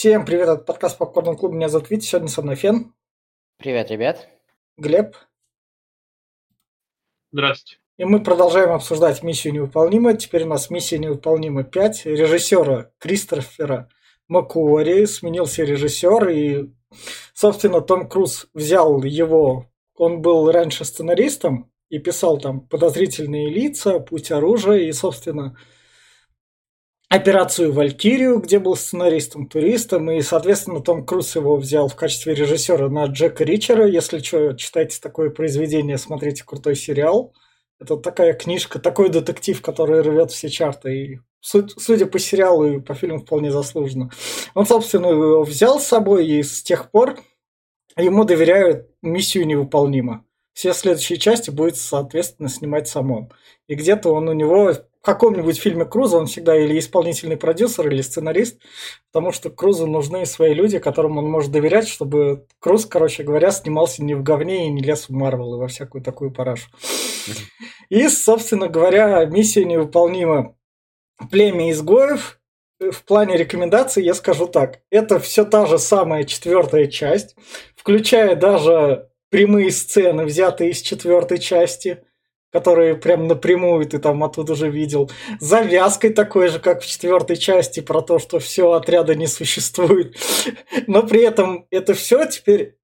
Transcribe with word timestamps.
Всем 0.00 0.24
привет, 0.24 0.48
это 0.48 0.62
подкаст 0.62 0.96
Попкорн 0.96 1.36
Клуб, 1.36 1.52
меня 1.52 1.68
зовут 1.68 1.90
Витя, 1.90 2.06
сегодня 2.06 2.28
со 2.30 2.40
мной 2.40 2.56
Фен. 2.56 2.94
Привет, 3.58 3.90
ребят. 3.90 4.30
Глеб. 4.78 5.14
Здравствуйте. 7.30 7.82
И 7.98 8.06
мы 8.06 8.22
продолжаем 8.22 8.70
обсуждать 8.70 9.22
«Миссию 9.22 9.52
невыполнима». 9.52 10.14
Теперь 10.14 10.44
у 10.44 10.46
нас 10.46 10.70
«Миссия 10.70 10.96
невыполнима 10.96 11.64
5». 11.64 12.04
Режиссера 12.04 12.90
Кристофера 12.96 13.90
Макуори 14.26 15.04
сменился 15.04 15.64
режиссер, 15.64 16.28
и, 16.30 16.70
собственно, 17.34 17.82
Том 17.82 18.08
Круз 18.08 18.48
взял 18.54 19.02
его... 19.02 19.66
Он 19.96 20.22
был 20.22 20.50
раньше 20.50 20.86
сценаристом 20.86 21.70
и 21.90 21.98
писал 21.98 22.38
там 22.38 22.62
«Подозрительные 22.62 23.50
лица», 23.50 24.00
«Путь 24.00 24.30
оружия», 24.30 24.78
и, 24.78 24.92
собственно, 24.92 25.58
операцию 27.10 27.72
«Валькирию», 27.72 28.38
где 28.38 28.60
был 28.60 28.76
сценаристом, 28.76 29.48
туристом, 29.48 30.10
и, 30.12 30.22
соответственно, 30.22 30.80
Том 30.80 31.04
Круз 31.04 31.34
его 31.34 31.56
взял 31.56 31.88
в 31.88 31.96
качестве 31.96 32.34
режиссера 32.34 32.88
на 32.88 33.06
Джека 33.06 33.42
Ричера. 33.42 33.86
Если 33.86 34.20
что, 34.20 34.52
читайте 34.52 35.00
такое 35.02 35.30
произведение, 35.30 35.98
смотрите 35.98 36.44
крутой 36.44 36.76
сериал. 36.76 37.34
Это 37.80 37.96
такая 37.96 38.32
книжка, 38.34 38.78
такой 38.78 39.08
детектив, 39.08 39.60
который 39.60 40.02
рвет 40.02 40.30
все 40.30 40.48
чарты. 40.48 40.94
И 40.94 41.20
судя 41.40 42.06
по 42.06 42.20
сериалу 42.20 42.66
и 42.66 42.80
по 42.80 42.94
фильму 42.94 43.18
вполне 43.18 43.50
заслуженно. 43.50 44.10
Он, 44.54 44.64
собственно, 44.64 45.08
его 45.08 45.42
взял 45.42 45.80
с 45.80 45.86
собой, 45.86 46.28
и 46.28 46.44
с 46.44 46.62
тех 46.62 46.92
пор 46.92 47.18
ему 47.96 48.24
доверяют 48.24 48.88
миссию 49.02 49.48
невыполнима. 49.48 50.24
Все 50.52 50.72
следующие 50.74 51.18
части 51.18 51.50
будет, 51.50 51.76
соответственно, 51.76 52.48
снимать 52.48 52.86
сам 52.86 53.10
он. 53.10 53.32
И 53.66 53.74
где-то 53.74 54.12
он 54.12 54.28
у 54.28 54.32
него 54.32 54.72
каком-нибудь 55.02 55.58
фильме 55.58 55.84
Круза 55.84 56.18
он 56.18 56.26
всегда 56.26 56.56
или 56.56 56.78
исполнительный 56.78 57.36
продюсер, 57.36 57.88
или 57.88 58.02
сценарист, 58.02 58.60
потому 59.10 59.32
что 59.32 59.50
Крузу 59.50 59.86
нужны 59.86 60.26
свои 60.26 60.52
люди, 60.52 60.78
которым 60.78 61.16
он 61.18 61.26
может 61.26 61.50
доверять, 61.50 61.88
чтобы 61.88 62.46
Круз, 62.58 62.84
короче 62.84 63.22
говоря, 63.22 63.50
снимался 63.50 64.04
не 64.04 64.14
в 64.14 64.22
говне 64.22 64.66
и 64.66 64.70
не 64.70 64.82
лез 64.82 65.08
в 65.08 65.10
Марвел 65.10 65.54
и 65.54 65.58
во 65.58 65.68
всякую 65.68 66.04
такую 66.04 66.32
парашу. 66.32 66.68
И, 67.88 68.08
собственно 68.08 68.68
говоря, 68.68 69.24
миссия 69.24 69.64
невыполнима. 69.64 70.56
Племя 71.30 71.70
изгоев. 71.70 72.38
В 72.78 73.04
плане 73.04 73.36
рекомендаций 73.36 74.02
я 74.02 74.14
скажу 74.14 74.46
так. 74.46 74.80
Это 74.90 75.18
все 75.18 75.44
та 75.44 75.66
же 75.66 75.78
самая 75.78 76.24
четвертая 76.24 76.86
часть, 76.86 77.36
включая 77.76 78.36
даже 78.36 79.10
прямые 79.28 79.70
сцены, 79.70 80.24
взятые 80.24 80.70
из 80.70 80.80
четвертой 80.80 81.38
части– 81.38 82.04
которые 82.52 82.96
прям 82.96 83.28
напрямую 83.28 83.86
ты 83.86 83.98
там 83.98 84.22
оттуда 84.24 84.52
уже 84.52 84.68
видел. 84.68 85.10
Завязкой 85.38 86.10
такой 86.10 86.48
же, 86.48 86.58
как 86.58 86.82
в 86.82 86.86
четвертой 86.86 87.36
части, 87.36 87.80
про 87.80 88.00
то, 88.02 88.18
что 88.18 88.38
все 88.38 88.72
отряда 88.72 89.14
не 89.14 89.26
существует. 89.26 90.16
Но 90.86 91.02
при 91.02 91.22
этом 91.22 91.66
это 91.70 91.94
все 91.94 92.26
теперь 92.26 92.76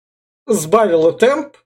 сбавило 0.47 1.13
темп, 1.13 1.57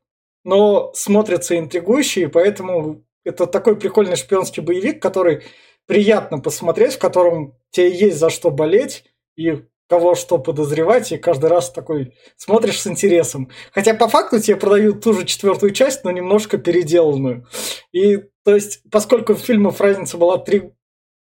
но 0.45 0.91
смотрится 0.95 1.59
интригующе, 1.59 2.23
и 2.23 2.27
поэтому 2.27 3.05
это 3.25 3.47
такой 3.47 3.77
прикольный 3.77 4.17
шпионский 4.17 4.63
боевик, 4.63 5.03
который 5.03 5.43
приятно 5.87 6.39
посмотреть, 6.39 6.95
в 6.95 6.99
котором 6.99 7.55
тебе 7.71 7.91
есть 7.91 8.19
за 8.19 8.31
что 8.31 8.51
болеть, 8.51 9.05
и 9.37 9.65
кого 9.91 10.15
что 10.15 10.39
подозревать, 10.39 11.11
и 11.11 11.19
каждый 11.19 11.51
раз 11.51 11.71
такой 11.71 12.15
смотришь 12.37 12.81
с 12.81 12.87
интересом. 12.87 13.51
Хотя 13.73 13.93
по 13.93 14.07
факту 14.07 14.41
тебе 14.41 14.57
продают 14.57 15.03
ту 15.03 15.13
же 15.13 15.27
четвертую 15.27 15.73
часть, 15.73 16.05
но 16.05 16.13
немножко 16.13 16.59
переделанную. 16.59 17.45
И 17.91 18.19
то 18.45 18.55
есть, 18.55 18.83
поскольку 18.91 19.35
в 19.35 19.41
фильмах 19.41 19.81
разница 19.81 20.17
была 20.17 20.39
три, 20.39 20.71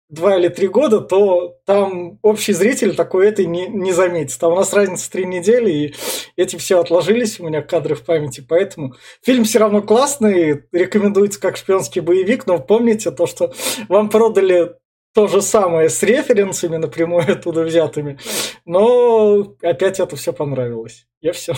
два 0.08 0.38
или 0.38 0.50
три 0.50 0.68
года, 0.68 1.02
то 1.02 1.58
там 1.66 2.20
общий 2.22 2.54
зритель 2.54 2.96
такой 2.96 3.28
этой 3.28 3.48
не, 3.48 3.68
не 3.68 3.92
заметит. 3.92 4.38
Там 4.40 4.54
у 4.54 4.56
нас 4.56 4.72
разница 4.72 5.10
три 5.12 5.26
недели, 5.26 5.72
и 5.72 5.96
эти 6.36 6.56
все 6.56 6.80
отложились 6.80 7.40
у 7.40 7.48
меня 7.48 7.64
кадры 7.64 7.96
в 7.96 8.06
памяти, 8.06 8.46
поэтому 8.48 8.94
фильм 9.24 9.46
все 9.46 9.58
равно 9.58 9.82
классный, 9.82 10.64
рекомендуется 10.72 11.42
как 11.42 11.58
шпионский 11.58 12.02
боевик, 12.02 12.46
но 12.46 12.60
помните 12.60 13.10
то, 13.10 13.26
что 13.26 13.52
вам 13.88 14.12
продали 14.12 14.76
то 15.14 15.28
же 15.28 15.42
самое 15.42 15.90
с 15.90 16.02
референсами 16.04 16.78
напрямую 16.78 17.32
оттуда 17.32 17.64
взятыми. 17.64 18.20
Но 18.66 19.56
опять 19.62 20.00
это 20.00 20.16
все 20.16 20.34
понравилось. 20.34 21.08
Я 21.22 21.34
все. 21.34 21.54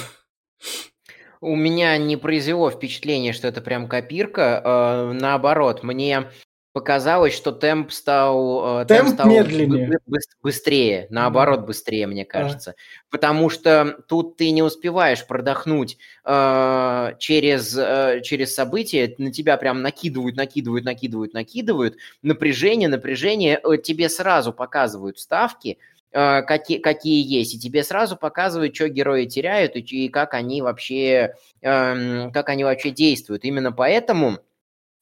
У 1.42 1.56
меня 1.56 1.98
не 1.98 2.18
произвело 2.18 2.70
впечатление, 2.70 3.34
что 3.34 3.48
это 3.48 3.62
прям 3.62 3.88
копирка. 3.88 4.62
Э, 4.64 5.12
наоборот, 5.14 5.82
мне 5.82 6.30
показалось, 6.74 7.36
что 7.36 7.52
темп 7.52 7.92
стал, 7.92 8.82
э, 8.82 8.86
темп, 8.86 9.02
темп 9.02 9.14
стал 9.14 9.28
медленнее. 9.28 10.00
быстрее, 10.42 11.08
наоборот, 11.10 11.62
быстрее, 11.66 12.08
мне 12.08 12.26
кажется. 12.26 12.72
А. 12.72 12.74
Потому 13.10 13.50
что 13.50 13.98
тут 14.08 14.38
ты 14.38 14.52
не 14.52 14.64
успеваешь 14.64 15.26
продохнуть 15.26 15.98
э, 16.24 17.14
через, 17.20 17.78
э, 17.78 18.22
через 18.24 18.56
события, 18.56 19.14
на 19.18 19.32
тебя 19.32 19.58
прям 19.58 19.82
накидывают, 19.82 20.38
накидывают, 20.38 20.86
накидывают, 20.86 21.34
накидывают. 21.34 21.98
Напряжение, 22.22 22.88
напряжение, 22.88 23.60
э, 23.62 23.78
тебе 23.78 24.08
сразу 24.08 24.54
показывают 24.54 25.20
ставки, 25.20 25.78
э, 26.14 26.42
какие, 26.44 26.78
какие 26.78 27.22
есть, 27.22 27.56
и 27.56 27.60
тебе 27.60 27.84
сразу 27.84 28.16
показывают, 28.16 28.76
что 28.76 28.88
герои 28.88 29.26
теряют 29.26 29.76
и, 29.76 29.80
и 29.80 30.08
как 30.08 30.34
они 30.34 30.62
вообще, 30.62 31.36
э, 31.62 32.30
как 32.32 32.48
они 32.48 32.64
вообще 32.64 32.92
действуют. 32.92 33.44
Именно 33.44 33.74
поэтому 33.74 34.40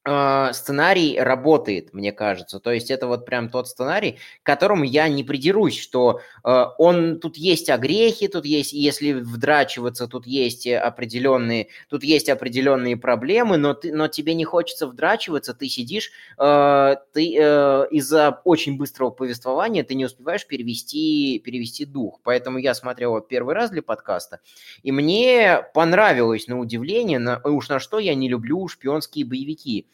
сценарий 0.05 1.19
работает, 1.19 1.93
мне 1.93 2.11
кажется. 2.11 2.59
То 2.59 2.71
есть 2.71 2.89
это 2.89 3.05
вот 3.07 3.25
прям 3.25 3.49
тот 3.49 3.67
сценарий, 3.67 4.17
к 4.41 4.45
которому 4.45 4.83
я 4.83 5.09
не 5.09 5.23
придерусь, 5.23 5.77
что 5.77 6.21
э, 6.43 6.65
он 6.77 7.19
тут 7.19 7.35
есть 7.35 7.69
огрехи, 7.69 8.29
тут 8.29 8.45
есть, 8.45 8.71
если 8.71 9.11
вдрачиваться, 9.11 10.07
тут 10.07 10.25
есть 10.25 10.65
определенные, 10.67 11.67
тут 11.89 12.03
есть 12.03 12.29
определенные 12.29 12.95
проблемы, 12.95 13.57
но 13.57 13.73
ты, 13.73 13.93
но 13.93 14.07
тебе 14.07 14.35
не 14.35 14.45
хочется 14.45 14.87
вдрачиваться, 14.87 15.53
ты 15.53 15.67
сидишь, 15.67 16.11
э, 16.37 16.95
ты 17.13 17.35
э, 17.37 17.87
из-за 17.91 18.41
очень 18.45 18.77
быстрого 18.77 19.09
повествования 19.09 19.83
ты 19.83 19.95
не 19.95 20.05
успеваешь 20.05 20.47
перевести 20.47 21.39
перевести 21.43 21.85
дух. 21.85 22.21
Поэтому 22.23 22.57
я 22.57 22.73
смотрел 22.73 23.19
первый 23.19 23.53
раз 23.53 23.69
для 23.69 23.83
подкаста, 23.83 24.39
и 24.81 24.93
мне 24.93 25.61
понравилось 25.73 26.47
на 26.47 26.57
удивление, 26.57 27.19
на, 27.19 27.41
уж 27.43 27.67
на 27.67 27.79
что 27.79 27.99
я 27.99 28.15
не 28.15 28.29
люблю 28.29 28.67
шпионские 28.67 29.25
боевики. 29.25 29.87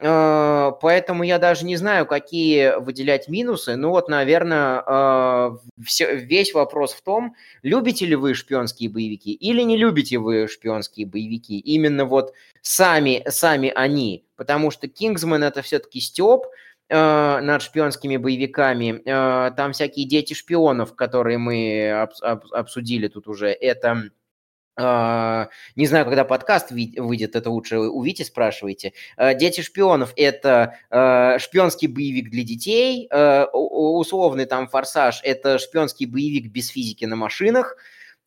Э, 0.00 0.72
поэтому 0.80 1.24
я 1.24 1.38
даже 1.38 1.64
не 1.64 1.76
знаю, 1.76 2.06
какие 2.06 2.78
выделять 2.78 3.28
минусы. 3.28 3.76
Ну 3.76 3.90
вот, 3.90 4.08
наверное, 4.08 4.82
э, 4.86 5.56
все, 5.84 6.14
весь 6.14 6.54
вопрос 6.54 6.92
в 6.92 7.02
том, 7.02 7.34
любите 7.62 8.06
ли 8.06 8.14
вы 8.14 8.34
шпионские 8.34 8.90
боевики 8.90 9.32
или 9.32 9.62
не 9.62 9.76
любите 9.76 10.18
вы 10.18 10.46
шпионские 10.46 11.06
боевики. 11.06 11.58
Именно 11.58 12.04
вот 12.04 12.32
сами, 12.62 13.24
сами 13.28 13.72
они. 13.74 14.24
Потому 14.36 14.70
что 14.70 14.86
Кингсман 14.86 15.42
это 15.42 15.62
все-таки 15.62 16.00
степ 16.00 16.42
э, 16.88 17.40
над 17.40 17.62
шпионскими 17.62 18.16
боевиками. 18.18 19.02
Там 19.04 19.72
всякие 19.72 20.06
дети 20.06 20.34
шпионов, 20.34 20.94
которые 20.94 21.38
мы 21.38 22.08
обсудили 22.20 23.08
тут 23.08 23.26
уже. 23.26 23.48
Это 23.48 24.10
не 24.78 25.86
знаю, 25.86 26.04
когда 26.04 26.24
подкаст 26.24 26.70
выйдет, 26.70 27.34
это 27.34 27.50
лучше 27.50 27.78
у 27.78 28.00
Вити 28.02 28.22
спрашивайте. 28.22 28.92
А, 29.16 29.34
«Дети 29.34 29.60
шпионов»— 29.60 30.12
это 30.16 30.76
а, 30.88 31.38
шпионский 31.38 31.88
боевик 31.88 32.30
для 32.30 32.44
детей, 32.44 33.08
условный 33.52 34.46
там 34.46 34.68
«Форсаж»— 34.68 35.20
это 35.24 35.58
шпионский 35.58 36.06
боевик 36.06 36.50
без 36.50 36.68
физики 36.68 37.04
на 37.04 37.16
машинах, 37.16 37.76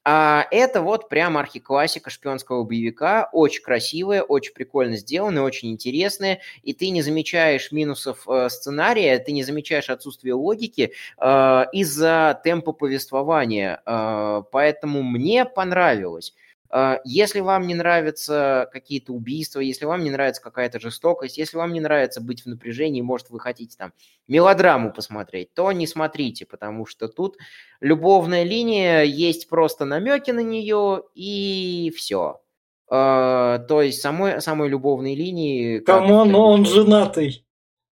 а 0.03 0.47
это 0.49 0.81
вот 0.81 1.09
прям 1.09 1.37
архиклассика 1.37 2.09
шпионского 2.09 2.63
боевика, 2.63 3.29
очень 3.31 3.61
красивая, 3.61 4.23
очень 4.23 4.53
прикольно 4.53 4.97
сделанная, 4.97 5.43
очень 5.43 5.71
интересная, 5.71 6.41
и 6.63 6.73
ты 6.73 6.89
не 6.89 7.03
замечаешь 7.03 7.71
минусов 7.71 8.27
сценария, 8.49 9.19
ты 9.19 9.31
не 9.31 9.43
замечаешь 9.43 9.91
отсутствия 9.91 10.33
логики 10.33 10.93
э, 11.19 11.63
из-за 11.71 12.41
темпа 12.43 12.71
повествования, 12.71 13.81
э, 13.85 14.41
поэтому 14.51 15.03
мне 15.03 15.45
понравилось. 15.45 16.33
А, 16.73 17.01
если 17.03 17.41
вам 17.41 17.67
не 17.67 17.75
нравятся 17.75 18.69
какие-то 18.71 19.11
убийства, 19.11 19.59
если 19.59 19.83
вам 19.83 20.03
не 20.05 20.09
нравится 20.09 20.41
какая-то 20.41 20.79
жестокость, 20.79 21.37
если 21.37 21.57
вам 21.57 21.73
не 21.73 21.81
нравится 21.81 22.21
быть 22.21 22.43
в 22.43 22.45
напряжении, 22.45 23.01
может, 23.01 23.29
вы 23.29 23.41
хотите 23.41 23.75
там 23.77 23.91
мелодраму 24.29 24.93
посмотреть, 24.93 25.53
то 25.53 25.69
не 25.73 25.85
смотрите, 25.85 26.45
потому 26.45 26.85
что 26.85 27.09
тут 27.09 27.37
любовная 27.81 28.43
линия, 28.43 29.01
есть 29.01 29.49
просто 29.49 29.83
намеки 29.83 30.31
на 30.31 30.39
нее, 30.39 31.03
и 31.13 31.93
все. 31.97 32.39
А, 32.89 33.59
то 33.59 33.81
есть 33.81 34.01
самой, 34.01 34.41
самой 34.41 34.69
любовной 34.69 35.13
линии... 35.13 35.79
Come 35.79 36.10
on, 36.10 36.33
он 36.33 36.65
женатый. 36.65 37.45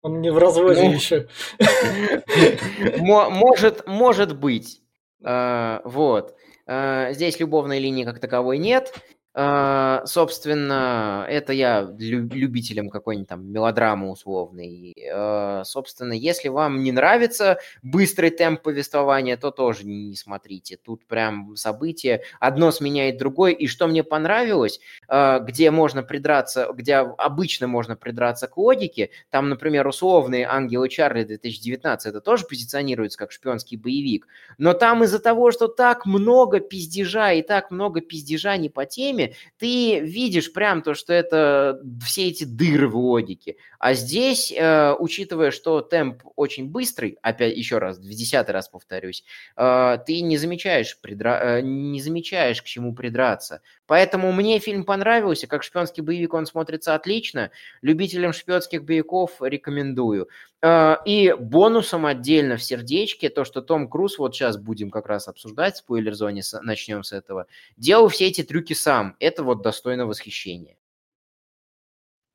Он 0.03 0.21
не 0.21 0.31
в 0.31 0.37
разводе 0.37 0.83
ну, 0.83 0.93
еще. 0.93 1.29
Может, 2.99 3.87
может 3.87 4.39
быть. 4.39 4.83
А, 5.25 5.81
вот. 5.85 6.37
Э, 6.67 7.13
здесь 7.13 7.39
любовной 7.39 7.79
линии 7.79 8.05
как 8.05 8.19
таковой 8.21 8.59
нет. 8.59 8.93
А, 9.39 10.01
собственно, 10.07 11.27
это 11.29 11.53
я 11.53 11.87
любителям 11.99 12.89
какой-нибудь 12.89 13.29
там 13.29 13.53
мелодрамы 13.53 14.11
условной. 14.11 14.97
А, 15.13 15.63
собственно, 15.63 16.15
если 16.15 16.49
вам 16.49 16.83
не 16.83 16.91
нравится 16.91 17.59
быстрый 17.83 18.31
темп 18.31 18.63
повествования, 18.63 19.37
то 19.37 19.51
тоже 19.51 19.85
не 19.85 20.17
смотрите. 20.17 20.79
Тут 20.83 21.05
прям 21.05 21.55
события 21.55 22.23
одно 22.41 22.71
сменяет 22.71 23.19
другое. 23.19 23.53
И 23.53 23.67
что 23.67 23.89
мне 23.89 24.03
понравилось, 24.03 24.81
а, 25.07 25.41
где 25.41 25.71
можно 25.71 26.03
придраться, 26.03 26.71
где 26.73 26.95
обычно 26.97 27.67
можно 27.67 27.95
придраться 27.95 28.49
к 28.49 28.57
логике, 28.57 29.11
там, 29.29 29.51
например, 29.51 29.87
условный 29.87 30.45
«Ангелы 30.45 30.89
Чарли» 30.89 31.25
2019, 31.25 32.07
это 32.07 32.23
тоже 32.23 32.47
позиционируется 32.47 33.19
как 33.19 33.33
шпионский 33.33 33.77
боевик. 33.77 34.29
Но 34.57 34.73
там 34.73 35.05
из-за 35.05 35.19
того, 35.19 35.51
что 35.51 35.69
так 35.69 36.07
много 36.07 36.61
пиздежа 36.61 37.33
и 37.33 37.43
так 37.43 37.71
много 37.71 38.01
пиздежа 38.01 38.57
не 38.57 38.71
по 38.71 38.87
теме, 38.87 39.26
ты 39.59 40.01
видишь 40.01 40.53
прям 40.53 40.83
то, 40.83 40.95
что 40.95 41.13
это 41.13 41.81
все 42.05 42.29
эти 42.29 42.45
дыры 42.45 42.89
в 42.89 42.97
логике. 42.97 43.57
А 43.79 43.95
здесь, 43.95 44.53
э, 44.53 44.95
учитывая, 44.99 45.51
что 45.51 45.81
темп 45.81 46.23
очень 46.37 46.69
быстрый, 46.69 47.19
опять 47.23 47.57
еще 47.57 47.79
раз, 47.79 47.99
в 47.99 48.09
десятый 48.09 48.53
раз 48.53 48.69
повторюсь, 48.69 49.25
э, 49.57 49.99
ты 50.07 50.21
не 50.21 50.39
замечаешь, 50.39 50.99
придра... 51.01 51.59
э, 51.59 51.61
не 51.63 52.01
замечаешь, 52.01 52.63
к 52.63 52.67
чему 52.67 52.95
придраться. 52.95 53.61
Поэтому 53.87 54.33
мне 54.33 54.59
фильм 54.59 54.85
понравился, 54.85 55.47
как 55.47 55.63
шпионский 55.63 56.03
боевик 56.03 56.35
он 56.35 56.47
смотрится 56.47 56.95
отлично. 56.95 57.51
Любителям 57.83 58.33
шпионских 58.33 58.85
боевиков 58.85 59.41
рекомендую. 59.41 60.29
Э, 60.61 60.97
и 61.05 61.33
бонусом 61.33 62.07
отдельно 62.07 62.57
в 62.57 62.63
сердечке 62.63 63.29
то, 63.29 63.45
что 63.45 63.63
Том 63.63 63.89
Круз, 63.89 64.19
вот 64.19 64.35
сейчас 64.35 64.57
будем 64.57 64.91
как 64.91 65.07
раз 65.07 65.29
обсуждать, 65.29 65.75
в 65.75 65.79
спойлер-зоне 65.79 66.43
начнем 66.63 67.05
с 67.05 67.13
этого, 67.13 67.47
делал 67.77 68.09
все 68.09 68.27
эти 68.27 68.43
трюки 68.43 68.73
сам. 68.73 69.17
Это 69.21 69.45
вот 69.45 69.63
достойно 69.63 70.07
восхищения. 70.07 70.77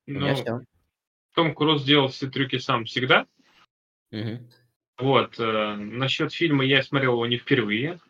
Ну, 0.06 0.64
Том 1.34 1.54
Круз 1.54 1.84
делал 1.84 2.08
все 2.08 2.28
трюки 2.28 2.58
сам 2.58 2.86
всегда. 2.86 3.26
Угу. 4.10 4.38
Вот. 4.98 5.38
Э, 5.38 5.74
насчет 5.74 6.32
фильма 6.32 6.64
я 6.64 6.82
смотрел 6.82 7.12
его 7.12 7.26
не 7.26 7.36
впервые. 7.36 8.00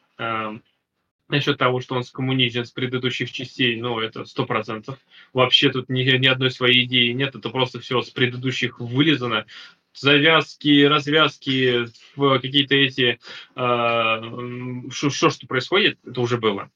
Насчет 1.29 1.57
того, 1.57 1.81
что 1.81 1.95
он 1.95 2.05
скоммунизен 2.05 2.65
с 2.65 2.73
предыдущих 2.73 3.33
частей, 3.33 3.81
ну, 3.81 4.01
это 4.01 4.25
сто 4.25 4.45
процентов. 4.45 4.99
Вообще 5.33 5.71
тут 5.71 5.89
ни, 5.89 6.03
ни 6.03 6.27
одной 6.27 6.51
своей 6.51 6.85
идеи 6.85 7.13
нет, 7.13 7.35
это 7.35 7.49
просто 7.49 7.81
все 7.81 8.03
с 8.03 8.11
предыдущих 8.11 8.81
вылезано. 8.81 9.47
Завязки, 9.95 10.85
развязки, 10.85 11.87
какие-то 12.17 12.75
эти... 12.75 13.19
Э, 13.57 14.91
что, 14.91 15.31
что 15.31 15.47
происходит, 15.47 15.99
это 16.07 16.21
уже 16.21 16.39
было. 16.39 16.71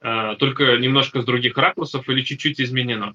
Э, 0.00 0.34
только 0.38 0.76
немножко 0.76 1.20
с 1.20 1.24
других 1.24 1.56
ракурсов 1.56 2.08
или 2.08 2.22
чуть-чуть 2.22 2.60
изменено. 2.60 3.14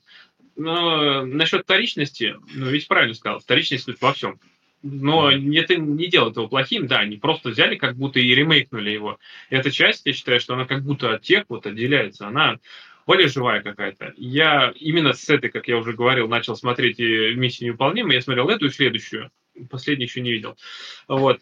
Но 0.55 1.25
насчет 1.25 1.63
вторичности, 1.63 2.35
ну, 2.53 2.67
ведь 2.67 2.88
правильно 2.88 3.13
сказал, 3.13 3.39
вторичность 3.39 3.89
во 4.01 4.13
всем. 4.13 4.39
Но 4.87 5.31
это 5.31 5.75
не 5.75 6.05
делает 6.07 6.37
его 6.37 6.47
плохим, 6.47 6.85
да, 6.85 6.99
они 6.99 7.17
просто 7.17 7.49
взяли, 7.49 7.75
как 7.75 7.95
будто 7.95 8.19
и 8.19 8.35
ремейкнули 8.35 8.91
его. 8.91 9.17
Эта 9.49 9.71
часть, 9.71 10.05
я 10.05 10.13
считаю, 10.13 10.39
что 10.39 10.53
она 10.53 10.65
как 10.65 10.83
будто 10.83 11.15
от 11.15 11.23
тех 11.23 11.45
вот 11.49 11.65
отделяется, 11.65 12.27
она 12.27 12.59
более 13.07 13.27
живая 13.27 13.63
какая-то. 13.63 14.13
Я 14.15 14.71
именно 14.75 15.13
с 15.13 15.27
этой, 15.27 15.49
как 15.49 15.67
я 15.67 15.77
уже 15.77 15.93
говорил, 15.93 16.27
начал 16.27 16.55
смотреть 16.55 16.99
и 16.99 17.33
«Миссию 17.33 17.69
невыполнима», 17.69 18.13
я 18.13 18.21
смотрел 18.21 18.47
эту 18.47 18.67
и 18.67 18.69
следующую, 18.69 19.31
последний 19.71 20.05
еще 20.05 20.21
не 20.21 20.31
видел. 20.31 20.55
Вот 21.07 21.39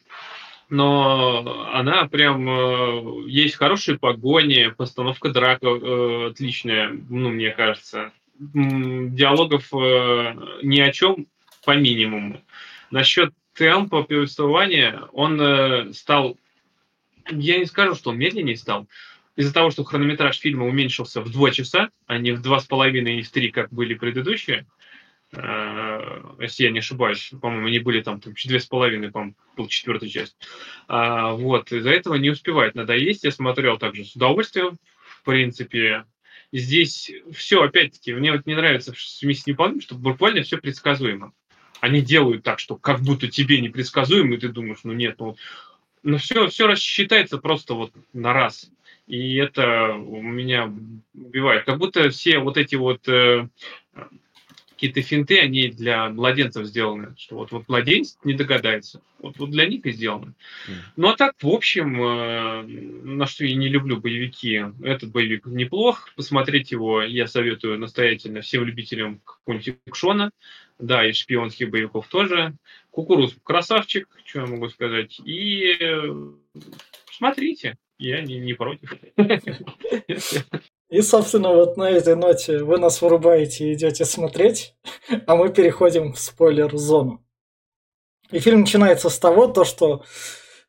но 0.70 1.70
она 1.72 2.08
прям 2.08 2.50
э, 2.50 3.24
есть 3.28 3.56
хорошие 3.58 4.00
погони, 4.00 4.74
постановка 4.76 5.30
драка 5.30 5.68
э, 5.68 6.28
отличная, 6.32 6.98
ну, 7.10 7.30
мне 7.30 7.52
кажется. 7.52 8.12
Диалогов 8.40 9.72
э, 9.74 10.36
ни 10.64 10.80
о 10.80 10.92
чем 10.92 11.28
по 11.66 11.76
минимуму. 11.76 12.42
Насчет 12.94 13.34
темпа 13.56 14.04
повествования, 14.04 15.02
он 15.14 15.42
э, 15.42 15.94
стал, 15.94 16.38
я 17.30 17.58
не 17.58 17.66
скажу, 17.66 17.96
что 17.96 18.12
он 18.12 18.18
медленнее 18.18 18.56
стал, 18.56 18.88
из-за 19.36 19.54
того, 19.54 19.72
что 19.72 19.84
хронометраж 19.84 20.38
фильма 20.38 20.68
уменьшился 20.68 21.22
в 21.22 21.32
два 21.32 21.50
часа, 21.52 21.90
а 22.06 22.18
не 22.20 22.32
в 22.32 22.42
два 22.42 22.60
с 22.60 22.66
половиной 22.66 23.20
и 23.20 23.24
в 23.24 23.32
три, 23.32 23.50
как 23.50 23.74
были 23.74 23.96
предыдущие, 23.96 24.68
Э, 25.36 26.22
если 26.40 26.66
я 26.66 26.72
не 26.72 26.80
ошибаюсь, 26.80 27.32
по-моему, 27.42 27.68
они 27.68 27.80
были 27.80 28.02
там, 28.02 28.20
там 28.20 28.34
две 28.46 28.60
с 28.60 28.66
половиной, 28.68 29.12
по-моему, 29.12 29.36
был 29.58 29.68
четвертая 29.68 30.10
часть. 30.10 30.38
А, 30.88 31.32
вот, 31.32 31.72
из-за 31.72 31.90
этого 31.90 32.16
не 32.16 32.30
успевает 32.30 32.76
надоесть. 32.76 33.24
Я 33.24 33.32
смотрел 33.32 33.78
также 33.78 34.06
с 34.06 34.16
удовольствием, 34.16 34.78
в 35.02 35.24
принципе. 35.24 36.06
Здесь 36.52 37.12
все, 37.34 37.64
опять-таки, 37.64 38.14
мне 38.14 38.32
вот 38.32 38.46
не 38.46 38.54
нравится 38.54 38.94
в 38.94 39.24
«Миссии 39.24 39.52
неполным», 39.52 39.82
что 39.82 39.96
буквально 39.96 40.44
все 40.44 40.58
предсказуемо. 40.58 41.34
Они 41.84 42.00
делают 42.00 42.44
так, 42.44 42.60
что 42.60 42.78
как 42.78 43.02
будто 43.02 43.28
тебе 43.28 43.60
непредсказуемо, 43.60 44.36
и 44.36 44.38
ты 44.38 44.48
думаешь, 44.48 44.80
ну 44.86 44.94
нет, 44.94 45.16
ну, 45.20 45.36
ну 46.02 46.18
все, 46.18 46.48
все 46.48 46.66
рассчитается 46.66 47.40
просто 47.40 47.74
вот 47.74 47.92
на 48.14 48.32
раз. 48.32 48.72
И 49.06 49.36
это 49.36 49.92
у 49.94 50.22
меня 50.22 50.74
убивает. 51.14 51.66
Как 51.66 51.80
будто 51.80 52.10
все 52.10 52.40
вот 52.40 52.56
эти 52.56 52.76
вот 52.76 53.06
э, 53.10 53.50
какие-то 54.70 55.02
финты, 55.02 55.40
они 55.40 55.68
для 55.68 56.08
младенцев 56.08 56.66
сделаны, 56.68 57.16
что 57.18 57.36
вот, 57.36 57.52
вот 57.52 57.68
младенец 57.68 58.18
не 58.24 58.34
догадается. 58.34 59.02
Вот, 59.20 59.38
вот 59.38 59.52
для 59.52 59.66
них 59.66 59.86
и 59.86 59.92
сделано. 59.92 60.34
Mm. 60.70 60.74
Ну 60.96 61.10
а 61.10 61.18
так, 61.18 61.36
в 61.42 61.50
общем, 61.50 62.02
э, 62.02 62.64
на 62.64 63.26
что 63.26 63.44
я 63.44 63.56
не 63.56 63.68
люблю 63.68 63.98
боевики, 63.98 64.64
этот 64.82 65.12
боевик 65.12 65.46
неплох. 65.48 66.14
Посмотреть 66.16 66.72
его 66.72 67.02
я 67.02 67.28
советую 67.28 67.78
настоятельно 67.78 68.40
всем 68.40 68.64
любителям 68.64 69.20
какого-нибудь 69.26 69.76
экшона, 69.86 70.32
да, 70.80 71.08
и 71.08 71.14
шпионских 71.14 71.70
боевиков 71.70 72.08
тоже. 72.08 72.56
Кукуруз 72.92 73.36
красавчик, 73.44 74.08
что 74.26 74.42
я 74.42 74.46
могу 74.46 74.70
сказать. 74.70 75.20
И 75.26 75.76
э, 75.80 76.14
смотрите, 77.12 77.78
я 77.98 78.22
не, 78.22 78.40
не 78.40 78.54
против. 78.54 78.94
И, 80.90 81.02
собственно, 81.02 81.50
вот 81.50 81.78
на 81.78 81.90
этой 81.90 82.16
ноте 82.16 82.64
вы 82.64 82.78
нас 82.78 83.02
вырубаете 83.02 83.70
и 83.70 83.74
идете 83.74 84.06
смотреть, 84.06 84.76
а 85.26 85.36
мы 85.36 85.52
переходим 85.52 86.14
в 86.14 86.20
спойлер-зону. 86.20 87.26
И 88.32 88.40
фильм 88.40 88.62
начинается 88.62 89.10
с 89.10 89.18
того, 89.18 89.48
то, 89.48 89.64
что 89.64 90.04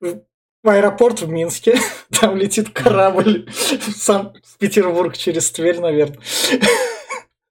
в 0.01 0.69
аэропорт 0.69 1.21
в 1.21 1.29
Минске, 1.29 1.77
там 2.21 2.37
летит 2.37 2.71
корабль 2.71 3.47
в 3.51 3.91
Санкт-Петербург 3.93 5.17
через 5.17 5.51
Тверь, 5.51 5.81
наверное. 5.81 6.21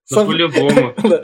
Ну, 0.09 0.25
по-любому. 0.25 0.95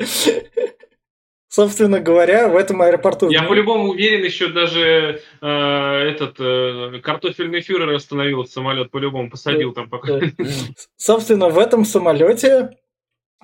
Собственно 1.60 2.00
говоря, 2.00 2.48
в 2.48 2.56
этом 2.56 2.82
аэропорту... 2.82 3.30
Я 3.30 3.44
по-любому 3.44 3.90
уверен, 3.90 4.24
еще 4.24 4.48
даже 4.48 5.22
э, 5.42 5.46
этот 5.46 6.40
э, 6.40 7.02
картофельный 7.04 7.60
фюрер 7.60 7.90
остановил 7.90 8.46
самолет, 8.46 8.92
по-любому 8.92 9.30
посадил 9.30 9.74
там 9.74 9.90
пока. 9.90 10.22
Собственно, 10.96 11.50
в 11.50 11.60
этом 11.60 11.84
самолете 11.84 12.78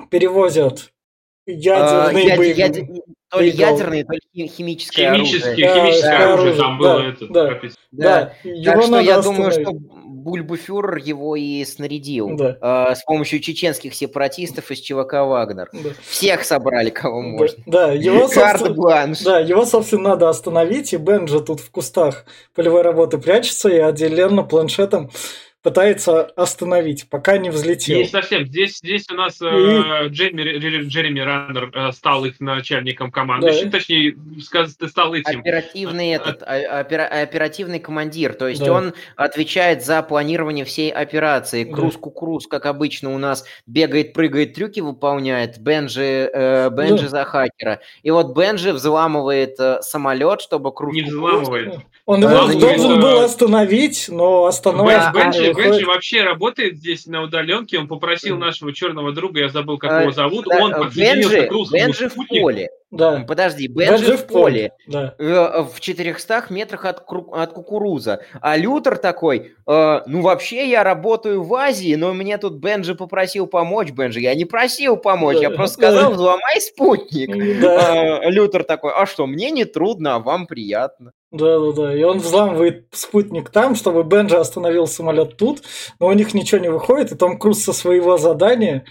перевозят 0.10 0.94
ядерный 1.46 2.32
а, 2.32 2.38
боевик. 2.38 2.58
Яд, 2.58 2.76
то 3.30 3.42
ли 3.42 3.50
ядерный, 3.50 4.04
то 4.06 4.14
ли 4.14 4.48
химическое 4.48 5.10
оружие. 5.10 5.42
Химическое 5.42 6.20
да, 6.20 6.34
оружие, 6.34 6.56
там 6.56 6.78
было 6.78 7.00
да, 7.00 7.10
это. 7.10 7.28
Да, 7.28 7.50
да. 7.50 7.60
да. 7.92 8.34
Так 8.64 8.84
что 8.84 9.00
я 9.02 9.22
думаю, 9.22 9.52
что 9.52 9.74
Бульбуфюрер 10.26 10.98
его 10.98 11.36
и 11.36 11.64
снарядил 11.66 12.36
да. 12.36 12.58
э, 12.60 12.96
с 12.96 13.04
помощью 13.04 13.40
чеченских 13.40 13.94
сепаратистов 13.94 14.72
из 14.72 14.80
ЧВК 14.80 15.14
«Вагнер». 15.14 15.70
Да. 15.72 15.92
Всех 16.02 16.44
собрали, 16.44 16.90
кого 16.90 17.22
да. 17.22 17.28
можно. 17.28 17.64
Да, 17.68 17.92
его, 17.92 18.28
Карт-бланш. 18.34 19.20
Да, 19.20 19.40
его, 19.40 19.66
собственно, 19.66 20.10
надо 20.10 20.28
остановить, 20.28 20.94
и 20.94 20.98
Бенджи 20.98 21.40
тут 21.42 21.60
в 21.60 21.70
кустах 21.70 22.26
полевой 22.56 22.82
работы 22.82 23.20
прячется 23.20 23.70
и 23.70 23.78
отделенно 23.78 24.42
планшетом 24.42 25.12
пытается 25.66 26.22
остановить, 26.22 27.10
пока 27.10 27.40
не 27.40 27.50
взлетел. 27.50 27.98
Не 27.98 28.06
совсем. 28.06 28.46
Здесь, 28.46 28.78
здесь 28.78 29.10
у 29.10 29.16
нас 29.16 29.42
э, 29.42 30.10
Джереми, 30.10 30.84
Джереми 30.88 31.22
Раннер 31.22 31.72
э, 31.74 31.92
стал 31.92 32.24
их 32.26 32.40
начальником 32.40 33.12
команды. 33.12 33.48
Да. 33.48 33.72
Точнее, 33.72 34.16
стал 34.88 35.16
этим. 35.16 35.40
Оперативный, 35.40 36.14
а, 36.14 36.18
этот, 36.18 36.44
а, 36.44 36.82
опера, 36.82 37.08
оперативный 37.08 37.80
командир. 37.80 38.36
То 38.36 38.48
есть 38.48 38.64
да. 38.64 38.74
он 38.74 38.94
отвечает 39.16 39.84
за 39.84 40.04
планирование 40.04 40.66
всей 40.66 40.92
операции. 40.92 41.64
Круз-кукруз, 41.64 42.46
как 42.46 42.68
обычно 42.68 43.16
у 43.16 43.18
нас, 43.18 43.44
бегает, 43.66 44.14
прыгает, 44.14 44.54
трюки 44.54 44.82
выполняет. 44.82 45.58
Бенджи, 45.58 46.30
э, 46.32 46.70
Бенджи 46.70 47.06
да. 47.06 47.10
за 47.10 47.24
хакера. 47.24 47.80
И 48.04 48.12
вот 48.12 48.36
Бенджи 48.36 48.72
взламывает 48.72 49.60
э, 49.60 49.82
самолет, 49.82 50.42
чтобы 50.42 50.72
Круз... 50.72 50.94
Не 50.94 51.02
взламывает. 51.02 51.80
Он 52.06 52.22
его 52.22 52.60
должен 52.60 53.00
был 53.00 53.22
остановить, 53.22 54.10
но 54.10 54.46
остановить 54.46 55.12
Бенджи, 55.14 55.54
Бенджи 55.54 55.86
вообще 55.88 56.22
работает 56.22 56.78
здесь 56.78 57.08
на 57.08 57.24
удаленке. 57.24 57.80
Он 57.80 57.88
попросил 57.88 58.38
нашего 58.38 58.74
черного 58.74 59.12
друга, 59.12 59.40
я 59.40 59.50
забыл, 59.50 59.80
как 59.80 60.02
его 60.02 60.12
зовут, 60.12 60.48
он 60.48 60.72
подсоединился 60.72 61.48
к 61.48 61.72
Бенджи 61.72 62.10
в 62.10 62.28
поле. 62.28 62.70
Да. 62.92 63.26
Подожди, 63.28 63.68
Бенджи, 63.68 63.92
Бенджи 63.92 64.18
в 64.18 64.28
поле, 64.28 64.72
да. 64.88 65.16
Э, 65.18 65.64
в 65.64 65.82
400 65.82 66.46
метрах 66.50 66.86
от, 66.86 67.04
от 67.10 67.52
кукуруза. 67.52 68.22
А 68.40 68.56
Лютер 68.56 68.98
такой, 68.98 69.54
э, 69.68 70.02
ну 70.06 70.22
вообще 70.22 70.70
я 70.70 70.84
работаю 70.84 71.44
в 71.44 71.54
Азии, 71.56 71.96
но 71.96 72.14
мне 72.14 72.38
тут 72.38 72.54
Бенджи 72.54 72.96
попросил 72.96 73.48
помочь. 73.48 73.92
Бенджи, 73.92 74.22
я 74.22 74.34
не 74.34 74.46
просил 74.46 74.96
помочь, 74.96 75.38
да. 75.38 75.42
я 75.42 75.50
просто 75.50 75.78
сказал, 75.78 76.14
взломай 76.14 76.62
спутник. 76.62 77.60
Да. 77.60 78.22
Э, 78.24 78.30
Лютер 78.30 78.64
такой, 78.64 78.94
а 78.96 79.06
что, 79.06 79.28
мне 79.28 79.52
не 79.52 79.66
трудно, 79.66 80.16
а 80.16 80.20
вам 80.20 80.48
приятно. 80.48 81.12
Да, 81.36 81.60
да, 81.60 81.72
да. 81.74 81.96
И 81.96 82.04
он 82.04 82.20
взламывает 82.20 82.88
спутник 82.92 83.50
там, 83.50 83.76
чтобы 83.76 84.04
Бенджи 84.04 84.38
остановил 84.38 84.88
самолет 84.88 85.38
тут, 85.38 85.64
но 86.00 86.08
у 86.08 86.14
них 86.14 86.34
ничего 86.34 86.62
не 86.62 86.70
выходит, 86.70 87.12
и 87.12 87.16
Том 87.16 87.38
Круз 87.38 87.64
со 87.64 87.74
своего 87.74 88.18
задания 88.18 88.86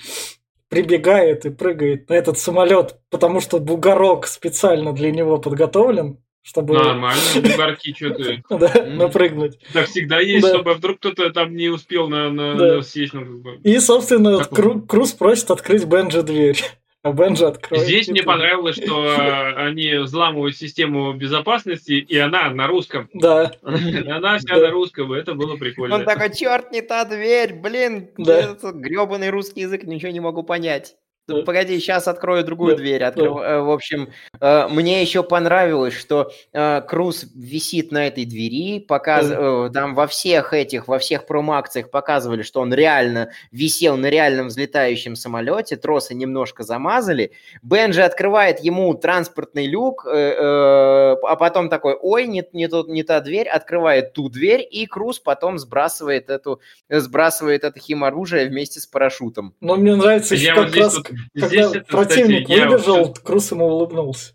прибегает 0.69 1.47
и 1.47 1.51
прыгает 1.51 2.09
на 2.11 2.15
этот 2.15 2.39
самолет, 2.39 2.97
потому 3.11 3.41
что 3.41 3.61
бугорок 3.61 4.27
специально 4.27 4.93
для 4.93 5.11
него 5.11 5.39
подготовлен, 5.39 6.19
чтобы... 6.43 6.75
Нормально, 6.75 7.23
бугорки 7.37 7.95
что 7.97 8.11
ты... 8.11 8.43
Да, 8.51 8.85
напрыгнуть. 8.87 9.59
Так 9.73 9.87
всегда 9.87 10.21
есть, 10.21 10.47
чтобы 10.47 10.75
вдруг 10.75 10.99
кто-то 10.99 11.31
там 11.31 11.55
не 11.57 11.69
успел 11.69 12.09
на 12.09 12.83
съесть. 12.83 13.15
И, 13.63 13.79
собственно, 13.79 14.45
Круз 14.45 15.13
просит 15.13 15.51
открыть 15.51 15.85
Бенджи 15.85 16.23
дверь. 16.23 16.61
А 17.05 17.11
откроет. 17.11 17.85
Здесь 17.85 18.09
мне 18.09 18.23
понравилось, 18.23 18.77
что 18.77 19.05
э, 19.05 19.55
они 19.57 19.95
взламывают 19.97 20.57
систему 20.57 21.13
безопасности, 21.13 21.93
и 21.93 22.17
она 22.17 22.49
на 22.49 22.67
русском. 22.67 23.11
Да. 23.13 23.53
Она 23.63 24.39
вся 24.39 24.57
на 24.57 24.71
русском, 24.71 25.13
это 25.13 25.35
было 25.35 25.57
прикольно. 25.57 25.97
Он 25.97 26.05
такой, 26.07 26.35
черт, 26.35 26.73
не 26.73 26.81
та 26.81 27.05
дверь, 27.05 27.53
блин, 27.53 28.09
да. 28.17 28.57
гребаный 28.73 29.29
русский 29.29 29.61
язык, 29.61 29.85
ничего 29.85 30.13
не 30.13 30.21
могу 30.21 30.45
понять. 30.45 30.97
Погоди, 31.27 31.79
сейчас 31.79 32.07
открою 32.07 32.45
другую 32.45 32.77
дверь. 32.77 33.03
Открою. 33.03 33.39
Э, 33.39 33.61
в 33.61 33.71
общем, 33.71 34.11
э, 34.41 34.69
мне 34.69 35.01
еще 35.01 35.23
понравилось, 35.23 35.95
что 35.95 36.31
э, 36.53 36.83
Круз 36.83 37.27
висит 37.35 37.93
на 37.93 38.07
этой 38.07 38.27
двери, 38.27 38.81
показ... 38.81 39.29
там 39.73 39.95
во 39.95 40.07
всех 40.07 40.53
этих, 40.53 40.87
во 40.87 40.99
всех 40.99 41.27
промо-акциях 41.27 41.91
показывали, 41.91 42.43
что 42.43 42.61
он 42.61 42.75
реально 42.75 43.31
висел 43.53 43.97
на 43.97 44.11
реальном 44.11 44.49
взлетающем 44.49 45.17
самолете, 45.17 45.77
тросы 45.77 46.15
немножко 46.15 46.63
замазали. 46.63 47.33
Бенджи 47.63 48.03
открывает 48.03 48.61
ему 48.61 48.93
транспортный 48.95 49.67
люк, 49.67 50.07
а 50.07 51.37
потом 51.39 51.71
такой, 51.71 51.95
ой, 51.95 52.27
не, 52.27 52.45
не, 52.53 52.69
тот, 52.69 52.89
не 52.89 53.03
та 53.03 53.21
дверь, 53.21 53.49
открывает 53.49 54.13
ту 54.13 54.29
дверь, 54.29 54.67
и 54.71 54.87
Круз 54.87 55.19
потом 55.21 55.59
сбрасывает, 55.59 56.29
эту, 56.29 56.61
сбрасывает 56.91 57.65
это 57.65 57.81
химоружие 57.81 58.47
вместе 58.49 58.81
с 58.81 58.87
парашютом. 58.87 59.55
Но 59.61 59.77
мне 59.77 59.95
нравится 59.97 60.35
еще 60.35 60.55
как 60.55 60.77
раз 60.77 61.01
когда 61.35 61.63
это, 61.63 61.81
противник 61.81 62.45
кстати, 62.45 62.61
выбежал, 62.61 63.05
вот... 63.05 63.19
Крус 63.21 63.51
ему 63.53 63.67
улыбнулся. 63.67 64.35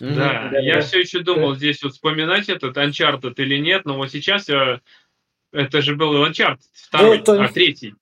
Да, 0.00 0.50
да 0.50 0.58
я 0.58 0.74
да. 0.74 0.80
все 0.82 1.00
еще 1.00 1.20
думал 1.20 1.52
да. 1.52 1.56
здесь 1.56 1.82
вот 1.82 1.92
вспоминать 1.92 2.48
этот 2.48 2.76
Uncharted 2.76 3.34
или 3.36 3.58
нет, 3.58 3.84
но 3.84 3.96
вот 3.96 4.10
сейчас 4.10 4.48
я... 4.48 4.80
это 5.52 5.82
же 5.82 5.96
был 5.96 6.24
Uncharted 6.24 6.60
второй, 6.72 7.18
это... 7.18 7.42
а 7.42 7.48
третий. 7.48 7.94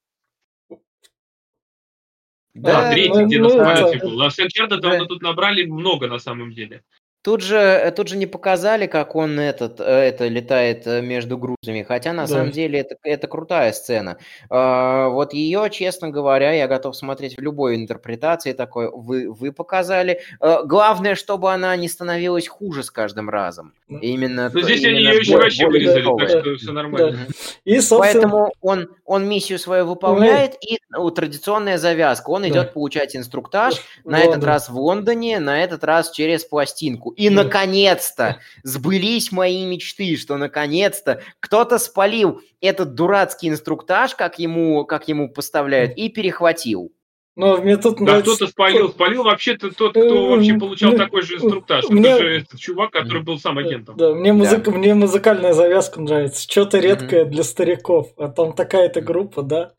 Да, 2.55 2.91
а, 2.91 2.93
третий, 2.93 3.09
ну, 3.15 3.27
где 3.27 3.39
ну, 3.39 3.45
на 3.45 3.77
самолете 3.77 3.99
был. 4.05 4.21
А 4.23 4.31
с 4.31 4.39
Uncharted 4.39 4.79
да. 4.79 5.05
тут 5.07 5.23
набрали 5.23 5.65
много 5.65 6.09
на 6.09 6.19
самом 6.19 6.53
деле. 6.53 6.83
Тут 7.23 7.41
же, 7.41 7.57
э, 7.57 7.93
тут 7.93 8.09
же 8.09 8.17
не 8.17 8.27
показали, 8.27 8.87
как 8.89 9.15
он 9.15 9.39
этот, 9.39 9.79
э, 9.79 9.85
это 9.85 10.27
летает 10.27 10.89
э, 10.89 11.01
между 11.03 11.39
грузами, 11.39 11.85
хотя 11.87 12.13
на 12.13 12.23
да. 12.23 12.27
самом 12.27 12.51
деле 12.51 12.81
это, 12.81 12.97
это 13.05 13.29
крутая 13.29 13.73
сцена. 13.73 14.19
А, 14.51 15.09
вот 15.09 15.33
ее, 15.33 15.69
честно 15.71 16.11
говоря, 16.11 16.51
я 16.53 16.67
готов 16.67 16.97
смотреть 16.97 17.37
в 17.37 17.41
любой 17.41 17.77
интерпретации 17.77 18.53
такой. 18.53 18.91
Вы, 18.93 19.31
вы 19.31 19.53
показали. 19.53 20.21
Главное, 20.41 21.15
чтобы 21.15 21.53
она 21.53 21.77
не 21.77 21.89
становилась 21.89 22.49
хуже 22.49 22.83
с 22.83 22.91
каждым 22.91 23.31
разом. 23.31 23.73
Именно. 23.89 24.51
Но 24.53 24.61
здесь 24.61 24.83
именно 24.83 24.97
они 24.97 25.05
ее 25.05 25.21
еще 25.21 25.37
вообще 25.37 25.69
вырезали, 25.69 26.05
так 26.19 26.29
что 26.29 26.57
все 26.57 26.73
нормально. 26.73 27.13
Да. 27.13 27.35
И, 27.65 27.81
собственно... 27.81 28.01
Поэтому 28.01 28.53
он, 28.61 28.89
он 29.05 29.29
миссию 29.29 29.61
свою 29.61 29.87
выполняет, 29.87 30.55
и 30.61 30.79
ну, 30.91 31.09
традиционная 31.11 31.79
завязка. 31.79 32.31
Он 32.31 32.43
да. 32.43 32.49
идет 32.49 32.73
получать 32.73 33.15
инструктаж, 33.15 33.77
в 34.05 34.11
на 34.11 34.19
Лондон. 34.19 34.33
этот 34.33 34.45
раз 34.45 34.69
в 34.69 34.77
Лондоне, 34.77 35.39
на 35.39 35.63
этот 35.63 35.85
раз 35.85 36.11
через 36.11 36.45
пластинку. 36.45 37.12
И, 37.17 37.31
наконец-то, 37.31 38.39
сбылись 38.63 39.33
мои 39.33 39.65
мечты, 39.65 40.17
что, 40.17 40.37
наконец-то, 40.37 41.23
кто-то 41.41 41.79
спалил 41.79 42.41
этот 42.61 42.95
дурацкий 42.95 43.49
инструктаж, 43.49 44.15
как 44.15 44.39
ему, 44.39 44.85
как 44.85 45.09
ему 45.09 45.29
поставляют, 45.29 45.97
и 45.97 46.09
перехватил. 46.09 46.93
Но 47.35 47.57
мне 47.57 47.79
тут 47.79 47.97
да, 47.99 48.05
нравится... 48.05 48.35
кто-то 48.35 48.51
спалил. 48.51 48.91
Спалил 48.91 49.23
вообще-то 49.23 49.71
тот, 49.71 49.93
кто 49.93 50.31
вообще 50.31 50.55
получал 50.55 50.93
такой 50.93 51.23
же 51.23 51.37
инструктаж. 51.37 51.89
Мне... 51.89 52.11
Это 52.11 52.19
же 52.19 52.37
этот 52.41 52.61
чувак, 52.61 52.91
который 52.91 53.23
был 53.23 53.39
сам 53.39 53.57
агентом. 53.57 53.97
Да, 53.97 54.13
мне, 54.13 54.35
музыка, 54.35 54.71
да. 54.71 54.77
мне 54.77 54.95
музыкальная 54.95 55.55
завязка 55.55 56.01
нравится. 56.01 56.43
Что-то 56.43 56.79
редкое 56.79 57.25
mm-hmm. 57.25 57.31
для 57.31 57.43
стариков. 57.43 58.13
А 58.19 58.29
там 58.29 58.53
такая-то 58.53 59.01
группа, 59.01 59.43
да? 59.43 59.73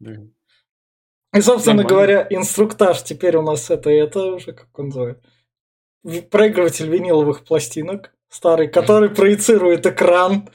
Mm-hmm. 0.00 0.28
И, 1.34 1.40
собственно 1.40 1.82
Нормально. 1.82 1.88
говоря, 1.88 2.26
инструктаж 2.30 3.02
теперь 3.02 3.36
у 3.36 3.42
нас 3.42 3.70
это, 3.70 3.90
это 3.90 4.34
уже, 4.34 4.52
как 4.52 4.66
он 4.78 4.86
называется, 4.86 5.22
проигрыватель 6.30 6.88
виниловых 6.88 7.44
пластинок 7.44 8.12
старый, 8.28 8.68
который 8.68 9.10
проецирует 9.10 9.86
экран. 9.86 10.48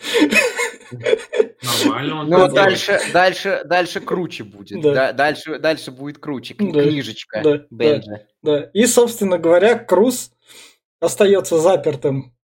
Нормально. 1.62 2.24
Но 2.24 2.48
дальше, 2.48 3.00
дальше, 3.12 3.62
дальше 3.66 4.00
круче 4.00 4.44
будет. 4.44 4.82
Да. 4.82 5.12
дальше, 5.14 5.60
дальше 5.60 5.92
будет 5.92 6.20
круче. 6.20 6.56
Да. 6.58 6.84
Книжечка 6.84 7.42
да. 7.44 7.66
Бенджа. 7.70 8.22
Да. 8.42 8.60
да. 8.60 8.70
И, 8.74 8.86
собственно 8.86 9.38
говоря, 9.38 9.78
Круз 9.78 10.32
остается 11.00 11.60
запертым 11.60 12.36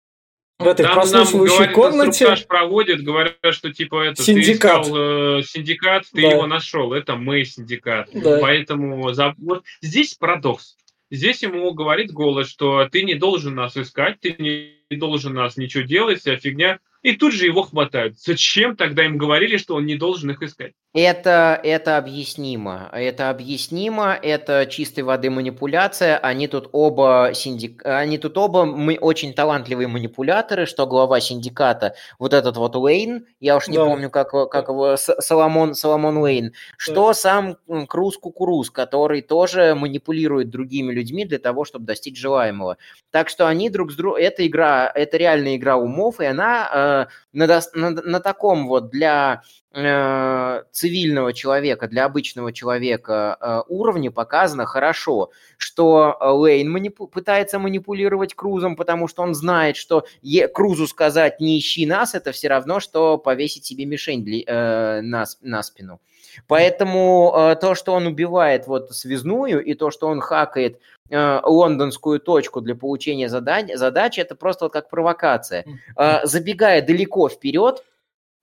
в 0.60 0.66
этой 0.66 0.84
Там 0.84 0.94
прослушивающей 0.94 1.66
нам 1.66 1.74
комнате. 1.74 2.08
Инструктаж 2.08 2.46
проводит, 2.46 3.02
говорят, 3.02 3.34
что 3.50 3.72
типа 3.72 4.04
это 4.04 4.22
синдикат. 4.22 4.82
ты 4.84 4.88
искал 4.88 5.38
э, 5.38 5.42
синдикат, 5.42 6.04
ты 6.12 6.22
да. 6.22 6.28
его 6.28 6.46
нашел. 6.46 6.92
Это 6.92 7.16
мы 7.16 7.44
синдикат. 7.44 8.10
Да. 8.12 8.38
Поэтому 8.40 9.10
за... 9.12 9.34
вот 9.38 9.64
здесь 9.80 10.14
парадокс. 10.14 10.76
Здесь 11.10 11.42
ему 11.42 11.72
говорит 11.74 12.12
голос, 12.12 12.48
что 12.48 12.88
ты 12.88 13.02
не 13.02 13.14
должен 13.14 13.54
нас 13.56 13.76
искать, 13.76 14.20
ты 14.20 14.36
не 14.38 14.96
должен 14.96 15.34
нас 15.34 15.56
ничего 15.56 15.82
делать, 15.82 16.20
вся 16.20 16.36
фигня. 16.36 16.78
И 17.02 17.16
тут 17.16 17.32
же 17.32 17.46
его 17.46 17.62
хватают. 17.62 18.18
Зачем 18.18 18.76
тогда 18.76 19.04
им 19.04 19.16
говорили, 19.16 19.56
что 19.56 19.74
он 19.74 19.86
не 19.86 19.96
должен 19.96 20.30
их 20.30 20.42
искать? 20.42 20.74
Это, 20.92 21.60
это 21.62 21.98
объяснимо. 21.98 22.88
Это 22.92 23.30
объяснимо, 23.30 24.18
это 24.20 24.66
чистой 24.66 25.02
воды 25.02 25.30
манипуляция. 25.30 26.18
Они 26.18 26.48
тут 26.48 26.68
оба, 26.72 27.30
синдик... 27.32 27.86
Они 27.86 28.18
тут 28.18 28.36
оба 28.36 28.64
мы 28.64 28.98
очень 29.00 29.32
талантливые 29.32 29.86
манипуляторы, 29.86 30.66
что 30.66 30.88
глава 30.88 31.20
синдиката, 31.20 31.94
вот 32.18 32.34
этот 32.34 32.56
вот 32.56 32.74
Уэйн, 32.74 33.24
я 33.38 33.56
уж 33.56 33.68
не 33.68 33.76
да. 33.76 33.84
помню, 33.84 34.10
как, 34.10 34.30
как 34.50 34.68
его, 34.68 34.96
Соломон, 34.96 35.76
Соломон 35.76 36.16
Уэйн, 36.16 36.54
что 36.76 37.08
да. 37.08 37.14
сам 37.14 37.56
Круз 37.86 38.18
Кукуруз, 38.18 38.70
который 38.72 39.22
тоже 39.22 39.76
манипулирует 39.76 40.50
другими 40.50 40.92
людьми 40.92 41.24
для 41.24 41.38
того, 41.38 41.64
чтобы 41.64 41.84
достичь 41.84 42.18
желаемого. 42.18 42.78
Так 43.12 43.28
что 43.28 43.46
они 43.46 43.70
друг 43.70 43.92
с 43.92 43.94
другом... 43.94 44.20
Это 44.20 44.44
игра, 44.44 44.90
это 44.92 45.16
реальная 45.18 45.54
игра 45.54 45.76
умов, 45.76 46.18
и 46.18 46.24
она 46.24 46.68
э, 46.72 47.06
на, 47.32 47.60
на, 47.74 47.90
на 47.90 48.18
таком 48.18 48.66
вот 48.66 48.90
для 48.90 49.42
цивильного 49.72 51.32
человека, 51.32 51.86
для 51.86 52.04
обычного 52.04 52.52
человека 52.52 53.36
э, 53.40 53.60
уровне 53.68 54.10
показано 54.10 54.66
хорошо, 54.66 55.30
что 55.58 56.16
э, 56.20 56.28
Лейн 56.28 56.76
манипу- 56.76 57.06
пытается 57.06 57.60
манипулировать 57.60 58.34
Крузом, 58.34 58.74
потому 58.74 59.06
что 59.06 59.22
он 59.22 59.32
знает, 59.34 59.76
что 59.76 60.04
е- 60.22 60.48
Крузу 60.48 60.88
сказать 60.88 61.40
«не 61.40 61.56
ищи 61.56 61.86
нас» 61.86 62.14
это 62.14 62.32
все 62.32 62.48
равно, 62.48 62.80
что 62.80 63.16
повесить 63.16 63.64
себе 63.64 63.84
мишень 63.84 64.24
для, 64.24 64.42
э, 64.44 65.00
на, 65.02 65.24
на 65.40 65.62
спину. 65.62 66.00
Поэтому 66.48 67.32
э, 67.36 67.56
то, 67.56 67.74
что 67.76 67.92
он 67.92 68.06
убивает 68.06 68.66
вот 68.66 68.90
связную, 68.90 69.64
и 69.64 69.74
то, 69.74 69.90
что 69.90 70.08
он 70.08 70.20
хакает 70.20 70.80
э, 71.10 71.40
лондонскую 71.44 72.18
точку 72.18 72.60
для 72.60 72.74
получения 72.74 73.28
задач, 73.28 73.66
задач, 73.74 74.18
это 74.18 74.34
просто 74.34 74.64
вот 74.64 74.72
как 74.72 74.90
провокация. 74.90 75.64
Э, 75.96 76.26
забегая 76.26 76.82
далеко 76.82 77.28
вперед, 77.28 77.84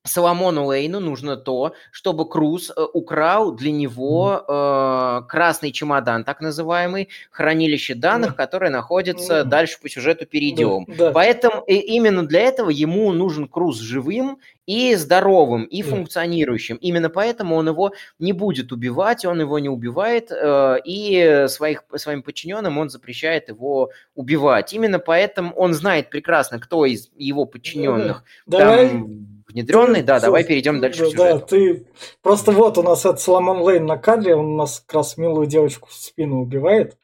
Соломону 0.07 0.65
Лейну 0.65 0.99
нужно 0.99 1.37
то, 1.37 1.73
чтобы 1.91 2.27
Круз 2.27 2.71
э, 2.75 2.81
украл 2.93 3.51
для 3.51 3.71
него 3.71 4.43
э, 4.47 5.21
красный 5.27 5.71
чемодан, 5.71 6.23
так 6.23 6.41
называемый, 6.41 7.09
хранилище 7.31 7.95
данных, 7.95 8.31
да. 8.31 8.35
которое 8.35 8.69
находится 8.69 9.43
да. 9.43 9.49
дальше 9.49 9.79
по 9.81 9.89
сюжету 9.89 10.25
перейдем. 10.25 10.85
Да, 10.87 10.95
да. 11.07 11.11
Поэтому 11.11 11.63
и 11.67 11.75
именно 11.75 12.25
для 12.25 12.41
этого 12.41 12.69
ему 12.69 13.11
нужен 13.11 13.47
Круз 13.47 13.79
живым 13.79 14.39
и 14.65 14.95
здоровым, 14.95 15.63
и 15.63 15.83
да. 15.83 15.89
функционирующим. 15.89 16.77
Именно 16.77 17.09
поэтому 17.09 17.55
он 17.55 17.67
его 17.67 17.93
не 18.19 18.33
будет 18.33 18.71
убивать, 18.71 19.25
он 19.25 19.39
его 19.39 19.59
не 19.59 19.69
убивает, 19.69 20.31
э, 20.31 20.77
и 20.83 21.45
своих, 21.47 21.83
своим 21.95 22.23
подчиненным 22.23 22.77
он 22.77 22.89
запрещает 22.89 23.49
его 23.49 23.91
убивать. 24.15 24.73
Именно 24.73 24.99
поэтому 24.99 25.53
он 25.55 25.73
знает 25.73 26.09
прекрасно, 26.09 26.59
кто 26.59 26.85
из 26.85 27.09
его 27.15 27.45
подчиненных 27.45 28.23
да, 28.45 28.59
да. 28.59 28.87
там 28.87 29.36
внедренный, 29.47 30.03
да, 30.03 30.19
давай 30.19 30.43
перейдем 30.43 30.79
дальше 30.79 31.09
да, 31.15 31.33
Да, 31.33 31.39
ты 31.39 31.87
просто 32.21 32.51
вот 32.51 32.77
у 32.77 32.83
нас 32.83 33.05
этот 33.05 33.21
Соломон 33.21 33.61
Лейн 33.61 33.85
на 33.85 33.97
кадре, 33.97 34.35
он 34.35 34.53
у 34.53 34.55
нас 34.57 34.83
как 34.85 34.95
раз 34.95 35.17
милую 35.17 35.47
девочку 35.47 35.89
в 35.89 35.93
спину 35.93 36.41
убивает. 36.41 36.97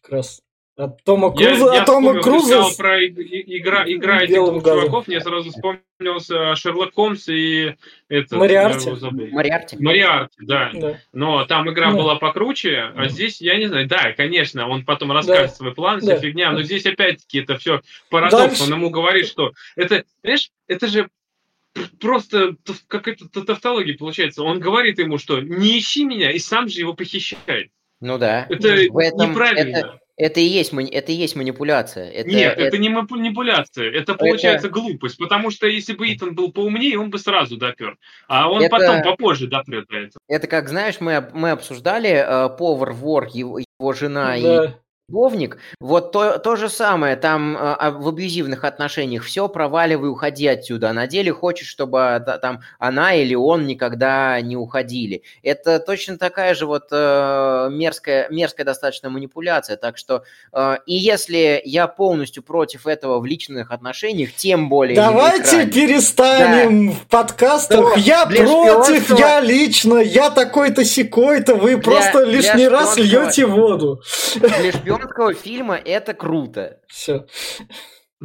Как 0.00 0.10
раз 0.10 0.42
от 0.76 1.04
Тома 1.04 1.30
Круза, 1.32 1.66
я, 1.66 1.74
я 1.74 1.84
Тома 1.84 2.14
вспомнил, 2.14 2.22
Круза. 2.22 2.70
Ты 2.70 2.76
про 2.76 3.04
игра, 3.04 3.84
игра 3.86 4.22
этих 4.22 4.34
двух 4.34 4.62
газом. 4.62 4.80
чуваков, 4.80 5.06
мне 5.06 5.20
сразу 5.20 5.50
вспомнился 5.50 6.56
Шерлок 6.56 6.94
Холмс 6.94 7.28
и 7.28 7.76
это. 8.08 8.36
Мариарти. 8.36 8.90
Мариарти. 8.90 9.76
Мариарти, 9.78 10.36
да. 10.40 10.70
да. 10.74 11.00
Но 11.12 11.44
там 11.44 11.70
игра 11.70 11.92
да. 11.92 11.96
была 11.96 12.16
покруче, 12.16 12.92
а 12.96 13.08
здесь, 13.08 13.40
я 13.40 13.56
не 13.56 13.66
знаю, 13.66 13.86
да, 13.86 14.12
конечно, 14.12 14.68
он 14.68 14.84
потом 14.84 15.12
расскажет 15.12 15.50
да. 15.50 15.54
свой 15.54 15.74
план, 15.74 16.00
вся 16.00 16.16
да. 16.16 16.20
фигня, 16.20 16.50
но 16.50 16.62
здесь 16.62 16.84
опять-таки 16.86 17.38
это 17.38 17.56
все 17.56 17.80
парадокс. 18.10 18.58
Дальше. 18.58 18.62
Он 18.64 18.78
ему 18.78 18.90
говорит, 18.90 19.28
что 19.28 19.52
это, 19.76 20.04
знаешь, 20.22 20.50
это 20.66 20.88
же 20.88 21.08
просто 22.00 22.56
какая-то 22.88 23.28
тавтология 23.28 23.96
получается. 23.96 24.42
Он 24.42 24.58
говорит 24.58 24.98
ему, 24.98 25.18
что 25.18 25.40
не 25.40 25.78
ищи 25.78 26.04
меня, 26.04 26.32
и 26.32 26.38
сам 26.40 26.68
же 26.68 26.80
его 26.80 26.94
похищает. 26.94 27.70
Ну 28.00 28.18
да. 28.18 28.46
Это 28.50 28.76
в 28.90 28.98
этом, 28.98 29.30
неправильно. 29.30 29.76
Это, 29.76 30.00
это 30.16 30.40
и 30.40 30.44
есть, 30.44 30.72
это 30.72 31.12
и 31.12 31.14
есть 31.14 31.34
манипуляция. 31.34 32.08
Это, 32.10 32.28
Нет, 32.28 32.52
это, 32.52 32.62
это 32.62 32.78
не 32.78 32.88
манипуляция, 32.88 33.90
это 33.90 34.14
получается 34.14 34.68
это... 34.68 34.74
глупость, 34.74 35.18
потому 35.18 35.50
что 35.50 35.66
если 35.66 35.94
бы 35.94 36.12
Итан 36.12 36.34
был 36.34 36.52
поумнее, 36.52 36.98
он 36.98 37.10
бы 37.10 37.18
сразу 37.18 37.56
допер, 37.56 37.98
а 38.28 38.50
он 38.50 38.62
это... 38.62 38.70
потом 38.70 39.02
попозже 39.02 39.48
допрет 39.48 39.86
до 39.88 39.96
этого. 39.96 40.20
Это 40.28 40.46
как, 40.46 40.68
знаешь, 40.68 41.00
мы, 41.00 41.28
мы 41.32 41.50
обсуждали 41.50 42.10
э, 42.10 42.56
повар 42.56 42.92
вор, 42.92 43.28
его, 43.32 43.58
его 43.58 43.92
жена 43.92 44.36
да. 44.40 44.64
и 44.66 44.70
любовник, 45.08 45.58
вот 45.80 46.12
то, 46.12 46.38
то 46.38 46.56
же 46.56 46.70
самое, 46.70 47.16
там 47.16 47.56
э, 47.56 47.90
в 47.90 48.08
абьюзивных 48.08 48.64
отношениях 48.64 49.24
все, 49.24 49.48
проваливай, 49.48 50.08
уходи 50.08 50.46
отсюда, 50.46 50.90
а 50.90 50.92
на 50.94 51.06
деле 51.06 51.30
хочет, 51.32 51.66
чтобы 51.68 52.14
а, 52.14 52.20
там 52.20 52.60
она 52.78 53.14
или 53.14 53.34
он 53.34 53.66
никогда 53.66 54.40
не 54.40 54.56
уходили. 54.56 55.22
Это 55.42 55.78
точно 55.78 56.16
такая 56.16 56.54
же 56.54 56.64
вот 56.64 56.84
э, 56.90 57.68
мерзкая, 57.70 58.28
мерзкая 58.30 58.64
достаточно 58.64 59.10
манипуляция, 59.10 59.76
так 59.76 59.98
что 59.98 60.24
э, 60.52 60.76
и 60.86 60.94
если 60.94 61.60
я 61.64 61.86
полностью 61.86 62.42
против 62.42 62.86
этого 62.86 63.20
в 63.20 63.26
личных 63.26 63.72
отношениях, 63.72 64.32
тем 64.34 64.70
более... 64.70 64.96
Давайте 64.96 65.66
перестанем 65.66 66.88
да. 66.88 66.94
в 66.94 67.06
подкастах, 67.08 67.94
то 67.94 67.98
я 67.98 68.24
против, 68.24 69.18
я 69.18 69.40
лично, 69.40 69.98
я 69.98 70.30
такой-то 70.30 70.82
секой-то, 70.82 71.56
вы 71.56 71.74
для, 71.74 71.82
просто 71.82 72.24
лишний 72.24 72.68
раз 72.68 72.96
льете 72.96 73.44
воду. 73.44 74.00
Для 74.36 74.93
шпионского 74.96 75.34
фильма 75.34 75.76
это 75.76 76.14
круто. 76.14 76.80
Все. 76.88 77.26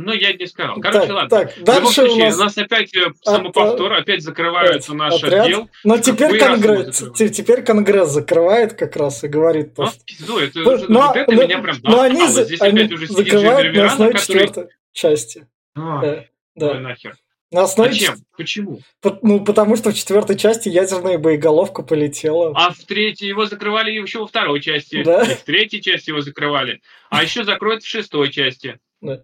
Ну, 0.02 0.14
я 0.14 0.32
не 0.32 0.46
сказал. 0.46 0.80
Короче, 0.80 1.08
так, 1.08 1.16
ладно. 1.16 1.30
Так, 1.30 1.64
дальше 1.64 1.94
случае, 1.94 2.14
у 2.14 2.20
нас... 2.20 2.36
у 2.36 2.44
нас 2.44 2.58
опять 2.58 2.96
э, 2.96 3.12
самоповтор, 3.22 3.94
от... 3.94 4.02
опять 4.04 4.24
закрывается 4.24 4.94
наш 4.94 5.22
отряд. 5.22 5.46
отдел. 5.46 5.70
Но 5.84 5.98
теперь 5.98 6.40
конгресс, 6.40 7.04
теперь 7.16 7.64
конгресс 7.64 8.10
закрывает 8.12 8.74
как 8.76 8.96
раз 8.96 9.24
и 9.26 9.28
говорит... 9.28 9.78
Ну, 9.78 9.88
пизду, 10.06 10.38
это, 10.38 10.60
но, 10.60 10.78
но, 10.88 11.08
вот 11.08 11.16
это 11.18 11.32
но, 11.34 11.44
меня 11.44 11.60
прям 11.60 11.78
но 11.84 12.02
они, 12.02 12.28
Здесь 12.28 12.62
они 12.62 12.80
опять 12.80 12.92
уже 12.94 13.08
закрывают 13.08 13.76
на 13.76 13.86
основе 13.88 14.14
который... 14.14 14.26
четвертой 14.26 14.68
части. 14.94 15.48
А, 15.76 16.02
да, 16.02 16.26
да. 16.56 16.74
нахер. 16.80 17.18
На 17.52 17.64
основе 17.64 17.94
Зачем? 17.94 18.16
Почему? 18.38 18.80
Ну, 19.24 19.44
потому 19.44 19.76
что 19.76 19.90
в 19.92 19.96
четвертой 19.96 20.38
части 20.38 20.70
ядерная 20.70 21.18
боеголовка 21.18 21.82
полетела. 21.82 22.54
А 22.56 22.72
в 22.72 22.78
третьей 22.80 23.28
его 23.28 23.46
закрывали 23.48 23.92
еще 23.92 24.20
во 24.20 24.28
второй 24.28 24.62
части. 24.62 25.04
Да? 25.04 25.24
И 25.24 25.36
в 25.36 25.42
третьей 25.42 25.82
части 25.82 26.10
его 26.12 26.22
закрывали. 26.22 26.82
А 27.10 27.24
еще 27.24 27.44
закроют 27.44 27.84
в 27.84 27.88
шестой 27.88 28.32
части. 28.32 28.80
Да. 29.02 29.24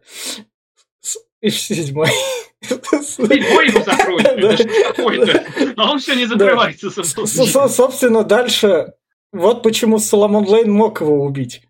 И 1.42 1.50
в 1.50 1.56
седьмой. 1.56 2.10
Седьмой 2.62 3.68
его 3.68 3.84
закроют. 3.84 4.26
Это 4.26 4.58
что 4.58 4.94
такое-то? 4.94 5.74
А 5.78 5.92
он 5.92 6.00
все 6.00 6.16
не 6.16 6.26
закрывается. 6.26 6.90
Собственно, 6.90 8.24
дальше... 8.24 8.94
Вот 9.32 9.64
почему 9.64 10.00
Соломон 10.00 10.48
Лейн 10.48 10.72
мог 10.72 11.02
его 11.02 11.22
убить. 11.24 11.62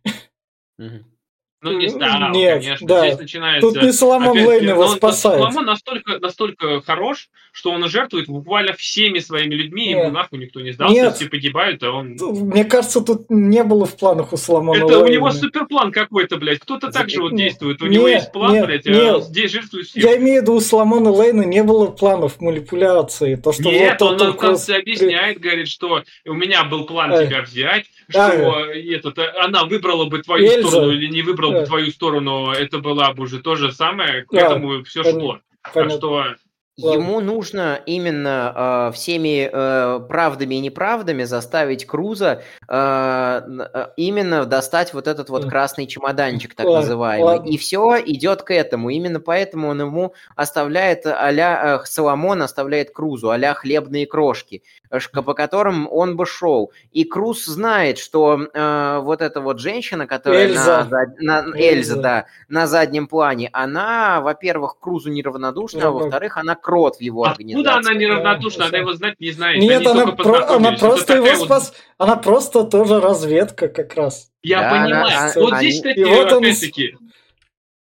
Ну, 1.72 1.80
не 1.80 1.88
знаю, 1.88 2.32
Нет, 2.32 2.62
конечно. 2.62 2.88
Да. 2.88 3.08
Здесь 3.08 3.20
начинается... 3.20 3.72
Тут 3.72 3.84
не 3.84 3.92
Соломон 3.92 4.38
Лейн 4.38 4.70
его 4.70 4.88
спасает. 4.88 5.40
Соломон 5.40 5.66
настолько, 5.66 6.20
настолько 6.20 6.82
хорош, 6.82 7.30
что 7.52 7.72
он 7.72 7.88
жертвует 7.88 8.28
буквально 8.28 8.74
всеми 8.74 9.20
своими 9.20 9.56
людьми, 9.56 9.88
Нет. 9.88 10.04
ему 10.04 10.12
нахуй 10.12 10.40
никто 10.40 10.62
не 10.62 10.72
сдался, 10.72 10.94
Нет. 10.94 11.16
все 11.16 11.30
погибают, 11.30 11.82
а 11.84 11.92
он... 11.92 12.18
Мне 12.20 12.66
кажется, 12.66 13.02
тут 13.02 13.30
не 13.30 13.64
было 13.64 13.86
в 13.86 13.98
планах 13.98 14.34
у 14.34 14.38
Соломона 14.38 14.78
Это 14.78 14.86
Лейна. 14.86 15.04
у 15.04 15.08
него 15.08 15.32
суперплан 15.32 15.92
какой-то, 15.92 16.38
блядь. 16.38 16.60
Кто-то 16.60 16.92
так 16.92 17.10
же 17.10 17.22
вот 17.22 17.36
действует. 17.36 17.82
У 17.82 17.86
нет, 17.86 17.94
него 17.94 18.08
есть 18.08 18.32
план, 18.32 18.54
нет, 18.54 18.66
блядь, 18.66 18.88
а 18.88 18.90
нет. 18.92 19.16
а 19.16 19.22
здесь 19.22 19.52
жертвует 19.52 19.88
всем. 19.88 20.04
Я 20.04 20.18
имею 20.18 20.40
в 20.40 20.44
виду, 20.44 20.54
у 20.54 20.60
Соломона 20.60 21.12
Лейна 21.12 21.44
не 21.44 21.64
было 21.64 21.88
планов 21.88 22.40
манипуляции. 22.42 23.36
То, 23.36 23.52
что 23.52 23.64
нет, 23.64 24.00
вот, 24.00 24.12
он 24.12 24.18
нам 24.18 24.34
конце 24.38 24.78
объясняет, 24.78 25.40
говорит, 25.40 25.68
что 25.68 26.04
у 26.26 26.34
меня 26.34 26.64
был 26.66 26.86
план 26.86 27.12
а, 27.12 27.26
тебя 27.26 27.42
взять, 27.42 27.86
что 28.08 28.22
а, 28.22 28.68
этот, 28.75 29.18
она 29.40 29.66
выбрала 29.66 30.06
бы 30.06 30.20
твою 30.20 30.46
Эльза. 30.46 30.68
сторону 30.68 30.92
или 30.94 31.08
не 31.08 31.22
выбрала 31.22 31.54
бы 31.61 31.65
твою 31.65 31.91
сторону, 31.91 32.51
это 32.51 32.79
была 32.79 33.13
бы 33.13 33.24
уже 33.24 33.41
то 33.41 33.55
же 33.55 33.72
самое, 33.72 34.24
к 34.24 34.33
этому 34.33 34.83
все 34.83 35.03
шло. 35.03 35.39
Так 35.74 35.89
что 35.91 36.35
Ему 36.77 37.22
нужно 37.22 37.79
именно 37.85 38.90
э, 38.90 38.92
всеми 38.94 39.50
э, 39.50 40.00
правдами 40.09 40.55
и 40.55 40.59
неправдами 40.59 41.24
заставить 41.24 41.85
Круза 41.85 42.42
э, 42.68 43.42
э 43.48 43.88
именно 43.96 44.46
достать 44.46 44.94
вот 44.94 45.07
этот 45.07 45.29
вот 45.29 45.48
красный 45.48 45.88
чемоданчик, 45.88 46.53
так 46.53 46.66
ладно, 46.66 46.81
называемый. 46.81 47.24
Ладно. 47.24 47.50
И 47.50 47.57
все 47.57 47.98
идет 48.05 48.42
к 48.42 48.53
этому. 48.53 48.90
Именно 48.90 49.22
поэтому 49.22 49.70
он 49.70 49.79
ему 49.79 50.14
оставляет 50.35 51.05
а-ля 51.05 51.79
э, 51.81 51.85
Соломон 51.85 52.42
оставляет 52.42 52.92
Крузу, 52.92 53.31
а 53.31 53.53
хлебные 53.53 54.05
крошки, 54.05 54.61
по 54.90 55.33
которым 55.33 55.88
он 55.90 56.18
бы 56.18 56.25
шел. 56.25 56.74
И 56.92 57.05
Круз 57.05 57.46
знает, 57.46 57.98
что 58.00 58.50
э, 58.53 59.00
вот 59.01 59.22
эта 59.22 59.40
вот 59.40 59.59
женщина, 59.59 60.07
которая 60.07 60.48
Эльза. 60.48 60.85
На, 60.92 61.44
на, 61.44 61.57
Эльза, 61.57 61.94
Эльза, 61.94 62.01
да, 62.01 62.25
на 62.50 62.68
заднем 62.68 63.07
плане, 63.07 63.50
она, 63.53 64.20
во-первых, 64.20 64.77
Крузу 64.77 65.09
неравнодушна, 65.09 65.88
а 65.88 65.92
во-вторых, 65.92 66.35
она 66.35 66.55
крот 66.66 66.96
в 66.98 67.01
его 67.01 67.25
организации. 67.25 67.70
Откуда 67.70 67.92
она 67.92 68.00
неравнодушна? 68.00 68.66
Она 68.66 68.80
его 68.80 68.94
знать 68.94 69.20
не 69.20 69.30
знает. 69.30 69.62
Нет, 69.62 69.86
она, 69.86 70.08
про, 70.08 70.56
она 70.56 70.72
просто 70.72 71.18
его 71.18 71.28
вот... 71.28 71.46
спас. 71.46 71.74
Она 72.00 72.16
просто 72.16 72.64
тоже 72.64 73.00
разведка 73.00 73.68
как 73.68 73.94
раз. 73.94 74.32
Я 74.42 74.62
да, 74.62 74.70
понимаю. 74.72 75.18
Она, 75.18 75.32
вот 75.36 75.54
они... 75.54 75.70
здесь, 75.70 75.75
кстати, 75.82 76.00
вот 76.00 76.32
опять-таки, 76.32 76.98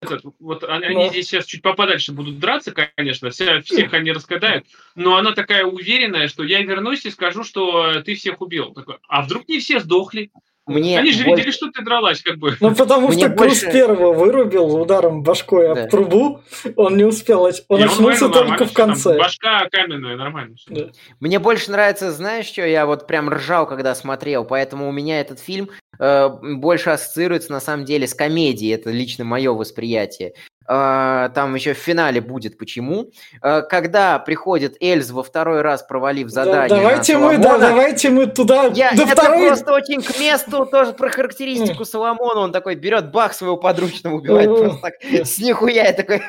этот, 0.01 0.21
вот 0.39 0.63
они, 0.65 0.93
но... 0.93 1.07
здесь 1.09 1.27
сейчас 1.27 1.45
чуть 1.45 1.63
поподальше 1.63 2.11
будут 2.11 2.37
драться, 2.37 2.71
конечно, 2.71 3.31
вся, 3.31 3.61
всех 3.61 3.91
они 3.93 4.11
раскадают, 4.11 4.67
но 4.93 5.17
она 5.17 5.31
такая 5.31 5.65
уверенная, 5.65 6.27
что 6.27 6.43
я 6.43 6.61
вернусь 6.61 7.05
и 7.05 7.09
скажу, 7.09 7.43
что 7.43 8.03
ты 8.03 8.13
всех 8.13 8.39
убил. 8.39 8.71
Такой, 8.73 8.97
а 9.07 9.23
вдруг 9.23 9.47
не 9.47 9.59
все 9.59 9.79
сдохли? 9.79 10.31
Мне 10.69 10.99
Они 10.99 11.11
же 11.11 11.23
больше... 11.25 11.41
видели, 11.41 11.51
что 11.51 11.71
ты 11.71 11.83
дралась, 11.83 12.21
как 12.21 12.37
бы. 12.37 12.55
Ну, 12.59 12.75
потому 12.75 13.07
Мне 13.07 13.25
что 13.25 13.29
больше... 13.29 13.61
Круз 13.61 13.73
первого 13.73 14.13
вырубил 14.13 14.75
ударом 14.75 15.23
башкой 15.23 15.73
да. 15.73 15.83
об 15.83 15.89
трубу, 15.89 16.41
он 16.75 16.95
не 16.95 17.03
успел, 17.03 17.41
он 17.41 17.79
и 17.79 17.83
очнулся 17.83 18.25
он 18.25 18.31
только 18.31 18.65
в 18.65 18.73
конце. 18.73 19.09
Там, 19.09 19.17
башка 19.17 19.67
каменная, 19.71 20.15
нормально. 20.15 20.55
Да. 20.67 20.89
Мне 21.19 21.39
больше 21.39 21.71
нравится, 21.71 22.11
знаешь 22.11 22.45
что, 22.45 22.65
я 22.65 22.85
вот 22.85 23.07
прям 23.07 23.29
ржал, 23.29 23.65
когда 23.65 23.95
смотрел, 23.95 24.45
поэтому 24.45 24.87
у 24.87 24.91
меня 24.91 25.19
этот 25.19 25.39
фильм 25.39 25.69
э, 25.99 26.29
больше 26.29 26.91
ассоциируется 26.91 27.51
на 27.51 27.59
самом 27.59 27.85
деле 27.85 28.07
с 28.07 28.13
комедией, 28.13 28.75
это 28.75 28.91
лично 28.91 29.25
мое 29.25 29.51
восприятие. 29.51 30.33
А, 30.71 31.29
там 31.29 31.55
еще 31.55 31.73
в 31.73 31.77
финале 31.77 32.21
будет 32.21 32.55
почему. 32.59 33.09
А, 33.41 33.63
когда 33.63 34.19
приходит 34.19 34.77
Эльз 34.79 35.09
во 35.09 35.23
второй 35.23 35.61
раз, 35.61 35.81
провалив 35.81 36.29
задание. 36.29 36.69
Да, 36.69 36.75
давайте 36.75 37.17
мы, 37.17 37.37
да, 37.39 37.57
давайте 37.57 38.09
мы 38.11 38.27
туда. 38.27 38.67
Я, 38.75 38.91
до 38.91 39.01
это 39.01 39.13
второй... 39.13 39.47
просто 39.47 39.73
очень 39.73 40.03
к 40.03 40.19
месту 40.19 40.67
тоже 40.67 40.93
про 40.93 41.09
характеристику 41.09 41.85
Соломона. 41.85 42.41
Он 42.41 42.51
такой 42.51 42.75
берет 42.75 43.11
бах 43.11 43.33
своего 43.33 43.57
подручного, 43.57 44.17
убивает 44.17 44.47
просто 44.47 44.79
так 44.79 44.93
с 45.01 45.39
нихуя. 45.39 45.87
Я 45.87 45.93
такой, 45.93 46.21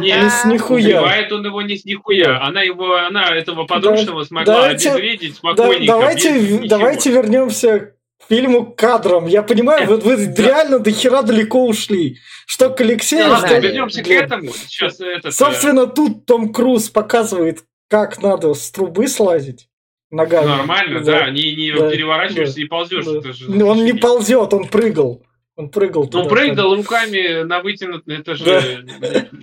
Не 0.00 0.28
с 0.28 0.44
нихуя. 0.44 0.98
Убивает 0.98 1.32
он 1.32 1.46
его 1.46 1.62
не 1.62 1.78
с 1.78 1.86
нихуя. 1.86 2.44
Она 2.44 2.60
его, 2.60 2.94
она 2.94 3.34
этого 3.34 3.64
подручного 3.64 4.24
смогла 4.24 4.66
обезвредить 4.66 5.36
спокойненько. 5.36 5.86
Давайте, 5.86 6.68
давайте 6.68 7.10
вернемся 7.10 7.92
фильму 8.28 8.72
кадром. 8.72 9.26
Я 9.26 9.42
понимаю, 9.42 9.86
вы, 9.86 9.96
вы 9.98 10.34
реально 10.36 10.78
до 10.78 10.90
хера 10.90 11.22
далеко 11.22 11.66
ушли. 11.66 12.18
Что 12.46 12.70
к 12.70 12.80
Алексею... 12.80 13.24
Да, 13.24 13.30
ладно, 13.40 13.58
вернемся 13.58 14.02
к 14.02 14.08
этому. 14.08 14.52
Сейчас 14.52 15.00
этот, 15.00 15.34
Собственно, 15.34 15.86
тут 15.86 16.26
Том 16.26 16.52
Круз 16.52 16.88
показывает 16.88 17.64
как 17.88 18.22
надо 18.22 18.54
с 18.54 18.70
трубы 18.70 19.08
слазить 19.08 19.68
ногами. 20.10 20.46
Нормально, 20.46 21.00
да, 21.00 21.20
да 21.20 21.30
не, 21.30 21.54
не 21.54 21.72
да, 21.72 21.90
переворачиваешься 21.90 22.56
да, 22.56 22.62
и 22.62 22.64
ползешь. 22.66 23.04
Да. 23.04 23.32
Же 23.32 23.64
он 23.64 23.84
не 23.84 23.92
ползет, 23.92 24.52
он 24.52 24.68
прыгал. 24.68 25.24
Он 25.58 25.70
прыгал 25.70 26.06
туда. 26.06 26.22
Он 26.22 26.28
прыгал 26.28 26.76
руками 26.76 27.42
на 27.42 27.60
вытянутый, 27.60 28.18
это 28.18 28.36
же 28.36 28.86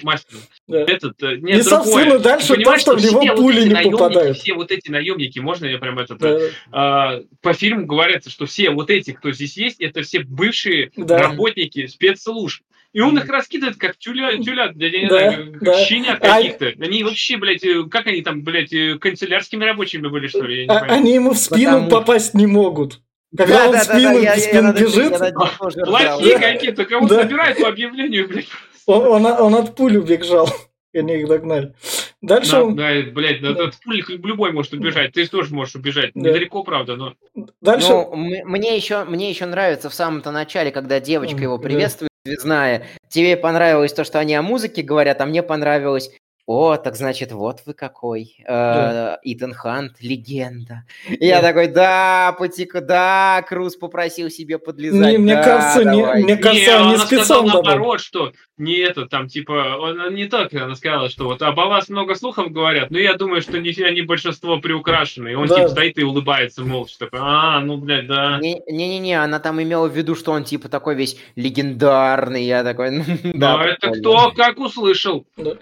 мастер. 0.01 0.37
Этот, 0.69 1.21
э, 1.21 1.35
нет, 1.41 1.59
и, 1.59 1.61
собственно, 1.61 2.19
дальше 2.19 2.55
то, 2.55 2.77
что 2.77 2.95
в 2.95 3.01
него 3.01 3.35
пули 3.35 3.67
не 3.67 3.91
попадают. 3.91 4.37
Все 4.37 4.53
вот 4.53 4.71
эти 4.71 4.89
наемники, 4.89 5.39
можно 5.39 5.65
я 5.65 5.77
прям 5.77 5.99
это... 5.99 6.15
Да. 6.15 6.39
А, 6.71 7.21
по 7.41 7.51
фильму 7.51 7.85
говорится, 7.85 8.29
что 8.29 8.45
все 8.45 8.69
вот 8.69 8.89
эти, 8.89 9.11
кто 9.11 9.33
здесь 9.33 9.57
есть, 9.57 9.81
это 9.81 10.03
все 10.03 10.21
бывшие 10.21 10.89
работники 10.95 11.85
спецслужб. 11.87 12.63
И 12.93 13.01
он 13.01 13.17
их 13.17 13.27
раскидывает, 13.27 13.75
как 13.75 13.97
тюля, 13.97 14.37
тюля 14.37 14.73
я 14.73 14.89
не 14.89 15.07
да, 15.09 15.31
знаю, 15.31 15.57
да. 15.59 15.85
щенят 15.85 16.21
каких-то. 16.21 16.67
А... 16.67 16.81
Они 16.81 17.03
вообще, 17.03 17.35
блядь, 17.35 17.65
э, 17.65 17.83
как 17.91 18.07
они 18.07 18.21
там, 18.21 18.41
блядь, 18.41 18.71
э, 18.71 18.97
канцелярскими 18.97 19.65
рабочими 19.65 20.07
были, 20.07 20.27
что 20.27 20.43
ли? 20.43 20.65
а, 20.67 20.77
они 20.77 21.13
ему 21.13 21.31
в 21.31 21.37
спину 21.37 21.73
Потому... 21.73 21.89
попасть 21.89 22.33
не 22.35 22.47
могут. 22.47 23.01
Когда 23.35 23.59
да, 23.59 23.65
он 23.65 23.71
да, 23.71 23.83
спину, 23.83 24.21
да, 24.21 24.21
да, 24.21 24.37
спину 24.37 24.67
я, 24.67 24.73
бежит... 24.73 25.85
Плохие 25.85 26.39
какие-то, 26.39 26.85
кого 26.85 27.07
да. 27.07 27.21
собирают 27.23 27.59
по 27.59 27.67
объявлению, 27.67 28.27
блядь. 28.27 28.47
Он, 28.85 29.07
он, 29.07 29.25
он 29.25 29.55
от 29.55 29.75
пуль 29.75 29.97
убежал, 29.97 30.47
и 30.93 30.99
они 30.99 31.15
их 31.15 31.27
догнали. 31.27 31.73
Дальше 32.21 32.51
да, 32.51 32.63
он... 32.63 32.75
Да, 32.75 32.91
блядь, 33.13 33.41
да. 33.41 33.49
от 33.49 33.79
пули 33.83 34.03
любой 34.07 34.51
может 34.51 34.73
убежать, 34.73 35.13
ты 35.13 35.27
тоже 35.27 35.53
можешь 35.53 35.75
убежать. 35.75 36.11
Да. 36.13 36.29
Недалеко, 36.29 36.63
правда, 36.63 36.95
но... 36.95 37.13
Дальше... 37.61 37.89
Ну, 37.89 38.15
мне 38.15 38.75
еще, 38.75 39.03
мне 39.03 39.29
еще 39.29 39.45
нравится 39.45 39.89
в 39.89 39.93
самом-то 39.93 40.31
начале, 40.31 40.71
когда 40.71 40.99
девочка 40.99 41.41
его 41.41 41.57
приветствует, 41.57 42.11
да. 42.25 42.31
связная. 42.31 42.87
Тебе 43.09 43.37
понравилось 43.37 43.93
то, 43.93 44.03
что 44.03 44.19
они 44.19 44.35
о 44.35 44.41
музыке 44.41 44.81
говорят, 44.81 45.21
а 45.21 45.25
мне 45.25 45.43
понравилось 45.43 46.11
о, 46.47 46.77
так 46.77 46.95
значит, 46.95 47.31
вот 47.31 47.61
вы 47.65 47.73
какой. 47.73 48.35
Э, 48.47 49.15
Итан 49.23 49.53
Хант, 49.53 49.93
легенда. 49.99 50.83
Да. 51.09 51.15
Я 51.19 51.41
такой, 51.41 51.67
да, 51.67 52.35
Патико, 52.37 52.81
да, 52.81 53.43
Круз 53.47 53.75
попросил 53.75 54.29
себе 54.29 54.59
подлезать. 54.59 55.13
Не, 55.13 55.17
мне 55.17 55.33
да, 55.35 55.43
кажется, 55.43 55.83
не, 55.89 56.23
мне 56.23 56.37
кажется, 56.37 56.79
не, 56.79 56.87
они 56.87 56.97
специально. 56.97 57.53
наоборот, 57.53 57.99
что 57.99 58.31
не 58.57 58.77
это, 58.77 59.07
там, 59.07 59.27
типа, 59.27 59.77
он, 59.79 60.13
не 60.13 60.25
так 60.25 60.53
она 60.53 60.75
сказала, 60.75 61.09
что 61.09 61.25
вот 61.25 61.41
об 61.41 61.55
вас 61.55 61.89
много 61.89 62.15
слухов 62.15 62.51
говорят, 62.51 62.91
но 62.91 62.99
я 62.99 63.15
думаю, 63.15 63.41
что 63.41 63.59
не 63.59 63.71
они 63.83 64.01
большинство 64.03 64.59
приукрашены. 64.59 65.29
И 65.29 65.35
он, 65.35 65.47
да. 65.47 65.55
типа, 65.55 65.69
стоит 65.69 65.97
и 65.97 66.03
улыбается 66.03 66.63
молча, 66.63 66.97
такой, 66.99 67.19
а, 67.21 67.59
ну, 67.59 67.77
блядь, 67.77 68.07
да. 68.07 68.37
Не-не-не, 68.39 69.21
она 69.21 69.39
там 69.39 69.61
имела 69.61 69.87
в 69.87 69.97
виду, 69.97 70.15
что 70.15 70.31
он, 70.31 70.43
типа, 70.43 70.69
такой 70.69 70.95
весь 70.95 71.17
легендарный. 71.35 72.43
Я 72.43 72.63
такой, 72.63 72.91
ну, 72.91 73.03
да. 73.33 73.55
А 73.59 73.65
это 73.65 73.91
кто 73.91 74.31
как 74.31 74.59
услышал? 74.59 75.25
Да. 75.37 75.55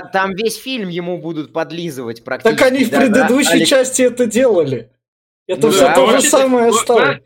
Там 0.00 0.34
весь 0.34 0.56
фильм 0.56 0.88
ему 0.88 1.18
будут 1.18 1.52
подлизывать 1.52 2.24
практически. 2.24 2.58
Так 2.58 2.66
они 2.66 2.84
в 2.84 2.90
предыдущей 2.90 3.60
да? 3.60 3.64
части 3.64 4.02
это 4.02 4.26
делали. 4.26 4.90
Это 5.46 5.62
да, 5.62 5.70
все 5.70 5.94
то 5.94 6.10
же 6.10 6.22
самое 6.22 6.72
стало. 6.72 7.20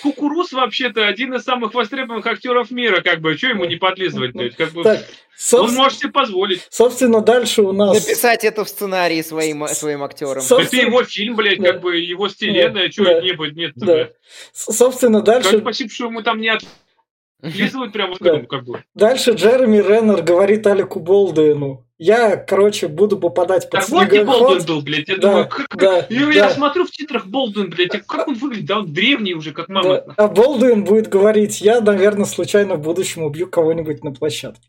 Кукуруз 0.00 0.52
вообще-то 0.52 1.06
один 1.06 1.34
из 1.34 1.42
самых 1.42 1.74
востребованных 1.74 2.26
актеров 2.26 2.70
мира, 2.70 3.02
как 3.02 3.20
бы, 3.20 3.36
что 3.36 3.48
ему 3.48 3.66
не 3.66 3.76
подлизывать? 3.76 4.32
То 4.32 4.42
есть, 4.42 4.56
как 4.56 4.70
бы, 4.72 4.82
так, 4.82 5.04
он 5.52 5.74
может 5.74 5.98
себе 5.98 6.10
позволить. 6.10 6.66
Собственно, 6.70 7.20
дальше 7.20 7.60
у 7.60 7.72
нас... 7.72 7.94
Написать 7.94 8.44
это 8.44 8.64
в 8.64 8.68
сценарии 8.70 9.20
своим, 9.20 9.66
своим 9.68 10.02
актерам. 10.02 10.40
Собственно... 10.40 10.80
Это 10.80 10.88
его 10.88 11.04
фильм, 11.04 11.36
блядь, 11.36 11.60
да. 11.60 11.72
как 11.72 11.82
бы, 11.82 11.98
его 11.98 12.28
вселенная, 12.28 12.86
да. 12.86 12.90
что 12.90 13.04
да. 13.04 13.20
не 13.20 13.32
будет, 13.32 13.56
нет. 13.56 13.72
Да. 13.76 14.08
Собственно, 14.54 15.20
дальше... 15.20 15.50
Как, 15.50 15.60
спасибо, 15.60 15.90
что 15.90 16.06
ему 16.06 16.22
там 16.22 16.40
не 16.40 16.48
от... 16.48 16.62
Лизывают 17.42 17.92
прямо 17.92 18.14
в 18.14 18.18
да. 18.20 18.40
как 18.40 18.64
бы. 18.64 18.82
Дальше 18.94 19.32
Джереми 19.32 19.76
Реннер 19.76 20.22
говорит 20.22 20.66
Алику 20.66 20.98
Болдуину, 20.98 21.83
я, 21.98 22.36
короче, 22.36 22.88
буду 22.88 23.18
попадать 23.18 23.70
под 23.70 23.80
так 23.80 23.84
снегоход. 23.84 24.26
вот 24.26 24.38
Болдуин 24.40 24.66
был, 24.66 24.82
блядь. 24.82 25.08
Я 25.08 25.16
да, 25.16 25.28
думаю, 25.28 25.48
как, 25.48 25.76
да, 25.76 26.06
я, 26.10 26.26
да. 26.26 26.32
я 26.32 26.50
смотрю 26.50 26.86
в 26.86 26.90
титрах 26.90 27.26
Болдуин, 27.26 27.70
блядь, 27.70 28.04
как 28.06 28.26
он 28.26 28.34
выглядит? 28.34 28.66
Да 28.66 28.78
он 28.80 28.92
древний 28.92 29.34
уже, 29.34 29.52
как 29.52 29.68
мама. 29.68 30.02
Да. 30.06 30.14
А 30.16 30.28
Болдуин 30.28 30.84
будет 30.84 31.08
говорить, 31.08 31.60
я, 31.60 31.80
наверное, 31.80 32.24
случайно 32.24 32.74
в 32.74 32.80
будущем 32.80 33.22
убью 33.22 33.48
кого-нибудь 33.48 34.02
на 34.02 34.12
площадке. 34.12 34.68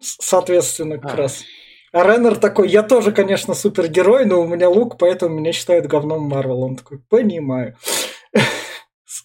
Соответственно, 0.00 0.98
как 0.98 1.14
а. 1.14 1.16
раз. 1.16 1.44
А 1.92 2.02
Реннер 2.02 2.36
такой, 2.36 2.70
я 2.70 2.82
тоже, 2.82 3.12
конечно, 3.12 3.54
супергерой, 3.54 4.24
но 4.24 4.40
у 4.40 4.48
меня 4.48 4.68
лук, 4.68 4.96
поэтому 4.98 5.38
меня 5.38 5.52
считают 5.52 5.86
говном 5.86 6.22
Марвел. 6.22 6.62
Он 6.62 6.76
такой, 6.76 7.00
понимаю. 7.08 7.76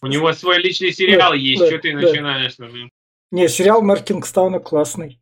У 0.02 0.08
него 0.08 0.32
свой 0.34 0.60
личный 0.60 0.92
сериал 0.92 1.32
да, 1.32 1.36
есть, 1.36 1.62
да, 1.62 1.68
что 1.68 1.80
ты 1.80 1.94
да. 1.94 2.00
начинаешь? 2.02 2.58
Не, 3.32 3.48
сериал 3.48 3.82
Мэр 3.82 4.04
Кингстауна 4.04 4.60
классный 4.60 5.20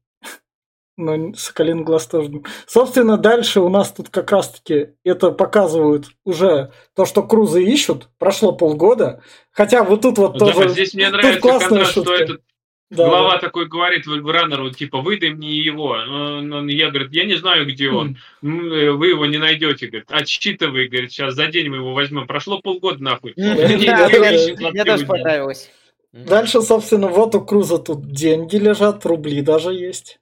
но 0.97 1.33
Соколин 1.35 1.83
глаз 1.83 2.07
тоже. 2.07 2.41
Собственно, 2.65 3.17
дальше 3.17 3.61
у 3.61 3.69
нас 3.69 3.91
тут 3.91 4.09
как 4.09 4.31
раз-таки 4.31 4.89
это 5.03 5.31
показывают 5.31 6.07
уже 6.25 6.71
то, 6.95 7.05
что 7.05 7.21
Крузы 7.21 7.63
ищут. 7.63 8.09
Прошло 8.17 8.51
полгода. 8.51 9.21
Хотя 9.51 9.83
вот 9.83 10.01
тут 10.01 10.17
вот 10.17 10.37
да, 10.37 10.51
тоже... 10.51 10.69
Здесь 10.69 10.95
мне 10.95 11.09
нравится 11.09 11.39
классная 11.39 11.69
контраст, 11.69 11.93
шутка. 11.93 12.15
что 12.15 12.23
этот 12.23 12.41
да, 12.89 13.09
глава 13.09 13.33
да. 13.33 13.39
такой 13.39 13.67
говорит 13.67 14.07
раннеру, 14.07 14.71
типа, 14.71 15.01
выдай 15.01 15.31
мне 15.31 15.57
его. 15.57 15.89
Он, 15.89 16.51
он, 16.51 16.67
я, 16.67 16.89
говорит, 16.89 17.13
я 17.13 17.25
не 17.25 17.35
знаю, 17.35 17.67
где 17.67 17.89
он. 17.89 18.17
Mm. 18.41 18.91
Вы 18.93 19.09
его 19.09 19.25
не 19.27 19.37
найдете. 19.37 19.87
Говорит, 19.87 20.09
отсчитывай, 20.09 20.87
говорит, 20.87 21.11
сейчас 21.11 21.35
за 21.35 21.47
день 21.47 21.69
мы 21.69 21.77
его 21.77 21.93
возьмем. 21.93 22.25
Прошло 22.25 22.59
полгода, 22.59 23.03
нахуй. 23.03 23.33
Мне 23.35 24.83
тоже 24.83 25.05
понравилось. 25.05 25.69
Дальше, 26.11 26.61
собственно, 26.61 27.07
вот 27.07 27.35
у 27.35 27.41
Круза 27.41 27.77
тут 27.77 28.09
деньги 28.09 28.55
лежат, 28.55 29.05
рубли 29.05 29.41
даже 29.41 29.73
есть 29.73 30.19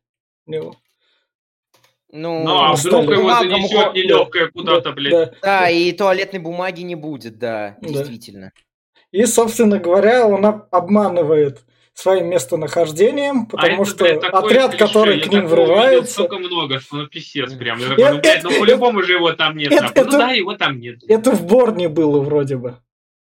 него. 0.48 0.76
Ну, 2.12 2.44
ну 2.44 2.58
а 2.58 2.74
вдруг 2.74 3.10
его 3.10 3.34
занесет 3.36 3.94
нелегкое 3.94 4.50
куда-то, 4.50 4.92
блядь. 4.94 5.12
Да, 5.12 5.34
да, 5.42 5.70
и 5.70 5.92
туалетной 5.92 6.40
бумаги 6.40 6.82
не 6.82 6.96
будет, 6.96 7.38
да, 7.38 7.78
действительно. 7.82 8.52
И, 9.12 9.26
собственно 9.26 9.80
говоря, 9.80 10.28
он 10.28 10.46
обманывает 10.46 11.66
своим 11.94 12.28
местонахождением, 12.28 13.48
а 13.54 13.58
потому 13.58 13.84
а 13.84 13.86
что 13.86 14.04
блядь, 14.04 14.24
отряд, 14.24 14.72
клише, 14.72 14.86
который 14.86 15.22
к 15.22 15.28
ним 15.28 15.48
врывается... 15.48 16.12
столько 16.12 16.38
много, 16.40 16.80
что 16.80 16.98
ну 16.98 17.08
писец 17.08 17.54
прям. 17.54 17.80
Я 17.80 17.90
такой, 17.90 18.12
ну, 18.12 18.20
блядь, 18.20 18.44
ну 18.44 18.60
по-любому 18.60 19.02
же 19.02 19.14
его 19.14 19.32
там 19.32 19.56
нет. 19.58 19.72
Это, 19.72 20.04
ну 20.04 20.12
да, 20.12 20.32
его 20.32 20.56
там 20.56 20.80
нет. 20.80 21.00
Это 21.08 21.32
в 21.32 21.46
Борне 21.46 21.88
было 21.88 22.20
вроде 22.20 22.58
бы. 22.58 22.80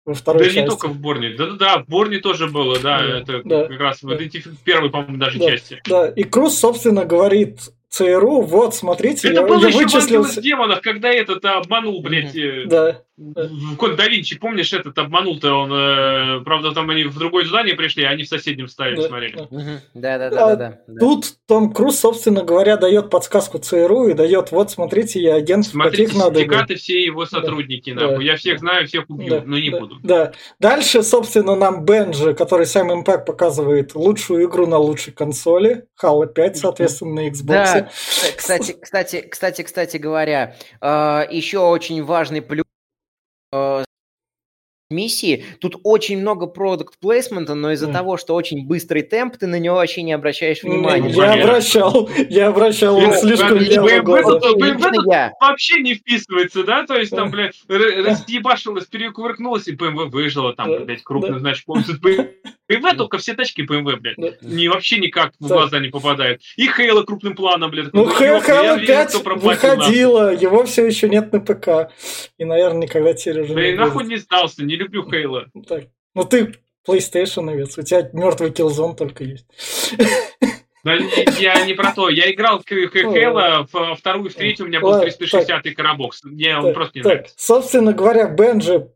Во 0.05 0.13
второй 0.13 0.39
да 0.39 0.45
части. 0.45 0.59
не 0.59 0.67
только 0.67 0.87
в 0.89 0.99
Борне. 0.99 1.29
Да-да-да, 1.29 1.79
в 1.79 1.87
Борне 1.87 2.19
тоже 2.19 2.47
было, 2.47 2.77
да. 2.79 2.99
да 2.99 3.19
это 3.19 3.41
да, 3.45 3.67
как 3.67 3.79
раз 3.79 3.99
да. 4.01 4.15
в 4.15 4.63
первой, 4.63 4.89
по-моему, 4.89 5.17
даже 5.17 5.39
да, 5.39 5.51
части. 5.51 5.81
Да, 5.87 6.07
и 6.09 6.23
Круз, 6.23 6.57
собственно, 6.57 7.05
говорит 7.05 7.59
ЦРУ, 7.89 8.41
вот, 8.41 8.75
смотрите, 8.75 9.29
это 9.29 9.41
я, 9.41 9.47
было 9.47 9.61
я 9.61 9.67
еще 9.69 10.21
в 10.23 10.41
демонах, 10.41 10.81
когда 10.81 11.09
этот 11.09 11.45
обманул, 11.45 12.01
блядь. 12.01 12.35
Да. 12.67 13.01
Код 13.77 13.95
да 13.95 14.07
Винчи, 14.07 14.37
помнишь, 14.37 14.73
этот 14.73 14.97
обманул-то 14.97 15.53
он, 15.53 15.71
э, 15.71 16.43
правда, 16.43 16.71
там 16.71 16.89
они 16.89 17.05
в 17.05 17.17
другое 17.17 17.45
здание 17.45 17.75
пришли, 17.75 18.03
а 18.03 18.09
они 18.09 18.23
в 18.23 18.27
соседнем 18.27 18.67
стае 18.67 18.95
да. 18.95 19.03
смотрели. 19.03 19.47
Да, 19.93 20.17
да, 20.17 20.29
да, 20.29 20.55
да, 20.55 20.79
Тут 20.99 21.33
Том 21.47 21.73
Круз, 21.73 21.99
собственно 21.99 22.43
говоря, 22.43 22.77
дает 22.77 23.09
подсказку 23.09 23.59
ЦРУ 23.59 24.09
и 24.09 24.13
дает, 24.13 24.51
вот, 24.51 24.71
смотрите, 24.71 25.21
я 25.21 25.35
агент, 25.35 25.65
смотрите, 25.65 26.05
каких 26.05 26.19
надо. 26.19 26.39
Смотрите, 26.43 26.75
все 26.75 27.03
его 27.03 27.25
сотрудники, 27.25 27.93
да. 27.93 28.07
нахуй. 28.07 28.25
Я 28.25 28.35
всех 28.35 28.59
знаю, 28.59 28.87
всех 28.87 29.09
убью, 29.09 29.29
да. 29.29 29.43
но 29.45 29.57
не 29.57 29.69
да. 29.69 29.79
буду. 29.79 29.99
Да. 30.03 30.31
Дальше, 30.59 31.03
собственно, 31.03 31.55
нам 31.55 31.85
Бенджи, 31.85 32.33
который 32.33 32.65
Саймон 32.65 33.03
Пэк 33.03 33.25
показывает 33.25 33.95
лучшую 33.95 34.45
игру 34.45 34.67
на 34.67 34.77
лучшей 34.77 35.13
консоли, 35.13 35.85
Halo 36.01 36.27
5, 36.27 36.57
соответственно, 36.57 37.15
на 37.15 37.29
Xbox. 37.29 37.45
Да, 37.45 37.89
кстати, 38.35 38.75
кстати, 38.79 39.21
кстати, 39.21 39.61
кстати 39.61 39.97
говоря, 39.97 40.55
э, 40.81 41.23
еще 41.31 41.59
очень 41.59 42.03
важный 42.03 42.41
плюс 42.41 42.63
миссии. 44.93 45.43
Тут 45.59 45.75
очень 45.83 46.19
много 46.19 46.45
продукт 46.47 46.97
плейсмента, 46.99 47.55
но 47.55 47.71
из-за 47.73 47.89
mm. 47.89 47.93
того, 47.93 48.17
что 48.17 48.35
очень 48.35 48.65
быстрый 48.65 49.01
темп, 49.01 49.37
ты 49.37 49.47
на 49.47 49.59
него 49.59 49.75
вообще 49.75 50.03
не 50.03 50.13
обращаешь 50.13 50.63
внимания. 50.63 51.09
Я 51.09 51.33
обращал, 51.33 52.09
я 52.29 52.47
обращал, 52.47 52.95
он 52.95 53.13
слишком 53.13 53.57
лево 53.57 53.89
Вообще 55.41 55.81
не 55.81 55.95
вписывается, 55.95 56.63
да? 56.63 56.85
То 56.85 56.95
есть 56.95 57.11
там, 57.11 57.31
блядь, 57.31 57.55
разъебашилась, 57.67 58.85
перекувыркнулась, 58.85 59.67
и 59.67 59.73
БМВ 59.73 60.11
выжила, 60.11 60.53
там, 60.53 60.85
блядь, 60.85 61.03
крупный 61.03 61.39
значком. 61.39 61.83
БМВ 62.77 62.97
только 62.97 63.17
все 63.17 63.33
тачки 63.33 63.61
БМВ, 63.61 63.99
блядь, 63.99 64.41
не 64.41 64.67
вообще 64.67 64.97
никак 64.99 65.33
в 65.39 65.47
глаза 65.47 65.79
не 65.79 65.89
попадают. 65.89 66.41
И 66.55 66.67
Хейла 66.67 67.03
крупным 67.03 67.35
планом, 67.35 67.71
блядь. 67.71 67.93
Ну, 67.93 68.09
Хейла 68.09 68.79
5 68.79 69.15
выходила, 69.41 70.33
его 70.33 70.63
все 70.65 70.85
еще 70.85 71.09
нет 71.09 71.31
на 71.31 71.39
ПК. 71.39 71.91
И, 72.37 72.45
наверное, 72.45 72.83
никогда 72.83 73.13
теперь 73.13 73.41
уже 73.41 73.53
Да 73.53 73.67
и 73.67 73.75
нахуй 73.75 74.05
не 74.05 74.17
сдался, 74.17 74.63
не 74.63 74.75
люблю 74.75 75.09
Хейла. 75.09 75.47
Ну, 75.53 75.61
так. 75.63 75.83
ну 76.15 76.23
ты 76.23 76.55
PlayStation, 76.87 77.49
овец, 77.49 77.77
у 77.77 77.81
тебя 77.81 78.09
мертвый 78.13 78.51
Killzone 78.51 78.95
только 78.95 79.23
есть. 79.23 79.47
Да, 80.83 80.95
я 81.39 81.65
не 81.65 81.73
про 81.73 81.93
то. 81.93 82.09
Я 82.09 82.29
играл 82.29 82.59
в 82.59 82.67
Хейла, 82.67 83.65
в 83.71 83.95
вторую, 83.95 84.29
в 84.29 84.33
третью 84.33 84.65
у 84.65 84.67
меня 84.67 84.81
был 84.81 85.01
360-й 85.01 85.73
коробокс. 85.73 86.23
Мне 86.25 86.57
он 86.57 86.73
просто 86.73 86.99
не 86.99 87.03
нравится. 87.03 87.33
Собственно 87.37 87.93
говоря, 87.93 88.27
Бенджи 88.27 88.89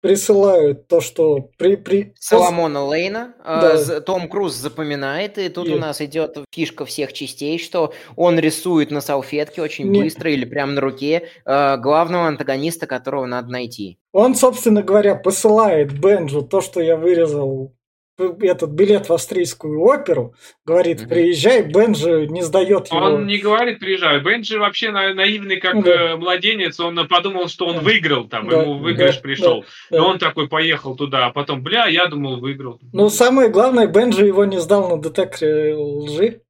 присылают 0.00 0.88
то, 0.88 1.00
что 1.00 1.50
при... 1.56 1.76
при... 1.76 2.14
Соломона 2.18 2.84
Лейна. 2.84 3.34
А, 3.44 3.76
да. 3.76 4.00
Том 4.00 4.28
Круз 4.28 4.54
запоминает, 4.54 5.38
и 5.38 5.48
тут 5.48 5.68
и... 5.68 5.74
у 5.74 5.78
нас 5.78 6.00
идет 6.00 6.38
фишка 6.50 6.84
всех 6.84 7.12
частей, 7.12 7.58
что 7.58 7.92
он 8.16 8.38
рисует 8.38 8.90
на 8.90 9.00
салфетке 9.00 9.62
очень 9.62 9.88
Не... 9.88 10.02
быстро 10.02 10.30
или 10.30 10.44
прямо 10.44 10.72
на 10.72 10.80
руке 10.80 11.28
а, 11.44 11.76
главного 11.76 12.26
антагониста, 12.26 12.86
которого 12.86 13.26
надо 13.26 13.50
найти. 13.50 13.98
Он, 14.12 14.34
собственно 14.34 14.82
говоря, 14.82 15.14
посылает 15.14 15.98
Бенджу 15.98 16.42
то, 16.42 16.60
что 16.60 16.80
я 16.80 16.96
вырезал 16.96 17.72
этот 18.20 18.70
билет 18.70 19.08
в 19.08 19.12
австрийскую 19.12 19.80
оперу, 19.80 20.34
говорит, 20.64 21.08
приезжай, 21.08 21.62
Бенджи 21.62 22.26
не 22.28 22.42
сдает 22.42 22.88
его. 22.88 23.00
Он 23.00 23.26
не 23.26 23.38
говорит, 23.38 23.78
приезжай. 23.78 24.20
Бенджи 24.20 24.58
вообще 24.58 24.90
на, 24.90 25.14
наивный, 25.14 25.56
как 25.56 25.82
да. 25.82 26.12
Э, 26.12 26.16
младенец, 26.16 26.78
он 26.80 27.06
подумал, 27.08 27.48
что 27.48 27.66
он 27.66 27.76
да. 27.76 27.80
выиграл 27.80 28.28
там, 28.28 28.48
да. 28.48 28.62
ему 28.62 28.78
выигрыш 28.78 29.16
да. 29.16 29.20
пришел. 29.22 29.64
Да. 29.90 29.96
И 29.96 30.00
он 30.00 30.18
такой 30.18 30.48
поехал 30.48 30.96
туда, 30.96 31.26
а 31.26 31.30
потом, 31.30 31.62
бля, 31.62 31.86
я 31.86 32.06
думал, 32.06 32.40
выиграл. 32.40 32.78
Ну, 32.92 33.08
самое 33.08 33.48
главное, 33.48 33.86
Бенджи 33.86 34.26
его 34.26 34.44
не 34.44 34.58
сдал 34.58 34.96
на 34.96 35.02
детекторе 35.02 35.74
лжи. 35.74 36.42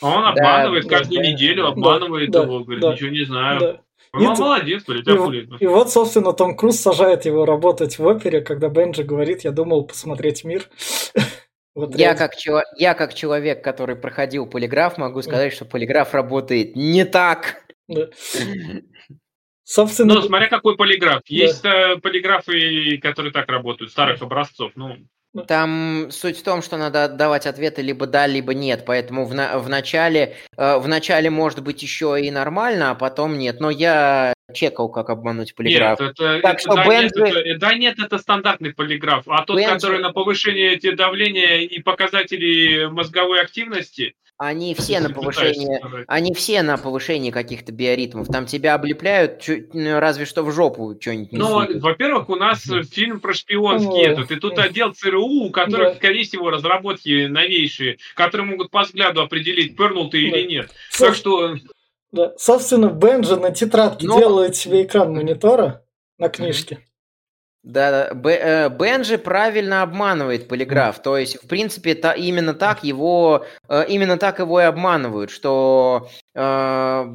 Он 0.00 0.24
обманывает 0.24 0.84
да, 0.84 0.98
каждую 0.98 1.22
да, 1.22 1.28
неделю, 1.30 1.66
обманывает 1.66 2.30
да, 2.30 2.42
его, 2.42 2.60
говорит, 2.60 2.82
да, 2.82 2.92
ничего 2.92 3.10
не 3.10 3.24
знаю. 3.24 3.60
Да. 3.60 3.80
Ну, 4.20 4.34
и, 4.34 4.38
молодец, 4.38 4.84
блядь, 4.84 5.06
и, 5.06 5.64
и 5.64 5.66
вот, 5.66 5.90
собственно, 5.90 6.32
Том 6.32 6.56
Круз 6.56 6.78
сажает 6.78 7.24
его 7.24 7.44
работать 7.44 7.98
в 7.98 8.06
опере, 8.06 8.40
когда 8.40 8.68
Бенджи 8.68 9.02
говорит, 9.02 9.42
я 9.42 9.50
думал 9.50 9.84
посмотреть 9.84 10.44
мир. 10.44 10.68
Вот 11.76 11.96
я, 11.96 12.14
как 12.14 12.34
я 12.78 12.94
как 12.94 13.14
человек, 13.14 13.64
который 13.64 13.96
проходил 13.96 14.46
полиграф, 14.46 14.96
могу 14.96 15.22
сказать, 15.22 15.52
что 15.52 15.64
полиграф 15.64 16.14
работает 16.14 16.76
не 16.76 17.04
так. 17.04 17.64
Да. 17.88 18.10
Собственно... 19.64 20.14
Ну, 20.14 20.22
смотря 20.22 20.48
какой 20.48 20.76
полиграф. 20.76 21.22
Есть 21.26 21.62
да. 21.62 21.94
Э, 21.94 21.96
полиграфы, 21.96 22.98
которые 22.98 23.32
так 23.32 23.48
работают, 23.48 23.90
старых 23.90 24.22
образцов. 24.22 24.70
Ну, 24.76 24.98
там 25.42 26.08
суть 26.10 26.38
в 26.38 26.42
том, 26.42 26.62
что 26.62 26.76
надо 26.76 27.04
отдавать 27.04 27.46
ответы 27.46 27.82
либо 27.82 28.06
да, 28.06 28.26
либо 28.26 28.54
нет, 28.54 28.84
поэтому 28.86 29.24
в, 29.24 29.34
на, 29.34 29.58
в, 29.58 29.68
начале, 29.68 30.36
э, 30.56 30.78
в 30.78 30.86
начале 30.86 31.30
может 31.30 31.62
быть 31.62 31.82
еще 31.82 32.20
и 32.20 32.30
нормально, 32.30 32.92
а 32.92 32.94
потом 32.94 33.36
нет. 33.36 33.60
Но 33.60 33.70
я 33.70 34.32
чекал, 34.52 34.88
как 34.88 35.10
обмануть 35.10 35.54
полиграф. 35.54 36.00
Нет, 36.00 36.10
это, 36.10 36.40
так 36.42 36.54
это, 36.54 36.60
что 36.60 36.74
да, 36.74 36.84
Бенджи... 36.86 37.20
нет, 37.20 37.36
это, 37.36 37.58
да 37.58 37.74
нет, 37.74 37.98
это 37.98 38.18
стандартный 38.18 38.74
полиграф. 38.74 39.24
А 39.26 39.44
тот, 39.44 39.56
Бенджи... 39.56 39.72
который 39.72 40.00
на 40.00 40.12
повышение 40.12 40.78
давления 40.94 41.60
и 41.60 41.80
показателей 41.80 42.88
мозговой 42.88 43.40
активности, 43.40 44.14
они 44.36 44.74
все 44.78 45.00
на 45.00 45.10
повышение, 45.10 45.80
они 46.08 46.34
все 46.34 46.62
на 46.62 46.76
повышении 46.76 47.30
каких-то 47.30 47.72
биоритмов. 47.72 48.28
Там 48.28 48.46
тебя 48.46 48.74
облепляют, 48.74 49.40
чуть, 49.40 49.68
разве 49.74 50.26
что 50.26 50.42
в 50.42 50.52
жопу 50.52 50.96
что-нибудь 51.00 51.32
Ну, 51.32 51.80
во-первых, 51.80 52.28
у 52.28 52.36
нас 52.36 52.68
фильм 52.90 53.20
про 53.20 53.32
шпионский 53.32 54.02
этот, 54.02 54.30
и 54.30 54.36
тут 54.36 54.58
отдел 54.58 54.92
ЦРУ, 54.92 55.46
у 55.46 55.50
которых, 55.50 55.90
да. 55.90 55.94
скорее 55.94 56.24
всего, 56.24 56.50
разработки 56.50 57.26
новейшие, 57.26 57.98
которые 58.14 58.46
могут 58.48 58.70
по 58.70 58.82
взгляду 58.82 59.22
определить, 59.22 59.76
пернул 59.76 60.10
ты 60.10 60.20
да. 60.20 60.36
или 60.36 60.46
нет. 60.46 60.70
Так 60.98 61.14
что... 61.14 61.56
Да. 62.14 62.32
Собственно, 62.38 62.90
Бенджи 62.90 63.36
на 63.36 63.50
тетрадке 63.50 64.06
Но... 64.06 64.18
делает 64.18 64.54
себе 64.54 64.84
экран 64.84 65.12
монитора 65.12 65.84
на 66.18 66.28
книжке. 66.28 66.78
Да, 67.64 68.12
да. 68.14 68.68
Бенджи 68.68 69.16
правильно 69.16 69.82
обманывает 69.82 70.48
полиграф. 70.48 71.00
То 71.00 71.16
есть, 71.16 71.42
в 71.42 71.48
принципе, 71.48 71.94
та, 71.94 72.12
именно 72.12 72.52
так 72.52 72.84
его, 72.84 73.46
э, 73.68 73.86
именно 73.88 74.18
так 74.18 74.38
его 74.38 74.60
и 74.60 74.64
обманывают, 74.64 75.30
что 75.30 76.08
э, 76.34 77.06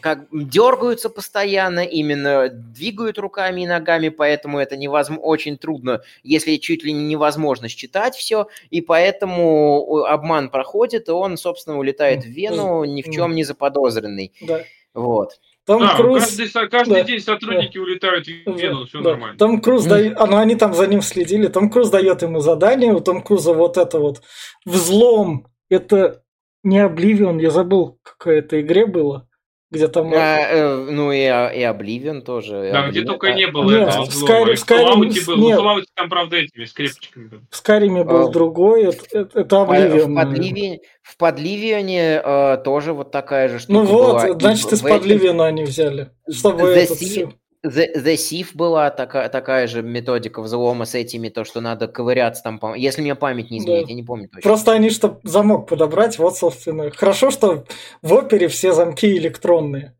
как 0.00 0.26
дергаются 0.32 1.10
постоянно, 1.10 1.80
именно 1.80 2.48
двигают 2.48 3.18
руками 3.18 3.62
и 3.62 3.66
ногами, 3.66 4.08
поэтому 4.08 4.58
это 4.58 4.78
невозможно, 4.78 5.22
очень 5.22 5.58
трудно, 5.58 6.00
если 6.22 6.56
чуть 6.56 6.82
ли 6.82 6.92
не 6.92 7.04
невозможно 7.04 7.68
считать 7.68 8.14
все, 8.14 8.48
и 8.70 8.80
поэтому 8.80 10.04
обман 10.04 10.48
проходит, 10.48 11.08
и 11.08 11.12
он, 11.12 11.36
собственно, 11.36 11.78
улетает 11.78 12.24
в 12.24 12.28
Вену 12.28 12.84
ни 12.84 13.02
в 13.02 13.10
чем 13.10 13.34
не 13.34 13.44
заподозренный. 13.44 14.32
Да. 14.40 14.62
Вот. 14.94 15.38
Том 15.66 15.80
да, 15.80 15.96
Круз... 15.96 16.36
каждый, 16.36 16.68
каждый 16.68 16.94
да, 16.94 17.02
день 17.02 17.18
сотрудники 17.18 17.76
да, 17.76 17.82
улетают 17.82 18.26
в 18.26 18.56
Вену, 18.56 18.80
да, 18.80 18.86
все 18.86 19.02
да. 19.02 19.10
нормально. 19.10 19.36
Том 19.36 19.60
Круз 19.60 19.84
mm. 19.84 19.88
дает, 19.88 20.18
ну, 20.18 20.36
они 20.36 20.54
там 20.54 20.74
за 20.74 20.86
ним 20.86 21.02
следили. 21.02 21.48
Том 21.48 21.70
Круз 21.70 21.90
дает 21.90 22.22
ему 22.22 22.38
задание, 22.38 22.92
у 22.92 23.00
Том 23.00 23.20
Круза 23.20 23.52
вот 23.52 23.76
это 23.76 23.98
вот 23.98 24.22
взлом, 24.64 25.48
это 25.68 26.22
не 26.62 26.78
Обливион, 26.78 27.38
я 27.38 27.50
забыл, 27.50 27.98
какая 28.02 28.38
это 28.38 28.60
игре 28.60 28.86
было. 28.86 29.28
Где 29.76 29.88
там... 29.88 30.10
А, 30.14 30.38
э, 30.40 30.76
ну 30.90 31.12
и, 31.12 31.20
и 31.20 31.62
Обливион 31.62 32.22
тоже. 32.22 32.70
Да, 32.72 32.88
где 32.88 33.02
только 33.02 33.32
не 33.34 33.46
было 33.46 33.70
нет, 33.70 33.88
этого. 33.88 34.06
В, 34.06 34.08
Skyrim, 34.08 34.56
в 34.56 34.70
Fallout 34.70 35.26
был. 35.26 35.36
Нет. 35.36 35.58
В 35.58 35.84
там, 35.94 36.08
правда, 36.08 36.36
этими 36.36 36.64
скрепочками. 36.64 37.30
В 37.50 37.56
Скайриме 37.56 38.04
был 38.04 38.28
а, 38.28 38.32
другой, 38.32 38.84
это, 38.86 39.28
это 39.38 39.62
Обливион. 39.62 40.12
В, 40.12 40.16
Подливи... 40.16 40.80
в 41.02 41.16
Подливионе 41.18 42.22
э, 42.24 42.56
тоже 42.64 42.94
вот 42.94 43.10
такая 43.10 43.48
же 43.48 43.58
штука 43.58 43.72
Ну 43.72 43.84
вот, 43.84 44.22
была. 44.22 44.38
значит, 44.38 44.72
из 44.72 44.80
Подливиона 44.80 45.46
они 45.46 45.64
взяли. 45.64 46.10
Чтобы 46.30 46.62
The 46.62 46.76
этот... 46.76 47.02
Sea... 47.02 47.32
The, 47.66 47.96
The 47.96 48.14
Thief 48.14 48.48
была 48.54 48.90
такая, 48.90 49.28
такая 49.28 49.66
же 49.66 49.82
методика 49.82 50.40
взлома 50.42 50.84
с 50.84 50.94
этими, 50.94 51.28
то, 51.28 51.44
что 51.44 51.60
надо 51.60 51.88
ковыряться 51.88 52.42
там, 52.42 52.60
если 52.74 53.02
мне 53.02 53.14
память 53.14 53.50
не 53.50 53.58
изменяет, 53.58 53.86
да. 53.86 53.90
я 53.90 53.96
не 53.96 54.02
помню 54.02 54.28
точно. 54.28 54.48
Просто 54.48 54.72
они, 54.72 54.90
чтобы 54.90 55.20
замок 55.24 55.68
подобрать, 55.68 56.18
вот, 56.18 56.36
собственно. 56.36 56.90
Хорошо, 56.90 57.30
что 57.30 57.64
в 58.02 58.12
опере 58.12 58.48
все 58.48 58.72
замки 58.72 59.16
электронные. 59.16 59.94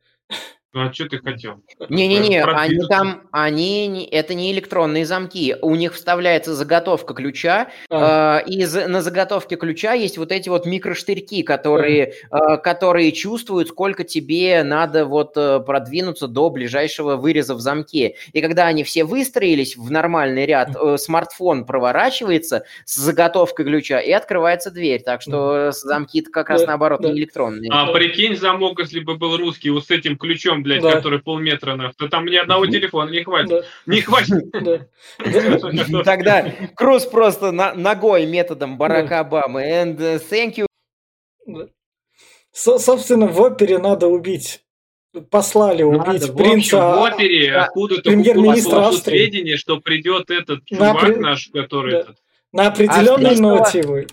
Ну 0.77 0.83
а 0.83 0.93
что 0.93 1.09
ты 1.09 1.17
хотел? 1.17 1.63
Не-не-не, 1.89 2.43
они 2.43 2.87
там, 2.87 3.23
они, 3.31 4.07
это 4.13 4.35
не 4.35 4.53
электронные 4.53 5.07
замки, 5.07 5.57
у 5.63 5.75
них 5.75 5.95
вставляется 5.95 6.55
заготовка 6.55 7.15
ключа, 7.15 7.69
а. 7.89 8.43
э, 8.43 8.47
и 8.47 8.67
на 8.87 9.01
заготовке 9.01 9.57
ключа 9.57 9.95
есть 9.95 10.19
вот 10.19 10.33
эти 10.33 10.51
вот 10.51 10.67
микроштырьки, 10.67 11.43
которые, 11.45 12.13
а. 12.31 12.57
э, 12.57 12.59
которые 12.59 13.13
чувствуют, 13.13 13.69
сколько 13.69 14.05
тебе 14.05 14.63
надо 14.65 15.07
вот 15.07 15.33
э, 15.37 15.61
продвинуться 15.61 16.29
до 16.29 16.51
ближайшего 16.51 17.17
выреза 17.17 17.55
в 17.55 17.61
замке. 17.61 18.17
И 18.35 18.43
когда 18.43 18.67
они 18.67 18.85
все 18.85 19.05
выстроились 19.05 19.79
в 19.79 19.91
нормальный 19.91 20.45
ряд, 20.45 20.77
э, 20.77 20.99
смартфон 20.99 21.65
проворачивается 21.65 22.67
с 22.85 22.97
заготовкой 22.97 23.65
ключа 23.65 23.99
и 23.99 24.11
открывается 24.11 24.71
дверь, 24.71 25.03
так 25.03 25.23
что 25.23 25.73
замки 25.73 26.21
как 26.21 26.51
раз 26.51 26.67
наоборот 26.67 27.01
не 27.01 27.13
электронные. 27.13 27.71
А 27.73 27.91
прикинь, 27.95 28.37
замок, 28.37 28.79
если 28.81 29.01
бы 29.01 29.17
был 29.17 29.39
русский, 29.39 29.71
вот 29.71 29.87
с 29.87 29.91
этим 29.91 30.19
ключом 30.19 30.66
блядь, 30.67 30.83
да. 30.83 30.93
который 30.93 31.21
полметра, 31.21 31.77
на, 31.77 31.93
то 31.93 32.09
там 32.09 32.27
ни 32.27 32.37
одного 32.37 32.67
телефона 32.67 33.11
не 33.11 33.23
хватит. 33.23 33.49
Да. 33.49 33.63
Не 33.87 34.01
хватит. 34.01 34.45
Тогда 36.05 36.53
Круз 36.75 37.07
просто 37.07 37.53
ногой 37.53 38.27
методом 38.27 38.77
Барака 38.77 39.21
Обамы. 39.21 39.63
And 39.63 39.97
uh, 39.99 40.21
thank 40.31 40.57
you. 40.57 40.67
Собственно, 42.53 43.27
в 43.27 43.41
опере 43.41 43.79
надо 43.79 44.09
убить 44.09 44.63
послали 45.31 45.83
убить 45.83 46.07
Надо. 46.07 46.33
принца. 46.35 46.77
В, 46.77 46.81
общем, 46.81 47.01
в 47.01 47.15
опере 47.15 47.55
откуда-то 47.55 48.03
премьер-министра 48.03 48.93
сведения, 48.93 49.57
что 49.57 49.81
придет 49.81 50.31
этот 50.31 50.65
чувак 50.67 51.03
на, 51.03 51.17
наш, 51.17 51.49
который 51.49 51.93
да. 51.93 51.99
этот, 52.01 52.17
на 52.57 52.69
определенной 52.69 53.37
а 53.37 53.41
ноте 53.41 53.83
вы. 53.83 54.07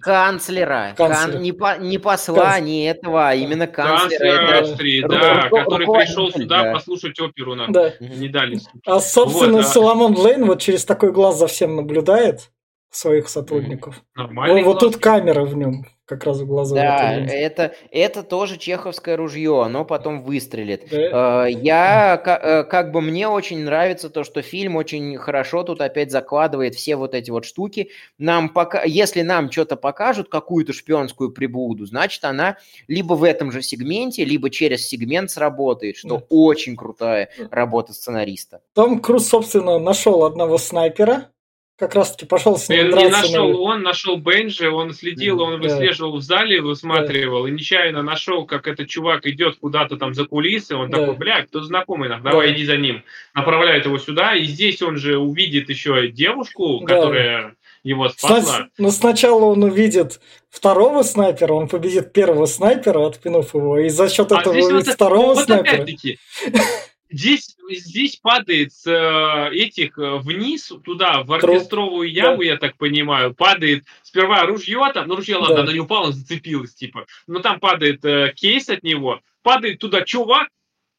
Канцлера. 0.00 0.94
Канцлера. 0.96 1.32
Кан, 1.32 1.42
не, 1.42 1.52
по, 1.52 1.78
не 1.78 1.98
посла, 1.98 2.52
Канц... 2.54 2.64
не 2.64 2.86
этого, 2.86 3.28
а 3.28 3.34
именно 3.34 3.66
канцлера. 3.66 4.36
Канцлера 4.36 4.58
Австрии, 4.58 5.00
да, 5.08 5.46
ру- 5.46 5.50
который 5.50 5.86
пришел 5.86 6.30
сюда 6.32 6.64
да. 6.64 6.72
послушать 6.72 7.18
оперу 7.20 7.54
нам. 7.54 7.72
Да. 7.72 7.92
Не 8.00 8.28
дали. 8.28 8.58
А, 8.84 8.98
собственно, 9.00 9.58
вот, 9.58 9.66
Соломон 9.66 10.16
Лейн 10.16 10.44
вот 10.44 10.60
через 10.60 10.84
такой 10.84 11.12
глаз 11.12 11.38
за 11.38 11.46
всем 11.46 11.76
наблюдает 11.76 12.50
своих 12.90 13.28
сотрудников. 13.28 14.02
Нормально. 14.16 14.54
Вот, 14.54 14.64
вот 14.64 14.80
тут 14.80 14.96
камера 14.96 15.44
в 15.44 15.56
нем 15.56 15.86
как 16.06 16.24
раз 16.24 16.38
в 16.40 16.46
глаза. 16.46 16.74
Да, 16.74 17.14
это, 17.14 17.74
это 17.90 18.22
тоже 18.22 18.58
чеховское 18.58 19.16
ружье, 19.16 19.62
оно 19.62 19.84
потом 19.84 20.22
выстрелит. 20.22 20.86
Да. 20.90 21.46
Э, 21.46 21.50
я, 21.50 22.22
э, 22.24 22.64
как 22.64 22.92
бы 22.92 23.00
мне 23.00 23.26
очень 23.26 23.64
нравится 23.64 24.10
то, 24.10 24.22
что 24.22 24.42
фильм 24.42 24.76
очень 24.76 25.16
хорошо 25.16 25.62
тут 25.62 25.80
опять 25.80 26.10
закладывает 26.10 26.74
все 26.74 26.96
вот 26.96 27.14
эти 27.14 27.30
вот 27.30 27.46
штуки. 27.46 27.90
Нам 28.18 28.50
пока, 28.50 28.82
если 28.84 29.22
нам 29.22 29.50
что-то 29.50 29.76
покажут, 29.76 30.28
какую-то 30.28 30.72
шпионскую 30.72 31.32
приблуду, 31.32 31.86
значит 31.86 32.24
она 32.24 32.58
либо 32.86 33.14
в 33.14 33.24
этом 33.24 33.50
же 33.50 33.62
сегменте, 33.62 34.24
либо 34.24 34.50
через 34.50 34.86
сегмент 34.86 35.30
сработает, 35.30 35.96
что 35.96 36.18
да. 36.18 36.24
очень 36.28 36.76
крутая 36.76 37.30
работа 37.50 37.94
сценариста. 37.94 38.60
Том 38.74 39.00
Круз, 39.00 39.28
собственно, 39.28 39.78
нашел 39.78 40.24
одного 40.24 40.58
снайпера, 40.58 41.28
как 41.76 41.94
раз 41.94 42.12
таки 42.12 42.26
пошел 42.26 42.56
с 42.56 42.68
ним 42.68 42.90
Не 42.90 43.08
нашел 43.08 43.48
на... 43.48 43.58
он, 43.58 43.82
нашел 43.82 44.16
Бенджи, 44.16 44.70
он 44.70 44.92
следил, 44.92 45.40
он 45.40 45.60
да. 45.60 45.68
выслеживал 45.68 46.18
в 46.18 46.22
зале, 46.22 46.60
высматривал, 46.60 47.44
да. 47.44 47.48
и 47.48 47.52
нечаянно 47.52 48.02
нашел, 48.02 48.46
как 48.46 48.68
этот 48.68 48.88
чувак 48.88 49.26
идет 49.26 49.56
куда-то 49.56 49.96
там 49.96 50.14
за 50.14 50.24
кулисы, 50.24 50.76
он 50.76 50.90
да. 50.90 50.98
такой, 50.98 51.16
бля, 51.16 51.42
кто 51.42 51.62
знакомый, 51.62 52.08
давай 52.08 52.48
да. 52.48 52.54
иди 52.54 52.64
за 52.64 52.76
ним. 52.76 53.02
Направляет 53.34 53.86
его 53.86 53.98
сюда, 53.98 54.36
и 54.36 54.44
здесь 54.44 54.82
он 54.82 54.98
же 54.98 55.18
увидит 55.18 55.68
еще 55.68 56.08
девушку, 56.08 56.80
да. 56.86 56.94
которая 56.94 57.56
его 57.82 58.08
спасла. 58.08 58.40
Сна... 58.40 58.68
Ну, 58.78 58.90
сначала 58.90 59.44
он 59.44 59.64
увидит 59.64 60.20
второго 60.50 61.02
снайпера, 61.02 61.52
он 61.52 61.68
победит 61.68 62.12
первого 62.12 62.46
снайпера, 62.46 63.04
отпинув 63.06 63.52
его, 63.54 63.78
и 63.78 63.88
за 63.88 64.08
счет 64.08 64.30
а 64.30 64.40
этого 64.40 64.54
увидит 64.54 64.86
вот 64.86 64.86
второго 64.86 65.34
вот 65.34 65.44
снайпера. 65.44 65.86
Здесь, 67.14 67.56
здесь 67.70 68.16
падает 68.16 68.72
с 68.72 68.86
э, 68.86 69.54
этих 69.54 69.96
э, 69.98 70.16
вниз, 70.16 70.72
туда, 70.82 71.22
в 71.22 71.32
оркестровую 71.32 72.10
яму, 72.10 72.38
да. 72.38 72.44
я 72.44 72.56
так 72.56 72.76
понимаю, 72.76 73.32
падает 73.32 73.84
сперва 74.02 74.44
ружье 74.46 74.80
там, 74.92 75.06
ну 75.06 75.14
ружье, 75.14 75.36
ладно, 75.36 75.56
да. 75.56 75.62
оно 75.62 75.70
не 75.70 75.78
упало, 75.78 76.10
зацепилось, 76.10 76.74
типа, 76.74 77.06
но 77.28 77.38
там 77.38 77.60
падает 77.60 78.04
э, 78.04 78.32
кейс 78.34 78.68
от 78.68 78.82
него, 78.82 79.20
падает 79.42 79.78
туда 79.78 80.02
чувак 80.02 80.48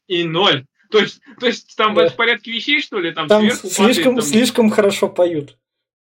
и 0.07 0.23
ноль. 0.23 0.65
То 0.89 0.99
есть, 0.99 1.19
то 1.37 1.47
есть 1.47 1.75
там 1.75 1.93
да. 1.93 2.07
в 2.07 2.15
порядке 2.15 2.49
вещей, 2.51 2.79
что 2.79 2.97
ли? 2.97 3.11
Там, 3.11 3.27
там 3.27 3.41
сверху 3.41 3.67
слишком, 3.67 4.15
падает, 4.15 4.15
там... 4.15 4.21
слишком 4.21 4.69
хорошо 4.69 5.09
поют. 5.09 5.57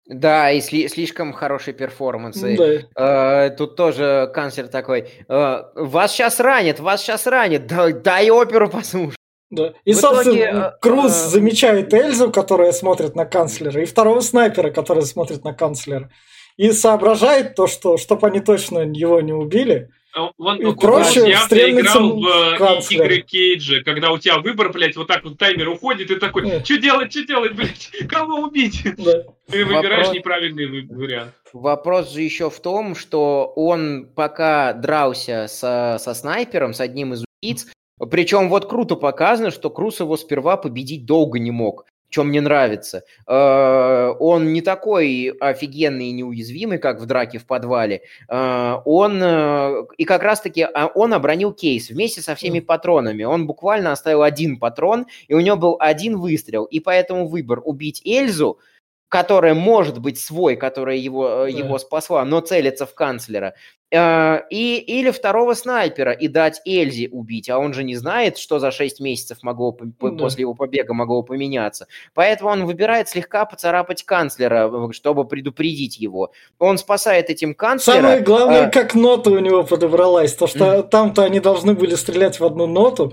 Да, 0.06 0.50
и 0.50 0.58
сли- 0.58 0.88
слишком 0.88 1.32
хорошие 1.32 1.72
перформансы. 1.72 2.88
Да. 2.96 3.46
Э, 3.46 3.50
тут 3.50 3.76
тоже 3.76 4.28
канцлер 4.34 4.66
такой, 4.66 5.08
э, 5.28 5.62
вас 5.76 6.12
сейчас 6.12 6.40
ранит, 6.40 6.80
вас 6.80 7.00
сейчас 7.00 7.28
ранит, 7.28 7.68
да, 7.68 7.92
дай 7.92 8.28
оперу 8.28 8.68
послушай. 8.68 9.19
Да. 9.50 9.74
И, 9.84 9.92
в 9.92 9.96
собственно, 9.96 10.36
итоге, 10.36 10.44
э, 10.44 10.72
Круз 10.80 11.10
э, 11.10 11.28
замечает 11.28 11.92
Эльзу, 11.92 12.30
которая 12.30 12.72
смотрит 12.72 13.16
на 13.16 13.26
канцлера, 13.26 13.82
и 13.82 13.84
второго 13.84 14.20
снайпера, 14.20 14.70
который 14.70 15.02
смотрит 15.02 15.44
на 15.44 15.52
канцлера. 15.52 16.10
И 16.56 16.72
соображает 16.72 17.56
то, 17.56 17.66
что, 17.66 17.96
чтобы 17.96 18.26
они 18.28 18.40
точно 18.40 18.80
его 18.80 19.20
не 19.20 19.32
убили, 19.32 19.90
он, 20.38 20.56
и 20.60 20.74
проще 20.74 21.28
явно 21.30 21.54
играл 21.54 22.18
в 22.18 22.26
э, 22.26 22.58
канцлер. 22.58 23.04
игры 23.04 23.20
Кейджа, 23.22 23.82
когда 23.84 24.10
у 24.10 24.18
тебя 24.18 24.38
выбор, 24.38 24.72
блядь, 24.72 24.96
вот 24.96 25.06
так 25.06 25.22
вот 25.22 25.38
таймер 25.38 25.68
уходит, 25.68 26.10
и 26.10 26.16
такой, 26.16 26.62
что 26.64 26.78
делать, 26.78 27.12
что 27.12 27.24
делать, 27.24 27.54
блядь, 27.54 27.90
кого 28.08 28.40
убить? 28.40 28.82
Да. 28.98 29.22
Ты 29.48 29.64
выбираешь 29.64 30.06
Вопрос... 30.06 30.14
неправильный 30.14 30.86
вариант. 30.88 31.32
Вопрос 31.52 32.12
же 32.12 32.22
еще 32.22 32.50
в 32.50 32.58
том, 32.60 32.96
что 32.96 33.52
он 33.54 34.08
пока 34.14 34.72
дрался 34.72 35.46
со, 35.48 35.98
со 36.00 36.14
снайпером, 36.14 36.74
с 36.74 36.80
одним 36.80 37.14
из 37.14 37.24
убийц, 37.40 37.68
причем 38.06 38.48
вот 38.48 38.68
круто 38.68 38.96
показано, 38.96 39.50
что 39.50 39.70
Круз 39.70 40.00
его 40.00 40.16
сперва 40.16 40.56
победить 40.56 41.06
долго 41.06 41.38
не 41.38 41.50
мог 41.50 41.86
что 42.10 42.24
мне 42.24 42.40
нравится. 42.40 43.04
Э, 43.26 44.12
он 44.18 44.52
не 44.52 44.60
такой 44.60 45.32
офигенный 45.40 46.08
и 46.08 46.12
неуязвимый, 46.12 46.78
как 46.78 47.00
в 47.00 47.06
драке 47.06 47.38
в 47.38 47.46
подвале. 47.46 48.02
Э, 48.28 48.76
он, 48.84 49.20
э, 49.22 49.84
и 49.96 50.04
как 50.04 50.22
раз-таки 50.22 50.62
а, 50.62 50.88
он 50.88 51.14
обронил 51.14 51.52
кейс 51.52 51.88
вместе 51.88 52.20
со 52.20 52.34
всеми 52.34 52.60
патронами. 52.60 53.22
Он 53.22 53.46
буквально 53.46 53.92
оставил 53.92 54.22
один 54.22 54.58
патрон, 54.58 55.06
и 55.28 55.34
у 55.34 55.40
него 55.40 55.56
был 55.56 55.76
один 55.78 56.18
выстрел. 56.18 56.64
И 56.64 56.80
поэтому 56.80 57.28
выбор 57.28 57.62
убить 57.64 58.02
Эльзу– 58.04 58.58
которая 59.10 59.54
может 59.54 59.98
быть 59.98 60.20
свой, 60.20 60.54
которая 60.54 60.96
его, 60.96 61.46
э, 61.46 61.52
да. 61.52 61.58
его 61.58 61.78
спасла, 61.78 62.24
но 62.24 62.40
целится 62.40 62.86
в 62.86 62.94
канцлера, 62.94 63.54
э, 63.90 64.40
и, 64.50 64.78
или 64.78 65.10
второго 65.10 65.54
снайпера 65.54 66.12
и 66.12 66.28
дать 66.28 66.60
Эльзе 66.64 67.08
убить, 67.08 67.50
а 67.50 67.58
он 67.58 67.74
же 67.74 67.82
не 67.82 67.96
знает, 67.96 68.38
что 68.38 68.60
за 68.60 68.70
6 68.70 69.00
месяцев 69.00 69.38
могло, 69.42 69.76
да. 69.80 70.10
после 70.10 70.42
его 70.42 70.54
побега 70.54 70.94
могло 70.94 71.24
поменяться. 71.24 71.88
Поэтому 72.14 72.50
он 72.50 72.64
выбирает 72.64 73.08
слегка 73.08 73.44
поцарапать 73.46 74.04
канцлера, 74.04 74.70
э, 74.72 74.92
чтобы 74.92 75.26
предупредить 75.26 75.98
его. 75.98 76.30
Он 76.60 76.78
спасает 76.78 77.30
этим 77.30 77.52
канцлера. 77.54 77.96
Самое 77.96 78.20
главное, 78.20 78.66
а... 78.68 78.70
как 78.70 78.94
нота 78.94 79.30
у 79.30 79.40
него 79.40 79.64
подобралась, 79.64 80.34
то 80.34 80.46
что 80.46 80.76
mm. 80.76 80.88
там-то 80.88 81.24
они 81.24 81.40
должны 81.40 81.74
были 81.74 81.96
стрелять 81.96 82.38
в 82.38 82.44
одну 82.44 82.68
ноту, 82.68 83.12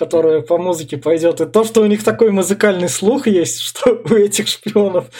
которая 0.00 0.40
по 0.40 0.56
музыке 0.56 0.96
пойдет. 0.96 1.42
И 1.42 1.46
то, 1.46 1.62
что 1.62 1.82
у 1.82 1.86
них 1.86 2.02
такой 2.02 2.30
музыкальный 2.30 2.88
слух 2.88 3.26
есть, 3.26 3.60
что 3.60 3.92
у 3.92 4.14
этих 4.14 4.48
шпионов. 4.48 5.10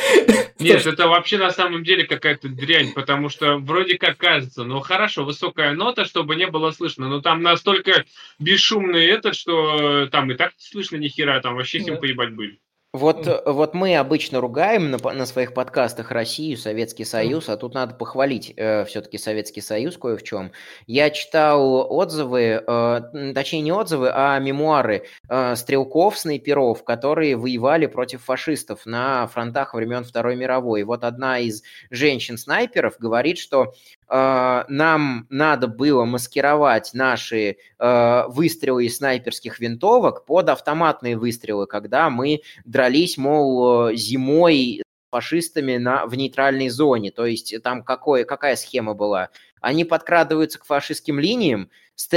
Нет, 0.58 0.86
это 0.86 1.06
вообще 1.06 1.36
на 1.36 1.50
самом 1.50 1.84
деле 1.84 2.04
какая-то 2.04 2.48
дрянь, 2.48 2.94
потому 2.94 3.28
что 3.28 3.58
вроде 3.58 3.98
как 3.98 4.16
кажется, 4.16 4.64
ну 4.64 4.80
хорошо, 4.80 5.24
высокая 5.24 5.72
нота, 5.72 6.06
чтобы 6.06 6.34
не 6.34 6.46
было 6.46 6.70
слышно, 6.70 7.08
но 7.08 7.20
там 7.20 7.42
настолько 7.42 8.06
бесшумный 8.38 9.04
этот, 9.06 9.36
что 9.36 10.06
там 10.10 10.30
и 10.32 10.34
так 10.34 10.52
слышно 10.56 10.96
ни 10.96 11.08
хера, 11.08 11.40
там 11.40 11.56
вообще 11.56 11.80
всем 11.80 11.98
поебать 11.98 12.34
были. 12.34 12.58
Вот, 12.92 13.44
вот 13.46 13.72
мы 13.72 13.96
обычно 13.96 14.40
ругаем 14.40 14.90
на, 14.90 14.98
на 14.98 15.24
своих 15.24 15.54
подкастах 15.54 16.10
Россию, 16.10 16.56
Советский 16.56 17.04
Союз, 17.04 17.48
а 17.48 17.56
тут 17.56 17.72
надо 17.72 17.94
похвалить 17.94 18.52
э, 18.56 18.84
все-таки 18.84 19.16
Советский 19.16 19.60
Союз 19.60 19.96
кое 19.96 20.16
в 20.16 20.24
чем. 20.24 20.50
Я 20.88 21.10
читал 21.10 21.86
отзывы, 21.88 22.64
э, 22.66 23.32
точнее 23.32 23.60
не 23.60 23.70
отзывы, 23.70 24.10
а 24.12 24.36
мемуары 24.40 25.04
э, 25.28 25.54
стрелков, 25.54 26.18
снайперов, 26.18 26.82
которые 26.82 27.36
воевали 27.36 27.86
против 27.86 28.24
фашистов 28.24 28.84
на 28.86 29.28
фронтах 29.28 29.72
времен 29.74 30.02
Второй 30.02 30.34
мировой. 30.34 30.82
Вот 30.82 31.04
одна 31.04 31.38
из 31.38 31.62
женщин-снайперов 31.90 32.98
говорит, 32.98 33.38
что 33.38 33.72
э, 33.99 33.99
нам 34.12 35.26
надо 35.28 35.68
было 35.68 36.04
маскировать 36.04 36.90
наши 36.94 37.58
э, 37.78 38.24
выстрелы 38.28 38.86
из 38.86 38.96
снайперских 38.96 39.60
винтовок 39.60 40.24
под 40.24 40.48
автоматные 40.48 41.16
выстрелы, 41.16 41.66
когда 41.66 42.10
мы 42.10 42.40
дрались, 42.64 43.16
мол, 43.16 43.92
зимой 43.92 44.82
фашистами 45.10 45.76
на, 45.76 46.06
в 46.06 46.16
нейтральной 46.16 46.68
зоне. 46.68 47.10
То 47.10 47.26
есть 47.26 47.54
там 47.62 47.84
какой, 47.84 48.24
какая 48.24 48.56
схема 48.56 48.94
была? 48.94 49.28
Они 49.60 49.84
подкрадываются 49.84 50.58
к 50.58 50.64
фашистским 50.64 51.20
линиям, 51.20 51.70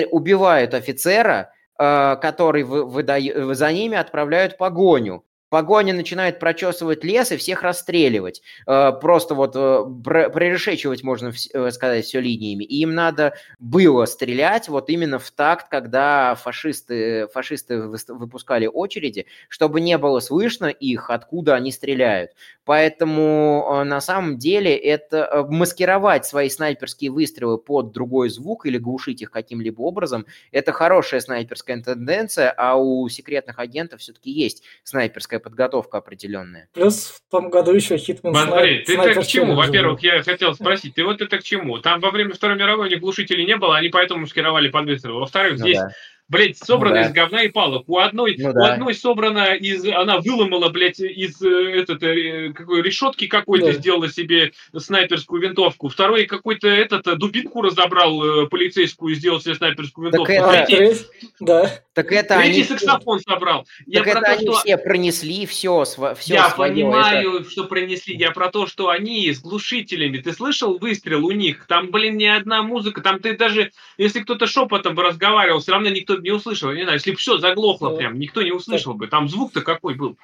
убивают 0.10 0.74
офицера, 0.74 1.54
э, 1.78 2.16
который 2.22 2.64
выдаю, 2.64 3.54
за 3.54 3.72
ними 3.72 3.98
отправляют 3.98 4.58
погоню 4.58 5.24
погоня 5.54 5.94
начинает 5.94 6.40
прочесывать 6.40 7.04
лес 7.04 7.32
и 7.32 7.38
всех 7.38 7.62
расстреливать. 7.62 8.42
Э, 8.66 8.92
просто 8.92 9.36
вот 9.36 9.56
э, 9.56 9.86
прорешечивать, 10.04 11.04
можно 11.04 11.32
э, 11.54 11.70
сказать, 11.70 12.06
все 12.06 12.22
линиями. 12.22 12.64
И 12.64 12.78
им 12.78 12.96
надо 12.96 13.36
было 13.60 14.06
стрелять 14.06 14.68
вот 14.68 14.90
именно 14.90 15.20
в 15.20 15.30
такт, 15.30 15.68
когда 15.70 16.34
фашисты, 16.34 17.28
фашисты 17.28 17.84
выпускали 17.84 18.66
очереди, 18.66 19.28
чтобы 19.48 19.80
не 19.80 19.96
было 20.00 20.22
слышно 20.22 20.66
их, 20.66 21.12
откуда 21.12 21.54
они 21.54 21.72
стреляют. 21.72 22.32
Поэтому 22.66 23.84
на 23.86 24.02
самом 24.02 24.40
деле 24.40 24.76
это 24.76 25.46
маскировать 25.48 26.26
свои 26.26 26.50
снайперские 26.50 27.12
выстрелы 27.12 27.60
под 27.60 27.92
другой 27.92 28.30
звук 28.30 28.66
или 28.66 28.80
глушить 28.80 29.22
их 29.22 29.30
каким-либо 29.30 29.82
образом, 29.82 30.26
это 30.52 30.72
хорошая 30.72 31.20
снайперская 31.20 31.80
тенденция, 31.84 32.50
а 32.58 32.76
у 32.76 33.08
секретных 33.10 33.60
агентов 33.60 34.00
все-таки 34.00 34.32
есть 34.32 34.64
снайперская 34.84 35.43
подготовка 35.44 36.00
определенная. 36.00 36.70
Плюс 36.74 37.22
в 37.28 37.32
том 37.32 37.50
году 37.50 37.74
еще 37.74 37.98
Хитмен 37.98 38.34
Смотри, 38.34 38.80
ты 38.80 38.98
так 38.98 39.20
к 39.20 39.28
чему? 39.28 39.56
Во-первых, 39.56 40.02
я 40.02 40.24
хотел 40.24 40.56
спросить, 40.56 40.96
ты 40.96 41.04
вот 41.04 41.22
это 41.22 41.38
к 41.38 41.44
чему? 41.44 41.78
Там 41.80 42.00
во 42.00 42.12
время 42.12 42.34
Второй 42.34 42.58
мировой 42.58 42.88
у 42.88 42.90
них 42.90 43.00
глушителей 43.00 43.46
не 43.46 43.58
было, 43.58 43.78
они 43.78 43.90
поэтому 43.90 44.22
маскировали 44.22 44.70
под 44.70 44.86
выстрел. 44.86 45.20
Во-вторых, 45.20 45.54
ну, 45.54 45.58
здесь 45.60 45.78
да 45.78 45.92
блядь, 46.30 46.58
собрана 46.58 46.96
ну, 46.96 47.02
да. 47.02 47.08
из 47.08 47.14
говна 47.14 47.44
и 47.44 47.50
палок. 47.50 47.84
У 47.88 47.98
одной, 47.98 48.36
ну, 48.38 48.54
да. 48.54 48.60
у 48.60 48.64
одной 48.66 48.94
собрана 48.94 49.54
из, 49.54 49.86
она 49.86 50.20
выломала, 50.20 50.70
блядь, 50.70 51.00
из 51.00 51.42
э, 51.42 51.80
этот, 51.80 52.02
э, 52.04 52.54
какой, 52.54 52.82
решетки 52.82 53.28
какой-то, 53.28 53.68
да. 53.68 53.72
сделала 53.74 54.10
себе 54.10 54.52
снайперскую 54.76 55.42
винтовку. 55.42 55.90
Второй 55.90 56.26
какой-то 56.26 56.68
этот 56.68 57.08
э, 57.08 57.16
дубинку 57.16 57.62
разобрал 57.62 58.48
полицейскую 58.48 59.14
и 59.14 59.16
сделал 59.16 59.40
себе 59.40 59.56
снайперскую 59.56 60.06
винтовку. 60.06 60.34
Так 60.34 60.36
это, 60.36 60.66
Третий, 60.66 61.06
да. 61.40 61.72
Так 61.94 62.12
это 62.12 62.38
Третий 62.38 62.62
они... 62.62 62.64
саксофон 62.64 63.20
собрал. 63.20 63.68
Я 63.86 64.04
так 64.04 64.14
про 64.14 64.20
это 64.20 64.22
то, 64.22 64.32
они 64.38 64.46
что... 64.48 64.60
все 64.60 64.78
пронесли, 64.78 65.46
все, 65.46 65.84
все 65.84 66.34
Я 66.34 66.50
свое, 66.50 66.72
понимаю, 66.74 67.40
это... 67.42 67.50
что 67.50 67.66
пронесли. 67.66 68.16
Я 68.16 68.32
про 68.32 68.50
то, 68.50 68.66
что 68.66 68.90
они 68.90 69.32
с 69.32 69.42
глушителями. 69.42 70.18
Ты 70.18 70.34
слышал 70.34 70.80
выстрел 70.80 71.26
у 71.26 71.32
них? 71.32 71.66
Там, 71.68 71.92
блин, 71.92 72.18
не 72.18 72.28
одна 72.28 72.64
музыка. 72.64 73.02
Там 73.02 73.20
ты 73.20 73.38
даже, 73.38 73.72
если 73.98 74.22
кто-то 74.22 74.48
шепотом 74.48 74.96
бы 74.96 75.04
разговаривал, 75.04 75.60
все 75.60 75.74
равно 75.74 75.90
никто 75.90 76.18
не 76.18 76.32
услышал, 76.32 76.72
не 76.72 76.84
знаю, 76.84 76.98
если 76.98 77.12
бы 77.12 77.18
все 77.18 77.38
заглохло 77.38 77.96
прям, 77.96 78.18
никто 78.18 78.42
не 78.42 78.52
услышал 78.52 78.96
бы. 78.96 79.08
Там 79.08 79.30
звук-то 79.30 79.62
какой 79.62 79.94
был. 79.94 80.18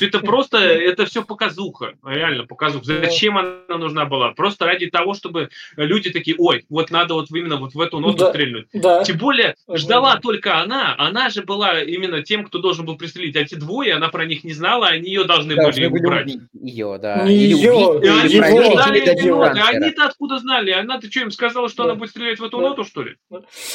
Это 0.00 0.20
просто, 0.20 0.58
это 0.58 1.06
все 1.06 1.22
показуха, 1.22 1.94
реально 2.04 2.46
показуха. 2.46 2.84
Зачем 2.84 3.38
она 3.38 3.78
нужна 3.78 4.04
была? 4.04 4.32
Просто 4.32 4.66
ради 4.66 4.90
того, 4.90 5.14
чтобы 5.14 5.50
люди 5.76 6.10
такие, 6.10 6.36
ой, 6.38 6.64
вот 6.68 6.90
надо 6.90 7.14
вот 7.14 7.30
именно 7.30 7.56
вот 7.56 7.74
в 7.74 7.80
эту 7.80 8.00
ноту 8.00 8.18
да, 8.18 8.30
стрельнуть. 8.30 8.66
Да. 8.72 9.04
Тем 9.04 9.18
более, 9.18 9.54
ждала 9.72 10.18
только 10.18 10.60
она, 10.60 10.94
она 10.98 11.28
же 11.30 11.42
была 11.42 11.82
именно 11.82 12.22
тем, 12.22 12.44
кто 12.44 12.58
должен 12.58 12.84
был 12.84 12.96
пристрелить. 12.96 13.36
А 13.36 13.44
те 13.44 13.56
двое, 13.56 13.94
она 13.94 14.08
про 14.08 14.24
них 14.26 14.44
не 14.44 14.52
знала, 14.52 14.88
они 14.88 15.08
ее 15.08 15.24
должны, 15.24 15.54
должны 15.54 15.88
были 15.88 16.04
убрать. 16.04 16.32
Ее, 16.52 16.98
да. 17.00 17.22
Не 17.22 17.34
ее, 17.34 17.72
убить, 17.72 18.04
и 18.04 18.08
они 18.08 18.34
его. 18.34 18.72
ждали 18.72 19.00
эти 19.02 19.28
ноты. 19.28 19.60
Они-то 19.60 20.06
откуда 20.06 20.38
знали? 20.38 20.70
Она-то 20.70 21.10
что, 21.10 21.20
им 21.20 21.30
сказала, 21.30 21.68
что 21.68 21.84
да. 21.84 21.90
она 21.90 21.98
будет 21.98 22.10
стрелять 22.10 22.38
в 22.38 22.44
эту 22.44 22.58
да. 22.58 22.70
ноту, 22.70 22.84
что 22.84 23.02
ли? 23.02 23.16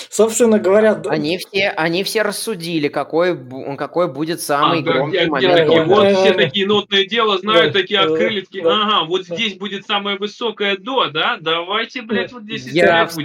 Собственно 0.09 0.59
говоря... 0.59 1.01
Они 1.05 1.37
все, 1.37 1.69
они 1.69 2.03
все 2.03 2.21
рассудили, 2.21 2.87
какой, 2.87 3.37
какой 3.77 4.07
будет 4.07 4.41
самый 4.41 4.79
а, 4.79 4.81
громкий 4.81 5.25
да, 5.25 5.27
момент. 5.27 5.57
Я, 5.57 5.65
я, 5.65 5.83
вот 6.03 6.17
все 6.17 6.33
такие 6.33 6.67
нотное 6.67 7.05
дело 7.05 7.37
знают, 7.37 7.73
такие 7.73 7.99
открыли, 7.99 8.41
такие, 8.41 8.63
ага, 8.65 9.05
вот 9.05 9.25
здесь 9.25 9.55
будет 9.55 9.85
самое 9.85 10.17
высокое 10.17 10.77
до, 10.77 11.09
да, 11.09 11.37
давайте, 11.39 12.01
блядь, 12.01 12.31
вот 12.31 12.43
здесь 12.43 12.65
я, 12.67 13.05
всп... 13.07 13.21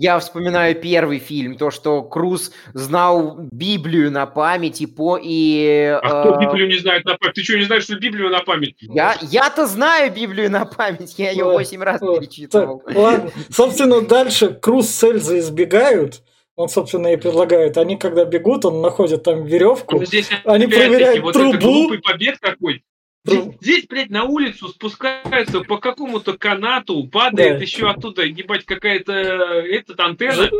я 0.00 0.18
вспоминаю 0.18 0.74
первый 0.74 1.18
фильм, 1.18 1.56
то, 1.56 1.70
что 1.70 2.02
Круз 2.02 2.52
знал 2.74 3.38
Библию 3.50 4.10
на 4.10 4.26
память 4.26 4.80
и 4.80 4.86
по... 4.86 5.18
И, 5.20 5.98
а 6.02 6.22
кто 6.22 6.38
Библию 6.38 6.68
не 6.68 6.78
знает 6.78 7.04
на 7.04 7.16
память? 7.16 7.34
Ты 7.34 7.42
что, 7.42 7.56
не 7.56 7.64
знаешь, 7.64 7.84
что 7.84 7.96
Библию 7.96 8.30
на 8.30 8.40
память? 8.40 8.76
Я, 8.80 9.16
я-то 9.22 9.66
знаю 9.66 10.12
Библию 10.12 10.50
на 10.50 10.64
память, 10.64 11.14
я 11.18 11.30
ее 11.30 11.44
восемь 11.44 11.82
раз 11.82 12.00
перечитывал. 12.00 12.82
ладно, 12.94 13.30
собственно, 13.50 14.00
дальше 14.00 14.48
Круз 14.48 14.88
с 14.88 15.04
Эльзой 15.04 15.40
избегают, 15.40 16.22
Он, 16.58 16.68
собственно, 16.68 17.12
и 17.12 17.16
предлагает. 17.16 17.78
Они, 17.78 17.96
когда 17.96 18.24
бегут, 18.24 18.64
он 18.64 18.82
находит 18.82 19.22
там 19.22 19.44
веревку. 19.44 20.00
Ну, 20.00 20.04
здесь 20.04 20.28
они 20.44 20.66
проверяют 20.66 21.22
вот 21.22 21.32
трубу. 21.32 21.50
Это 21.50 21.58
глупый 21.60 21.98
побег 22.00 22.40
такой. 22.40 22.82
Здесь, 23.24 23.44
здесь, 23.60 23.86
блядь, 23.86 24.10
на 24.10 24.24
улицу 24.24 24.66
спускаются 24.66 25.60
по 25.60 25.78
какому-то 25.78 26.36
канату, 26.36 27.06
падает 27.06 27.58
да. 27.58 27.62
еще 27.62 27.88
оттуда, 27.88 28.22
ебать, 28.24 28.64
какая-то 28.64 29.12
этот 29.12 30.00
антенна. 30.00 30.50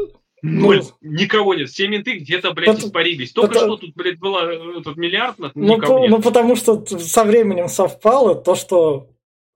Ноль. 0.41 0.83
Ну, 0.83 1.11
Никого 1.11 1.55
нет. 1.55 1.69
Все 1.69 1.89
менты 1.89 2.19
где-то, 2.19 2.53
блядь, 2.53 2.77
это, 2.77 2.87
испарились. 2.87 3.33
Только 3.33 3.57
это, 3.57 3.67
что 3.67 3.77
тут, 3.79 3.97
блядь, 3.97 4.21
было 4.21 4.79
этот 4.79 4.97
миллиард, 4.97 5.35
ну, 5.39 5.51
никого 5.57 5.95
ну, 5.95 6.03
нет. 6.03 6.11
Ну, 6.11 6.23
потому 6.23 6.55
что 6.55 6.87
со 6.87 7.25
временем 7.25 7.67
совпало 7.67 8.37
то, 8.37 8.55
что 8.55 9.09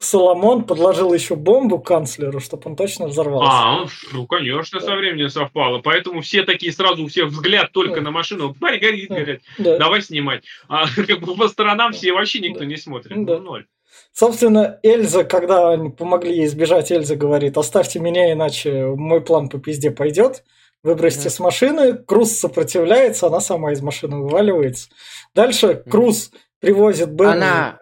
Соломон 0.05 0.65
подложил 0.65 1.13
еще 1.13 1.37
бомбу 1.37 1.79
канцлеру, 1.79 2.41
чтобы 2.41 2.63
он 2.67 2.77
точно 2.77 3.07
взорвался. 3.07 3.53
А, 3.53 3.87
ну, 4.13 4.27
конечно, 4.27 4.81
со 4.81 4.95
временем 4.97 5.29
совпало. 5.29 5.79
Поэтому 5.79 6.21
все 6.21 6.43
такие 6.43 6.73
сразу, 6.73 7.05
у 7.05 7.09
всех 7.09 7.27
взгляд 7.29 7.73
только 7.73 7.97
да. 7.97 8.03
на 8.03 8.11
машину. 8.11 8.55
Парень 8.55 8.81
горит, 8.81 9.09
да. 9.09 9.15
горит. 9.15 9.43
Да. 9.59 9.79
Давай 9.79 10.03
снимать. 10.03 10.45
А 10.69 10.87
как 10.97 11.21
бы 11.21 11.35
по 11.35 11.49
сторонам 11.49 11.93
все 11.93 12.13
вообще 12.13 12.41
никто 12.41 12.61
да. 12.61 12.67
не 12.67 12.77
смотрит. 12.77 13.25
Да. 13.25 13.39
Ну, 13.39 13.43
ноль. 13.43 13.67
Собственно, 14.13 14.79
Эльза, 14.83 15.25
когда 15.25 15.71
они 15.71 15.91
помогли 15.91 16.35
ей 16.35 16.47
избежать, 16.47 16.91
Эльза 16.91 17.17
говорит, 17.17 17.57
оставьте 17.57 17.99
меня, 17.99 18.33
иначе 18.33 18.87
мой 18.87 19.21
план 19.21 19.49
по 19.49 19.59
пизде 19.59 19.91
пойдет. 19.91 20.45
Выбросьте 20.83 21.29
mm-hmm. 21.29 21.33
с 21.33 21.39
машины, 21.39 21.95
Круз 21.95 22.33
сопротивляется, 22.33 23.29
она 23.29 23.41
сама 23.41 23.73
из 23.73 23.81
машины 23.83 24.17
вываливается. 24.17 24.89
Дальше 25.33 25.83
Круз 25.89 26.33
привозит 26.61 27.11
Бенни. 27.11 27.33
Она, 27.33 27.82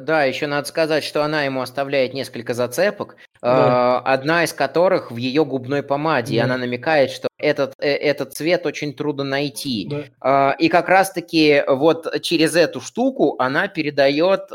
да, 0.00 0.24
еще 0.24 0.46
надо 0.46 0.68
сказать, 0.68 1.04
что 1.04 1.24
она 1.24 1.44
ему 1.44 1.60
оставляет 1.60 2.14
несколько 2.14 2.54
зацепок, 2.54 3.16
да. 3.40 4.02
Э, 4.04 4.08
одна 4.08 4.44
из 4.44 4.52
которых 4.52 5.10
в 5.10 5.16
ее 5.16 5.44
губной 5.44 5.82
помаде, 5.82 6.34
да. 6.34 6.36
и 6.36 6.44
она 6.44 6.58
намекает, 6.58 7.10
что 7.10 7.28
этот, 7.38 7.74
э, 7.78 7.90
этот 7.90 8.34
цвет 8.34 8.66
очень 8.66 8.94
трудно 8.94 9.24
найти. 9.24 9.88
Да. 10.20 10.52
И 10.52 10.68
как 10.68 10.88
раз-таки 10.88 11.64
вот 11.66 12.20
через 12.22 12.54
эту 12.54 12.80
штуку 12.80 13.36
она 13.38 13.68
передает 13.68 14.48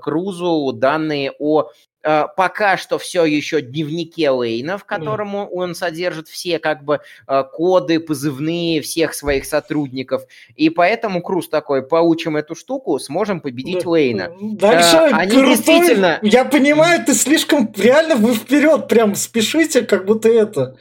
Крузу 0.00 0.72
данные 0.72 1.32
о 1.38 1.60
Э, 1.60 1.89
пока 2.02 2.76
что 2.76 2.98
все 2.98 3.24
еще 3.24 3.60
дневнике 3.60 4.30
Лейна, 4.30 4.78
в 4.78 4.84
котором 4.84 5.36
mm. 5.36 5.48
он 5.52 5.74
содержит 5.74 6.28
все 6.28 6.58
как 6.58 6.84
бы 6.84 7.00
э, 7.26 7.44
коды, 7.52 8.00
позывные 8.00 8.80
всех 8.80 9.14
своих 9.14 9.44
сотрудников. 9.44 10.22
И 10.56 10.70
поэтому 10.70 11.22
Круз 11.22 11.48
такой, 11.48 11.82
получим 11.82 12.36
эту 12.36 12.54
штуку, 12.54 12.98
сможем 12.98 13.40
победить 13.40 13.84
да. 13.84 13.90
Лейна. 13.90 14.32
Дальше 14.40 14.96
а, 14.96 15.16
они 15.18 15.32
крутой. 15.32 15.56
действительно... 15.56 16.18
Я 16.22 16.44
понимаю, 16.44 17.04
ты 17.04 17.14
слишком... 17.14 17.72
Реально 17.76 18.16
вы 18.16 18.34
вперед 18.34 18.88
прям 18.88 19.14
спешите, 19.14 19.82
как 19.82 20.06
будто 20.06 20.28
это... 20.28 20.76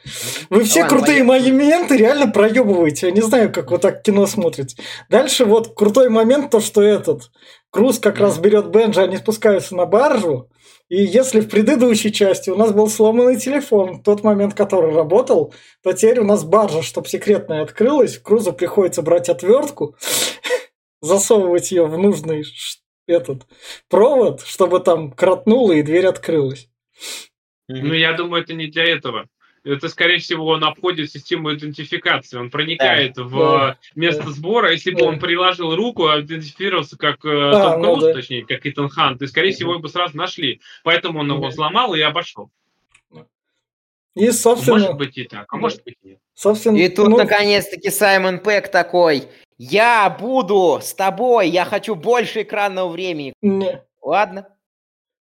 Вы 0.50 0.64
все 0.64 0.84
Ладно, 0.84 0.98
крутые 0.98 1.24
поехали. 1.26 1.52
моменты 1.52 1.98
реально 1.98 2.28
проебываете. 2.28 3.08
Я 3.08 3.12
не 3.12 3.22
знаю, 3.22 3.52
как 3.52 3.72
вы 3.72 3.78
так 3.78 4.02
кино 4.04 4.26
смотрите. 4.26 4.78
Дальше 5.10 5.46
вот 5.46 5.76
крутой 5.76 6.10
момент, 6.10 6.50
то, 6.50 6.60
что 6.60 6.82
этот... 6.82 7.30
Круз 7.72 8.00
как 8.00 8.18
mm. 8.18 8.22
раз 8.22 8.40
берет 8.40 8.70
Бенджи, 8.70 9.00
они 9.00 9.18
спускаются 9.18 9.76
на 9.76 9.86
баржу, 9.86 10.50
и 10.90 11.04
если 11.04 11.40
в 11.40 11.50
предыдущей 11.50 12.12
части 12.12 12.50
у 12.50 12.56
нас 12.56 12.74
был 12.74 12.88
сломанный 12.88 13.40
телефон, 13.40 14.02
тот 14.02 14.24
момент, 14.24 14.56
который 14.56 14.92
работал, 14.92 15.54
то 15.84 15.94
теперь 15.94 16.20
у 16.20 16.26
нас 16.26 16.44
баржа, 16.44 16.82
чтобы 16.82 17.08
секретная 17.08 17.62
открылась, 17.62 18.18
Крузу 18.18 18.54
приходится 18.54 19.04
брать 19.04 19.30
отвертку, 19.30 19.96
засовывать 21.02 21.72
ее 21.72 21.86
в 21.86 21.98
нужный 21.98 22.44
этот 23.06 23.46
провод, 23.88 24.42
чтобы 24.42 24.80
там 24.80 25.12
кротнуло 25.12 25.74
и 25.74 25.84
дверь 25.84 26.08
открылась. 26.08 26.68
Ну, 27.68 27.94
я 27.94 28.14
думаю, 28.14 28.42
это 28.44 28.54
не 28.56 28.68
для 28.68 28.84
этого 28.84 29.28
это, 29.74 29.90
скорее 29.90 30.20
всего, 30.20 30.48
он 30.48 30.64
обходит 30.64 31.12
систему 31.12 31.54
идентификации. 31.54 32.38
Он 32.38 32.50
проникает 32.50 33.14
да, 33.16 33.24
в 33.24 33.32
да, 33.32 33.78
место 33.96 34.30
сбора. 34.32 34.72
Если 34.72 34.92
да. 34.92 35.00
бы 35.00 35.06
он 35.06 35.20
приложил 35.20 35.76
руку, 35.76 36.08
идентифицировался 36.08 36.98
как 36.98 37.24
э, 37.26 37.30
а, 37.30 37.72
Том 37.72 37.82
ну 37.82 37.94
Круз, 37.94 38.02
ну, 38.02 38.08
да. 38.08 38.14
точнее, 38.14 38.46
как 38.46 38.66
Итан 38.66 38.90
Хант, 38.90 39.22
и, 39.22 39.28
скорее 39.28 39.52
всего, 39.52 39.74
его 39.74 39.82
бы 39.82 39.90
сразу 39.90 40.18
нашли. 40.18 40.62
Поэтому 40.84 41.20
он 41.20 41.32
его 41.32 41.52
сломал 41.52 41.94
и 41.94 42.02
обошел. 42.02 42.50
И, 44.16 44.32
собственно... 44.32 44.80
Может 44.80 44.98
быть 44.98 45.18
и 45.18 45.24
так, 45.24 45.46
а 45.54 45.58
может 45.58 45.84
быть 45.84 45.96
и 46.02 46.10
нет. 46.10 46.20
Собственно, 46.34 46.78
и 46.78 46.90
тут, 46.90 47.10
ну... 47.10 47.18
наконец-таки, 47.18 47.90
Саймон 47.90 48.40
Пэк 48.40 48.70
такой, 48.70 49.28
я 49.58 50.10
буду 50.10 50.80
с 50.82 50.94
тобой, 50.94 51.50
я 51.50 51.66
хочу 51.66 51.96
больше 51.96 52.42
экранного 52.42 52.90
времени. 52.90 53.34
Не. 53.42 53.84
Ладно. 54.02 54.48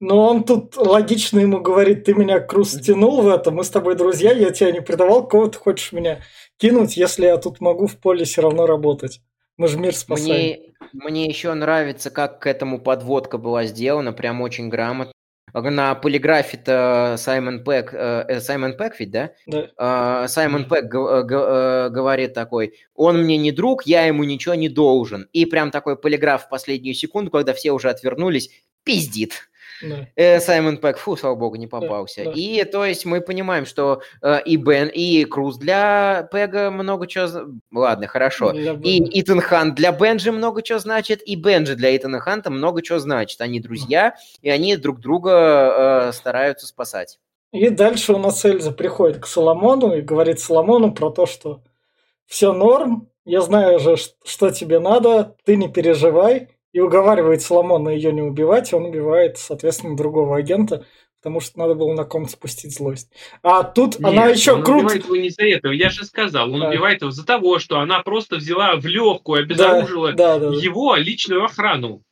Но 0.01 0.27
он 0.27 0.43
тут 0.43 0.75
логично 0.77 1.39
ему 1.39 1.61
говорит, 1.61 2.05
ты 2.05 2.15
меня 2.15 2.39
Круз 2.39 2.71
тянул 2.71 3.21
в 3.21 3.29
это, 3.29 3.51
мы 3.51 3.63
с 3.63 3.69
тобой 3.69 3.95
друзья, 3.95 4.31
я 4.31 4.49
тебя 4.49 4.71
не 4.71 4.81
предавал, 4.81 5.27
кого 5.27 5.47
ты 5.47 5.59
хочешь 5.59 5.91
меня 5.91 6.21
кинуть, 6.57 6.97
если 6.97 7.27
я 7.27 7.37
тут 7.37 7.61
могу 7.61 7.85
в 7.85 7.97
поле 7.97 8.25
все 8.25 8.41
равно 8.41 8.65
работать. 8.65 9.21
Мы 9.57 9.67
же 9.67 9.77
мир 9.77 9.95
спасаем. 9.95 10.59
Мне, 10.91 11.11
мне 11.11 11.25
еще 11.27 11.53
нравится, 11.53 12.09
как 12.09 12.39
к 12.39 12.47
этому 12.47 12.81
подводка 12.81 13.37
была 13.37 13.65
сделана, 13.65 14.11
прям 14.11 14.41
очень 14.41 14.69
грамотно. 14.69 15.13
На 15.53 15.93
полиграфе-то 15.93 17.15
Саймон 17.19 17.63
Пэк, 17.63 17.93
э, 17.93 18.25
э 18.27 18.39
Саймон 18.39 18.77
Пэк 18.77 18.95
ведь, 18.97 19.11
да? 19.11 19.31
Да. 19.45 19.69
А, 19.77 20.27
Саймон 20.27 20.65
Пэк 20.65 20.85
э, 20.85 21.89
говорит 21.89 22.33
такой, 22.33 22.73
он 22.95 23.21
мне 23.21 23.37
не 23.37 23.51
друг, 23.51 23.83
я 23.83 24.05
ему 24.05 24.23
ничего 24.23 24.55
не 24.55 24.69
должен. 24.69 25.27
И 25.31 25.45
прям 25.45 25.69
такой 25.69 25.95
полиграф 25.95 26.45
в 26.45 26.49
последнюю 26.49 26.95
секунду, 26.95 27.29
когда 27.29 27.53
все 27.53 27.71
уже 27.71 27.89
отвернулись, 27.89 28.49
пиздит. 28.83 29.50
Да. 29.82 30.07
Э, 30.15 30.39
Саймон 30.39 30.77
Пэк, 30.77 30.97
фу, 30.97 31.15
слава 31.15 31.36
богу, 31.36 31.55
не 31.55 31.67
попался. 31.67 32.25
Да, 32.25 32.32
да. 32.32 32.38
И 32.38 32.63
то 32.63 32.86
есть 32.86 33.05
мы 33.05 33.21
понимаем, 33.21 33.65
что 33.65 34.01
э, 34.21 34.41
и 34.43 34.55
Бен, 34.57 34.89
и 34.93 35.25
Круз 35.25 35.57
для 35.57 36.27
Пега 36.32 36.71
много 36.71 37.07
чего... 37.07 37.27
Ладно, 37.71 38.07
хорошо. 38.07 38.51
И 38.51 39.21
Итан 39.21 39.41
Хант 39.41 39.75
для 39.75 39.91
Бенджи 39.91 40.32
много 40.32 40.61
чего 40.61 40.79
значит, 40.79 41.21
и 41.25 41.36
Бенджи 41.36 41.75
для 41.75 41.95
Итана 41.95 42.19
Ханта 42.19 42.49
много 42.49 42.82
чего 42.82 42.99
значит. 42.99 43.41
Они 43.41 43.59
друзья, 43.59 44.15
и 44.41 44.49
они 44.49 44.75
друг 44.77 44.99
друга 44.99 46.09
э, 46.09 46.11
стараются 46.13 46.67
спасать. 46.67 47.19
И 47.51 47.69
дальше 47.69 48.13
у 48.13 48.17
нас 48.17 48.45
Эльза 48.45 48.71
приходит 48.71 49.19
к 49.19 49.27
Соломону 49.27 49.93
и 49.93 50.01
говорит 50.01 50.39
Соломону 50.39 50.93
про 50.93 51.09
то, 51.09 51.25
что 51.25 51.61
все 52.25 52.53
норм, 52.53 53.09
я 53.25 53.41
знаю 53.41 53.79
же, 53.79 53.97
что 54.23 54.51
тебе 54.51 54.79
надо, 54.79 55.36
ты 55.43 55.57
не 55.57 55.67
переживай, 55.67 56.49
и 56.74 56.80
уговаривает 56.80 57.41
Соломона 57.41 57.89
ее 57.89 58.13
не 58.13 58.22
убивать, 58.22 58.72
и 58.72 58.76
он 58.76 58.86
убивает, 58.86 59.38
соответственно, 59.38 59.95
другого 59.95 60.38
агента, 60.38 60.86
потому 61.22 61.39
что 61.39 61.59
надо 61.59 61.76
было 61.76 61.93
на 61.93 62.03
ком 62.03 62.28
спустить 62.28 62.74
злость. 62.74 63.11
А 63.43 63.63
тут 63.63 63.99
Нет, 63.99 64.09
она 64.09 64.28
еще 64.28 64.53
он 64.53 64.63
круто... 64.63 64.80
убивает 64.80 65.05
его 65.05 65.15
не 65.17 65.30
за 65.30 65.43
этого, 65.43 65.72
я 65.72 65.89
же 65.89 66.05
сказал, 66.05 66.51
он 66.51 66.61
да. 66.61 66.69
убивает 66.69 67.01
его 67.01 67.11
за 67.11 67.26
того, 67.26 67.59
что 67.59 67.80
она 67.80 67.99
просто 68.01 68.38
взяла 68.38 68.76
в 68.76 68.86
легкую, 68.86 69.43
обезоружила 69.43 70.13
да, 70.13 70.39
да, 70.39 70.49
да, 70.49 70.55
его 70.55 70.95
личную 70.95 71.43
охрану. 71.43 72.03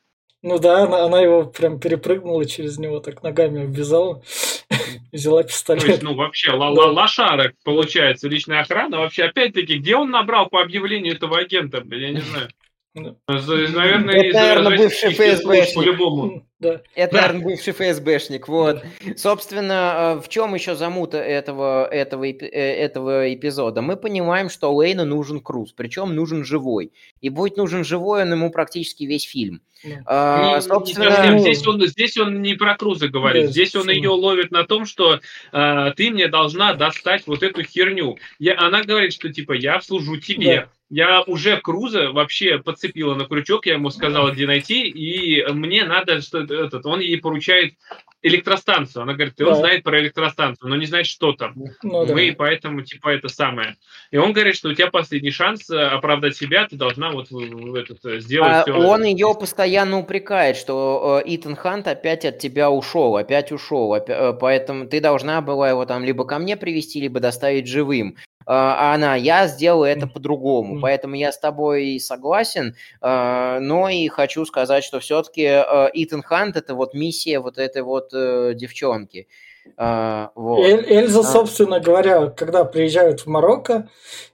Ну 0.42 0.58
да, 0.58 0.84
она, 0.84 1.04
она 1.04 1.20
его 1.20 1.44
прям 1.44 1.78
перепрыгнула 1.78 2.46
через 2.46 2.78
него, 2.78 3.00
так 3.00 3.22
ногами 3.22 3.64
обвязала, 3.64 4.22
взяла 5.12 5.42
пистолет. 5.42 5.82
То 5.82 5.88
есть, 5.88 6.02
ну 6.02 6.14
вообще, 6.14 6.52
ла 6.52 6.70
-ла 6.70 6.90
лошара, 6.90 7.52
получается, 7.62 8.26
личная 8.26 8.60
охрана. 8.60 8.98
Вообще, 8.98 9.24
опять-таки, 9.24 9.76
где 9.76 9.96
он 9.96 10.10
набрал 10.10 10.48
по 10.48 10.62
объявлению 10.62 11.14
этого 11.14 11.38
агента? 11.38 11.84
Я 11.90 12.10
не 12.10 12.20
знаю. 12.30 12.48
Наверное, 12.94 14.14
это, 14.16 14.38
наверное, 14.38 14.78
бывший 14.78 15.12
ФСБшник. 15.12 15.74
По-любому. 15.74 16.46
Да. 16.60 16.82
Это, 16.94 17.14
да. 17.14 17.22
наверное, 17.22 17.44
бывший 17.44 17.72
ФСБшник. 17.72 18.46
Вот. 18.46 18.84
Собственно, 19.16 20.16
э, 20.18 20.20
в 20.20 20.28
чем 20.28 20.54
еще 20.54 20.76
замута 20.76 21.16
этого, 21.16 21.86
этого, 21.86 22.24
э, 22.24 22.34
этого 22.34 23.32
эпизода? 23.32 23.80
Мы 23.80 23.96
понимаем, 23.96 24.50
что 24.50 24.74
Лейну 24.74 25.06
нужен 25.06 25.40
Круз, 25.40 25.72
причем 25.72 26.14
нужен 26.14 26.44
живой. 26.44 26.92
И 27.22 27.30
будет 27.30 27.56
нужен 27.56 27.82
живой 27.82 28.22
он 28.22 28.32
ему 28.32 28.50
практически 28.50 29.04
весь 29.04 29.24
фильм. 29.24 29.62
А, 30.04 30.56
не, 30.56 30.62
собственно... 30.62 31.32
Не, 31.32 31.38
здесь, 31.40 31.66
он, 31.66 31.80
здесь 31.86 32.16
он 32.18 32.42
не 32.42 32.54
про 32.54 32.76
Круза 32.76 33.08
говорит, 33.08 33.46
да, 33.46 33.50
здесь 33.50 33.74
он 33.74 33.88
ее 33.88 34.10
ловит 34.10 34.50
на 34.50 34.64
том, 34.64 34.84
что 34.84 35.20
э, 35.52 35.92
ты 35.96 36.10
мне 36.10 36.28
должна 36.28 36.74
достать 36.74 37.26
вот 37.26 37.42
эту 37.42 37.62
херню. 37.62 38.18
Я, 38.38 38.58
она 38.58 38.82
говорит, 38.82 39.14
что 39.14 39.32
типа 39.32 39.52
я 39.52 39.80
служу 39.80 40.18
тебе. 40.18 40.56
Да. 40.56 40.68
Я 40.90 41.22
уже 41.22 41.56
Круза 41.56 42.10
вообще 42.10 42.58
подцепила 42.58 43.14
на 43.14 43.24
крючок, 43.24 43.66
я 43.66 43.74
ему 43.74 43.90
сказал, 43.90 44.32
где 44.32 44.44
найти, 44.44 44.88
и 44.88 45.46
мне 45.52 45.84
надо, 45.84 46.20
что 46.20 46.40
этот, 46.50 46.84
он 46.86 47.00
ей 47.00 47.18
поручает 47.18 47.74
электростанцию. 48.22 49.02
Она 49.02 49.14
говорит, 49.14 49.34
и 49.38 49.42
он 49.42 49.54
да. 49.54 49.58
знает 49.60 49.82
про 49.82 49.98
электростанцию, 50.00 50.68
но 50.68 50.76
не 50.76 50.86
знает, 50.86 51.06
что 51.06 51.32
там. 51.32 51.54
Ну, 51.82 52.06
да. 52.06 52.14
Мы 52.14 52.34
поэтому, 52.36 52.82
типа, 52.82 53.08
это 53.08 53.28
самое. 53.28 53.76
И 54.10 54.18
он 54.18 54.32
говорит, 54.32 54.56
что 54.56 54.68
у 54.68 54.74
тебя 54.74 54.90
последний 54.90 55.30
шанс 55.30 55.70
э, 55.70 55.80
оправдать 55.80 56.36
себя, 56.36 56.66
ты 56.66 56.76
должна 56.76 57.10
вот 57.10 57.28
этот, 57.30 58.04
э, 58.04 58.20
сделать 58.20 58.52
а 58.52 58.62
все. 58.62 58.72
Он 58.72 59.04
ее 59.04 59.34
постоянно 59.38 59.98
упрекает, 59.98 60.56
что 60.56 61.22
э, 61.24 61.34
Итан 61.34 61.56
Хант 61.56 61.88
опять 61.88 62.24
от 62.24 62.38
тебя 62.38 62.70
ушел, 62.70 63.16
опять 63.16 63.52
ушел, 63.52 63.96
поэтому 64.38 64.86
ты 64.86 65.00
должна 65.00 65.40
была 65.40 65.70
его 65.70 65.86
там 65.86 66.04
либо 66.04 66.24
ко 66.24 66.38
мне 66.38 66.56
привести, 66.56 67.00
либо 67.00 67.20
доставить 67.20 67.68
живым. 67.68 68.16
А 68.46 68.94
она, 68.94 69.14
я 69.14 69.46
сделаю 69.46 69.88
это 69.88 70.08
по-другому, 70.08 70.80
поэтому 70.80 71.14
я 71.14 71.30
с 71.30 71.38
тобой 71.38 72.00
согласен, 72.00 72.74
но 73.00 73.88
и 73.88 74.08
хочу 74.08 74.44
сказать, 74.44 74.82
что 74.82 74.98
все-таки 74.98 75.44
Итан 75.44 76.22
Хант 76.22 76.39
это 76.48 76.74
вот 76.74 76.94
миссия 76.94 77.40
вот 77.40 77.58
этой 77.58 77.82
вот 77.82 78.10
девчонки. 78.10 79.28
А, 79.76 80.32
вот. 80.34 80.64
Эль, 80.64 80.84
Эльза, 80.88 81.20
а. 81.20 81.22
собственно 81.22 81.80
говоря, 81.80 82.28
когда 82.28 82.64
приезжают 82.64 83.20
в 83.20 83.26
Марокко, 83.26 83.88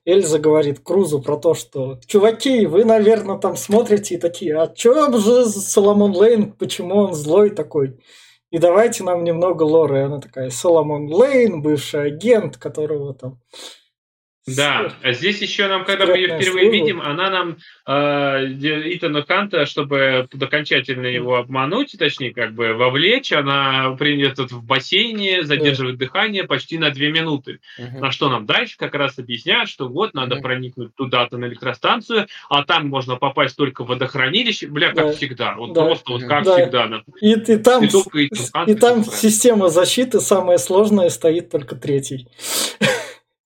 Эльза 0.05 0.39
говорит 0.39 0.81
Крузу 0.81 1.21
про 1.21 1.37
то, 1.37 1.55
что 1.55 1.99
«Чуваки, 2.07 2.67
вы, 2.67 2.85
наверное, 2.85 3.39
там 3.39 3.57
смотрите 3.57 4.15
и 4.15 4.19
такие, 4.19 4.57
а 4.57 4.69
чё 4.69 5.13
же 5.19 5.47
Соломон 5.47 6.17
Лейн, 6.17 6.53
почему 6.53 6.97
он 6.97 7.15
злой 7.15 7.51
такой?» 7.51 7.99
И 8.51 8.59
давайте 8.59 9.03
нам 9.03 9.25
немного 9.25 9.65
лора. 9.65 10.01
И 10.01 10.05
она 10.05 10.21
такая, 10.21 10.51
Соломон 10.51 11.13
Лейн, 11.13 11.63
бывший 11.63 12.07
агент, 12.07 12.57
которого 12.57 13.13
там 13.13 13.41
да, 14.47 14.93
а 15.03 15.13
здесь 15.13 15.43
еще 15.43 15.67
нам, 15.67 15.85
когда 15.85 16.07
мы 16.07 16.19
ее 16.19 16.29
впервые 16.29 16.71
служба. 16.71 16.73
видим, 16.73 17.01
она 17.01 17.31
нам 17.31 17.57
э, 17.85 18.93
Итана 18.95 19.23
Канта, 19.23 19.67
чтобы 19.67 20.29
окончательно 20.41 21.07
его 21.07 21.35
обмануть, 21.35 21.97
точнее, 21.99 22.33
как 22.33 22.55
бы 22.55 22.75
вовлечь, 22.75 23.33
она 23.33 23.97
принят 23.99 24.39
в 24.39 24.63
бассейне, 24.63 25.43
задерживает 25.43 25.99
да. 25.99 26.05
дыхание 26.05 26.45
почти 26.45 26.79
на 26.79 26.91
две 26.91 27.11
минуты. 27.11 27.59
Угу. 27.77 27.99
На 27.99 28.13
что 28.13 28.29
нам 28.29 28.47
дальше 28.47 28.77
как 28.79 28.95
раз 28.95 29.19
объясняют, 29.19 29.69
что 29.69 29.89
вот 29.89 30.15
надо 30.15 30.37
угу. 30.37 30.43
проникнуть 30.43 30.95
туда-то 30.95 31.39
на 31.39 31.47
электростанцию, 31.47 32.29
а 32.49 32.63
там 32.63 32.87
можно 32.89 33.17
попасть 33.17 33.57
только 33.57 33.83
в 33.83 33.89
водохранилище, 33.89 34.69
бля, 34.69 34.89
как 34.89 35.07
да. 35.07 35.13
всегда, 35.13 35.55
вот 35.57 35.73
да. 35.73 35.87
просто 35.87 36.13
вот 36.13 36.23
как 36.23 36.45
да. 36.45 36.57
всегда. 36.57 37.03
И, 37.21 37.33
и 37.33 37.57
там, 37.57 37.85
и, 37.85 38.71
и 38.71 38.75
там 38.77 39.05
система 39.05 39.71
защиты 39.71 40.21
самая 40.21 40.59
сложная 40.59 41.09
стоит 41.09 41.51
только 41.51 41.75
третий 41.75 42.29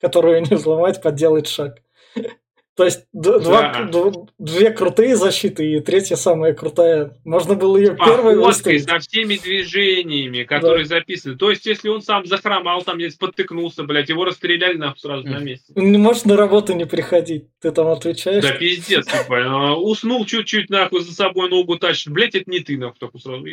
которую 0.01 0.40
не 0.42 0.57
взломать, 0.57 1.03
подделать 1.03 1.48
шаг. 1.48 1.82
То 2.80 2.84
есть 2.84 3.05
два, 3.12 3.88
да. 3.92 4.12
две 4.38 4.70
крутые 4.70 5.14
защиты 5.14 5.70
и 5.70 5.80
третья 5.80 6.16
самая 6.16 6.55
крутая. 6.55 7.14
Можно 7.24 7.55
было 7.55 7.76
ее 7.76 7.94
первой 7.94 8.38
выставить. 8.38 8.88
со 8.88 8.98
всеми 9.01 9.36
движениями, 9.36 10.44
которые 10.44 10.84
да. 10.84 10.96
записаны. 10.96 11.36
То 11.36 11.51
есть, 11.51 11.66
если 11.66 11.90
он 11.90 12.01
сам 12.01 12.24
захромал, 12.24 12.80
там 12.82 12.96
не 12.96 13.11
спотыкнулся, 13.11 13.82
блядь, 13.82 14.09
его 14.09 14.24
расстреляли 14.24 14.78
нахуй 14.78 14.98
сразу 14.98 15.26
на 15.26 15.40
месте. 15.40 15.74
Не 15.76 15.98
можешь 15.98 16.24
на 16.24 16.38
работу 16.38 16.72
не 16.72 16.86
приходить, 16.86 17.48
ты 17.61 17.70
там 17.70 17.88
отвечаешь. 17.88 18.42
Да 18.42 18.53
пиздец, 18.53 19.05
типа, 19.05 19.42
а, 19.44 19.74
уснул 19.74 20.24
чуть-чуть, 20.24 20.70
нахуй, 20.70 21.03
за 21.03 21.12
собой 21.12 21.51
ногу 21.51 21.76
тащит. 21.76 22.11
Блядь, 22.11 22.34
это 22.34 22.51
не 22.51 22.61
ты, 22.61 22.78
нахуй, 22.78 22.98
только 22.98 23.18
сразу 23.18 23.44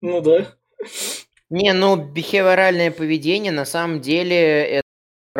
Ну 0.00 0.20
да. 0.20 0.46
Не, 1.48 1.72
ну, 1.72 1.96
бихевиоральное 1.96 2.92
поведение 2.92 3.50
на 3.50 3.64
самом 3.64 4.00
деле 4.00 4.36
это 4.36 4.89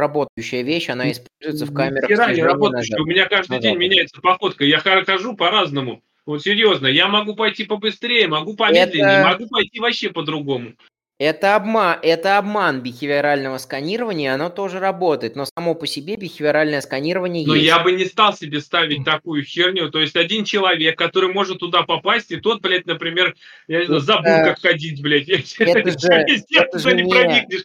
работающая 0.01 0.63
вещь, 0.63 0.89
она 0.89 1.11
используется 1.13 1.67
в 1.67 1.75
камерах. 1.75 2.09
Хера 2.09 2.33
не 2.33 2.43
работающая. 2.43 3.01
У 3.01 3.07
меня 3.07 3.27
каждый 3.27 3.57
ну, 3.57 3.61
день 3.61 3.77
меняется 3.77 4.21
походка. 4.21 4.65
Я 4.65 4.79
хожу 4.79 5.37
по-разному. 5.37 6.03
Вот 6.27 6.43
серьезно, 6.43 6.87
я 6.87 7.09
могу 7.09 7.35
пойти 7.35 7.65
побыстрее, 7.65 8.29
могу 8.29 8.55
помедленнее, 8.55 9.21
это... 9.21 9.29
могу 9.29 9.49
пойти 9.49 9.81
вообще 9.81 10.11
по-другому. 10.11 10.75
Это 11.19 11.55
обман, 11.55 11.99
это 12.03 12.39
обман 12.39 12.81
бихевиорального 12.81 13.59
сканирования, 13.59 14.33
оно 14.33 14.49
тоже 14.49 14.79
работает, 14.79 15.37
но 15.37 15.45
само 15.45 15.75
по 15.75 15.87
себе 15.87 16.17
бихевиоральное 16.17 16.81
сканирование 16.81 17.47
но 17.47 17.55
есть. 17.55 17.71
Но 17.71 17.77
я 17.77 17.85
бы 17.85 17.93
не 17.93 18.07
стал 18.07 18.35
себе 18.35 18.59
ставить 18.61 19.05
такую 19.05 19.45
херню, 19.45 19.91
то 19.91 20.01
есть 20.01 20.17
один 20.17 20.45
человек, 20.45 20.97
который 20.97 21.31
может 21.31 21.59
туда 21.59 21.83
попасть, 21.83 22.31
и 22.31 22.37
тот, 22.37 22.63
блядь, 22.63 22.87
например, 22.87 23.35
я 23.69 23.81
не 23.81 23.85
знаю, 23.85 24.01
забыл, 24.01 24.45
как 24.45 24.61
ходить, 24.61 25.03
блядь, 25.03 25.29
это, 25.59 25.79
это 25.79 25.91
же, 25.91 26.09
это 26.09 26.79
же 26.79 26.95
не, 26.95 27.11
проникнешь 27.11 27.65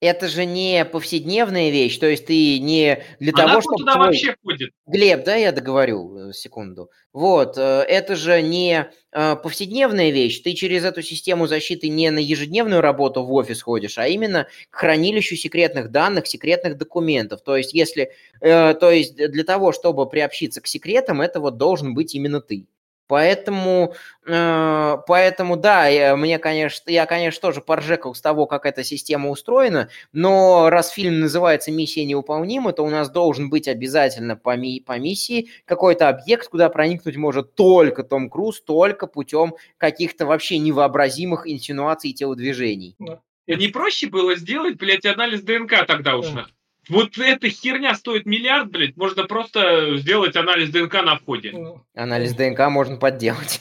это 0.00 0.28
же 0.28 0.46
не 0.46 0.84
повседневная 0.84 1.70
вещь, 1.70 1.98
то 1.98 2.06
есть 2.06 2.26
ты 2.26 2.58
не 2.58 3.02
для 3.18 3.32
Она 3.34 3.48
того, 3.48 3.60
чтобы... 3.60 3.76
туда 3.78 3.92
твой... 3.94 4.06
вообще 4.06 4.34
ходит. 4.42 4.70
Глеб, 4.86 5.24
да, 5.24 5.36
я 5.36 5.52
договорю, 5.52 6.30
э, 6.30 6.32
секунду. 6.32 6.90
Вот, 7.12 7.58
э, 7.58 7.84
это 7.86 8.16
же 8.16 8.40
не 8.40 8.90
э, 9.12 9.36
повседневная 9.36 10.10
вещь, 10.10 10.40
ты 10.40 10.54
через 10.54 10.84
эту 10.84 11.02
систему 11.02 11.46
защиты 11.46 11.88
не 11.90 12.10
на 12.10 12.18
ежедневную 12.18 12.80
работу 12.80 13.22
в 13.22 13.32
офис 13.32 13.60
ходишь, 13.60 13.98
а 13.98 14.08
именно 14.08 14.46
к 14.70 14.76
хранилищу 14.76 15.36
секретных 15.36 15.90
данных, 15.90 16.26
секретных 16.26 16.78
документов. 16.78 17.42
То 17.42 17.56
есть, 17.56 17.74
если, 17.74 18.12
то 18.40 18.90
есть 18.90 19.16
для 19.16 19.44
того, 19.44 19.72
чтобы 19.72 20.08
приобщиться 20.08 20.62
к 20.62 20.66
секретам, 20.66 21.20
это 21.20 21.40
вот 21.40 21.58
должен 21.58 21.94
быть 21.94 22.14
именно 22.14 22.40
ты. 22.40 22.66
Поэтому, 23.10 23.94
э, 24.24 24.96
поэтому 25.08 25.56
да, 25.56 25.88
я, 25.88 26.16
мне, 26.16 26.38
конечно, 26.38 26.88
я, 26.88 27.06
конечно, 27.06 27.40
тоже 27.42 27.60
поржекал 27.60 28.14
с 28.14 28.20
того, 28.20 28.46
как 28.46 28.66
эта 28.66 28.84
система 28.84 29.30
устроена, 29.30 29.88
но 30.12 30.70
раз 30.70 30.90
фильм 30.90 31.18
называется 31.18 31.72
«Миссия 31.72 32.04
невыполнима», 32.04 32.72
то 32.72 32.84
у 32.84 32.88
нас 32.88 33.10
должен 33.10 33.50
быть 33.50 33.66
обязательно 33.66 34.36
по, 34.36 34.56
ми, 34.56 34.78
по 34.78 34.96
миссии 34.96 35.50
какой-то 35.64 36.08
объект, 36.08 36.48
куда 36.50 36.68
проникнуть 36.68 37.16
может 37.16 37.56
только 37.56 38.04
Том 38.04 38.30
Круз, 38.30 38.60
только 38.60 39.08
путем 39.08 39.56
каких-то 39.76 40.24
вообще 40.24 40.58
невообразимых 40.58 41.50
инсинуаций 41.50 42.10
и 42.10 42.14
телодвижений. 42.14 42.94
Да. 43.00 43.20
Не 43.48 43.66
проще 43.66 44.06
было 44.06 44.36
сделать, 44.36 44.76
блядь, 44.76 45.04
анализ 45.04 45.42
ДНК 45.42 45.84
тогда 45.84 46.16
уж. 46.16 46.28
Да. 46.28 46.46
Вот 46.90 47.16
эта 47.18 47.48
херня 47.48 47.94
стоит 47.94 48.26
миллиард, 48.26 48.70
блядь, 48.70 48.96
можно 48.96 49.24
просто 49.24 49.96
сделать 49.96 50.34
анализ 50.36 50.70
ДНК 50.70 50.94
на 51.04 51.16
входе. 51.16 51.52
Ну, 51.52 51.82
анализ 51.94 52.34
ДНК 52.34 52.68
можно 52.68 52.96
подделать. 52.96 53.60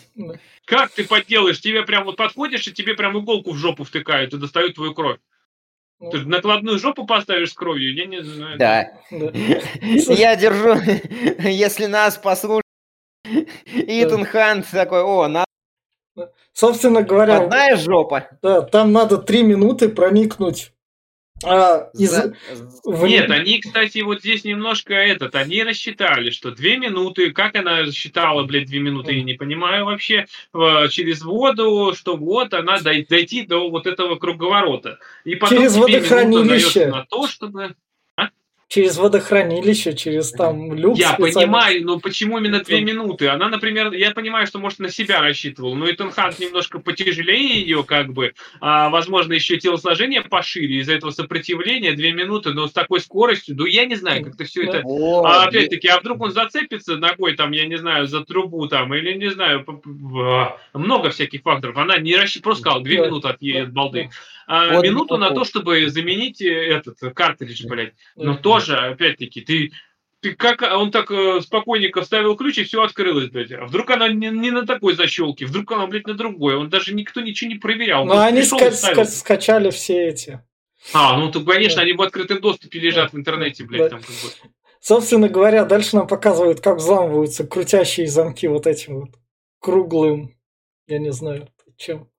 Как 0.65 0.89
ты 0.91 1.03
подделаешь? 1.03 1.61
Тебе 1.61 1.83
прям 1.83 2.05
вот 2.05 2.17
подходишь, 2.17 2.67
и 2.67 2.73
тебе 2.73 2.95
прям 2.95 3.17
иголку 3.19 3.51
в 3.51 3.57
жопу 3.57 3.83
втыкают 3.83 4.33
и 4.33 4.37
достают 4.37 4.75
твою 4.75 4.95
кровь. 4.95 5.19
Ну. 5.99 6.09
Ты 6.09 6.19
накладную 6.25 6.79
жопу 6.79 7.05
поставишь 7.05 7.51
с 7.51 7.53
кровью, 7.53 7.93
я 7.93 8.05
не 8.05 8.23
знаю. 8.23 8.57
Да. 8.57 8.91
Я 9.11 10.35
держу, 10.35 10.75
если 11.47 11.85
нас 11.85 12.17
послушать, 12.17 12.63
Итан 13.65 14.25
Хант 14.25 14.65
такой, 14.71 15.01
о, 15.03 15.27
надо 15.27 15.45
Собственно 16.53 17.03
говоря, 17.03 17.43
одна 17.43 17.75
жопа. 17.75 18.27
Да, 18.41 18.61
там 18.61 18.91
надо 18.91 19.17
три 19.17 19.43
минуты 19.43 19.87
проникнуть 19.87 20.71
а, 21.43 21.89
из... 21.93 22.11
За... 22.11 22.33
Нет, 22.85 23.29
они, 23.29 23.59
кстати, 23.59 23.99
вот 23.99 24.19
здесь 24.19 24.43
немножко 24.43 24.93
этот, 24.93 25.35
они 25.35 25.63
рассчитали, 25.63 26.29
что 26.31 26.51
две 26.51 26.77
минуты, 26.77 27.31
как 27.31 27.55
она 27.55 27.91
считала, 27.91 28.43
блядь, 28.43 28.67
две 28.67 28.79
минуты, 28.79 29.13
я 29.13 29.23
не 29.23 29.33
понимаю 29.33 29.85
вообще, 29.85 30.25
через 30.89 31.21
воду, 31.21 31.93
что 31.95 32.17
вот 32.17 32.53
она 32.53 32.79
дойти 32.79 33.45
до 33.45 33.69
вот 33.69 33.87
этого 33.87 34.15
круговорота. 34.15 34.99
И 35.23 35.35
потом 35.35 35.57
через 35.57 35.75
водохранилище. 35.75 36.87
на 36.87 37.05
то, 37.05 37.27
чтобы 37.27 37.75
через 38.69 38.97
водохранилище, 38.97 39.95
через 39.95 40.31
там 40.31 40.73
люк. 40.73 40.97
Я 40.97 41.13
понимаю, 41.13 41.83
но 41.83 41.99
почему 41.99 42.37
именно 42.37 42.63
две 42.63 42.81
минуты? 42.81 43.27
Она, 43.27 43.49
например, 43.49 43.91
я 43.91 44.11
понимаю, 44.11 44.45
что, 44.45 44.59
может, 44.59 44.77
на 44.77 44.89
себя 44.89 45.21
рассчитывал, 45.21 45.75
но 45.75 45.89
Итан 45.89 46.11
Хант 46.11 46.39
немножко 46.39 46.77
потяжелее 46.77 47.61
ее, 47.61 47.83
как 47.83 48.13
бы, 48.13 48.33
а, 48.61 48.89
возможно, 48.89 49.33
еще 49.33 49.57
телосложение 49.57 50.21
пошире, 50.21 50.77
из-за 50.77 50.93
этого 50.93 51.09
сопротивления 51.09 51.93
две 51.93 52.13
минуты, 52.13 52.51
но 52.53 52.67
с 52.67 52.71
такой 52.71 52.99
скоростью, 52.99 53.55
ну, 53.57 53.65
я 53.65 53.85
не 53.85 53.95
знаю, 53.95 54.23
как-то 54.23 54.43
все 54.45 54.65
это... 54.65 54.83
А, 55.25 55.45
опять-таки, 55.45 55.87
а 55.87 55.99
вдруг 55.99 56.21
он 56.21 56.31
зацепится 56.31 56.97
ногой, 56.97 57.35
там, 57.35 57.51
я 57.51 57.65
не 57.65 57.77
знаю, 57.77 58.05
за 58.05 58.23
трубу, 58.23 58.67
там, 58.67 58.93
или, 58.93 59.15
не 59.15 59.31
знаю, 59.31 59.65
много 60.73 61.09
всяких 61.09 61.41
факторов. 61.41 61.75
Она 61.75 61.97
не 61.97 62.15
рассчитывала, 62.15 62.53
просто 62.53 62.61
сказала, 62.61 62.83
две 62.83 62.99
минуты 62.99 63.29
от, 63.29 63.41
от 63.41 63.73
балды 63.73 64.11
а, 64.51 64.73
вот 64.73 64.83
минуту 64.83 65.17
на 65.17 65.29
то, 65.29 65.43
чтобы 65.43 65.89
заменить 65.89 66.41
э, 66.41 66.47
этот 66.47 66.97
картридж, 67.13 67.67
блядь. 67.67 67.93
Но 68.15 68.35
тоже, 68.35 68.77
опять-таки, 68.77 69.41
ты 69.41 69.71
ты 70.21 70.33
как 70.33 70.63
он 70.63 70.89
так 70.89 71.11
э, 71.11 71.39
спокойненько 71.41 72.01
вставил 72.01 72.35
ключ 72.35 72.57
и 72.57 72.63
все 72.63 72.81
открылось, 72.81 73.29
блядь. 73.29 73.51
А 73.51 73.65
вдруг 73.65 73.91
она 73.91 74.09
не, 74.09 74.29
не 74.29 74.49
на 74.49 74.65
такой 74.65 74.95
защелке, 74.95 75.45
вдруг 75.45 75.71
она, 75.71 75.85
блядь, 75.85 76.07
на 76.07 76.15
другой. 76.15 76.55
Он 76.55 76.67
даже 76.67 76.95
никто 76.95 77.21
ничего 77.21 77.51
не 77.51 77.59
проверял. 77.59 78.05
Ну, 78.05 78.17
они 78.17 78.41
ска- 78.41 78.71
ска- 78.71 79.05
скачали 79.05 79.69
все 79.69 80.07
эти. 80.07 80.43
А, 80.93 81.15
ну 81.15 81.31
то, 81.31 81.41
конечно, 81.41 81.77
да. 81.77 81.83
они 81.83 81.93
в 81.93 82.01
открытом 82.01 82.41
доступе 82.41 82.79
лежат 82.79 83.11
да. 83.11 83.17
в 83.17 83.19
интернете, 83.19 83.63
блядь, 83.65 83.83
да. 83.83 83.89
там 83.89 83.99
как 84.01 84.09
бы. 84.09 84.49
Собственно 84.81 85.29
говоря, 85.29 85.63
дальше 85.63 85.95
нам 85.95 86.07
показывают, 86.07 86.59
как 86.59 86.77
взламываются 86.77 87.45
крутящие 87.45 88.07
замки 88.07 88.47
вот 88.47 88.65
этим 88.65 89.01
вот 89.01 89.09
круглым, 89.59 90.35
я 90.87 90.97
не 90.97 91.11
знаю, 91.11 91.49
чем. 91.77 92.09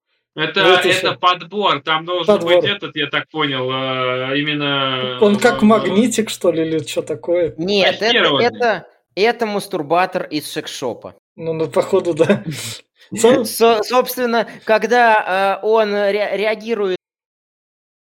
Это, 0.41 0.63
вот 0.63 0.85
это 0.85 1.13
подбор, 1.13 1.81
там 1.81 2.05
должен 2.05 2.25
подбор. 2.25 2.61
быть 2.61 2.69
этот, 2.69 2.95
я 2.95 3.07
так 3.07 3.29
понял, 3.29 3.69
э, 3.71 4.39
именно... 4.39 5.17
Он 5.21 5.37
как 5.37 5.61
магнитик, 5.61 6.29
что 6.29 6.51
ли, 6.51 6.63
или 6.63 6.79
что 6.79 7.01
такое? 7.01 7.53
Нет, 7.57 8.01
это, 8.01 8.37
это, 8.41 8.87
это 9.15 9.45
мастурбатор 9.45 10.23
из 10.23 10.51
секс-шопа. 10.51 11.15
Ну, 11.35 11.53
ну, 11.53 11.67
походу, 11.67 12.13
да. 12.13 12.43
Собственно, 13.15 14.47
когда 14.63 15.59
э, 15.61 15.65
он 15.65 15.93
реагирует 15.93 16.97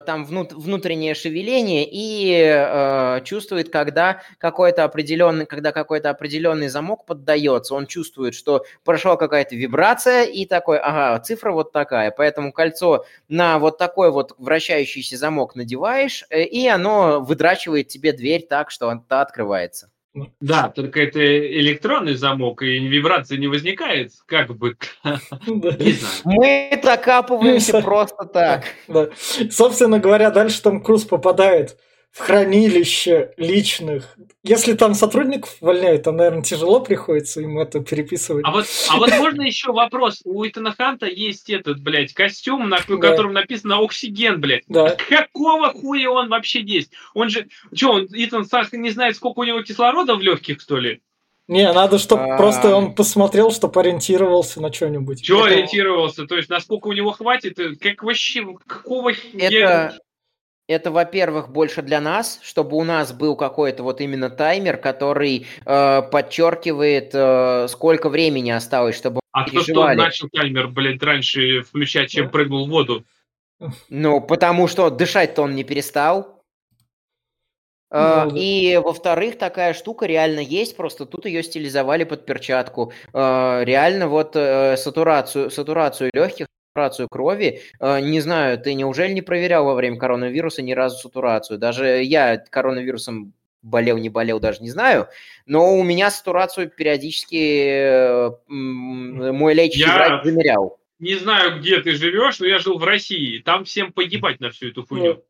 там 0.06 0.24
внут, 0.24 0.54
внутреннее 0.54 1.14
шевеление 1.14 1.86
и 1.86 2.32
э, 2.34 3.22
чувствует, 3.26 3.70
когда 3.70 4.22
какой-то 4.38 4.86
определенный, 4.86 5.46
когда 5.46 5.74
какой-то 5.74 6.10
определенный 6.10 6.70
замок 6.70 7.06
поддается, 7.06 7.76
он 7.76 7.86
чувствует, 7.86 8.34
что 8.34 8.64
прошла 8.86 9.18
какая-то 9.18 9.58
вибрация 9.58 10.24
и 10.24 10.46
такой, 10.46 10.80
ага, 10.80 11.20
цифра 11.20 11.52
вот 11.52 11.74
такая, 11.74 12.12
поэтому 12.12 12.54
кольцо 12.54 13.06
на 13.28 13.60
вот 13.60 13.78
такой 13.78 14.10
вот 14.10 14.34
вращающийся 14.38 15.18
замок 15.18 15.56
надеваешь, 15.56 16.24
э, 16.30 16.44
и 16.44 16.66
оно 16.68 17.20
выдрачивает 17.20 17.90
тебе 17.90 18.14
дверь 18.14 18.48
так, 18.50 18.72
что 18.72 18.90
она 18.90 19.04
открывается. 19.10 19.90
Да, 20.42 20.70
только 20.70 21.02
это 21.04 21.20
электронный 21.20 22.16
замок, 22.16 22.64
и 22.64 22.80
вибрации 22.80 23.38
не 23.38 23.48
возникает, 23.48 24.12
как 24.26 24.56
бы. 24.58 24.76
Мы 26.26 26.80
закапываемся 26.84 27.82
просто 27.84 28.26
так. 28.26 28.66
Собственно 29.52 30.00
говоря, 30.00 30.32
дальше 30.32 30.62
там 30.64 30.82
Круз 30.82 31.06
попадает 31.06 31.78
в 32.12 32.20
хранилище 32.20 33.34
личных. 33.38 34.18
Если 34.44 34.74
там 34.74 34.94
сотрудников 34.94 35.56
увольняют, 35.62 36.04
то, 36.04 36.12
наверное, 36.12 36.42
тяжело 36.42 36.80
приходится 36.80 37.42
им 37.42 37.60
это 37.60 37.82
переписывать. 37.82 38.46
А 38.46 38.52
вот, 38.52 38.66
а 38.90 38.98
вот 38.98 39.10
можно 39.18 39.42
еще 39.44 39.72
вопрос? 39.72 40.22
У 40.24 40.46
Итана 40.46 40.74
Ханта 40.74 41.06
есть 41.06 41.50
этот, 41.50 41.82
блядь, 41.82 42.14
костюм, 42.14 42.68
на 42.68 42.80
да. 42.88 42.98
котором 42.98 43.34
написано 43.34 43.78
«Оксиген», 43.84 44.42
блядь. 44.42 44.64
Да. 44.68 44.98
Какого 45.10 45.72
хуя 45.72 46.10
он 46.10 46.30
вообще 46.30 46.62
есть? 46.62 46.92
Он 47.14 47.30
же... 47.30 47.48
Что, 47.74 47.92
он, 47.92 48.08
Итан 48.12 48.46
Сах 48.46 48.74
не 48.74 48.90
знает, 48.90 49.16
сколько 49.16 49.40
у 49.40 49.44
него 49.44 49.62
кислорода 49.62 50.16
в 50.16 50.22
легких, 50.22 50.62
что 50.62 50.78
ли? 50.78 51.02
Не, 51.48 51.72
надо, 51.74 51.98
чтобы 51.98 52.34
а... 52.34 52.38
просто 52.38 52.76
он 52.76 52.94
посмотрел, 52.94 53.52
чтобы 53.52 53.80
ориентировался 53.82 54.62
на 54.62 54.72
что-нибудь. 54.72 55.24
Что 55.24 55.44
ориентировался? 55.44 56.26
То 56.26 56.38
есть, 56.38 56.50
насколько 56.50 56.88
у 56.88 56.94
него 56.94 57.12
хватит? 57.12 57.60
Как 57.80 58.04
вообще... 58.04 58.46
Какого... 58.68 59.12
Это 59.34 60.00
это, 60.70 60.92
во-первых, 60.92 61.50
больше 61.50 61.82
для 61.82 62.00
нас, 62.00 62.40
чтобы 62.44 62.78
у 62.78 62.84
нас 62.84 63.12
был 63.12 63.36
какой-то 63.36 63.82
вот 63.82 64.02
именно 64.02 64.30
таймер, 64.30 64.78
который 64.78 65.48
э, 65.66 66.02
подчеркивает, 66.04 67.10
э, 67.14 67.68
сколько 67.68 68.10
времени 68.10 68.52
осталось, 68.52 68.96
чтобы 68.96 69.20
А 69.32 69.50
кто 69.50 69.64
что 69.64 69.82
он 69.82 69.96
начал 69.96 70.30
таймер, 70.30 70.68
блядь, 70.68 71.02
раньше 71.02 71.64
включать, 71.64 72.12
чем 72.12 72.30
прыгнул 72.30 72.68
в 72.68 72.70
воду? 72.70 73.04
Ну, 73.90 74.22
потому 74.22 74.68
что 74.68 74.92
дышать-то 74.92 75.42
он 75.42 75.56
не 75.56 75.64
перестал. 75.64 76.40
Uh, 77.92 78.26
ну, 78.26 78.32
да. 78.32 78.38
И, 78.40 78.78
во-вторых, 78.78 79.40
такая 79.40 79.74
штука 79.74 80.06
реально 80.06 80.42
есть, 80.42 80.78
просто 80.78 81.08
тут 81.08 81.26
ее 81.26 81.42
стилизовали 81.42 82.04
под 82.04 82.24
перчатку. 82.28 82.94
Uh, 83.12 83.66
реально 83.66 84.08
вот 84.08 84.36
uh, 84.36 84.78
сатурацию, 84.78 85.50
сатурацию 85.50 86.12
легких 86.14 86.46
сатурацию 86.70 87.10
крови. 87.10 87.62
Э, 87.80 88.00
не 88.00 88.22
знаю, 88.22 88.58
ты 88.60 88.74
неужели 88.74 89.14
не 89.14 89.22
проверял 89.22 89.66
во 89.66 89.76
время 89.76 89.98
коронавируса 89.98 90.62
ни 90.62 90.74
разу 90.74 90.98
сатурацию? 90.98 91.58
Даже 91.58 92.04
я 92.04 92.38
коронавирусом 92.38 93.34
болел, 93.62 93.98
не 93.98 94.10
болел, 94.10 94.40
даже 94.40 94.62
не 94.62 94.70
знаю. 94.70 95.08
Но 95.46 95.76
у 95.76 95.84
меня 95.84 96.12
сатурацию 96.12 96.70
периодически 96.70 98.30
мой 98.48 99.54
лечащий 99.54 99.82
я... 99.82 99.96
врач 99.96 100.24
замерял. 100.24 100.80
Не 101.00 101.16
знаю, 101.16 101.60
где 101.60 101.82
ты 101.82 101.94
живешь, 101.94 102.40
но 102.40 102.46
я 102.46 102.60
жил 102.60 102.78
в 102.78 102.84
России. 102.84 103.40
Там 103.40 103.64
всем 103.64 103.94
погибать 103.94 104.42
на 104.42 104.50
всю 104.50 104.68
эту 104.68 104.86
хуйню. 104.86 105.24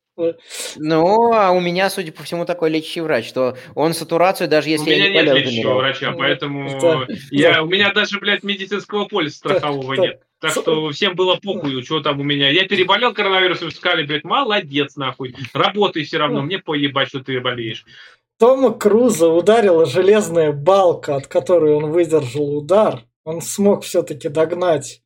Ну, 0.78 1.34
а 1.34 1.52
у 1.52 1.60
меня, 1.60 1.90
судя 1.90 2.12
по 2.12 2.24
всему, 2.24 2.46
такой 2.46 2.70
лечащий 2.70 3.02
врач, 3.02 3.28
что 3.28 3.58
он 3.76 3.94
сатурацию, 3.94 4.48
даже 4.48 4.70
если 4.70 4.90
у 4.90 4.94
я 4.94 5.10
не 5.10 5.16
болел, 5.16 5.20
У 5.20 5.24
меня 5.24 5.34
нет 5.34 5.46
лечащего 5.46 5.74
врача, 5.76 6.12
поэтому 6.12 7.08
я, 7.32 7.64
у 7.64 7.68
меня 7.68 7.92
даже, 7.94 8.20
блядь, 8.20 8.44
медицинского 8.44 9.06
полиса 9.06 9.38
страхового 9.38 9.94
нет. 9.94 10.22
Так 10.40 10.52
что 10.52 10.90
всем 10.92 11.16
было 11.16 11.36
похуй, 11.36 11.84
что 11.84 12.00
там 12.00 12.22
у 12.22 12.24
меня. 12.24 12.50
Я 12.50 12.66
переболел 12.66 13.14
коронавирусом, 13.14 13.72
сказали, 13.72 14.06
блядь, 14.06 14.24
молодец, 14.24 14.96
нахуй. 14.96 15.36
Работай 15.54 16.04
все 16.04 16.18
равно, 16.18 16.42
мне 16.42 16.60
поебать, 16.60 17.10
что 17.10 17.20
ты 17.20 17.40
болеешь. 17.42 17.86
Тома 18.38 18.72
Круза 18.72 19.28
ударила 19.28 19.86
железная 19.86 20.54
балка, 20.54 21.18
от 21.18 21.28
которой 21.28 21.74
он 21.74 21.92
выдержал 21.92 22.58
удар. 22.58 23.02
Он 23.26 23.42
смог 23.42 23.84
все-таки 23.84 24.30
догнать 24.30 25.02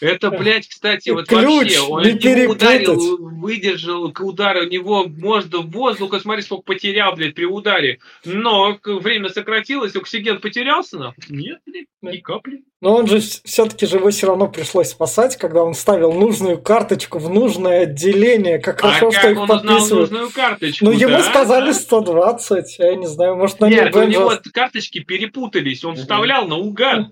это, 0.00 0.30
блядь, 0.30 0.68
кстати, 0.68 1.10
вот 1.10 1.28
Ключ 1.28 1.78
вообще, 1.78 1.80
он 1.80 2.02
не 2.02 2.46
ударил, 2.46 3.18
выдержал 3.18 4.12
к 4.12 4.20
удару, 4.20 4.62
у 4.62 4.68
него 4.68 5.06
можно 5.06 5.58
воздуха, 5.58 6.20
смотри, 6.20 6.42
сколько 6.42 6.64
потерял, 6.64 7.14
блядь, 7.14 7.34
при 7.34 7.44
ударе. 7.44 7.98
Но 8.24 8.78
время 8.84 9.28
сократилось, 9.28 9.96
оксиген 9.96 10.40
потерялся, 10.40 10.98
на? 10.98 11.14
Нет, 11.28 11.58
блядь, 11.66 11.86
ни 12.02 12.18
капли. 12.18 12.64
Но 12.82 12.94
он 12.94 13.06
же 13.06 13.20
все-таки 13.20 13.86
же 13.86 13.96
его 13.96 14.10
все 14.10 14.26
равно 14.26 14.48
пришлось 14.48 14.90
спасать, 14.90 15.36
когда 15.36 15.64
он 15.64 15.74
ставил 15.74 16.12
нужную 16.12 16.60
карточку 16.60 17.18
в 17.18 17.30
нужное 17.30 17.82
отделение. 17.82 18.58
Как 18.58 18.78
а 18.84 18.88
хорошо, 18.88 19.08
а 19.08 19.12
что 19.12 19.20
как 19.22 19.30
их 19.32 19.38
он 19.38 19.48
подписывают. 19.48 20.10
нужную 20.10 20.30
карточку? 20.30 20.84
Ну, 20.84 20.90
ему 20.92 21.18
сказали 21.20 21.72
120, 21.72 22.78
я 22.78 22.94
не 22.94 23.06
знаю, 23.06 23.36
может, 23.36 23.60
на 23.60 23.70
Нет, 23.70 23.96
у 23.96 24.02
него 24.04 24.32
карточки 24.52 25.00
перепутались, 25.00 25.84
он 25.84 25.96
вставлял 25.96 26.46
наугад. 26.46 27.08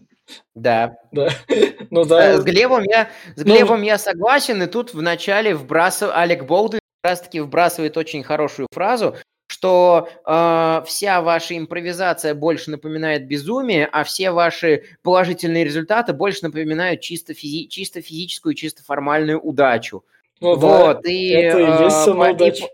Да. 0.55 0.97
Да. 1.13 1.29
Ну 1.91 2.05
да. 2.05 2.33
Э, 2.33 2.39
с 2.39 2.45
Глебом 2.45 2.83
я, 2.85 3.09
с 3.37 3.45
ну, 3.45 3.45
Глебом 3.45 3.81
ну... 3.81 3.85
я 3.85 3.99
согласен, 3.99 4.63
и 4.63 4.67
тут 4.67 4.95
вначале 4.95 5.55
вбрасывает 5.55 6.17
Алек 6.17 6.45
Болдуин 6.45 6.81
как 7.03 7.11
раз-таки 7.13 7.41
вбрасывает 7.41 7.97
очень 7.97 8.23
хорошую 8.23 8.67
фразу, 8.73 9.17
что 9.47 10.09
э, 10.25 10.83
вся 10.87 11.21
ваша 11.21 11.57
импровизация 11.57 12.35
больше 12.35 12.71
напоминает 12.71 13.27
безумие, 13.29 13.87
а 13.87 14.03
все 14.05 14.31
ваши 14.31 14.85
положительные 15.03 15.65
результаты 15.65 16.13
больше 16.13 16.45
напоминают 16.45 17.01
чисто, 17.01 17.33
физи- 17.33 17.69
чисто 17.69 18.01
физическую, 18.01 18.55
чисто 18.55 18.83
формальную 18.83 19.41
удачу. 19.41 20.05
Ну, 20.41 20.57
вот, 20.57 21.03
да, 21.03 21.11
и, 21.11 21.29
это 21.29 21.59
и 21.59 21.85
есть 21.85 22.07
э, 22.07 22.11
удача. 22.11 22.65
И 22.65 22.69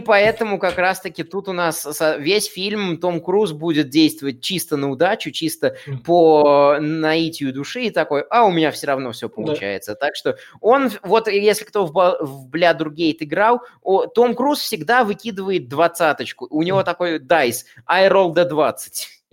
поэтому 0.00 0.58
как 0.58 0.78
раз-таки 0.78 1.24
тут 1.24 1.48
у 1.48 1.52
нас 1.52 1.86
весь 2.18 2.46
фильм 2.46 2.96
Том 2.98 3.20
Круз 3.20 3.52
будет 3.52 3.90
действовать 3.90 4.40
чисто 4.40 4.76
на 4.76 4.90
удачу, 4.90 5.30
чисто 5.30 5.76
по 6.04 6.78
наитию 6.80 7.52
души 7.52 7.84
и 7.84 7.90
такой, 7.90 8.22
а 8.30 8.44
у 8.44 8.50
меня 8.50 8.70
все 8.70 8.86
равно 8.86 9.12
все 9.12 9.28
получается. 9.28 9.92
Да. 9.92 10.06
Так 10.06 10.16
что 10.16 10.38
он, 10.60 10.90
вот 11.02 11.28
если 11.28 11.64
кто 11.64 11.86
в, 11.86 12.16
в 12.20 12.48
Бля-Другейт 12.48 13.22
играл, 13.22 13.60
о, 13.82 14.06
Том 14.06 14.34
Круз 14.34 14.60
всегда 14.60 15.04
выкидывает 15.04 15.68
двадцаточку. 15.68 16.46
У 16.48 16.62
него 16.62 16.82
такой 16.82 17.18
дайс, 17.18 17.66
I 17.86 18.08
roll 18.08 18.34
the 18.34 18.44
20. 18.44 19.23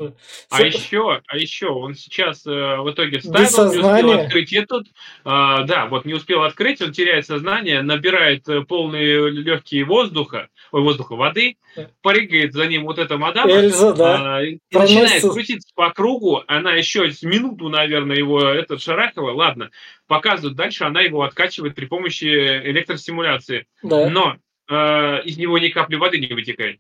А 0.50 0.62
еще, 0.62 1.22
а 1.28 1.38
еще 1.38 1.68
он 1.68 1.96
сейчас 1.96 2.46
э, 2.46 2.50
в 2.50 2.92
итоге 2.92 3.20
вставил, 3.20 3.72
не 3.72 3.80
успел 3.80 4.12
открыть 4.12 4.54
этот, 4.54 4.88
э, 4.88 4.90
да, 5.24 5.88
вот 5.90 6.06
не 6.06 6.14
успел 6.14 6.44
открыть, 6.44 6.82
он 6.82 6.92
теряет 6.92 7.26
сознание, 7.26 7.82
набирает 7.82 8.48
э, 8.50 8.62
полные 8.62 9.30
легкие 9.30 9.86
воздуха, 9.86 10.50
ой, 10.72 10.82
воздуха 10.82 11.16
воды, 11.16 11.58
прыгает 12.02 12.54
за 12.54 12.68
ним 12.68 12.84
вот 12.84 13.00
эта 13.00 13.18
мадам, 13.18 13.50
Эльза, 13.50 13.94
да. 13.94 14.42
э, 14.42 14.48
и 14.48 14.60
начинает 14.72 15.22
крутиться 15.22 15.70
по 15.76 15.92
кругу, 15.92 16.44
она 16.48 16.74
еще 16.74 17.10
минуту, 17.22 17.70
наверное, 17.70 18.18
его 18.18 18.42
этот 18.42 18.82
шарахова, 18.82 19.32
ладно, 19.32 19.72
показывает 20.08 20.56
дальше, 20.56 20.84
она 20.84 21.02
его 21.02 21.24
откачивает 21.24 21.76
при 21.76 21.86
помощи 21.86 22.26
электростимуляции, 22.26 23.68
да. 23.84 24.10
но 24.10 24.38
э, 24.68 25.24
из 25.24 25.38
него 25.38 25.58
ни 25.58 25.70
капли 25.70 25.96
воды 25.96 26.20
не 26.20 26.34
вытекает. 26.34 26.80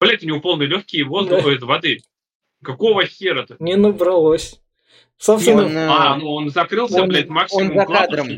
Блять, 0.00 0.22
у 0.22 0.26
него 0.26 0.40
полные 0.40 0.68
легкие 0.68 1.04
воздуха 1.04 1.58
да. 1.58 1.66
воды. 1.66 1.98
Какого 2.62 3.04
хера-то? 3.04 3.56
Не 3.58 3.76
набралось. 3.76 4.60
Собственно, 5.16 5.66
он, 5.66 5.76
а, 5.76 6.16
ну 6.16 6.30
он 6.32 6.50
закрылся, 6.50 7.02
он, 7.02 7.08
блядь, 7.08 7.28
максимум 7.28 7.70
он 7.70 7.76
за 7.76 7.86
кадром. 7.86 8.28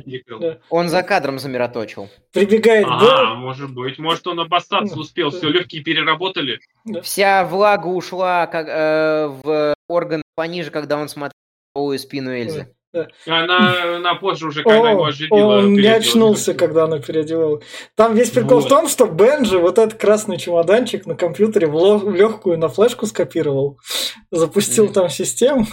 Да. 0.41 0.59
Он 0.71 0.89
за 0.89 1.03
кадром 1.03 1.39
замироточил. 1.39 2.09
Прибегает 2.33 2.87
а, 2.89 3.01
Бен. 3.01 3.39
может 3.41 3.75
быть. 3.75 3.99
Может, 3.99 4.27
он 4.27 4.41
обоссаться 4.41 4.99
успел, 4.99 5.29
все, 5.29 5.51
легкие 5.51 5.83
переработали. 5.83 6.59
Да. 6.87 7.03
Вся 7.03 7.45
влага 7.45 7.87
ушла 7.87 8.47
как, 8.47 8.67
э, 8.67 9.27
в 9.43 9.75
орган 9.89 10.23
пониже, 10.35 10.71
когда 10.71 10.97
он 10.97 11.11
смотрел 11.11 11.35
спину 11.99 12.31
Эльзы. 12.35 12.75
Она, 13.27 13.97
она 13.97 14.15
позже 14.17 14.49
уже, 14.49 14.63
когда 14.63 14.81
О, 14.81 14.91
его 14.91 15.05
оживила. 15.05 15.59
Он 15.59 15.75
не 15.75 15.87
очнулся, 15.87 16.55
когда 16.55 16.85
она 16.85 16.99
переодевала. 16.99 17.61
Там 17.95 18.15
весь 18.15 18.31
прикол 18.31 18.59
вот. 18.59 18.67
в 18.67 18.69
том, 18.69 18.89
что 18.89 19.07
Бенджи 19.07 19.59
вот 19.59 19.79
этот 19.79 20.01
красный 20.01 20.39
чемоданчик 20.39 21.07
на 21.07 21.15
компьютере 21.15 21.69
в, 21.69 21.99
в 21.99 22.15
легкую 22.15 22.59
на 22.59 22.69
флешку 22.69 23.07
скопировал. 23.07 23.79
Запустил 24.31 24.87
mm. 24.87 24.93
там 24.93 25.09
систему. 25.09 25.67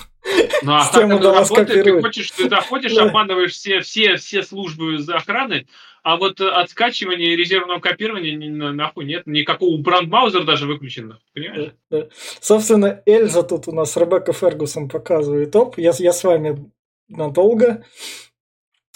Ну, 0.61 0.76
а 0.76 0.82
Система 0.82 1.20
так 1.20 1.36
работает, 1.36 1.84
ты 1.84 2.01
хочешь, 2.01 2.32
ты 2.32 2.49
заходишь, 2.49 2.97
обманываешь 2.97 3.53
все, 3.53 3.80
все, 3.80 4.18
все 4.18 4.43
службы 4.43 4.97
охраны, 5.07 5.68
а 6.03 6.18
вот 6.18 6.41
от 6.41 6.70
скачивания 6.70 7.34
и 7.34 7.36
резервного 7.36 7.80
копирования 7.80 8.38
нахуй 8.72 9.05
нет. 9.05 9.24
Никакого 9.26 9.78
брандмаузер 9.78 10.45
даже 10.45 10.65
выключен. 10.65 11.18
Понимаешь? 11.34 11.72
Да, 11.89 11.99
да. 11.99 12.07
Собственно, 12.39 13.01
Эльза 13.05 13.43
тут 13.43 13.68
у 13.68 13.72
нас 13.72 13.95
Ребекка 13.97 14.34
Фергусон 14.34 14.89
показывает. 14.89 15.55
Оп, 15.55 15.78
я, 15.78 15.91
я 15.97 16.13
с 16.13 16.24
вами 16.24 16.72
надолго. 17.08 17.84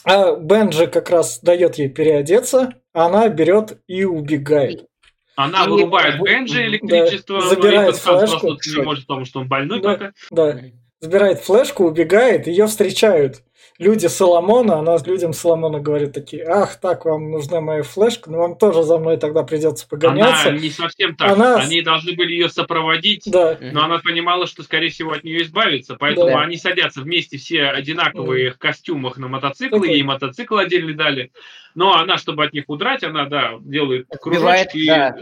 А 0.04 0.36
Бенджи 0.36 0.88
как 0.88 1.10
раз 1.10 1.40
дает 1.42 1.76
ей 1.76 1.90
переодеться, 1.90 2.74
она 2.94 3.30
берет 3.30 3.80
и 3.88 4.04
убегает. 4.04 4.88
Она 5.36 5.66
и 5.66 5.70
вырубает 5.70 6.20
Бенджи 6.22 6.66
электричество, 6.66 7.42
да, 7.42 7.48
забирает 7.48 7.96
флешку. 7.96 8.58
может, 8.84 9.08
потому 9.08 9.26
что 9.26 9.40
он 9.42 9.48
больной 9.48 9.82
да, 9.82 9.94
пока. 9.94 10.12
Да, 10.32 10.60
забирает 11.00 11.40
флешку, 11.40 11.86
убегает, 11.86 12.48
ее 12.48 12.68
встречают 12.68 13.44
люди 13.82 14.06
Соломона, 14.06 14.80
она 14.80 14.98
людям 15.06 15.34
Соломона 15.34 15.80
говорит 15.80 16.14
такие, 16.14 16.46
ах, 16.46 16.76
так, 16.80 17.06
вам 17.06 17.32
нужна 17.32 17.60
моя 17.60 17.84
флешка, 17.84 18.30
но 18.30 18.38
вам 18.38 18.56
тоже 18.56 18.84
за 18.84 18.98
мной 18.98 19.18
тогда 19.18 19.44
придется 19.44 19.88
погоняться. 19.88 20.50
Она 20.50 20.60
не 20.60 20.70
совсем 20.70 21.16
так. 21.16 21.32
Она... 21.32 21.56
Они 21.56 21.82
должны 21.82 22.14
были 22.14 22.32
ее 22.32 22.50
сопроводить, 22.50 23.24
да. 23.26 23.58
но 23.60 23.84
она 23.84 23.98
понимала, 24.00 24.48
что, 24.48 24.64
скорее 24.64 24.90
всего, 24.90 25.12
от 25.12 25.24
нее 25.24 25.42
избавиться, 25.42 25.96
поэтому 26.00 26.28
да. 26.28 26.42
они 26.42 26.58
садятся 26.58 27.02
вместе 27.02 27.38
все 27.38 27.66
одинаковые 27.66 28.50
да. 28.50 28.56
в 28.56 28.60
костюмах 28.60 29.18
на 29.18 29.28
мотоциклы, 29.28 29.80
Такой. 29.80 29.96
ей 29.96 30.04
мотоцикл 30.04 30.58
отдельно 30.58 30.94
дали. 30.94 31.32
Но 31.74 31.96
она, 31.96 32.18
чтобы 32.18 32.46
от 32.46 32.54
них 32.54 32.66
удрать, 32.68 33.04
она, 33.04 33.26
да, 33.26 33.54
делает 33.62 34.08
кружочки. 34.22 34.86
Да 34.86 35.16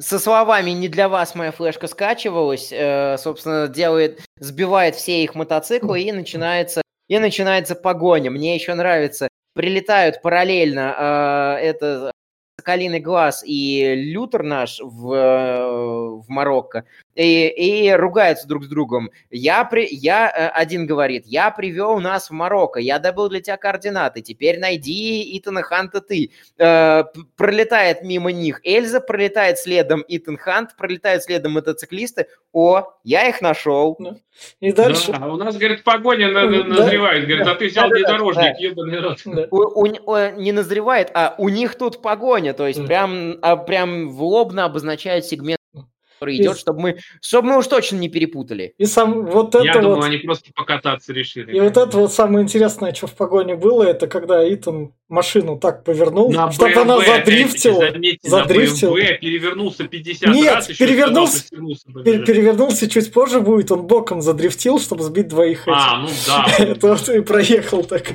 со 0.00 0.18
словами 0.18 0.70
«не 0.70 0.88
для 0.88 1.10
вас 1.10 1.34
моя 1.34 1.52
флешка 1.52 1.86
скачивалась», 1.86 2.70
э, 2.72 3.18
собственно, 3.18 3.68
делает, 3.68 4.22
сбивает 4.38 4.94
все 4.94 5.22
их 5.22 5.34
мотоциклы 5.34 6.00
и 6.00 6.10
начинается, 6.10 6.80
и 7.10 7.18
начинается 7.18 7.74
погоня. 7.74 8.30
Мне 8.30 8.54
еще 8.54 8.72
нравится, 8.74 9.28
прилетают 9.54 10.22
параллельно 10.22 11.58
э, 11.58 11.64
это 11.64 12.12
Соколиный 12.56 13.00
глаз 13.00 13.42
и 13.44 13.94
Лютер 13.96 14.44
наш 14.44 14.80
в, 14.80 16.20
в 16.20 16.24
Марокко 16.28 16.84
и, 17.14 17.48
и 17.48 17.92
ругаются 17.92 18.46
друг 18.46 18.64
с 18.64 18.68
другом. 18.68 19.10
Я, 19.30 19.64
при, 19.64 19.86
я 19.90 20.30
э, 20.30 20.48
один 20.48 20.86
говорит, 20.86 21.24
я 21.26 21.50
привел 21.50 21.98
нас 22.00 22.30
в 22.30 22.32
Марокко, 22.32 22.80
я 22.80 22.98
добыл 22.98 23.28
для 23.28 23.40
тебя 23.40 23.56
координаты, 23.56 24.20
теперь 24.20 24.58
найди 24.58 25.38
Итана 25.38 25.62
Ханта 25.62 26.00
ты. 26.00 26.30
Э, 26.58 27.04
пролетает 27.36 28.02
мимо 28.02 28.32
них 28.32 28.60
Эльза, 28.64 29.00
пролетает 29.00 29.58
следом 29.58 30.04
Итан 30.08 30.36
Хант, 30.36 30.76
пролетают 30.76 31.22
следом 31.24 31.52
мотоциклисты. 31.52 32.26
О, 32.52 32.84
я 33.04 33.28
их 33.28 33.42
нашел. 33.42 33.96
И 34.60 34.72
дальше... 34.72 35.12
Да, 35.12 35.18
а 35.22 35.32
у 35.32 35.36
нас, 35.36 35.56
говорит, 35.56 35.84
погоня 35.84 36.30
на, 36.30 36.46
на, 36.46 36.64
назревает. 36.64 37.26
Говорит, 37.26 37.46
а 37.46 37.54
ты 37.54 37.68
взял 37.68 37.88
да, 37.88 37.94
внедорожник, 37.94 38.54
да, 38.54 38.58
ебаный 38.58 39.00
рот. 39.00 39.18
Да. 39.24 39.46
У, 39.50 39.56
у, 39.56 39.84
у, 39.84 40.30
не 40.36 40.50
назревает, 40.50 41.10
а 41.14 41.34
у 41.38 41.48
них 41.48 41.76
тут 41.76 42.02
погоня. 42.02 42.52
То 42.52 42.66
есть 42.66 42.84
прям, 42.86 43.36
а, 43.42 43.56
прям 43.56 44.08
в 44.08 44.22
лобно 44.22 44.64
обозначает 44.64 45.26
сегмент 45.26 45.59
который 46.20 46.36
идет, 46.36 46.56
и... 46.56 46.60
чтобы 46.60 46.80
мы, 46.80 46.96
чтобы 47.22 47.48
мы 47.48 47.58
уж 47.58 47.66
точно 47.66 47.96
не 47.96 48.08
перепутали. 48.08 48.74
И 48.76 48.84
сам 48.84 49.24
вот 49.26 49.54
это 49.54 49.64
Я 49.64 49.74
вот... 49.74 49.82
думаю, 49.82 50.02
они 50.02 50.18
просто 50.18 50.50
покататься 50.54 51.12
решили. 51.12 51.56
И 51.56 51.60
вот 51.60 51.76
это 51.76 51.96
вот 51.96 52.12
самое 52.12 52.44
интересное, 52.44 52.92
что 52.92 53.06
в 53.06 53.14
погоне 53.14 53.56
было, 53.56 53.82
это 53.84 54.06
когда 54.06 54.46
Итан 54.52 54.92
машину 55.08 55.58
так 55.58 55.82
повернул, 55.82 56.30
на 56.30 56.52
чтобы 56.52 56.72
BMW, 56.72 56.80
она 56.82 57.00
задрифтила. 57.00 57.90
Заметьте, 57.90 58.28
задрифтила. 58.28 58.96
На 58.96 59.00
BMW 59.00 59.18
перевернулся 59.18 59.84
50 59.84 60.34
Нет, 60.34 60.54
раз. 60.54 60.66
перевернулся, 60.66 61.44
пер, 62.04 62.24
перевернулся 62.24 62.88
чуть 62.88 63.12
позже 63.12 63.40
будет, 63.40 63.72
он 63.72 63.86
боком 63.86 64.20
задрифтил, 64.20 64.78
чтобы 64.78 65.02
сбить 65.02 65.28
двоих 65.28 65.62
этих. 65.62 65.72
А, 65.74 65.96
ну 66.02 66.08
да. 66.26 66.46
это 66.58 66.88
вот 66.88 67.08
и 67.08 67.20
проехал 67.22 67.84
так. 67.84 68.12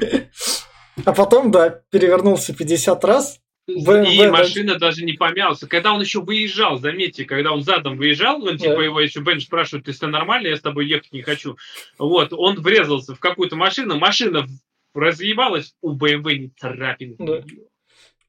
А 1.03 1.11
потом, 1.11 1.51
да, 1.51 1.81
перевернулся 1.89 2.53
50 2.53 3.03
раз, 3.03 3.39
в, 3.67 4.03
и 4.03 4.27
в, 4.27 4.31
машина 4.31 4.75
даже 4.75 5.03
не 5.03 5.13
помялся. 5.13 5.67
Когда 5.67 5.93
он 5.93 6.01
еще 6.01 6.21
выезжал, 6.21 6.77
заметьте, 6.77 7.25
когда 7.25 7.51
он 7.51 7.63
задом 7.63 7.97
выезжал, 7.97 8.43
он 8.43 8.57
типа 8.57 8.79
его 8.79 8.99
еще 8.99 9.21
Бен 9.21 9.39
спрашивает, 9.39 9.85
ты 9.85 9.91
все 9.91 10.07
нормально, 10.07 10.47
я 10.47 10.55
с 10.55 10.61
тобой 10.61 10.87
ехать 10.87 11.11
не 11.11 11.21
хочу. 11.21 11.57
Вот, 11.97 12.31
он 12.31 12.61
врезался 12.61 13.15
в 13.15 13.19
какую-то 13.19 13.55
машину, 13.55 13.97
машина 13.97 14.45
разъебалась, 14.93 15.75
у 15.81 15.93
БМВ 15.93 16.25
не 16.25 16.51
царапин. 16.57 17.15
Да. 17.17 17.41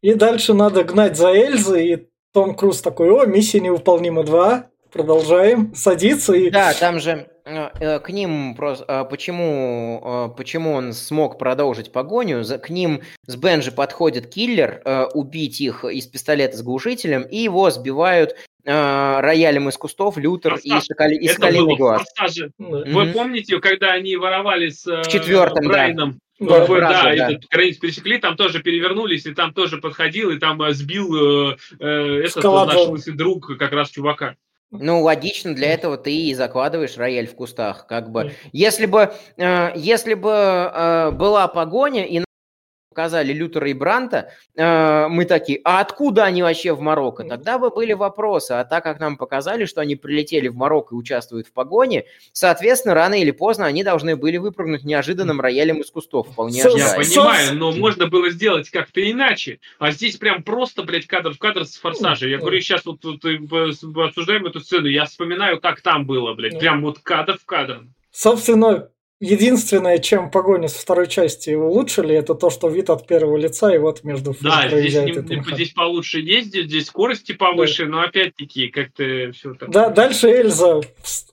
И 0.01 0.15
дальше 0.15 0.55
надо 0.55 0.85
гнать 0.85 1.17
за 1.17 1.29
Эльзой, 1.29 1.89
и 1.89 2.07
Том 2.33 2.55
Круз 2.55 2.81
такой, 2.81 3.11
о, 3.11 3.27
миссия 3.27 3.61
невыполнима 3.61 4.25
2, 4.25 4.71
продолжаем, 4.93 5.75
садиться 5.75 6.33
и... 6.33 6.51
Да, 6.51 6.73
там 6.75 6.99
же 6.99 7.29
к 7.47 8.09
ним 8.09 8.55
просто 8.57 8.85
а, 8.89 9.05
почему 9.05 10.35
почему 10.37 10.73
он 10.73 10.93
смог 10.93 11.39
продолжить 11.39 11.93
погоню? 11.93 12.45
К 12.45 12.71
ним 12.71 13.03
с 13.27 13.37
Бенжи 13.37 13.71
подходит 13.71 14.27
киллер, 14.27 14.83
э, 14.85 15.05
убить 15.15 15.61
их 15.61 15.85
из 15.85 16.07
пистолета 16.07 16.57
с 16.57 16.63
глушителем, 16.63 17.23
и 17.23 17.37
его 17.37 17.71
сбивают 17.71 18.37
роялем 18.65 19.69
из 19.69 19.77
кустов 19.77 20.17
Лютер 20.17 20.55
Форсаж. 20.55 20.83
и, 20.83 20.87
Соколи, 20.87 21.15
и 21.15 21.29
Соколиный 21.29 21.77
глаз. 21.77 22.03
Mm-hmm. 22.21 22.93
Вы 22.93 23.13
помните, 23.13 23.61
когда 23.61 23.93
они 23.93 24.17
воровали 24.17 24.71
с 24.71 24.85
в 24.85 25.07
четвертом, 25.07 25.69
Брайаном? 25.69 26.19
Да, 26.39 26.67
да, 26.67 26.81
да, 26.81 27.03
да. 27.03 27.31
этот 27.31 27.49
границу 27.49 27.81
пересекли, 27.81 28.19
там 28.19 28.37
тоже 28.37 28.63
перевернулись, 28.63 29.25
и 29.25 29.35
там 29.35 29.55
тоже 29.55 29.79
подходил, 29.79 30.31
и 30.31 30.39
там 30.39 30.61
сбил 30.75 31.53
э, 31.53 31.57
э, 31.79 32.25
этот 32.25 32.45
наш 32.45 32.89
лысый 32.89 33.15
друг 33.15 33.57
как 33.57 33.73
раз 33.73 33.89
чувака. 33.89 34.37
Ну, 34.73 35.01
логично, 35.03 35.55
для 35.55 35.73
этого 35.73 35.97
ты 35.97 36.13
и 36.15 36.35
закладываешь 36.35 36.97
рояль 36.97 37.27
в 37.29 37.35
кустах, 37.37 37.87
как 37.87 38.11
бы. 38.11 38.33
Если 38.53 38.87
бы, 38.87 39.13
э, 39.37 39.73
если 39.77 40.15
бы 40.15 40.31
э, 40.31 41.11
была 41.13 41.47
погоня 41.47 42.05
и 42.05 42.26
показали 42.97 43.35
Лютера 43.35 43.69
и 43.69 43.75
Бранта, 43.75 44.33
э, 44.57 45.07
мы 45.09 45.27
такие, 45.27 45.61
а 45.65 45.81
откуда 45.81 46.25
они 46.25 46.43
вообще 46.43 46.73
в 46.73 46.81
Марокко? 46.81 47.25
Тогда 47.25 47.59
бы 47.59 47.69
были 47.69 47.93
вопросы. 47.93 48.53
А 48.53 48.65
так 48.65 48.85
как 48.85 48.99
нам 49.01 49.19
показали, 49.19 49.67
что 49.67 49.83
они 49.83 49.97
прилетели 49.97 50.49
в 50.49 50.57
Марокко 50.57 50.95
и 50.95 50.99
участвуют 50.99 51.47
в 51.47 51.53
погоне, 51.53 52.07
соответственно, 52.33 52.95
рано 52.95 53.21
или 53.21 53.33
поздно 53.33 53.67
они 53.67 53.85
должны 53.85 54.17
были 54.17 54.39
выпрыгнуть 54.39 54.85
неожиданным 54.85 55.43
роялем 55.43 55.83
из 55.83 55.91
кустов. 55.91 56.29
Вполне 56.33 56.61
Я 56.61 56.95
понимаю, 56.97 57.55
но 57.57 57.71
можно 57.73 58.07
было 58.07 58.31
сделать 58.31 58.71
как-то 58.71 59.03
иначе. 59.09 59.61
А 59.79 59.93
здесь 59.93 60.17
прям 60.17 60.43
просто, 60.43 60.83
блядь, 60.83 61.07
кадр 61.07 61.35
в 61.35 61.39
кадр 61.39 61.67
с 61.67 61.77
форсажа. 61.77 62.27
Я 62.27 62.39
говорю, 62.39 62.59
сейчас 62.61 62.87
вот, 62.87 63.05
вот 63.05 63.21
обсуждаем 64.07 64.47
эту 64.47 64.61
сцену, 64.61 64.87
я 64.87 65.05
вспоминаю, 65.05 65.61
как 65.61 65.83
там 65.83 66.07
было, 66.07 66.33
блядь. 66.33 66.59
Прям 66.59 66.81
вот 66.81 67.01
кадр 67.01 67.37
в 67.39 67.45
кадр. 67.45 67.83
Собственно, 68.11 68.89
Единственное, 69.19 69.99
чем 69.99 70.31
погоня 70.31 70.69
со 70.69 70.79
второй 70.79 71.09
части 71.09 71.51
улучшили, 71.51 72.15
это 72.15 72.35
то, 72.35 72.51
что 72.51 72.69
вид 72.69 72.91
от 72.91 73.07
первого 73.07 73.39
лица, 73.39 73.75
и 73.75 73.79
вот 73.79 74.05
между 74.05 74.37
Да, 74.43 74.69
здесь, 74.69 74.95
не, 74.95 75.55
здесь 75.55 75.73
получше 75.73 76.21
ездить, 76.21 76.67
здесь 76.67 76.87
скорости 76.87 77.33
повыше, 77.33 77.85
да. 77.85 77.91
но 77.91 78.01
опять-таки 78.03 78.69
как-то 78.69 79.33
все 79.33 79.55
так. 79.55 79.71
Да, 79.71 79.89
дальше 79.89 80.29
Эльза 80.29 80.83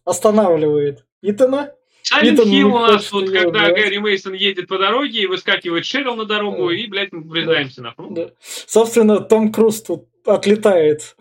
останавливает 0.06 1.06
Итана. 1.22 1.74
Сайлент 2.04 2.42
Хилл 2.44 2.74
у 2.74 2.80
нас, 2.80 3.12
вот 3.12 3.30
когда 3.30 3.72
Гэри 3.72 4.00
Мейсон 4.00 4.34
едет 4.34 4.68
по 4.68 4.78
дороге 4.78 5.22
и 5.22 5.28
выскакивает 5.28 5.86
Шерил 5.86 6.16
на 6.16 6.26
дорогу, 6.26 6.70
да. 6.70 6.76
и, 6.76 6.88
блядь, 6.88 7.12
мы 7.12 7.22
врезаемся 7.22 7.82
да. 7.82 7.94
на 7.98 8.10
да. 8.10 8.32
Собственно, 8.42 9.20
Том 9.20 9.52
Круз 9.52 9.82
тут 9.82 10.06
отлетает 10.26 11.18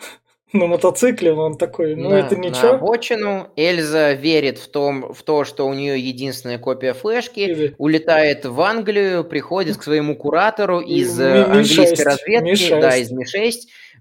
на 0.53 0.67
мотоцикле, 0.67 1.33
он 1.33 1.57
такой, 1.57 1.95
ну 1.95 2.11
на, 2.11 2.15
это 2.15 2.37
ничего. 2.37 2.69
На 2.69 2.75
обочину 2.75 3.49
Эльза 3.57 4.13
верит 4.13 4.59
в, 4.59 4.69
том, 4.69 5.13
в 5.13 5.23
то, 5.23 5.45
что 5.45 5.67
у 5.67 5.75
нее 5.75 5.99
единственная 5.99 6.59
копия 6.59 6.93
флешки, 6.93 7.41
Или... 7.41 7.75
улетает 7.79 8.45
в 8.45 8.61
Англию, 8.61 9.25
приходит 9.25 9.77
к 9.77 9.83
своему 9.83 10.17
куратору 10.17 10.81
из 10.81 11.19
Ми- 11.19 11.25
э, 11.25 11.43
английской 11.45 12.03
разведки, 12.03 12.45
Ми-6. 12.45 12.81
да, 12.81 12.97
из 12.97 13.11
Ми-6, 13.11 13.53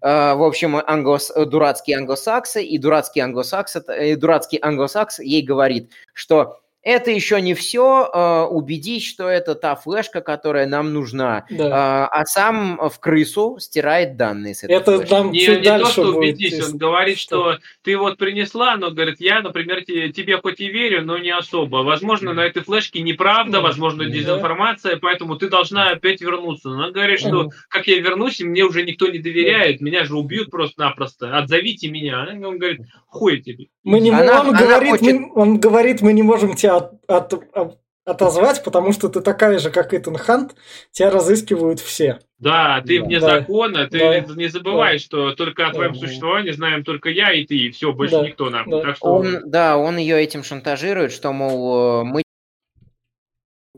Uh, 0.04 0.36
в 0.36 0.42
общем, 0.42 0.78
англос, 0.78 1.32
дурацкий 1.36 1.94
англосаксы, 1.94 2.64
и 2.64 2.80
дурацкий 2.80 3.20
англосакс, 3.20 3.78
и 4.02 4.16
дурацкий 4.16 4.58
англосакс 4.60 5.20
ей 5.20 5.44
говорит, 5.44 5.92
что 6.14 6.58
это 6.84 7.12
еще 7.12 7.40
не 7.42 7.54
все. 7.54 8.10
А, 8.12 8.48
убедить, 8.48 9.04
что 9.04 9.28
это 9.28 9.56
та 9.56 9.76
флешка, 9.76 10.22
которая 10.22 10.66
нам 10.66 10.94
нужна. 10.94 11.46
Да. 11.50 11.70
А, 11.72 12.08
а 12.08 12.26
сам 12.26 12.80
в 12.90 13.00
крысу 13.00 13.58
стирает 13.60 14.18
данные 14.18 14.56
с 14.56 14.64
этой 14.64 14.76
Это 14.76 14.98
флешки. 14.98 15.10
там 15.10 15.32
не, 15.32 15.46
не 15.46 15.64
то, 15.64 15.86
что 15.86 16.16
убедить, 16.16 16.64
он 16.64 16.78
говорит, 16.78 17.20
что 17.20 17.58
ты 17.84 17.98
вот 17.98 18.18
принесла, 18.18 18.78
но 18.78 18.92
говорит, 18.92 19.20
я, 19.20 19.42
например, 19.42 19.84
тебе 19.84 20.38
хоть 20.38 20.60
и 20.60 20.68
верю, 20.68 21.04
но 21.04 21.18
не 21.18 21.30
особо. 21.30 21.78
Возможно, 21.78 22.34
на 22.34 22.42
этой 22.42 22.64
флешке 22.64 23.02
неправда, 23.02 23.62
возможно, 23.62 24.06
дезинформация, 24.06 24.98
поэтому 24.98 25.36
ты 25.36 25.50
должна 25.50 25.92
опять 25.92 26.22
вернуться. 26.22 26.70
Но 26.70 26.84
она 26.84 26.92
говорит, 26.92 27.20
что 27.20 27.50
как 27.70 27.88
я 27.88 28.00
вернусь, 28.00 28.40
мне 28.42 28.64
уже 28.64 28.84
никто 28.84 29.08
не 29.08 29.20
доверяет, 29.20 29.82
меня 29.82 30.04
же 30.04 30.16
убьют 30.16 30.50
просто-напросто. 30.50 31.38
Отзовите 31.38 31.90
меня. 31.90 32.28
Он 32.32 32.58
говорит, 32.58 32.82
хуй 33.08 33.42
тебе. 33.42 33.68
Мы 33.84 34.00
не, 34.00 34.12
она, 34.12 34.42
он, 34.42 34.50
она 34.50 34.60
говорит, 34.60 34.92
хочет... 34.92 35.20
мы, 35.20 35.32
он 35.34 35.60
говорит, 35.60 36.02
мы 36.02 36.14
не 36.14 36.22
можем 36.22 36.56
тебя 36.56 36.78
от, 36.78 36.94
от, 37.08 37.34
от, 37.54 37.80
отозвать, 38.06 38.64
потому 38.64 38.92
что 38.94 39.10
ты 39.10 39.22
такая 39.22 39.58
же, 39.60 39.72
как 39.72 39.94
Итан 39.94 40.18
Хант, 40.18 40.56
тебя 40.92 41.10
разыскивают 41.10 41.80
все. 41.80 42.20
Да, 42.38 42.82
ты 42.86 43.00
да. 43.00 43.06
вне 43.06 43.20
да. 43.20 43.30
закона, 43.30 43.88
ты 43.88 44.00
да. 44.00 44.34
не 44.36 44.48
забывай, 44.48 44.94
да. 44.94 45.00
что 45.00 45.32
только 45.34 45.68
о 45.68 45.74
твоем 45.74 45.94
да. 45.94 46.00
существовании 46.00 46.52
знаем 46.52 46.84
только 46.84 47.10
я 47.10 47.32
и 47.32 47.46
ты, 47.46 47.56
и 47.56 47.72
все, 47.72 47.92
больше 47.92 48.16
да. 48.16 48.26
никто 48.28 48.50
нам. 48.50 48.70
Да. 48.70 48.82
Так 48.82 48.98
что... 48.98 49.08
он, 49.08 49.50
да, 49.50 49.78
он 49.78 49.98
ее 49.98 50.22
этим 50.22 50.44
шантажирует, 50.44 51.12
что, 51.12 51.32
мол, 51.32 52.04
мы 52.04 52.22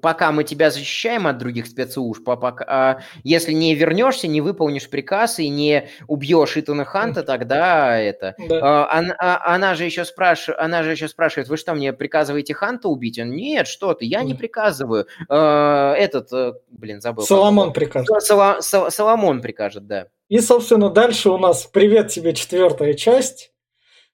пока 0.03 0.33
мы 0.33 0.43
тебя 0.43 0.69
защищаем 0.69 1.27
от 1.27 1.37
других 1.37 1.65
спецслужб, 1.65 2.29
а 2.29 2.35
пока, 2.35 2.65
а 2.67 2.99
если 3.23 3.53
не 3.53 3.73
вернешься, 3.73 4.27
не 4.27 4.41
выполнишь 4.41 4.89
приказ 4.89 5.39
и 5.39 5.47
не 5.47 5.87
убьешь 6.09 6.57
Итана 6.57 6.83
Ханта, 6.83 7.23
тогда 7.23 7.97
это. 7.97 8.35
Да. 8.37 8.59
А, 8.61 8.97
она, 8.99 9.15
а, 9.17 9.55
она 9.55 9.75
же 9.75 9.85
еще 9.85 10.03
спрашивает, 10.03 10.59
она 10.59 10.83
же 10.83 10.91
еще 10.91 11.07
спрашивает, 11.07 11.47
вы 11.47 11.55
что 11.55 11.73
мне 11.73 11.93
приказываете 11.93 12.53
Ханта 12.53 12.89
убить? 12.89 13.17
Он 13.17 13.31
нет, 13.31 13.65
что 13.65 13.93
ты, 13.93 14.03
я 14.03 14.23
не 14.23 14.33
приказываю. 14.33 15.07
А, 15.29 15.93
этот, 15.93 16.33
э, 16.33 16.51
блин, 16.67 16.99
забыл. 16.99 17.23
Соломон 17.23 17.71
прикажет. 17.71 18.09
Соло, 18.23 18.57
Сол, 18.59 18.91
Соломон 18.91 19.41
прикажет, 19.41 19.87
да. 19.87 20.07
И, 20.27 20.39
собственно, 20.39 20.89
дальше 20.89 21.29
у 21.29 21.37
нас 21.37 21.65
привет 21.65 22.09
тебе 22.09 22.33
четвертая 22.33 22.93
часть. 22.93 23.53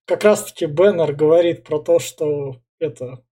Как 0.05 0.23
раз-таки 0.23 0.67
Беннер 0.67 1.13
говорит 1.13 1.63
про 1.63 1.79
то, 1.79 1.97
что 1.97 2.57
это 2.77 3.23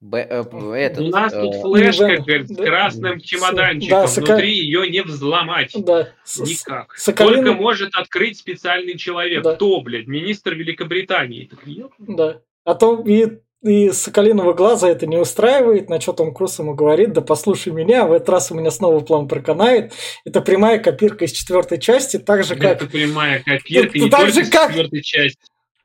Б, 0.00 0.26
э, 0.30 0.44
этот, 0.76 1.00
У 1.00 1.08
нас 1.08 1.30
тут 1.30 1.54
э, 1.54 1.60
флешка, 1.60 2.06
да, 2.06 2.16
говорит, 2.16 2.48
с 2.48 2.56
красным 2.56 3.20
чемоданчиком. 3.20 4.00
Да, 4.00 4.06
сока... 4.06 4.26
Внутри 4.32 4.54
ее 4.54 4.88
не 4.88 5.02
взломать. 5.02 5.72
Да. 5.76 6.08
Никак. 6.38 6.96
Соколин... 6.96 7.44
Только 7.44 7.52
может 7.52 7.94
открыть 7.94 8.38
специальный 8.38 8.96
человек. 8.96 9.42
Да. 9.42 9.56
Кто, 9.56 9.80
блядь? 9.82 10.06
Министр 10.06 10.54
Великобритании. 10.54 11.50
Да. 11.98 12.40
А 12.64 12.74
то 12.74 13.02
и 13.06 13.40
и 13.62 13.90
Соколиного 13.90 14.54
глаза 14.54 14.88
это 14.88 15.06
не 15.06 15.18
устраивает, 15.18 15.90
на 15.90 16.00
что 16.00 16.14
Том 16.14 16.32
Круз 16.32 16.58
ему 16.58 16.74
говорит, 16.74 17.12
да 17.12 17.20
послушай 17.20 17.74
меня, 17.74 18.06
в 18.06 18.12
этот 18.12 18.30
раз 18.30 18.50
у 18.50 18.54
меня 18.54 18.70
снова 18.70 19.00
план 19.00 19.28
проканает. 19.28 19.92
Это 20.24 20.40
прямая 20.40 20.78
копирка 20.78 21.26
из 21.26 21.32
четвертой 21.32 21.78
части, 21.78 22.18
так 22.18 22.42
же 22.42 22.56
как... 22.56 22.82
Это 22.82 22.86
прямая 22.86 23.42
копирка, 23.42 23.98
не 23.98 24.08
так 24.08 24.30
же, 24.30 24.46
как... 24.46 24.70
четвертой 24.70 25.02
части. 25.02 25.42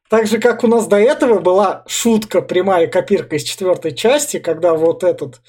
Так 0.10 0.28
же, 0.28 0.39
как 0.39 0.64
у 0.64 0.68
нас 0.68 0.86
до 0.88 0.97
этого 0.97 1.39
была 1.39 1.84
шутка, 1.88 2.41
прямая 2.41 2.88
копирка 2.88 3.38
из 3.38 3.43
четвертой 3.43 3.91
части, 3.93 4.38
когда 4.38 4.76
вот 4.76 5.03
этот 5.03 5.41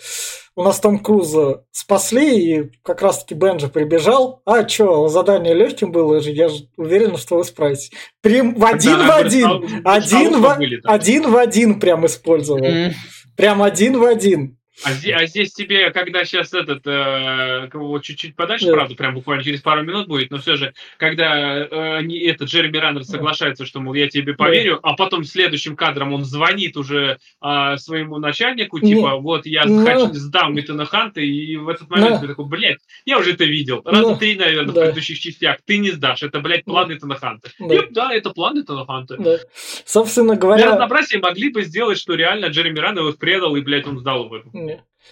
у 0.55 0.63
нас 0.63 0.81
Том 0.81 0.99
Круза 0.99 1.65
спасли, 1.71 2.41
и 2.41 2.71
как 2.83 3.03
раз-таки 3.03 3.35
Бенджи 3.35 3.69
прибежал. 3.69 4.41
А 4.47 4.65
чё, 4.65 5.09
задание 5.09 5.53
легким 5.53 5.93
было 5.93 6.21
же, 6.21 6.31
я 6.31 6.49
же 6.49 6.69
уверен, 6.79 7.19
что 7.19 7.37
вы 7.37 7.45
справитесь. 7.45 7.93
Прям 8.23 8.55
в 8.55 8.65
один 8.65 8.99
да, 8.99 9.07
в 9.07 9.17
один, 9.19 9.83
один 9.85 10.41
в, 10.41 10.59
один 10.85 11.31
в 11.31 11.37
один 11.37 11.79
прям 11.79 12.07
использовал. 12.07 12.65
Mm. 12.65 12.93
Прям 13.37 13.63
один 13.63 13.99
в 13.99 14.05
один. 14.05 14.56
А 14.85 14.93
здесь, 14.93 15.14
а 15.14 15.27
здесь 15.27 15.53
тебе, 15.53 15.91
когда 15.91 16.24
сейчас 16.24 16.53
этот, 16.53 16.87
э, 16.87 17.68
вот 17.72 18.03
чуть-чуть 18.05 18.37
подальше, 18.37 18.66
yeah. 18.66 18.72
правда, 18.72 18.95
прям 18.95 19.14
буквально 19.14 19.43
через 19.43 19.62
пару 19.62 19.83
минут 19.83 20.07
будет, 20.07 20.31
но 20.31 20.39
все 20.39 20.57
же, 20.57 20.74
когда 20.99 21.57
э, 21.59 22.03
не, 22.03 22.18
этот 22.27 22.49
Джереми 22.49 22.77
Раннер 22.77 23.05
соглашается, 23.05 23.64
что, 23.64 23.81
мол, 23.81 23.95
я 23.95 24.09
тебе 24.09 24.35
поверю, 24.35 24.74
yeah. 24.74 24.81
а 24.83 24.93
потом 24.95 25.24
следующим 25.24 25.77
кадром 25.77 26.12
он 26.12 26.24
звонит 26.24 26.77
уже 26.77 27.18
э, 27.43 27.77
своему 27.79 28.18
начальнику, 28.18 28.79
типа, 28.79 29.14
yeah. 29.14 29.20
вот 29.20 29.47
я 29.47 29.64
no. 29.64 29.85
хочу, 29.85 30.12
сдам 30.12 30.61
Итана 30.61 30.85
Ханта, 30.85 31.20
и 31.22 31.57
в 31.57 31.68
этот 31.68 31.89
момент 31.89 32.16
no. 32.16 32.20
ты 32.20 32.29
такой, 32.29 32.45
блядь, 32.45 32.81
я 33.07 33.18
уже 33.18 33.33
это 33.33 33.45
видел, 33.45 33.81
раза 33.85 34.12
no. 34.12 34.18
три, 34.18 34.37
наверное, 34.37 34.74
да. 34.74 34.81
в 34.81 34.85
предыдущих 34.85 35.18
частях, 35.18 35.59
ты 35.64 35.79
не 35.79 35.91
сдашь, 35.91 36.22
это, 36.22 36.41
блядь, 36.41 36.64
план 36.64 36.93
Итана 36.93 37.14
Ханта. 37.14 37.51
Да. 37.59 37.74
И, 37.74 37.81
да, 37.91 38.12
это 38.12 38.31
план 38.31 38.61
Итана 38.61 38.85
Ханта. 38.85 39.16
Да. 39.18 39.39
Собственно 39.87 40.37
говоря... 40.37 40.62
Для 40.62 40.72
разнообразия 40.72 41.18
могли 41.18 41.51
бы 41.51 41.62
сделать, 41.62 41.99
что 41.99 42.14
реально 42.14 42.47
Джереми 42.47 42.79
Раннер 42.79 43.09
их 43.09 43.18
предал, 43.18 43.57
и, 43.57 43.62
блядь, 43.62 43.87
он 43.87 43.99
сдал 43.99 44.27
его. 44.27 44.43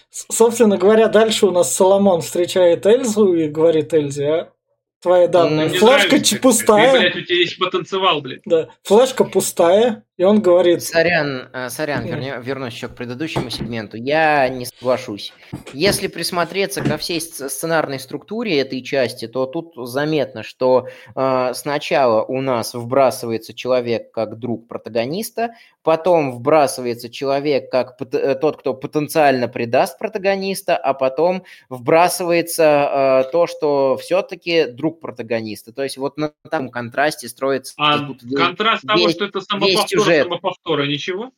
Собственно 0.09 0.77
говоря, 0.77 1.07
дальше 1.07 1.45
у 1.45 1.51
нас 1.51 1.75
Соломон 1.75 2.21
встречает 2.21 2.85
Эльзу 2.85 3.33
и 3.33 3.49
говорит 3.49 3.93
Эльзе, 3.93 4.27
а 4.27 4.53
твои 5.01 5.27
данные. 5.27 5.67
Ну, 5.67 5.75
Флешка 5.75 6.07
нравится, 6.11 6.37
пустая. 6.37 6.91
Ты, 6.93 6.99
блядь, 6.99 7.15
у 7.17 7.21
тебя 7.21 7.37
есть 7.37 7.59
потанцевал, 7.59 8.21
блядь. 8.21 8.41
Да. 8.45 8.69
Флешка 8.83 9.25
пустая, 9.25 10.04
и 10.17 10.23
он 10.23 10.41
говорит... 10.41 10.81
Сорян, 10.81 11.49
э, 11.51 11.69
сорян, 11.69 12.05
верне, 12.05 12.35
вернусь 12.41 12.73
еще 12.73 12.87
к 12.87 12.95
предыдущему 12.95 13.49
сегменту. 13.49 13.97
Я 13.97 14.47
не 14.47 14.65
соглашусь. 14.65 15.33
Если 15.73 16.07
присмотреться 16.07 16.81
ко 16.81 16.97
всей 16.97 17.19
сценарной 17.19 17.99
структуре 17.99 18.59
этой 18.59 18.81
части, 18.81 19.27
то 19.27 19.45
тут 19.45 19.73
заметно, 19.75 20.43
что 20.43 20.87
э, 21.15 21.51
сначала 21.53 22.23
у 22.23 22.39
нас 22.39 22.73
вбрасывается 22.73 23.53
человек 23.53 24.11
как 24.11 24.39
друг 24.39 24.69
протагониста, 24.69 25.55
потом 25.83 26.31
вбрасывается 26.31 27.09
человек 27.09 27.69
как 27.69 27.97
э, 27.99 28.35
тот, 28.35 28.57
кто 28.57 28.73
потенциально 28.73 29.49
предаст 29.49 29.99
протагониста, 29.99 30.77
а 30.77 30.93
потом 30.93 31.43
вбрасывается 31.69 33.23
э, 33.27 33.31
то, 33.31 33.47
что 33.47 33.97
все-таки 33.97 34.65
друг 34.65 35.01
протагониста. 35.01 35.73
То 35.73 35.83
есть 35.83 35.97
вот 35.97 36.17
на 36.17 36.31
таком 36.49 36.69
контрасте 36.69 37.27
строится... 37.27 37.73
А 37.77 37.99
контраст 38.33 38.83
весь, 38.83 38.91
того, 38.91 39.09
что 39.09 39.25
это 39.25 39.41
самоповтор 39.41 40.04
сюжет. 40.05 40.23
самоповтора, 40.23 40.85
ничего? 40.87 41.31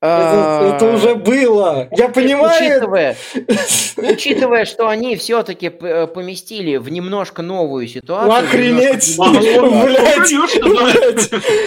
Это, 0.00 0.76
это 0.76 0.94
уже 0.94 1.16
было. 1.16 1.88
Я 1.90 2.08
понимаю. 2.08 2.54
Учитывая, 2.54 3.16
учитывая, 3.96 4.64
что 4.64 4.88
они 4.88 5.16
все-таки 5.16 5.72
э, 5.80 6.06
поместили 6.06 6.76
в 6.76 6.88
немножко 6.88 7.42
новую 7.42 7.88
ситуацию. 7.88 8.46
Охренеть! 8.46 9.16
Блять, 9.18 10.32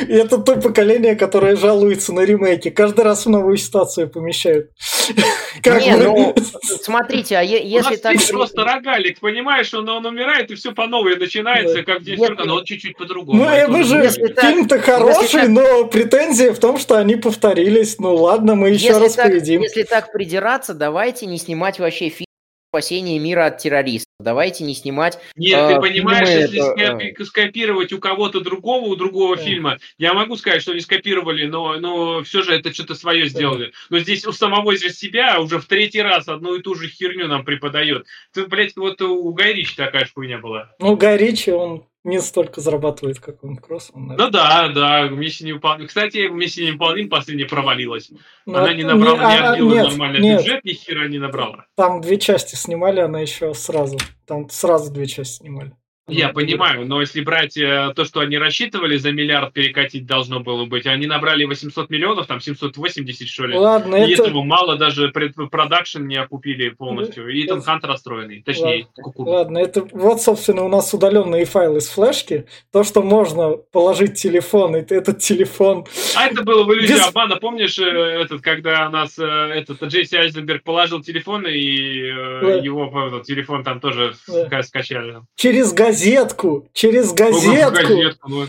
Это 0.09 0.38
то 0.38 0.55
поколение, 0.55 1.17
которое 1.17 1.57
жалуется 1.57 2.13
на 2.13 2.21
ремейки. 2.21 2.69
Каждый 2.69 3.03
раз 3.03 3.25
в 3.25 3.29
новую 3.29 3.57
ситуацию 3.57 4.09
помещают. 4.09 4.69
Как 5.61 5.82
Не, 5.82 5.97
ну, 5.97 6.34
смотрите, 6.82 7.36
а 7.36 7.41
если 7.41 7.97
так... 7.97 8.15
просто 8.29 8.63
рогалик, 8.63 9.19
понимаешь, 9.19 9.73
он, 9.73 9.89
он 9.89 10.05
умирает, 10.05 10.49
и 10.51 10.55
все 10.55 10.71
по 10.71 10.88
новой 10.88 11.17
начинается, 11.17 11.84
как 11.84 12.01
здесь, 12.01 12.19
но 12.19 12.55
он 12.55 12.63
чуть-чуть 12.63 12.95
по-другому. 12.97 13.43
Ну, 13.43 13.67
мы 13.67 13.84
же, 13.84 14.09
фильм-то 14.09 14.79
хороший, 14.79 15.49
но 15.49 15.86
претензия 15.86 16.53
в 16.53 16.59
том, 16.59 16.77
что 16.79 16.97
они 16.97 17.15
повторились, 17.17 17.99
ну 17.99 18.20
ладно, 18.22 18.55
мы 18.55 18.69
еще 18.69 18.88
если 18.88 19.01
раз 19.01 19.13
так, 19.15 19.28
поведим. 19.28 19.61
Если 19.61 19.84
так 19.84 20.11
придираться, 20.11 20.74
давайте 20.74 21.26
не 21.26 21.38
снимать 21.38 21.80
вообще 21.80 22.09
фильм 22.09 22.26
спасение 22.72 23.19
мира 23.19 23.47
от 23.47 23.57
террористов. 23.57 24.07
Давайте 24.22 24.63
не 24.63 24.74
снимать. 24.74 25.19
Нет, 25.36 25.59
э, 25.59 25.76
ты 25.76 25.82
понимаешь, 25.82 26.30
если 26.30 27.09
это... 27.09 27.26
скопировать 27.26 27.91
у 27.91 27.99
кого-то 27.99 28.39
другого, 28.39 28.86
у 28.86 28.95
другого 28.95 29.36
да. 29.36 29.43
фильма, 29.43 29.78
я 29.97 30.13
могу 30.13 30.38
сказать, 30.38 30.61
что 30.61 30.72
они 30.72 30.80
скопировали, 30.80 31.47
но, 31.47 31.78
но 31.80 32.24
все 32.24 32.43
же 32.43 32.53
это 32.53 32.74
что-то 32.74 32.95
свое 32.95 33.28
сделали. 33.28 33.74
Но 33.89 33.99
здесь 33.99 34.26
у 34.26 34.32
самого 34.32 34.74
здесь 34.78 34.97
себя 34.97 35.41
уже 35.41 35.59
в 35.59 35.65
третий 35.65 36.01
раз 36.01 36.30
одну 36.30 36.55
и 36.55 36.61
ту 36.61 36.76
же 36.76 36.88
херню 36.88 37.28
нам 37.28 37.43
преподает. 37.43 38.07
Ты, 38.32 38.47
блядь, 38.47 38.78
вот 38.78 39.01
у 39.01 39.34
Гайрича 39.34 39.74
такая 39.76 40.05
же 40.05 40.11
хуйня 40.13 40.38
была. 40.38 40.74
Ну, 40.80 40.95
Гайричи, 40.95 41.51
он 41.51 41.84
не 42.03 42.19
столько 42.19 42.61
зарабатывает, 42.61 43.19
как 43.19 43.43
он 43.43 43.57
Кроссман. 43.57 44.15
Ну 44.17 44.29
да, 44.29 44.69
да, 44.69 45.07
миссия 45.09 45.45
невыполнима. 45.45 45.87
Кстати, 45.87 46.27
миссия 46.29 46.67
невыполнима 46.67 47.09
последняя 47.09 47.45
провалилась. 47.45 48.09
Но 48.45 48.53
ну, 48.53 48.57
она 48.59 48.73
не 48.73 48.83
набрала, 48.83 49.17
не, 49.17 49.39
не 49.39 49.47
отбила 49.47 49.73
нет, 49.73 49.87
нормальный 49.87 50.19
нет. 50.19 50.39
бюджет, 50.39 50.63
ни 50.63 50.73
хера 50.73 51.07
не 51.07 51.19
набрала. 51.19 51.65
Там 51.75 52.01
две 52.01 52.17
части 52.17 52.55
снимали, 52.55 52.99
она 52.99 53.19
еще 53.19 53.53
сразу. 53.53 53.97
Там 54.25 54.49
сразу 54.49 54.91
две 54.91 55.05
части 55.05 55.37
снимали. 55.37 55.75
Я 56.12 56.30
понимаю, 56.30 56.86
но 56.86 57.01
если 57.01 57.22
брать 57.22 57.57
э, 57.57 57.93
то, 57.95 58.05
что 58.05 58.20
они 58.20 58.38
рассчитывали 58.38 58.97
за 58.97 59.12
миллиард 59.12 59.53
перекатить 59.53 60.05
должно 60.05 60.39
было 60.39 60.66
быть, 60.66 60.86
они 60.86 61.07
набрали 61.07 61.45
800 61.45 61.89
миллионов, 61.89 62.28
там 62.28 62.41
780 62.41 63.28
что 63.28 63.45
ли. 63.45 63.57
Ладно, 63.57 63.95
и 63.95 64.14
это... 64.14 64.24
этого 64.24 64.43
мало, 64.43 64.78
даже 64.78 65.09
продакшн 65.09 66.05
не 66.05 66.18
окупили 66.18 66.70
полностью. 66.70 67.30
И 67.30 67.45
Итан 67.45 67.62
Хант 67.62 67.86
расстроенный, 67.86 68.41
точнее, 68.41 68.88
Ладно. 68.97 69.32
Ладно, 69.32 69.57
это 69.59 69.88
вот, 69.91 70.22
собственно, 70.22 70.64
у 70.64 70.68
нас 70.68 70.93
удаленные 70.93 71.45
файлы 71.45 71.82
с 71.82 71.89
флешки. 71.89 72.45
То, 72.72 72.84
что 72.84 73.01
можно 73.01 73.51
положить 73.72 74.16
телефон, 74.16 74.76
и 74.76 74.80
этот 74.80 75.20
телефон... 75.20 75.86
А 76.16 76.28
это 76.28 76.43
было 76.43 76.64
в 76.64 76.74
иллюзии 76.74 76.93
Без... 76.93 77.07
обмана, 77.07 77.38
помнишь, 77.38 77.80
э, 77.80 77.84
этот, 77.84 78.41
когда 78.41 78.89
нас 78.89 79.18
э, 79.18 79.24
этот 79.24 79.82
Джейси 79.84 80.16
Айзенберг 80.16 80.64
положил 80.64 81.01
телефон, 81.01 81.45
и 81.47 82.12
да. 82.41 82.55
его 82.55 83.07
этот, 83.07 83.24
телефон 83.24 83.64
там 83.64 83.80
тоже 83.80 84.14
да. 84.28 84.62
скачали. 84.64 85.22
Через 85.36 85.74
газету 85.74 86.00
газетку, 86.01 86.69
через 86.73 87.13
газетку. 87.13 88.27
Ну, 88.27 88.45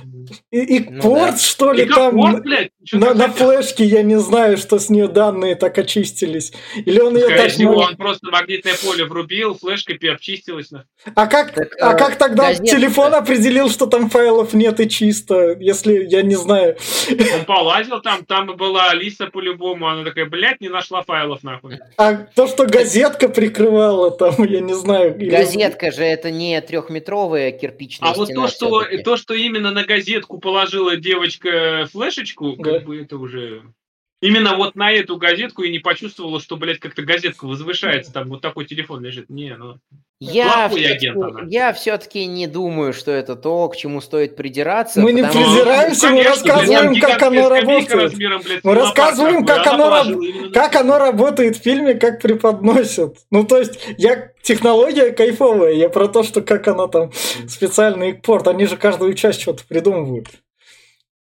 и, 0.51 0.77
и 0.77 0.91
ну, 0.91 1.03
порт, 1.03 1.33
да. 1.33 1.39
что 1.39 1.73
ли, 1.73 1.85
и 1.85 1.89
там 1.89 2.15
порт, 2.15 2.43
блядь, 2.43 2.71
на, 2.93 3.15
на 3.15 3.29
флешке, 3.29 3.85
я 3.85 4.03
не 4.03 4.19
знаю, 4.19 4.57
что 4.57 4.79
с 4.79 4.89
нее 4.89 5.09
данные 5.09 5.55
так 5.55 5.79
очистились. 5.79 6.53
Или 6.75 7.01
он 7.01 7.17
ее 7.17 7.29
так... 7.29 7.51
Всего, 7.51 7.75
он 7.75 7.97
просто 7.97 8.31
магнитное 8.31 8.75
поле 8.83 9.05
врубил, 9.05 9.55
флешка 9.55 9.93
обчистилась. 10.13 10.71
А 11.15 11.27
как, 11.27 11.53
так, 11.53 11.75
а, 11.81 11.91
а 11.91 11.95
как 11.95 12.17
тогда 12.17 12.49
газетка. 12.49 12.77
телефон 12.77 13.15
определил, 13.15 13.69
что 13.69 13.87
там 13.87 14.09
файлов 14.09 14.55
нет 14.55 14.81
и 14.81 14.89
чисто, 14.89 15.57
если 15.59 16.05
я 16.05 16.23
не 16.23 16.35
знаю? 16.35 16.77
Он 17.11 17.45
полазил 17.45 18.01
там, 18.01 18.25
там 18.25 18.57
была 18.57 18.91
Алиса 18.91 19.27
по-любому, 19.27 19.89
она 19.89 20.05
такая, 20.05 20.27
блядь, 20.27 20.61
не 20.61 20.69
нашла 20.69 21.03
файлов 21.03 21.43
нахуй. 21.43 21.79
А 21.97 22.15
то, 22.15 22.47
что 22.47 22.67
газетка 22.67 23.29
прикрывала 23.29 24.11
там, 24.11 24.35
я 24.45 24.61
не 24.61 24.75
знаю. 24.75 25.15
Газетка 25.19 25.87
или... 25.87 25.95
же 25.95 26.05
это 26.05 26.31
не 26.31 26.61
трехметровая 26.61 27.32
новая 27.33 27.53
кирпичная 27.53 28.11
А 28.11 28.15
вот 28.15 28.29
то, 28.35 28.49
что, 28.49 28.85
то, 29.05 29.17
что 29.17 29.35
именно 29.35 29.71
на 29.71 29.85
газетку 29.85 30.39
положила 30.39 30.97
девочка 30.97 31.89
флешечку, 31.91 32.57
да. 32.57 32.73
как 32.73 32.85
бы 32.85 33.01
это 33.01 33.17
уже... 33.17 33.63
Именно 34.21 34.57
вот 34.57 34.77
на 34.77 34.93
эту 34.93 35.17
газетку 35.17 35.63
и 35.63 35.71
не 35.71 35.81
почувствовала, 35.81 36.41
что, 36.41 36.57
блядь, 36.57 36.79
как-то 36.79 37.03
газетка 37.03 37.45
возвышается, 37.47 38.13
там 38.13 38.29
вот 38.29 38.41
такой 38.41 38.67
телефон 38.67 39.03
лежит. 39.03 39.29
Не, 39.31 39.57
ну... 39.57 39.81
Я 40.31 40.69
все-таки, 40.69 41.13
я 41.49 41.73
все-таки 41.73 42.27
не 42.27 42.47
думаю, 42.47 42.93
что 42.93 43.11
это 43.11 43.35
то, 43.35 43.69
к 43.69 43.77
чему 43.77 44.01
стоит 44.01 44.37
придираться. 44.37 45.01
Мы 45.01 45.13
не 45.13 45.23
придираемся, 45.23 46.11
ну, 46.11 46.17
мы 46.17 46.23
рассказываем, 46.23 47.01
как 47.01 47.23
оно 47.23 47.49
работает. 47.49 48.13
мы 48.63 48.75
рассказываем, 48.75 49.45
как 49.45 49.67
оно, 49.67 50.05
как 50.53 50.77
оно 50.77 50.99
работает 50.99 51.57
в 51.57 51.63
фильме, 51.63 51.95
как 51.95 52.21
преподносят. 52.21 53.17
Ну, 53.31 53.45
то 53.45 53.59
есть, 53.59 53.81
я 53.99 54.31
технология 54.43 55.11
кайфовая, 55.11 55.73
я 55.73 55.89
про 55.89 56.07
то, 56.07 56.23
что 56.23 56.41
как 56.41 56.69
оно 56.69 56.87
там 56.87 57.11
специальный 57.49 58.15
порт. 58.15 58.47
Они 58.47 58.67
же 58.67 58.77
каждую 58.77 59.15
часть 59.15 59.41
что-то 59.41 59.65
придумывают. 59.67 60.29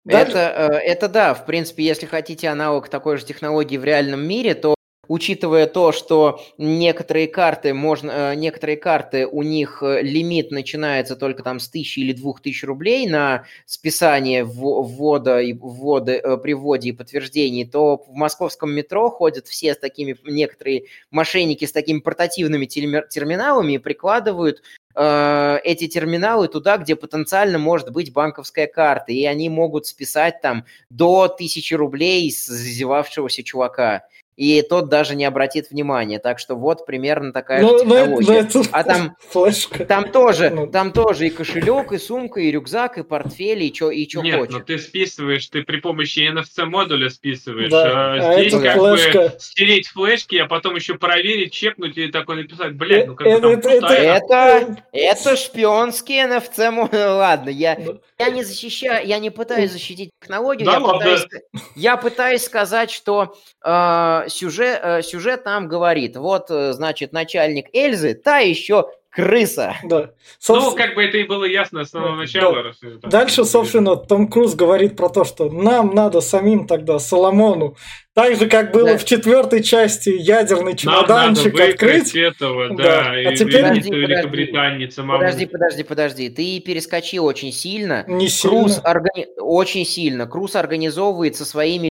Это, 0.07 0.69
э, 0.73 0.77
это 0.77 1.07
да, 1.07 1.33
в 1.33 1.45
принципе, 1.45 1.83
если 1.83 2.05
хотите 2.05 2.49
аналог 2.49 2.89
такой 2.89 3.17
же 3.17 3.25
технологии 3.25 3.77
в 3.77 3.83
реальном 3.83 4.27
мире, 4.27 4.55
то 4.55 4.75
учитывая 5.11 5.67
то, 5.67 5.91
что 5.91 6.41
некоторые 6.57 7.27
карты 7.27 7.73
можно, 7.73 8.31
э, 8.31 8.35
некоторые 8.35 8.77
карты 8.77 9.27
у 9.27 9.43
них 9.43 9.83
э, 9.83 10.01
лимит 10.01 10.51
начинается 10.51 11.17
только 11.17 11.43
там 11.43 11.59
с 11.59 11.67
тысячи 11.67 11.99
или 11.99 12.13
двух 12.13 12.41
тысяч 12.41 12.63
рублей 12.63 13.09
на 13.09 13.43
списание 13.65 14.45
ввода 14.45 15.41
и 15.41 15.51
ввода, 15.51 16.13
э, 16.13 16.37
при 16.37 16.53
вводе 16.53 16.89
и 16.89 16.91
подтверждении, 16.93 17.65
то 17.65 17.97
в 17.97 18.13
московском 18.13 18.71
метро 18.71 19.09
ходят 19.09 19.47
все 19.47 19.73
с 19.73 19.77
такими 19.77 20.15
некоторые 20.23 20.85
мошенники 21.09 21.65
с 21.65 21.73
такими 21.73 21.99
портативными 21.99 22.65
терминалами 22.65 23.73
и 23.73 23.77
прикладывают 23.79 24.63
эти 24.93 25.87
терминалы 25.87 26.49
туда, 26.49 26.77
где 26.77 26.97
потенциально 26.97 27.57
может 27.57 27.91
быть 27.91 28.11
банковская 28.11 28.67
карта, 28.67 29.13
и 29.13 29.23
они 29.23 29.47
могут 29.47 29.87
списать 29.87 30.41
там 30.41 30.65
до 30.89 31.29
тысячи 31.29 31.73
рублей 31.73 32.29
с 32.29 32.45
зазевавшегося 32.45 33.41
чувака 33.41 34.03
и 34.41 34.63
тот 34.63 34.89
даже 34.89 35.15
не 35.15 35.25
обратит 35.25 35.69
внимания. 35.69 36.17
Так 36.17 36.39
что 36.39 36.55
вот 36.55 36.87
примерно 36.87 37.31
такая 37.31 37.61
ну, 37.61 37.77
же 37.77 37.85
ну, 37.85 37.95
технология. 37.95 38.47
Ну, 38.51 38.63
а 38.71 38.83
там, 38.83 39.15
флешка. 39.29 39.85
там 39.85 40.11
тоже, 40.11 40.49
ну. 40.49 40.65
там 40.65 40.91
тоже 40.93 41.27
и 41.27 41.29
кошелек, 41.29 41.91
и 41.91 41.99
сумка, 41.99 42.39
и 42.39 42.49
рюкзак, 42.49 42.97
и 42.97 43.03
портфель, 43.03 43.61
и 43.61 43.71
что 43.71 43.91
и 43.91 44.07
чё 44.07 44.23
Нет, 44.23 44.39
хочешь. 44.39 44.53
но 44.55 44.59
ты 44.61 44.79
списываешь, 44.79 45.45
ты 45.45 45.61
при 45.61 45.77
помощи 45.77 46.27
NFC-модуля 46.27 47.11
списываешь. 47.11 47.69
Да. 47.69 48.15
А, 48.15 48.33
а 48.33 48.39
здесь 48.39 48.59
как 48.59 48.77
флешка. 48.79 49.19
бы 49.19 49.33
стереть 49.37 49.87
флешки, 49.89 50.37
а 50.37 50.47
потом 50.47 50.75
еще 50.75 50.95
проверить, 50.95 51.53
чекнуть 51.53 51.95
и 51.99 52.07
такой 52.07 52.37
написать, 52.37 52.73
блядь, 52.73 53.05
ну 53.05 53.15
как 53.15 53.27
это, 53.27 53.47
бы 53.47 53.57
там 53.57 53.73
это, 53.73 53.93
это, 53.93 54.77
это 54.91 55.35
шпионский 55.35 56.19
NFC-модуль. 56.19 56.97
Ладно, 56.97 57.49
я, 57.51 57.77
я 58.17 58.29
не 58.31 58.43
защищаю, 58.43 59.05
я 59.05 59.19
не 59.19 59.29
пытаюсь 59.29 59.71
защитить 59.71 60.09
технологию, 60.19 60.65
да, 60.65 60.73
я, 60.73 60.79
пытаюсь, 60.79 61.27
я 61.75 61.97
пытаюсь 61.97 62.43
сказать, 62.43 62.89
что 62.89 63.35
э, 63.63 64.29
сюжет, 64.31 64.79
э, 64.81 65.01
сюжет 65.01 65.45
нам 65.45 65.67
говорит, 65.67 66.15
вот, 66.17 66.49
э, 66.49 66.73
значит, 66.73 67.13
начальник 67.13 67.67
Эльзы, 67.73 68.13
та 68.13 68.39
еще 68.39 68.87
крыса. 69.11 69.75
Да. 69.83 70.11
Собственно... 70.39 70.71
Ну, 70.71 70.77
как 70.77 70.95
бы 70.95 71.03
это 71.03 71.17
и 71.17 71.23
было 71.23 71.43
ясно 71.43 71.83
с 71.83 71.89
самого 71.89 72.15
начала. 72.15 72.73
Да. 72.81 73.09
Дальше, 73.09 73.43
собственно, 73.43 73.97
Том 73.97 74.27
Круз 74.27 74.55
говорит 74.55 74.95
про 74.95 75.09
то, 75.09 75.25
что 75.25 75.49
нам 75.49 75.93
надо 75.93 76.21
самим 76.21 76.65
тогда 76.65 76.97
Соломону, 76.97 77.75
так 78.13 78.37
же, 78.37 78.47
как 78.47 78.71
было 78.71 78.91
да. 78.91 78.97
в 78.97 79.05
четвертой 79.05 79.63
части 79.63 80.09
ядерный 80.09 80.75
чемоданчик 80.75 81.53
нам 81.53 81.53
надо 81.53 81.71
открыть. 81.71 82.15
этого, 82.15 82.69
да, 82.69 82.83
да. 82.83 83.11
а 83.11 83.35
теперь... 83.35 83.63
Подожди, 83.63 83.91
Великобритании 83.91 84.85
подожди, 84.85 85.45
подожди, 85.45 85.83
подожди, 85.83 86.29
ты 86.29 86.59
перескочи 86.61 87.19
очень 87.19 87.51
сильно. 87.51 88.05
Не 88.07 88.29
сильно. 88.29 88.59
Круз 88.59 88.81
органи... 88.83 89.27
Очень 89.37 89.85
сильно. 89.85 90.25
Круз 90.25 90.55
организовывает 90.55 91.35
со 91.35 91.43
своими 91.43 91.90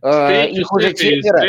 Встречу 0.00 0.60
их 0.60 0.72
уже 0.72 0.94
четверо. 0.94 1.42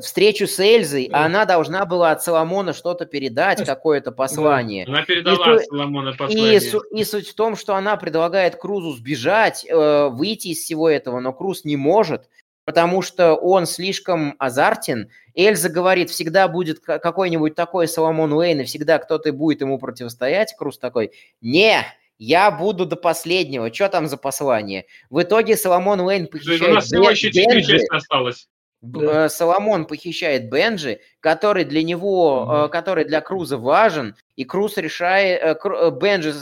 Встречу 0.00 0.46
с 0.46 0.60
Эльзой, 0.60 1.08
да. 1.08 1.24
она 1.24 1.44
должна 1.44 1.84
была 1.84 2.12
от 2.12 2.22
Соломона 2.22 2.72
что-то 2.72 3.06
передать, 3.06 3.64
какое-то 3.64 4.12
послание. 4.12 4.86
Да. 4.86 4.92
Она 4.92 5.02
передала 5.02 5.56
и, 5.56 5.64
Соломона 5.64 6.12
послание. 6.12 6.60
И, 6.60 7.00
и 7.00 7.04
суть 7.04 7.28
в 7.28 7.34
том, 7.34 7.56
что 7.56 7.74
она 7.74 7.96
предлагает 7.96 8.54
Крузу 8.54 8.92
сбежать, 8.92 9.66
э, 9.68 10.08
выйти 10.12 10.48
из 10.48 10.58
всего 10.58 10.88
этого, 10.88 11.18
но 11.18 11.32
Круз 11.32 11.64
не 11.64 11.76
может, 11.76 12.28
потому 12.64 13.02
что 13.02 13.34
он 13.34 13.66
слишком 13.66 14.36
азартен. 14.38 15.10
Эльза 15.34 15.68
говорит, 15.68 16.10
всегда 16.10 16.46
будет 16.46 16.78
какой-нибудь 16.78 17.56
такой 17.56 17.88
Соломон 17.88 18.32
Уэйн, 18.32 18.60
и 18.60 18.64
всегда 18.64 18.98
кто-то 18.98 19.32
будет 19.32 19.60
ему 19.62 19.76
противостоять. 19.80 20.54
Круз 20.56 20.78
такой, 20.78 21.10
не, 21.40 21.84
я 22.20 22.50
буду 22.50 22.84
до 22.84 22.96
последнего. 22.96 23.72
Что 23.72 23.88
там 23.88 24.06
за 24.06 24.18
послание? 24.18 24.84
В 25.08 25.22
итоге 25.22 25.56
Соломон 25.56 26.00
Уэйн 26.00 26.26
похищает 26.26 26.62
У 26.70 26.74
нас 26.74 26.84
всего 26.84 27.08
еще 27.08 27.78
осталось. 27.90 28.46
Да. 28.82 29.24
Э, 29.24 29.28
Соломон 29.30 29.86
похищает 29.86 30.50
Бенджи, 30.50 31.00
который 31.20 31.64
для 31.64 31.82
него, 31.82 32.46
mm-hmm. 32.46 32.68
который 32.68 33.06
для 33.06 33.22
Круза 33.22 33.56
важен, 33.56 34.16
и 34.36 34.44
Круз 34.44 34.76
решает, 34.76 35.40
э, 35.42 35.90
Бенджи, 35.90 36.34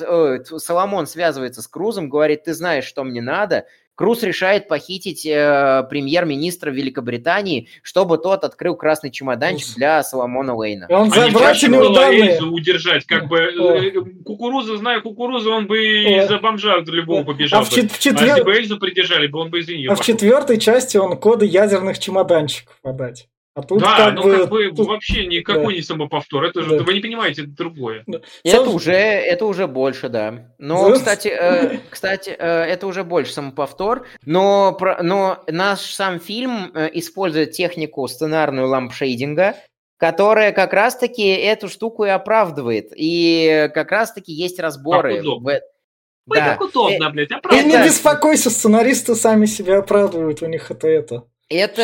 Соломон 0.59 1.07
связывается 1.07 1.63
с 1.63 1.69
Крузом, 1.69 2.09
говорит, 2.09 2.45
ты 2.45 2.55
знаешь, 2.55 2.85
что 2.85 3.05
мне 3.05 3.23
надо, 3.23 3.67
Круз 3.99 4.23
решает 4.23 4.69
похитить 4.69 5.27
э, 5.27 5.85
премьер-министра 5.91 6.71
Великобритании, 6.71 7.69
чтобы 7.83 8.19
тот 8.19 8.45
открыл 8.45 8.77
красный 8.77 9.11
чемоданчик 9.11 9.75
для 9.75 10.05
Соломона 10.05 10.55
Уэйна. 10.55 10.87
И 10.89 10.93
он 10.93 11.11
забрать 11.11 11.65
у 11.65 11.67
него 11.67 11.89
данные. 11.89 12.41
удержать, 12.41 13.07
как 13.07 13.27
бы 13.27 13.39
э, 13.39 13.91
кукурузу, 14.25 14.77
зная 14.77 15.01
кукурузу, 15.01 15.53
он 15.53 15.67
бы 15.67 15.81
и 15.81 16.21
за 16.29 16.39
бомжа 16.39 16.79
любого 16.87 17.25
побежал. 17.25 17.63
А, 17.63 17.65
в, 17.65 17.71
чет- 17.71 17.91
в 17.91 17.99
четвер... 17.99 18.23
а 18.23 18.27
если 18.37 18.43
бы 18.45 18.55
Эльзу 18.55 18.79
придержали 18.79 19.27
бы, 19.27 19.41
он 19.41 19.51
бы 19.51 19.59
из 19.59 19.67
нее. 19.67 19.91
А 19.91 19.97
в 19.97 20.05
четвертой 20.05 20.61
части 20.61 20.97
он 20.97 21.17
коды 21.17 21.47
ядерных 21.47 21.99
чемоданчиков 21.99 22.79
подать. 22.81 23.29
А 23.59 23.63
тут 23.63 23.81
да, 23.81 23.97
как 23.97 24.15
ну 24.15 24.23
бы, 24.23 24.39
как 24.39 24.49
бы 24.51 24.71
тут... 24.71 24.87
вообще 24.87 25.27
никакой 25.27 25.67
да. 25.67 25.73
не 25.73 25.83
самоповтор. 25.83 26.45
Это 26.45 26.63
же, 26.63 26.79
да. 26.79 26.85
вы 26.85 26.95
не 26.95 27.01
понимаете, 27.01 27.43
это 27.43 27.51
другое. 27.51 28.05
Да. 28.07 28.21
Это, 28.45 28.65
Сам... 28.65 28.73
уже, 28.73 28.93
это 28.93 29.47
уже 29.47 29.67
больше, 29.67 30.09
да. 30.09 30.55
Но, 30.59 30.91
да. 30.91 30.95
кстати, 30.95 31.29
э, 31.29 31.79
кстати 31.91 32.31
э, 32.31 32.37
это 32.37 32.87
уже 32.87 33.03
больше 33.03 33.33
самоповтор. 33.33 34.07
Но, 34.25 34.77
про, 34.79 35.03
но 35.03 35.43
наш 35.49 35.81
сам 35.81 36.21
фильм 36.21 36.71
э, 36.73 36.89
использует 36.93 37.51
технику 37.51 38.07
сценарную 38.07 38.69
лампшейдинга, 38.69 39.57
которая 39.97 40.53
как 40.53 40.73
раз-таки 40.73 41.27
эту 41.27 41.69
штуку 41.69 42.05
и 42.05 42.11
оправдывает. 42.11 42.93
И 42.95 43.69
как 43.75 43.91
раз-таки 43.91 44.33
есть 44.33 44.61
разборы. 44.61 45.17
Как 45.17 45.23
удобно. 45.23 45.51
В... 45.51 45.61
Ой, 46.31 46.39
да. 46.39 46.51
как 46.51 46.61
удобно, 46.61 47.05
э, 47.07 47.11
блядь, 47.11 47.33
оправдывать. 47.33 47.75
И 47.75 47.77
не 47.77 47.85
беспокойся, 47.85 48.51
сценаристы 48.51 49.17
сами 49.17 49.47
себя 49.47 49.79
оправдывают, 49.79 50.43
у 50.43 50.47
них 50.47 50.71
это 50.71 50.87
это. 50.87 51.25
Это, 51.51 51.83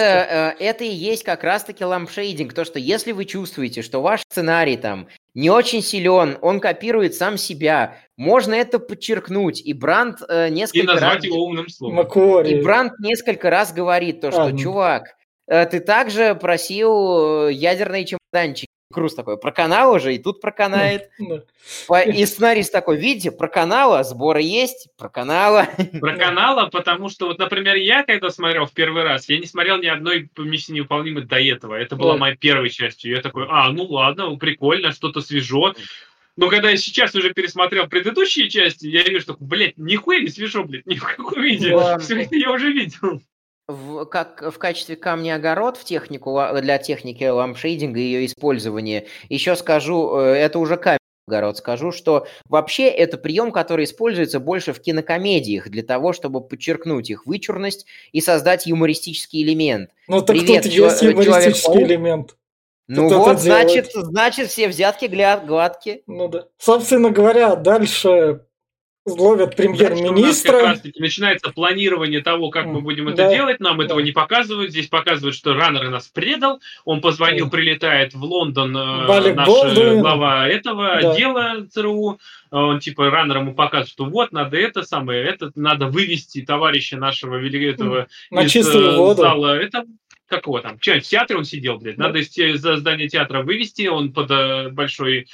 э, 0.59 0.63
это 0.63 0.85
и 0.85 0.89
есть 0.89 1.25
как 1.25 1.43
раз-таки 1.43 1.85
лампшейдинг. 1.85 2.53
То, 2.53 2.65
что 2.65 2.79
если 2.79 3.13
вы 3.13 3.25
чувствуете, 3.25 3.81
что 3.81 4.03
ваш 4.03 4.21
сценарий 4.21 4.77
там 4.77 5.09
не 5.35 5.49
очень 5.49 5.83
силен, 5.83 6.37
он 6.43 6.61
копирует 6.61 7.15
сам 7.15 7.39
себя, 7.39 7.97
можно 8.19 8.53
это 8.53 8.79
подчеркнуть. 8.79 9.63
И 9.65 9.73
Бранд 9.73 10.19
э, 10.29 10.51
несколько 10.51 10.85
и 10.85 10.87
назвать 10.87 11.15
раз... 11.15 11.25
его 11.25 11.45
умным 11.45 11.69
словом. 11.69 11.97
Макуори. 11.97 12.51
И 12.51 12.63
Бранд 12.63 12.99
несколько 12.99 13.49
раз 13.49 13.73
говорит 13.73 14.21
то, 14.21 14.31
что, 14.31 14.45
а, 14.45 14.53
чувак, 14.57 15.17
э, 15.47 15.65
ты 15.65 15.81
также 15.81 16.35
просил 16.35 17.49
э, 17.49 17.53
ядерные 17.53 18.05
чемоданчики. 18.05 18.69
Круз 18.95 19.15
такой, 19.15 19.37
проканал 19.37 19.93
уже, 19.93 20.15
и 20.15 20.19
тут 20.19 20.41
проканает. 20.41 21.11
И 22.07 22.27
сценарист 22.27 22.73
такой, 22.73 22.97
видите, 22.97 23.33
проканала, 23.33 24.05
сборы 24.05 24.43
есть, 24.43 24.89
проканала. 24.97 25.67
Проканала, 26.01 26.67
потому 26.67 27.09
что, 27.09 27.27
вот, 27.27 27.39
например, 27.39 27.75
я 27.75 28.05
когда 28.05 28.31
смотрел 28.31 28.67
в 28.67 28.73
первый 28.73 29.03
раз, 29.03 29.29
я 29.29 29.39
не 29.39 29.47
смотрел 29.47 29.79
ни 29.79 29.87
одной 29.87 30.31
миссии 30.37 30.73
невыполнимой 30.73 31.25
до 31.25 31.41
этого. 31.41 31.75
Это 31.75 31.97
была 31.97 32.17
моя 32.17 32.37
первой 32.37 32.71
частью. 32.71 33.13
Я 33.13 33.21
такой, 33.21 33.47
а, 33.49 33.71
ну 33.71 33.85
ладно, 33.85 34.37
прикольно, 34.37 34.93
что-то 34.93 35.21
свежо. 35.21 35.75
Но 36.37 36.49
когда 36.49 36.71
я 36.71 36.77
сейчас 36.77 37.15
уже 37.15 37.33
пересмотрел 37.33 37.89
предыдущие 37.89 38.49
части, 38.49 38.87
я 38.87 39.03
вижу, 39.03 39.23
что, 39.23 39.37
блядь, 39.41 39.77
нихуя 39.77 40.21
не 40.21 40.29
свежо, 40.29 40.65
блядь, 40.65 40.87
ни 40.87 40.97
в 40.97 41.05
каком 41.05 41.43
виде. 41.43 41.77
Все 41.99 42.23
это 42.23 42.37
я 42.37 42.53
уже 42.53 42.73
видел 42.73 43.21
в, 43.69 44.05
как 44.07 44.43
в 44.43 44.59
качестве 44.59 44.97
камня 44.97 45.37
огород 45.37 45.77
в 45.77 45.85
технику 45.85 46.39
для 46.61 46.79
техники 46.79 47.25
лампшейдинга 47.25 47.99
и 47.99 48.03
ее 48.03 48.27
использования. 48.27 49.07
Еще 49.29 49.57
скажу, 49.57 50.19
э, 50.19 50.35
это 50.35 50.59
уже 50.59 50.77
камень 50.77 50.99
огород 51.27 51.57
скажу, 51.57 51.91
что 51.91 52.27
вообще 52.49 52.89
это 52.89 53.17
прием, 53.17 53.51
который 53.51 53.85
используется 53.85 54.41
больше 54.41 54.75
в 54.75 54.81
кинокомедиях 54.81 55.71
для 55.71 55.83
того, 55.83 56.13
чтобы 56.13 56.43
подчеркнуть 56.43 57.09
их 57.09 57.25
вычурность 57.27 57.87
и 58.13 58.21
создать 58.21 58.67
юмористический 58.67 59.43
элемент. 59.43 59.91
Ну 60.09 60.21
так 60.21 60.37
Привет, 60.37 60.65
тут 60.65 60.73
есть 60.73 61.03
юмористический 61.03 61.83
элемент. 61.85 62.37
Ну 62.87 63.09
тут 63.09 63.19
вот, 63.19 63.41
значит, 63.41 63.91
значит, 63.95 64.49
все 64.49 64.69
взятки 64.69 65.07
гладкие. 65.07 66.03
Ну 66.07 66.29
да. 66.29 66.49
Собственно 66.59 67.09
говоря, 67.09 67.57
дальше 67.57 68.45
ловят 69.07 69.57
премьер-министра. 69.57 70.77
начинается 70.97 71.51
планирование 71.51 72.21
того, 72.21 72.51
как 72.51 72.67
мы 72.67 72.81
будем 72.81 73.09
это 73.09 73.19
да, 73.19 73.35
делать. 73.35 73.61
Нам 73.61 73.79
да. 73.79 73.85
этого 73.85 74.01
не 74.01 74.13
показывают. 74.13 74.71
Здесь 74.71 74.89
показывают, 74.89 75.37
что 75.37 75.55
Раннер 75.55 75.91
нас 75.91 76.09
предал. 76.09 76.61
Он 76.85 77.01
позвонил, 77.01 77.51
прилетает 77.51 78.15
в 78.15 78.23
Лондон 78.23 78.77
э, 78.77 79.07
Балик 79.07 79.37
наш 79.37 79.47
Болдуин. 79.47 80.01
глава 80.01 80.49
этого 80.49 81.01
да. 81.01 81.11
отдела 81.11 81.67
ЦРУ. 81.71 82.19
Он 82.51 82.81
типа 82.81 83.11
Раннер 83.11 83.39
ему 83.39 83.55
показывает, 83.55 83.91
что 83.91 84.05
вот 84.05 84.33
надо 84.33 84.57
это 84.57 84.83
самое, 84.83 85.25
это 85.25 85.51
надо 85.55 85.87
вывести 85.87 86.43
товарища 86.43 86.97
нашего 86.97 87.37
великого 87.37 88.07
На 88.31 88.45
из 88.45 88.53
чистую 88.53 88.93
э, 88.93 88.97
воду. 88.97 89.23
зала. 89.23 89.57
Это 89.57 89.85
как 90.27 90.47
его 90.47 90.61
там, 90.61 90.79
в 90.79 90.81
театре 90.81 91.39
он 91.39 91.45
сидел, 91.45 91.79
блядь, 91.79 91.99
надо 91.99 92.21
из 92.21 92.61
здания 92.61 93.09
театра 93.09 93.43
вывести, 93.43 93.87
он 93.87 94.13
под 94.13 94.31
э, 94.31 94.69
большой 94.71 95.29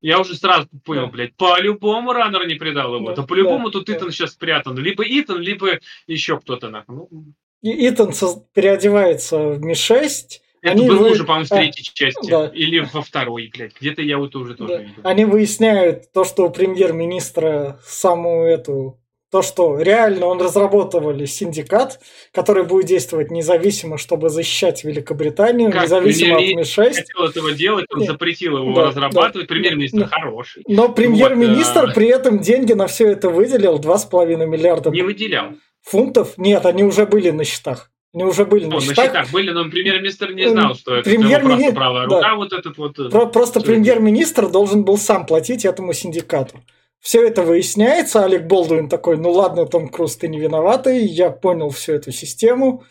я 0.00 0.20
уже 0.20 0.34
сразу 0.34 0.68
понял, 0.84 1.08
блядь, 1.08 1.34
по-любому 1.36 2.12
Раннер 2.12 2.46
не 2.46 2.54
предал 2.54 2.94
его. 2.94 3.12
Да, 3.12 3.22
по-любому 3.22 3.68
да, 3.68 3.72
тут 3.72 3.86
да. 3.86 3.96
Итан 3.96 4.10
сейчас 4.10 4.32
спрятан. 4.32 4.76
Либо 4.76 5.04
Итан, 5.06 5.40
либо 5.40 5.78
еще 6.06 6.38
кто-то. 6.38 6.68
Нахуй. 6.68 6.96
Ну. 7.10 7.34
И 7.62 7.88
Итан 7.88 8.12
переодевается 8.54 9.38
в 9.38 9.62
Ми-6. 9.62 10.40
Это 10.62 10.72
Они 10.72 10.88
было 10.88 10.98
вы... 10.98 11.10
уже, 11.12 11.24
по-моему, 11.24 11.46
в 11.46 11.48
третьей 11.48 11.86
а, 11.90 11.96
части. 11.96 12.30
Да. 12.30 12.46
Или 12.48 12.80
во 12.80 13.02
второй, 13.02 13.50
блядь. 13.54 13.72
Где-то 13.80 14.02
я 14.02 14.18
вот 14.18 14.34
уже 14.36 14.54
тоже 14.54 14.74
да. 14.74 14.82
видел. 14.82 15.00
Они 15.04 15.24
выясняют 15.24 16.12
то, 16.12 16.24
что 16.24 16.46
у 16.46 16.50
премьер-министра 16.50 17.78
саму 17.82 18.42
эту 18.42 18.98
то, 19.30 19.42
что 19.42 19.80
реально 19.80 20.26
он 20.26 20.40
разработывали 20.40 21.24
синдикат, 21.24 22.00
который 22.32 22.64
будет 22.64 22.86
действовать 22.86 23.30
независимо, 23.30 23.96
чтобы 23.96 24.28
защищать 24.28 24.82
Великобританию, 24.82 25.70
как 25.70 25.84
независимо 25.84 26.36
от 26.36 26.42
МИ-6. 26.42 26.94
хотел 26.94 27.24
этого 27.24 27.52
делать, 27.52 27.86
он 27.92 28.04
запретил 28.04 28.58
его 28.58 28.74
да, 28.74 28.86
разрабатывать, 28.86 29.46
да, 29.48 29.54
премьер-министр 29.54 30.00
да, 30.00 30.06
хороший. 30.06 30.64
Но 30.66 30.88
премьер-министр 30.88 31.86
вот, 31.86 31.94
при 31.94 32.08
этом 32.08 32.40
деньги 32.40 32.72
на 32.72 32.88
все 32.88 33.08
это 33.12 33.30
выделил, 33.30 33.78
2,5 33.78 34.46
миллиарда. 34.46 34.90
Не 34.90 35.02
выделял. 35.02 35.52
Фунтов? 35.82 36.36
Нет, 36.36 36.66
они 36.66 36.82
уже 36.82 37.06
были 37.06 37.30
на 37.30 37.44
счетах. 37.44 37.90
Они 38.12 38.24
уже 38.24 38.44
были 38.44 38.64
ну, 38.64 38.74
на, 38.74 38.80
счетах. 38.80 38.96
на 38.96 39.04
счетах. 39.04 39.32
были, 39.32 39.50
но 39.50 39.70
премьер-министр 39.70 40.32
не 40.32 40.48
знал, 40.48 40.74
что 40.74 40.96
это 40.96 41.08
премьер 41.08 41.42
просто 41.42 41.72
правая 41.72 42.06
рука, 42.06 42.20
да. 42.20 42.34
вот 42.34 42.52
этот 42.52 42.76
вот. 42.76 42.96
Про 43.10 43.26
просто 43.26 43.60
премьер-министр 43.60 44.48
должен 44.48 44.84
был 44.84 44.98
сам 44.98 45.24
платить 45.26 45.64
этому 45.64 45.92
синдикату. 45.92 46.60
Все 47.00 47.26
это 47.26 47.42
выясняется, 47.42 48.24
Алек 48.24 48.46
Болдуин 48.46 48.88
такой, 48.88 49.16
ну 49.16 49.30
ладно, 49.30 49.66
Том 49.66 49.88
Круз, 49.88 50.16
ты 50.16 50.28
не 50.28 50.38
виноватый, 50.38 51.04
я 51.06 51.30
понял 51.30 51.70
всю 51.70 51.94
эту 51.94 52.12
систему, 52.12 52.84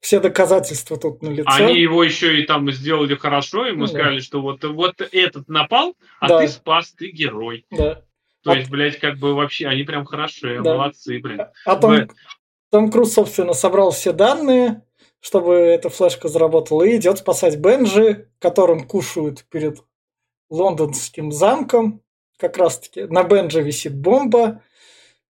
все 0.00 0.18
доказательства 0.18 0.96
тут 0.96 1.22
на 1.22 1.28
лицо. 1.28 1.48
Они 1.50 1.78
его 1.78 2.02
еще 2.02 2.40
и 2.40 2.46
там 2.46 2.70
сделали 2.72 3.14
хорошо, 3.14 3.66
ему 3.66 3.80
ну, 3.80 3.86
сказали, 3.86 4.16
да. 4.16 4.24
что 4.24 4.42
вот, 4.42 4.64
вот 4.64 5.00
этот 5.12 5.48
напал, 5.48 5.94
а 6.18 6.28
да. 6.28 6.40
ты 6.40 6.48
спас, 6.48 6.92
ты 6.92 7.10
герой. 7.10 7.64
Да. 7.70 8.02
То 8.42 8.52
а... 8.52 8.56
есть, 8.56 8.70
блядь, 8.70 8.98
как 8.98 9.18
бы 9.18 9.34
вообще, 9.34 9.68
они 9.68 9.84
прям 9.84 10.04
хорошие, 10.04 10.60
да. 10.60 10.74
молодцы, 10.74 11.20
блин. 11.20 11.42
А 11.64 11.76
Том, 11.76 12.08
Том 12.70 12.90
Круз, 12.90 13.12
собственно, 13.12 13.52
собрал 13.52 13.92
все 13.92 14.12
данные, 14.12 14.82
чтобы 15.20 15.54
эта 15.54 15.90
флешка 15.90 16.26
заработала, 16.28 16.82
и 16.82 16.96
идет 16.96 17.18
спасать 17.18 17.58
Бенджи, 17.58 18.28
которым 18.40 18.84
кушают 18.86 19.44
перед 19.48 19.78
лондонским 20.48 21.30
замком 21.30 22.02
как 22.40 22.56
раз-таки 22.56 23.04
на 23.04 23.22
Бенже 23.22 23.62
висит 23.62 23.94
бомба, 23.94 24.62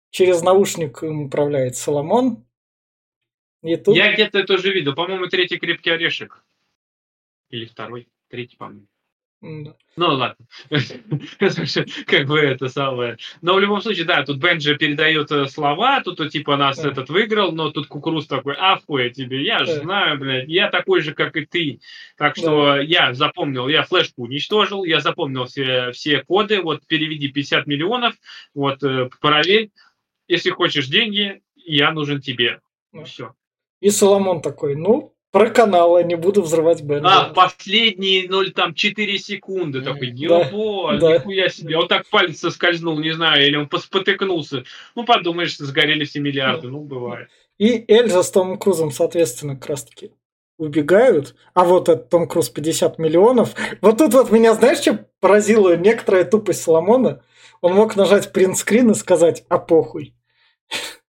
через 0.09 0.41
наушник 0.41 1.03
им 1.03 1.27
управляет 1.27 1.75
Соломон. 1.75 2.45
И 3.61 3.75
тут... 3.77 3.95
Я 3.95 4.13
где-то 4.13 4.39
это 4.39 4.53
уже 4.53 4.73
видел. 4.73 4.95
По-моему, 4.95 5.27
третий 5.27 5.57
крепкий 5.57 5.91
орешек. 5.91 6.43
Или 7.49 7.65
второй. 7.65 8.09
Третий, 8.27 8.57
по-моему. 8.57 8.87
Да. 9.45 9.75
Ну 9.95 10.07
ладно, 10.07 10.45
как 12.07 12.27
бы 12.27 12.39
это 12.39 12.67
самое. 12.67 13.17
Но 13.41 13.53
в 13.53 13.59
любом 13.59 13.79
случае, 13.79 14.05
да, 14.05 14.23
тут 14.23 14.39
Бенджи 14.39 14.75
передает 14.75 15.31
э, 15.31 15.45
слова, 15.47 16.01
тут 16.01 16.31
типа 16.31 16.57
нас 16.57 16.79
да. 16.79 16.89
этот 16.89 17.09
выиграл, 17.09 17.51
но 17.51 17.69
тут 17.69 17.85
Кукуруз 17.85 18.25
такой, 18.25 18.55
ахуя 18.57 19.11
тебе, 19.11 19.43
я 19.45 19.59
же 19.59 19.75
да. 19.75 19.81
знаю, 19.81 20.17
блядь, 20.17 20.49
я 20.49 20.69
такой 20.69 21.01
же, 21.01 21.13
как 21.13 21.37
и 21.37 21.45
ты. 21.45 21.79
Так 22.17 22.35
что 22.35 22.73
да. 22.73 22.81
я 22.81 23.13
запомнил, 23.13 23.67
я 23.67 23.83
флешку 23.83 24.23
уничтожил, 24.23 24.83
я 24.83 24.99
запомнил 24.99 25.45
все, 25.45 25.91
все 25.91 26.23
коды, 26.23 26.61
вот 26.61 26.87
переведи 26.87 27.27
50 27.27 27.67
миллионов, 27.67 28.15
вот 28.55 28.81
э, 28.83 29.09
проверь, 29.21 29.69
если 30.27 30.49
хочешь 30.49 30.87
деньги, 30.87 31.43
я 31.55 31.91
нужен 31.91 32.19
тебе. 32.19 32.61
Да. 32.91 33.03
Все. 33.03 33.35
И 33.79 33.91
Соломон 33.91 34.41
такой, 34.41 34.75
ну, 34.75 35.14
про 35.35 35.49
каналы, 35.49 36.05
не 36.05 36.15
буду 36.15 36.41
взрывать 36.41 36.81
Бенджи. 36.81 37.05
А, 37.05 37.25
последние 37.25 38.29
0, 38.29 38.53
там, 38.53 38.73
4 38.73 39.19
секунды. 39.19 39.81
Такой, 39.81 40.07
ебо, 40.07 40.97
да, 40.97 41.15
нихуя 41.15 41.49
себе. 41.49 41.75
Вот 41.75 41.89
так 41.89 42.07
палец 42.07 42.39
соскользнул, 42.39 42.97
не 42.99 43.11
знаю, 43.11 43.45
или 43.45 43.57
он 43.57 43.69
спотыкнулся. 43.77 44.63
Ну, 44.95 45.03
подумаешь, 45.03 45.57
сгорели 45.57 46.05
все 46.05 46.21
миллиарды. 46.21 46.69
Ну, 46.69 46.79
бывает. 46.79 47.27
И 47.57 47.83
Эльза 47.89 48.23
с 48.23 48.31
Томом 48.31 48.57
Крузом, 48.57 48.91
соответственно, 48.91 49.57
как 49.57 49.71
раз 49.71 49.83
таки 49.83 50.11
убегают, 50.57 51.35
а 51.53 51.65
вот 51.65 51.89
этот 51.89 52.09
Том 52.09 52.29
Круз 52.29 52.49
50 52.49 52.97
миллионов. 52.97 53.55
Вот 53.81 53.97
тут 53.97 54.13
вот 54.13 54.31
меня, 54.31 54.53
знаешь, 54.53 54.77
что 54.77 55.05
поразило? 55.19 55.75
Некоторая 55.75 56.23
тупость 56.23 56.61
Соломона. 56.61 57.21
Он 57.59 57.73
мог 57.73 57.97
нажать 57.97 58.31
принтскрин 58.31 58.91
и 58.91 58.95
сказать, 58.95 59.43
а 59.49 59.57
похуй. 59.57 60.15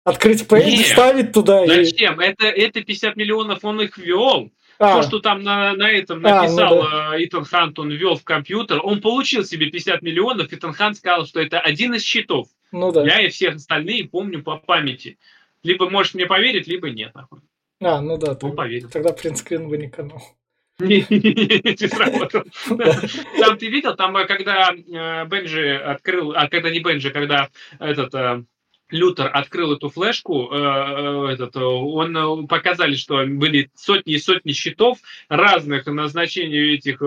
Открыть 0.05 0.49
пейдж, 0.49 0.67
Нет, 0.67 0.87
вставить 0.87 1.33
туда. 1.33 1.65
Зачем? 1.67 2.21
И... 2.21 2.25
Это, 2.25 2.47
это 2.47 2.83
50 2.83 3.17
миллионов 3.17 3.65
он 3.65 3.81
их 3.81 3.97
ввел. 3.99 4.51
А. 4.79 4.97
То, 4.97 5.03
что 5.07 5.21
там 5.21 5.43
на, 5.43 5.75
на 5.75 5.91
этом 5.91 6.21
написал 6.21 6.81
а, 6.81 6.83
ну 6.83 6.83
да. 6.83 7.17
Э, 7.17 7.25
Итан 7.25 7.45
Хант, 7.45 7.79
он 7.79 7.91
ввел 7.91 8.17
в 8.17 8.25
компьютер, 8.25 8.81
он 8.83 9.01
получил 9.01 9.45
себе 9.45 9.71
50 9.71 10.03
миллионов, 10.03 10.53
Итан 10.53 10.73
Хант 10.73 10.97
сказал, 10.97 11.25
что 11.25 11.41
это 11.41 11.61
один 11.61 11.95
из 11.95 12.03
счетов. 12.03 12.49
Ну 12.73 12.91
да. 12.91 13.05
Я 13.05 13.21
и 13.21 13.29
всех 13.29 13.57
остальные 13.57 14.09
помню 14.09 14.43
по 14.43 14.57
памяти. 14.57 15.19
Либо 15.63 15.89
можешь 15.89 16.15
мне 16.15 16.27
поверить, 16.27 16.67
либо 16.67 16.91
нет. 16.91 17.13
А, 17.81 18.01
ну 18.01 18.17
да. 18.19 18.37
Он 18.43 18.57
поверил. 18.57 18.91
Тогда 18.91 19.13
принтскрин 19.13 19.69
бы 19.69 19.79
не 19.79 19.89
канал. 19.89 20.21
Не 20.81 21.87
сработал. 21.87 22.43
Там 23.39 23.59
ты 23.59 23.69
видел, 23.69 23.95
там, 23.95 24.17
э, 24.17 24.27
когда 24.27 24.73
э, 24.73 25.25
Бенджи 25.27 25.77
открыл, 25.77 26.33
а 26.35 26.49
когда 26.49 26.71
не 26.71 26.81
Бенджи, 26.81 27.11
когда 27.11 27.51
этот 27.79 28.47
Лютер 28.93 29.31
открыл 29.33 29.73
эту 29.73 29.89
флешку, 29.89 30.51
э, 30.53 30.57
э 30.57 31.33
этот, 31.33 31.57
он 31.57 32.17
э, 32.17 32.47
показали, 32.47 32.95
что 32.95 33.25
были 33.27 33.71
сотни 33.75 34.15
и 34.15 34.19
сотни 34.19 34.53
счетов 34.53 34.99
разных 35.29 35.87
назначений 35.87 36.75
этих 36.75 37.01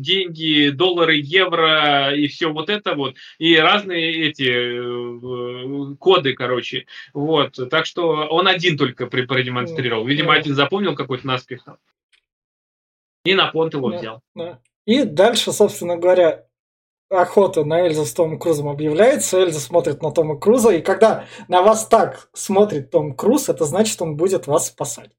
деньги, 0.00 0.70
доллары, 0.70 1.16
евро 1.16 2.14
и 2.14 2.26
все 2.26 2.50
вот 2.50 2.70
это 2.70 2.94
вот, 2.94 3.16
и 3.38 3.54
разные 3.56 4.28
эти 4.28 5.96
коды, 5.96 6.32
короче, 6.32 6.86
вот, 7.12 7.58
так 7.70 7.86
что 7.86 8.08
он 8.08 8.48
один 8.48 8.78
только 8.78 9.06
продемонстрировал, 9.06 10.06
видимо, 10.06 10.32
один 10.34 10.54
запомнил 10.54 10.94
какой-то 10.94 11.26
наспех 11.26 11.64
там, 11.64 11.76
и 13.24 13.34
на 13.34 13.48
понт 13.48 13.74
его 13.74 13.88
взял. 13.88 14.22
И 14.86 15.02
дальше, 15.02 15.52
собственно 15.52 15.96
говоря, 15.96 16.45
охота 17.10 17.64
на 17.64 17.86
Эльзу 17.86 18.04
с 18.04 18.12
Томом 18.12 18.38
Крузом 18.38 18.68
объявляется, 18.68 19.40
Эльза 19.40 19.60
смотрит 19.60 20.02
на 20.02 20.10
Тома 20.10 20.38
Круза, 20.38 20.70
и 20.70 20.82
когда 20.82 21.26
на 21.48 21.62
вас 21.62 21.86
так 21.86 22.28
смотрит 22.32 22.90
Том 22.90 23.14
Круз, 23.14 23.48
это 23.48 23.64
значит, 23.64 24.00
он 24.02 24.16
будет 24.16 24.46
вас 24.46 24.68
спасать. 24.68 25.10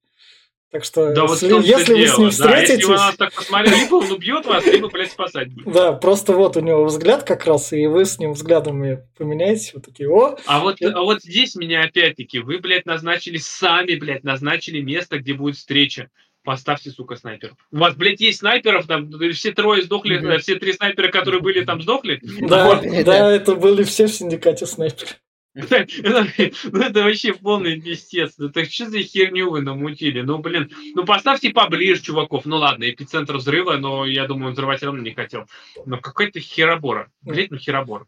Так 0.70 0.84
что, 0.84 1.14
да, 1.14 1.24
если, 1.24 1.54
вот 1.54 1.64
если 1.64 1.94
вы 1.94 2.00
дело. 2.00 2.14
с 2.14 2.18
ним 2.18 2.30
встретитесь... 2.30 2.68
Да, 2.68 2.74
если 2.74 2.86
вы 2.88 2.96
нас 2.96 3.16
так 3.16 3.34
посмотрели, 3.34 3.80
либо 3.80 3.96
он 3.96 4.12
убьет 4.12 4.46
вас, 4.46 4.66
либо, 4.66 4.90
блядь, 4.90 5.12
спасать 5.12 5.54
будет. 5.54 5.74
Да, 5.74 5.94
просто 5.94 6.34
вот 6.34 6.58
у 6.58 6.60
него 6.60 6.84
взгляд 6.84 7.24
как 7.24 7.46
раз, 7.46 7.72
и 7.72 7.88
вы 7.88 8.04
с 8.04 8.20
ним 8.20 8.34
взглядами 8.34 9.08
поменяетесь, 9.18 9.74
вот 9.74 9.86
такие, 9.86 10.10
о... 10.10 10.38
А 10.46 10.60
вот, 10.60 10.82
а 10.82 11.02
вот 11.04 11.24
здесь 11.24 11.56
меня 11.56 11.84
опять-таки, 11.84 12.40
вы, 12.40 12.60
блядь, 12.60 12.86
назначили 12.86 13.38
сами, 13.38 13.96
блядь, 13.96 14.26
назначили 14.26 14.82
место, 14.82 15.20
где 15.20 15.34
будет 15.34 15.56
встреча. 15.56 16.10
Поставьте, 16.48 16.91
сука, 16.91 17.18
снайперов. 17.18 17.58
У 17.74 17.78
вас, 17.78 17.93
блядь, 17.98 18.22
есть 18.22 18.39
снайперов, 18.39 18.88
там 18.88 19.12
все 19.34 19.52
трое 19.52 19.82
сдохли, 19.82 20.18
mm-hmm. 20.18 20.38
все 20.38 20.56
три 20.56 20.72
снайпера, 20.72 21.12
которые 21.12 21.41
были 21.41 21.66
там, 21.66 21.82
сдохли? 21.82 22.22
Да, 22.39 22.82
да, 23.04 23.34
это 23.34 23.54
были 23.54 23.84
все 23.84 24.08
в 24.08 24.14
синдикате 24.14 24.66
снайперы. 24.66 25.10
Ну 25.58 26.80
это 26.80 27.04
вообще 27.04 27.34
полный 27.34 27.82
пиздец. 27.82 28.36
Ну 28.38 28.48
так 28.48 28.72
что 28.72 28.89
за 28.89 29.00
херню 29.02 29.50
вы 29.50 29.62
намутили? 29.62 30.22
Ну 30.22 30.38
блин, 30.38 30.72
ну 30.95 31.04
поставьте 31.04 31.50
поближе 31.50 32.02
чуваков. 32.02 32.45
Ну 32.45 32.56
ладно, 32.58 32.89
эпицентр 32.89 33.36
взрыва, 33.36 33.76
но 33.76 34.06
я 34.06 34.26
думаю, 34.26 34.48
он 34.48 34.54
взрывать 34.54 34.84
равно 34.84 35.02
не 35.02 35.14
хотел. 35.14 35.48
Но 35.86 35.98
какой-то 35.98 36.39
херобора. 36.39 37.12
Блять, 37.24 37.52
ну 37.52 37.58
херобор. 37.58 38.08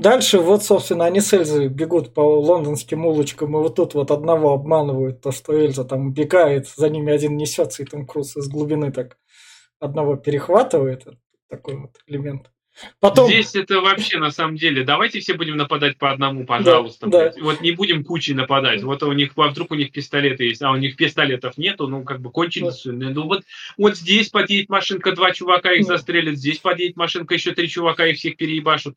Дальше 0.00 0.38
вот, 0.38 0.64
собственно, 0.64 1.04
они 1.04 1.20
с 1.20 1.30
Эльзой 1.34 1.68
бегут 1.68 2.14
по 2.14 2.20
лондонским 2.20 3.04
улочкам, 3.04 3.50
и 3.50 3.60
вот 3.60 3.76
тут 3.76 3.92
вот 3.92 4.10
одного 4.10 4.54
обманывают, 4.54 5.20
то, 5.20 5.30
что 5.30 5.52
Эльза 5.52 5.84
там 5.84 6.06
убегает, 6.06 6.68
за 6.68 6.88
ними 6.88 7.12
один 7.12 7.36
несется, 7.36 7.82
и 7.82 7.86
там 7.86 8.06
Круз 8.06 8.34
из 8.34 8.48
глубины 8.48 8.92
так 8.92 9.18
одного 9.78 10.16
перехватывает. 10.16 11.06
Такой 11.50 11.76
вот 11.76 11.90
элемент. 12.06 12.50
Потом... 12.98 13.26
Здесь 13.26 13.54
это 13.54 13.80
вообще 13.80 14.18
на 14.18 14.30
самом 14.30 14.56
деле. 14.56 14.84
Давайте 14.84 15.20
все 15.20 15.34
будем 15.34 15.56
нападать 15.58 15.98
по 15.98 16.10
одному, 16.10 16.46
пожалуйста. 16.46 17.06
Да, 17.06 17.30
да. 17.30 17.42
Вот 17.42 17.60
не 17.60 17.72
будем 17.72 18.02
кучей 18.04 18.32
нападать. 18.32 18.82
Вот 18.82 19.02
у 19.02 19.12
них, 19.12 19.32
а 19.36 19.48
вдруг 19.48 19.70
у 19.72 19.74
них 19.74 19.92
пистолеты 19.92 20.44
есть, 20.44 20.62
а 20.62 20.70
у 20.70 20.76
них 20.76 20.96
пистолетов 20.96 21.58
нету, 21.58 21.88
ну 21.88 22.04
как 22.04 22.20
бы 22.20 22.30
кончились. 22.30 22.82
Да. 22.84 22.92
Ну 22.92 23.24
вот, 23.24 23.42
вот 23.76 23.96
здесь 23.96 24.30
подъедет 24.30 24.70
машинка, 24.70 25.12
два 25.12 25.32
чувака 25.32 25.72
их 25.72 25.86
да. 25.86 25.96
застрелят, 25.96 26.36
здесь 26.36 26.58
подъедет 26.58 26.96
машинка, 26.96 27.34
еще 27.34 27.52
три 27.52 27.68
чувака 27.68 28.06
их 28.06 28.16
всех 28.16 28.36
переебашут. 28.36 28.96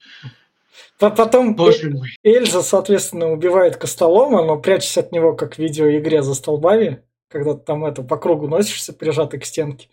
Потом 1.00 1.56
Боже 1.56 1.90
мой. 1.90 2.10
Эльза, 2.24 2.62
соответственно, 2.62 3.32
убивает 3.32 3.78
Костолома, 3.78 4.44
но 4.44 4.60
прячется 4.60 5.02
от 5.02 5.12
него, 5.12 5.34
как 5.34 5.56
в 5.56 5.60
видеоигре 5.60 6.22
за 6.22 6.34
столбами, 6.34 7.04
когда 7.30 7.54
ты 7.54 7.64
там 7.64 7.86
это 7.86 8.04
по 8.04 8.18
кругу 8.18 8.48
носишься, 8.48 8.94
прижатый 8.94 9.40
к 9.40 9.46
стенке. 9.46 9.90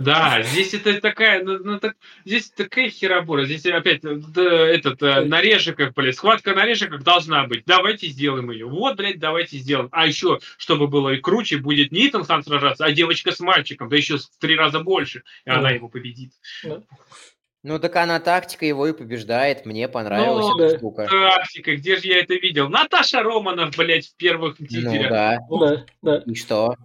Да, 0.00 0.42
здесь 0.42 0.74
это 0.74 1.00
такая, 1.00 1.42
ну, 1.44 1.58
ну, 1.58 1.78
так, 1.78 1.94
здесь 2.24 2.50
такая 2.50 2.90
херобора. 2.90 3.44
Здесь 3.44 3.64
опять 3.64 4.00
да, 4.02 4.42
этот 4.42 5.00
э, 5.02 5.24
на 5.24 5.40
режиках, 5.40 5.94
блядь, 5.94 6.16
схватка 6.16 6.52
на 6.52 6.66
режиках 6.66 7.04
должна 7.04 7.46
быть. 7.46 7.62
Давайте 7.64 8.08
сделаем 8.08 8.50
ее. 8.50 8.66
Вот, 8.66 8.96
блядь, 8.96 9.20
давайте 9.20 9.56
сделаем. 9.58 9.88
А 9.92 10.06
еще, 10.06 10.40
чтобы 10.58 10.88
было 10.88 11.10
и 11.10 11.20
круче, 11.20 11.58
будет 11.58 11.92
не 11.92 12.08
Итан 12.08 12.24
Хан 12.24 12.42
сражаться, 12.42 12.84
а 12.84 12.92
девочка 12.92 13.30
с 13.30 13.38
мальчиком, 13.38 13.88
да 13.88 13.96
еще 13.96 14.18
в 14.18 14.26
три 14.40 14.56
раза 14.56 14.80
больше, 14.80 15.22
и 15.46 15.50
да. 15.50 15.58
она 15.58 15.70
его 15.70 15.88
победит. 15.88 16.32
Да. 16.64 16.82
Ну, 17.64 17.78
так 17.78 17.96
она 17.96 18.20
тактика 18.20 18.66
его 18.66 18.86
и 18.86 18.92
побеждает. 18.92 19.64
Мне 19.64 19.88
понравилась 19.88 20.44
ну, 20.44 20.60
эта 20.60 20.76
штука. 20.76 21.08
Тактика, 21.10 21.74
где 21.76 21.96
же 21.96 22.08
я 22.08 22.20
это 22.20 22.34
видел? 22.34 22.68
Наташа 22.68 23.22
Романов, 23.22 23.74
блядь, 23.74 24.06
в 24.06 24.16
первых 24.16 24.58
титрах. 24.58 25.40
Ну, 25.48 25.58
да. 25.58 25.76
да, 25.78 25.84
да. 26.02 26.22
И 26.26 26.34
что? 26.34 26.76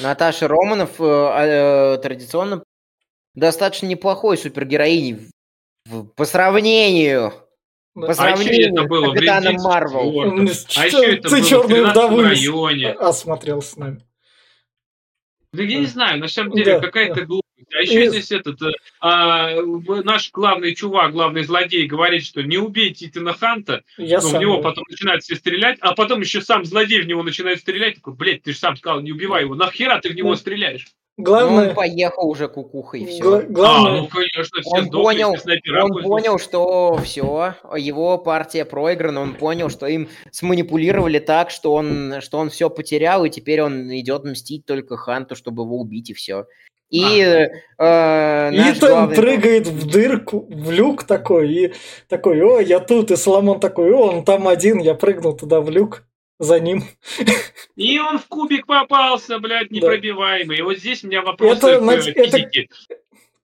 Наташа 0.00 0.46
Романов 0.46 1.00
э, 1.00 1.04
э, 1.04 1.98
традиционно 1.98 2.62
достаточно 3.34 3.86
неплохой 3.86 4.38
супергероиней 4.38 5.28
по 6.14 6.24
сравнению 6.24 7.32
По 7.94 8.12
а 8.12 8.30
еще 8.30 8.70
это 8.70 8.84
было 8.84 9.12
Капитаном 9.12 9.56
Марвел. 9.56 10.20
А 10.76 10.86
еще 10.86 11.16
это 11.16 11.30
было 11.30 11.86
в 11.86 11.90
вдову 11.90 12.22
районе. 12.22 12.92
осмотрел 12.92 13.60
с 13.60 13.76
нами. 13.76 14.06
Да 15.52 15.64
я 15.64 15.80
не 15.80 15.86
знаю, 15.86 16.20
на 16.20 16.28
самом 16.28 16.52
деле 16.52 16.78
какая-то 16.78 17.24
глупость. 17.26 17.47
А 17.76 17.82
еще 17.82 18.04
и... 18.04 18.08
здесь 18.08 18.32
этот 18.32 18.60
э, 18.62 18.72
а, 19.00 19.60
наш 20.04 20.30
главный 20.32 20.74
чувак, 20.74 21.12
главный 21.12 21.44
злодей 21.44 21.86
говорит, 21.86 22.24
что 22.24 22.42
не 22.42 22.58
убейте 22.58 23.06
Итана 23.06 23.34
Ханта, 23.34 23.82
Я 23.96 24.20
но 24.20 24.28
в 24.28 24.40
него 24.40 24.60
потом 24.62 24.84
начинают 24.88 25.22
все 25.22 25.36
стрелять, 25.36 25.78
а 25.80 25.94
потом 25.94 26.20
еще 26.20 26.40
сам 26.40 26.64
злодей 26.64 27.02
в 27.02 27.06
него 27.06 27.22
начинает 27.22 27.60
стрелять. 27.60 27.96
Такой, 27.96 28.14
блядь, 28.14 28.42
ты 28.42 28.52
же 28.52 28.58
сам 28.58 28.76
сказал, 28.76 29.00
не 29.00 29.12
убивай 29.12 29.42
его, 29.42 29.54
нахера 29.54 30.00
ты 30.00 30.10
в 30.10 30.14
него 30.14 30.34
стреляешь? 30.36 30.86
Главное... 31.18 31.64
Ну, 31.64 31.68
он 31.70 31.74
поехал 31.74 32.28
уже 32.28 32.46
кукухой, 32.46 33.04
все. 33.04 33.22
Гла- 33.24 33.42
главное... 33.42 33.92
А, 33.92 33.96
ну, 34.02 34.06
конечно, 34.06 34.60
все 34.60 34.70
он 34.70 34.84
сдохли, 34.84 35.02
понял, 35.02 35.34
он 35.82 36.02
понял, 36.04 36.38
что 36.38 36.96
все, 37.02 37.56
его 37.76 38.18
партия 38.18 38.64
проиграна, 38.64 39.20
он 39.20 39.34
понял, 39.34 39.68
что 39.68 39.88
им 39.88 40.08
сманипулировали 40.30 41.18
так, 41.18 41.50
что 41.50 41.74
он, 41.74 42.20
что 42.20 42.38
он 42.38 42.50
все 42.50 42.70
потерял, 42.70 43.24
и 43.24 43.30
теперь 43.30 43.62
он 43.62 43.92
идет 43.98 44.22
мстить 44.22 44.64
только 44.64 44.96
Ханту, 44.96 45.34
чтобы 45.34 45.64
его 45.64 45.80
убить, 45.80 46.10
и 46.10 46.14
все. 46.14 46.46
И 46.90 47.22
а. 47.76 48.50
э, 48.50 48.72
Итан 48.72 48.90
главный... 48.90 49.16
прыгает 49.16 49.66
в 49.66 49.90
дырку, 49.90 50.46
в 50.48 50.70
люк 50.70 51.04
такой, 51.04 51.52
и 51.52 51.74
такой, 52.08 52.42
о, 52.42 52.60
я 52.60 52.80
тут, 52.80 53.10
и 53.10 53.16
Соломон 53.16 53.60
такой, 53.60 53.92
о, 53.92 54.08
он 54.08 54.24
там 54.24 54.48
один, 54.48 54.78
я 54.78 54.94
прыгнул 54.94 55.36
туда 55.36 55.60
в 55.60 55.68
люк 55.68 56.04
за 56.38 56.60
ним. 56.60 56.84
И 57.76 57.98
он 57.98 58.18
в 58.18 58.26
кубик 58.26 58.66
попался, 58.66 59.38
блядь, 59.38 59.70
непробиваемый. 59.70 60.56
Да. 60.56 60.62
И 60.62 60.62
вот 60.62 60.78
здесь 60.78 61.04
у 61.04 61.08
меня 61.08 61.22
вопрос 61.22 61.58
это, 61.58 61.78
к. 61.78 62.16
Это 62.16 62.48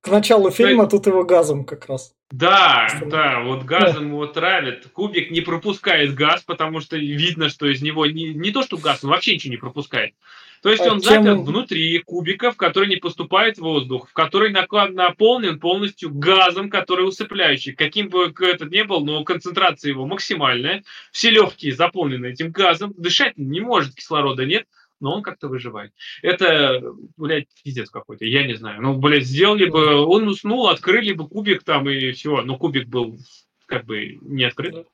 к 0.01 0.09
началу 0.09 0.51
фильма, 0.51 0.85
да. 0.85 0.91
тут 0.91 1.07
его 1.07 1.25
газом 1.25 1.65
как 1.65 1.87
раз. 1.87 2.15
Да, 2.37 2.89
что 2.89 3.07
да, 3.07 3.41
вот 3.43 3.63
газом 3.63 4.09
его 4.09 4.27
травят. 4.27 4.89
Кубик 4.93 5.31
не 5.31 5.41
пропускает 5.41 6.15
газ, 6.15 6.43
потому 6.43 6.81
что 6.81 6.97
видно, 6.97 7.49
что 7.49 7.67
из 7.67 7.81
него 7.81 8.07
не, 8.07 8.35
не 8.35 8.51
то, 8.51 8.65
что 8.65 8.77
газ, 8.77 9.05
он 9.05 9.11
вообще 9.11 9.35
ничего 9.35 9.53
не 9.53 9.57
пропускает. 9.57 10.15
То 10.61 10.71
есть 10.71 10.83
а 10.83 10.93
он 10.93 11.01
чем... 11.01 11.23
заперт 11.23 11.41
внутри 11.41 11.97
кубика, 11.99 12.51
в 12.51 12.57
который 12.57 12.89
не 12.89 12.97
поступает 12.97 13.59
воздух, 13.59 14.09
в 14.09 14.13
который 14.15 14.51
наполнен 14.51 15.61
полностью 15.61 16.13
газом, 16.13 16.71
который 16.71 17.07
усыпляющий. 17.07 17.73
Каким 17.73 18.09
бы 18.09 18.33
этот 18.41 18.71
ни 18.73 18.83
был, 18.83 19.05
но 19.05 19.23
концентрация 19.23 19.91
его 19.91 20.05
максимальная. 20.05 20.83
Все 21.13 21.31
легкие 21.31 21.73
заполнены 21.73 22.27
этим 22.27 22.51
газом. 22.51 22.95
Дышать 22.97 23.35
не 23.37 23.61
может, 23.61 23.95
кислорода 23.95 24.45
нет 24.45 24.67
но 25.01 25.15
он 25.15 25.23
как-то 25.23 25.49
выживает. 25.49 25.93
Это, 26.23 26.83
блядь, 27.17 27.49
пиздец 27.63 27.91
какой-то, 27.91 28.25
я 28.25 28.47
не 28.47 28.55
знаю. 28.55 28.83
Ну, 28.83 28.99
блядь, 28.99 29.25
сделали 29.25 29.67
бы, 29.67 30.05
он 30.05 30.29
уснул, 30.29 30.69
открыли 30.69 31.13
бы 31.13 31.29
кубик 31.29 31.65
там 31.65 31.89
и 31.89 32.13
все, 32.13 32.43
но 32.43 32.57
кубик 32.57 32.89
был 32.89 33.19
как 33.67 33.85
бы 33.85 34.19
не 34.23 34.45
открыт. 34.45 34.87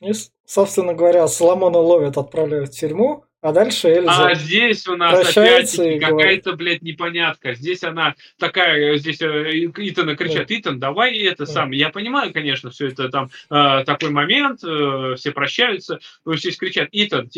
И, 0.00 0.12
собственно 0.46 0.94
говоря, 0.94 1.28
Соломона 1.28 1.78
ловят, 1.78 2.16
отправляют 2.16 2.70
в 2.70 2.78
тюрьму, 2.78 3.24
а 3.42 3.52
дальше 3.52 3.88
Эльза 3.88 4.28
А 4.28 4.34
здесь 4.34 4.86
у 4.86 4.96
нас 4.96 5.36
опять-таки 5.36 5.98
какая-то, 5.98 6.52
блядь, 6.52 6.82
непонятка. 6.82 7.54
Здесь 7.54 7.82
она 7.82 8.14
такая, 8.38 8.96
здесь 8.98 9.22
э, 9.22 9.66
Итана 9.76 10.14
кричат, 10.14 10.48
да. 10.48 10.54
Итан, 10.58 10.78
давай 10.78 11.16
это 11.18 11.46
да. 11.46 11.52
сам. 11.52 11.70
Я 11.70 11.88
понимаю, 11.88 12.32
конечно, 12.32 12.70
все 12.70 12.88
это 12.88 13.08
там 13.08 13.30
э, 13.50 13.84
такой 13.84 14.10
момент, 14.10 14.60
э, 14.62 15.14
все 15.16 15.32
прощаются, 15.32 16.00
здесь 16.26 16.56
кричат, 16.58 16.88
Итан, 16.92 17.30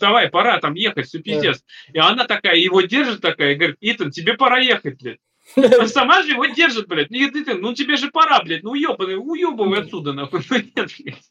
давай, 0.00 0.28
пора 0.30 0.58
там 0.58 0.74
ехать, 0.74 1.06
все 1.06 1.20
пиздец. 1.20 1.62
Да. 1.88 1.92
И 1.92 1.98
она 1.98 2.24
такая, 2.24 2.56
его 2.56 2.80
держит 2.80 3.20
такая, 3.20 3.52
и 3.52 3.54
говорит, 3.54 3.76
Итан, 3.80 4.10
тебе 4.10 4.34
пора 4.34 4.58
ехать, 4.58 5.00
блядь. 5.00 5.20
Она 5.56 5.86
сама 5.86 6.22
же 6.22 6.32
его 6.32 6.46
держит, 6.46 6.88
блядь. 6.88 7.10
Ну, 7.10 7.18
Итан, 7.18 7.60
ну 7.60 7.72
тебе 7.72 7.96
же 7.96 8.10
пора, 8.10 8.42
блядь, 8.42 8.64
ну 8.64 8.72
уебаный, 8.72 9.16
уебывай 9.16 9.80
отсюда, 9.80 10.12
нахуй. 10.12 10.40
Ну 10.50 10.56
нет, 10.56 10.90
блядь. 10.98 11.30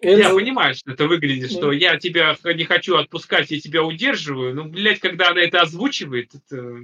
Это... 0.00 0.20
Я 0.20 0.30
понимаю, 0.30 0.74
что 0.74 0.92
это 0.92 1.06
выглядит, 1.06 1.50
что 1.50 1.72
я 1.72 1.98
тебя 1.98 2.36
не 2.44 2.64
хочу 2.64 2.96
отпускать, 2.96 3.50
я 3.50 3.60
тебя 3.60 3.82
удерживаю. 3.82 4.54
Но, 4.54 4.64
блядь, 4.64 5.00
когда 5.00 5.30
она 5.30 5.40
это 5.40 5.62
озвучивает, 5.62 6.32
это... 6.34 6.80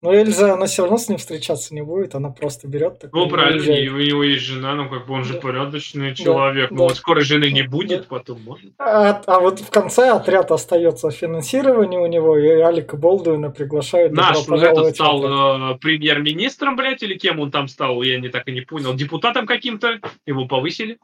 Ну, 0.00 0.14
Эльза, 0.14 0.54
она 0.54 0.66
все 0.66 0.82
равно 0.82 0.96
с 0.96 1.08
ним 1.08 1.18
встречаться 1.18 1.74
не 1.74 1.82
будет, 1.82 2.14
она 2.14 2.30
просто 2.30 2.68
берет 2.68 3.00
такой. 3.00 3.20
Ну, 3.20 3.28
правильно, 3.28 3.58
уезжает. 3.58 3.90
у 3.90 3.96
него 3.96 4.22
есть 4.22 4.44
жена, 4.44 4.76
ну, 4.76 4.88
как 4.88 5.08
бы 5.08 5.14
он 5.14 5.24
же 5.24 5.34
да. 5.34 5.40
порядочный 5.40 6.14
человек. 6.14 6.70
Да, 6.70 6.76
ну, 6.76 6.82
да. 6.82 6.84
вот 6.84 6.96
скоро 6.96 7.20
жены 7.20 7.50
не 7.50 7.62
будет, 7.62 8.02
да. 8.02 8.06
потом 8.08 8.40
может. 8.42 8.72
А, 8.78 9.20
а 9.26 9.40
вот 9.40 9.58
в 9.58 9.70
конце 9.70 10.10
отряд 10.10 10.52
остается 10.52 11.10
финансирование 11.10 11.98
у 11.98 12.06
него, 12.06 12.38
и 12.38 12.46
Алика 12.46 12.96
Болдуина 12.96 13.50
приглашают. 13.50 14.12
Наш, 14.12 14.46
вот 14.46 14.62
этот 14.62 14.94
стал 14.94 15.72
э, 15.72 15.78
премьер-министром, 15.78 16.76
блядь, 16.76 17.02
или 17.02 17.18
кем 17.18 17.40
он 17.40 17.50
там 17.50 17.66
стал, 17.66 18.00
я 18.02 18.20
не 18.20 18.28
так 18.28 18.46
и 18.46 18.52
не 18.52 18.60
понял. 18.60 18.94
Депутатом 18.94 19.48
каким-то, 19.48 19.98
его 20.26 20.46
повысили. 20.46 20.98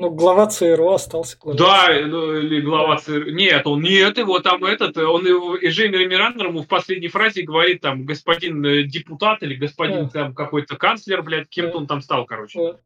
Ну, 0.00 0.08
глава 0.08 0.46
ЦРУ 0.46 0.92
остался. 0.92 1.36
Глава 1.38 1.58
да, 1.58 2.06
ну, 2.06 2.34
или 2.34 2.62
глава 2.62 2.96
ЦРУ. 2.96 3.32
Нет, 3.32 3.66
он 3.66 3.82
нет, 3.82 4.16
его 4.16 4.38
там 4.38 4.64
этот, 4.64 4.96
он 4.96 5.26
его, 5.26 5.56
и 5.56 5.68
Джейми 5.68 6.02
Мирандер 6.06 6.46
ему 6.46 6.62
в 6.62 6.68
последней 6.68 7.08
фразе 7.08 7.42
говорит 7.42 7.82
там 7.82 8.06
господин 8.06 8.64
э, 8.64 8.84
депутат 8.84 9.42
или 9.42 9.54
господин 9.56 10.04
да. 10.04 10.08
там 10.08 10.34
какой-то 10.34 10.78
канцлер, 10.78 11.20
блядь, 11.22 11.50
кем-то 11.50 11.72
да. 11.72 11.78
он 11.78 11.86
там 11.86 12.00
стал, 12.00 12.24
короче. 12.24 12.58
Да. 12.58 12.78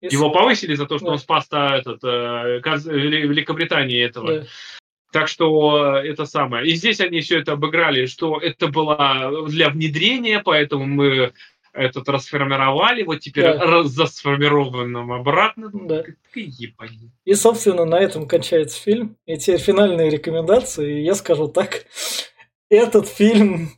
Если... 0.00 0.16
Его 0.16 0.30
повысили 0.30 0.74
за 0.74 0.86
то, 0.86 0.96
что 0.96 1.08
да. 1.08 1.12
он 1.12 1.18
спас 1.18 1.46
этот, 1.50 2.02
э, 2.04 2.62
Великобритании 2.64 4.02
этого. 4.02 4.40
Да. 4.40 4.46
Так 5.12 5.28
что 5.28 5.98
это 5.98 6.24
самое. 6.24 6.66
И 6.66 6.74
здесь 6.74 7.00
они 7.00 7.20
все 7.20 7.40
это 7.40 7.52
обыграли, 7.52 8.06
что 8.06 8.38
это 8.38 8.68
было 8.68 9.46
для 9.46 9.68
внедрения, 9.68 10.40
поэтому 10.42 10.86
мы 10.86 11.34
этот 11.72 12.08
расформировали, 12.08 13.02
вот 13.02 13.20
теперь 13.20 13.44
да. 13.44 13.82
засформированным 13.84 15.12
обратно. 15.12 15.70
Да. 15.72 16.04
И, 17.24 17.34
собственно, 17.34 17.84
на 17.84 17.98
этом 17.98 18.28
кончается 18.28 18.80
фильм. 18.80 19.16
И 19.26 19.36
теперь 19.38 19.60
финальные 19.60 20.10
рекомендации. 20.10 21.00
Я 21.00 21.14
скажу 21.14 21.48
так. 21.48 21.86
Этот 22.68 23.08
фильм 23.08 23.70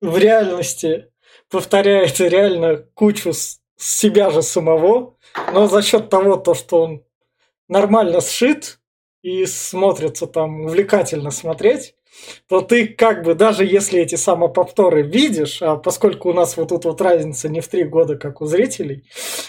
в 0.00 0.18
реальности 0.18 1.10
повторяет 1.50 2.20
реально 2.20 2.84
кучу 2.94 3.32
с 3.32 3.60
себя 3.76 4.30
же 4.30 4.42
самого, 4.42 5.16
но 5.52 5.68
за 5.68 5.82
счет 5.82 6.10
того, 6.10 6.36
то, 6.36 6.54
что 6.54 6.82
он 6.82 7.04
нормально 7.68 8.20
сшит 8.20 8.80
и 9.22 9.46
смотрится 9.46 10.26
там 10.26 10.62
увлекательно 10.62 11.30
смотреть, 11.30 11.94
то 12.48 12.60
ты 12.60 12.86
как 12.86 13.22
бы, 13.22 13.34
даже 13.34 13.64
если 13.64 14.00
эти 14.00 14.14
самоповторы 14.14 15.02
видишь, 15.02 15.62
а 15.62 15.76
поскольку 15.76 16.30
у 16.30 16.32
нас 16.32 16.56
вот 16.56 16.68
тут 16.68 16.84
вот 16.84 17.00
разница 17.00 17.48
не 17.48 17.60
в 17.60 17.68
три 17.68 17.84
года, 17.84 18.16
как 18.16 18.40
у 18.40 18.46
зрителей, 18.46 19.04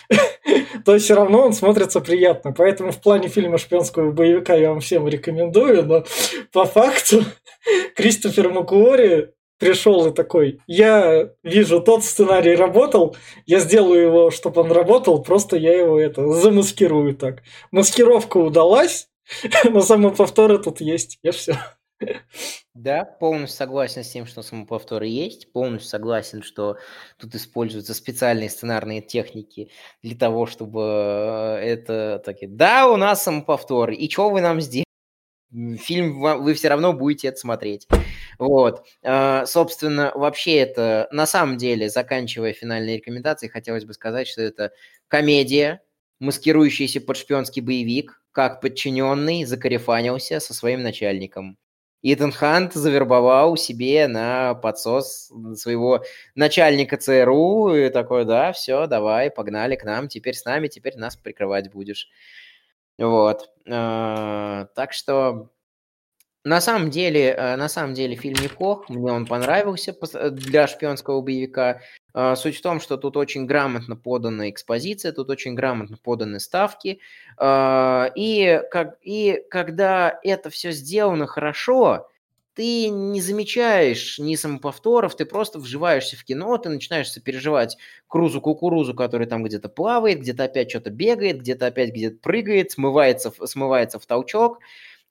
то 0.86 0.98
все 0.98 1.16
равно 1.16 1.46
он 1.46 1.54
смотрится 1.54 2.02
приятно. 2.02 2.52
Поэтому 2.52 2.92
в 2.92 3.02
плане 3.02 3.28
фильма 3.28 3.58
шпионского 3.58 4.12
боевика 4.12 4.54
я 4.56 4.70
вам 4.70 4.80
всем 4.80 5.08
рекомендую, 5.08 5.86
но 5.86 6.04
по 6.52 6.66
факту 6.66 7.24
Кристофер 7.96 8.50
Макуори 8.50 9.34
пришел 9.60 10.08
и 10.08 10.14
такой, 10.14 10.62
я 10.68 11.32
вижу, 11.44 11.82
тот 11.82 12.04
сценарий 12.04 12.56
работал, 12.56 13.16
я 13.46 13.60
сделаю 13.60 14.02
его, 14.02 14.32
чтобы 14.32 14.62
он 14.62 14.72
работал, 14.72 15.22
просто 15.22 15.58
я 15.58 15.78
его 15.78 16.00
это 16.00 16.28
замаскирую 16.32 17.16
так. 17.16 17.44
Маскировка 17.72 18.38
удалась, 18.38 19.10
но 19.66 19.82
самоповторы 19.82 20.58
тут 20.60 20.82
есть, 20.82 21.20
и 21.22 21.32
все. 21.32 21.58
Да, 22.74 23.04
полностью 23.04 23.58
согласен 23.58 24.04
с 24.04 24.10
тем, 24.10 24.26
что 24.26 24.42
самоповторы 24.42 25.08
есть, 25.08 25.52
полностью 25.52 25.90
согласен, 25.90 26.44
что 26.44 26.78
тут 27.18 27.36
используются 27.36 27.94
специальные 27.94 28.50
сценарные 28.50 29.02
техники 29.02 29.70
для 30.02 30.16
того, 30.16 30.46
чтобы 30.46 30.82
э, 30.82 31.56
это 31.62 32.22
такие. 32.24 32.50
Да, 32.50 32.88
у 32.90 32.96
нас 32.96 33.24
самоповторы, 33.24 33.96
и 33.96 34.10
что 34.10 34.30
вы 34.30 34.42
нам 34.42 34.62
сделали? 34.62 34.86
Фильм 35.80 36.20
вы 36.22 36.54
все 36.54 36.70
равно 36.70 36.94
будете 36.94 37.30
это 37.30 37.38
смотреть. 37.38 37.88
Вот. 38.38 38.86
А, 39.04 39.46
собственно, 39.48 40.12
вообще 40.16 40.58
это, 40.58 41.08
на 41.12 41.26
самом 41.26 41.58
деле, 41.58 41.90
заканчивая 41.90 42.54
финальные 42.54 42.98
рекомендации, 42.98 43.48
хотелось 43.48 43.86
бы 43.86 43.94
сказать, 43.94 44.28
что 44.28 44.42
это 44.44 44.72
комедия, 45.08 45.82
маскирующаяся 46.20 47.02
под 47.02 47.18
шпионский 47.18 47.62
боевик, 47.64 48.22
как 48.32 48.62
подчиненный 48.62 49.44
закарифанился 49.46 50.40
со 50.40 50.54
своим 50.54 50.84
начальником. 50.84 51.58
Итан 52.02 52.32
Хант 52.32 52.74
завербовал 52.74 53.58
себе 53.58 54.08
на 54.08 54.54
подсос 54.56 55.32
своего 55.56 56.04
начальника 56.34 56.96
ЦРУ 56.98 57.76
и 57.76 57.90
такой, 57.90 58.24
да, 58.26 58.54
все, 58.54 58.88
давай, 58.88 59.30
погнали 59.30 59.76
к 59.76 59.84
нам, 59.84 60.08
теперь 60.08 60.36
с 60.36 60.46
нами, 60.46 60.68
теперь 60.68 60.98
нас 60.98 61.18
прикрывать 61.18 61.72
будешь. 61.72 62.08
Вот. 62.98 63.50
А, 63.70 64.68
так 64.76 64.94
что 64.94 65.50
на 66.44 66.62
самом 66.62 66.90
деле, 66.90 67.32
э, 67.32 67.56
на 67.56 67.70
самом 67.70 67.94
деле 67.94 68.16
фильм 68.16 68.38
неплох, 68.42 68.88
мне 68.90 69.12
он 69.12 69.26
понравился 69.26 69.96
для 70.32 70.68
шпионского 70.68 71.22
боевика. 71.22 71.82
А, 72.14 72.36
суть 72.36 72.58
в 72.58 72.62
том, 72.62 72.80
что 72.80 72.98
тут 72.98 73.18
очень 73.18 73.46
грамотно 73.46 73.96
подана 73.96 74.50
экспозиция, 74.50 75.12
тут 75.12 75.30
очень 75.30 75.54
грамотно 75.56 75.98
поданы 75.98 76.40
ставки. 76.40 77.00
И, 77.42 78.62
как, 78.72 78.98
и 79.02 79.44
когда 79.50 80.20
это 80.24 80.50
все 80.50 80.72
сделано 80.72 81.28
хорошо, 81.28 82.10
ты 82.60 82.90
не 82.90 83.22
замечаешь 83.22 84.20
ни 84.20 84.36
самоповторов, 84.36 85.16
ты 85.16 85.24
просто 85.24 85.60
вживаешься 85.60 86.18
в 86.18 86.26
кино, 86.26 86.58
ты 86.58 86.68
начинаешь 86.68 87.10
сопереживать 87.10 87.78
Крузу-кукурузу, 88.10 88.94
который 88.94 89.28
там 89.28 89.46
где-то 89.46 89.70
плавает, 89.70 90.20
где-то 90.20 90.44
опять 90.44 90.70
что-то 90.70 90.90
бегает, 90.90 91.40
где-то 91.40 91.68
опять 91.68 91.92
где-то 91.92 92.18
прыгает, 92.18 92.72
смывается, 92.72 93.32
смывается 93.46 93.98
в 93.98 94.06
толчок. 94.06 94.60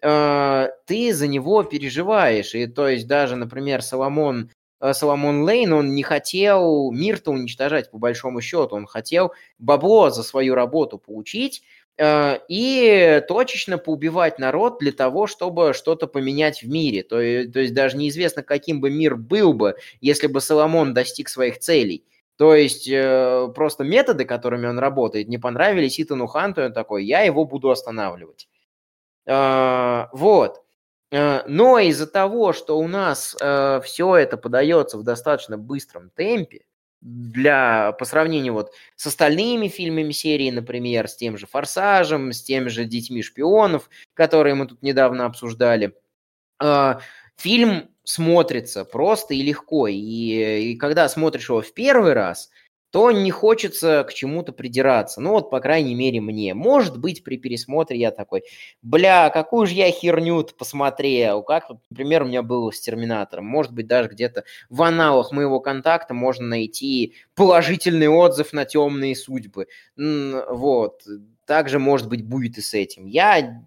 Э, 0.03 0.69
ты 0.87 1.13
за 1.13 1.27
него 1.27 1.63
переживаешь. 1.65 2.55
И 2.55 2.67
то 2.67 2.89
есть 2.89 3.07
даже, 3.07 3.37
например, 3.37 3.83
Соломон 3.83 4.51
э, 4.81 4.93
Соломон 4.93 5.43
Лейн, 5.43 5.73
он 5.73 5.95
не 5.95 6.03
хотел 6.03 6.91
мир-то 6.93 7.33
уничтожать 7.33 7.91
по 7.91 7.99
большому 7.99 8.41
счету, 8.41 8.77
он 8.77 8.87
хотел 8.87 9.33
бабло 9.59 10.11
за 10.11 10.23
свою 10.23 10.55
работу 10.55 10.99
получить, 10.99 11.63
Э, 12.01 12.39
и 12.49 13.21
точечно 13.27 13.77
поубивать 13.77 14.39
народ 14.39 14.79
для 14.79 14.93
того, 14.93 15.27
чтобы 15.27 15.75
что-то 15.75 16.07
поменять 16.07 16.63
в 16.63 16.69
мире. 16.69 17.03
То, 17.03 17.17
то 17.17 17.59
есть 17.59 17.75
даже 17.75 17.97
неизвестно, 17.97 18.45
каким 18.45 18.81
бы 18.81 18.89
мир 18.89 19.17
был 19.17 19.53
бы, 19.53 19.75
если 20.01 20.29
бы 20.29 20.41
Соломон 20.41 20.95
достиг 20.95 21.29
своих 21.29 21.59
целей. 21.59 22.05
То 22.37 22.55
есть 22.55 22.89
просто 22.89 23.83
методы, 23.83 24.25
которыми 24.25 24.69
он 24.69 24.79
работает, 24.79 25.27
не 25.27 25.39
понравились 25.39 25.99
Итану 26.01 26.29
Ханту, 26.29 26.61
и 26.61 26.65
он 26.67 26.73
такой, 26.73 27.05
я 27.05 27.23
его 27.23 27.45
буду 27.45 27.69
останавливать. 27.69 28.47
Э, 29.29 30.07
вот. 30.13 30.63
Но 31.11 31.79
из-за 31.79 32.07
того, 32.07 32.53
что 32.53 32.79
у 32.79 32.87
нас 32.87 33.35
все 33.35 34.17
это 34.17 34.37
подается 34.37 34.99
в 34.99 35.05
достаточно 35.05 35.57
быстром 35.57 36.11
темпе, 36.11 36.67
для, 37.01 37.93
по 37.93 38.05
сравнению 38.05 38.55
вот 38.55 38.73
с 38.97 39.07
остальными 39.07 39.69
фильмами 39.69 40.13
серии, 40.13 40.51
например, 40.51 41.09
с 41.09 41.17
тем 41.17 41.37
же 41.37 41.47
«Форсажем», 41.47 42.33
с 42.33 42.43
теми 42.43 42.69
же 42.69 42.85
«Детьми 42.85 43.23
шпионов», 43.23 43.89
которые 44.15 44.55
мы 44.55 44.67
тут 44.67 44.83
недавно 44.83 45.27
обсуждали, 45.27 45.95
э, 46.63 46.95
фильм 47.37 47.91
смотрится 48.03 48.85
просто 48.85 49.35
и 49.35 49.43
легко. 49.43 49.87
И, 49.87 50.73
и 50.73 50.77
когда 50.77 51.09
смотришь 51.09 51.49
его 51.49 51.63
в 51.63 51.73
первый 51.73 52.15
раз– 52.15 52.51
то 52.91 53.11
не 53.13 53.31
хочется 53.31 54.05
к 54.09 54.15
чему-то 54.15 54.53
придираться. 54.53 55.21
Ну 55.21 55.31
вот, 55.33 55.51
по 55.51 55.61
крайней 55.61 55.95
мере, 55.95 56.21
мне. 56.21 56.55
Может 56.55 56.99
быть, 56.99 57.23
при 57.23 57.37
пересмотре 57.37 57.99
я 57.99 58.11
такой, 58.11 58.45
бля, 58.83 59.29
какую 59.31 59.67
же 59.67 59.75
я 59.75 59.91
херню 59.91 60.43
посмотрел. 60.45 61.43
Как, 61.43 61.69
например, 61.91 62.23
у 62.23 62.27
меня 62.27 62.43
было 62.43 62.71
с 62.71 62.81
Терминатором. 62.81 63.45
Может 63.45 63.73
быть, 63.73 63.87
даже 63.87 64.09
где-то 64.09 64.45
в 64.71 64.83
аналах 64.83 65.33
моего 65.33 65.61
контакта 65.61 66.15
можно 66.15 66.47
найти 66.47 67.15
положительный 67.35 68.09
отзыв 68.09 68.53
на 68.53 68.65
темные 68.65 69.15
судьбы. 69.15 69.67
Вот. 69.97 71.03
Также, 71.45 71.79
может 71.79 72.09
быть, 72.09 72.27
будет 72.27 72.59
и 72.59 72.61
с 72.61 72.75
этим. 72.75 73.07
Я 73.07 73.63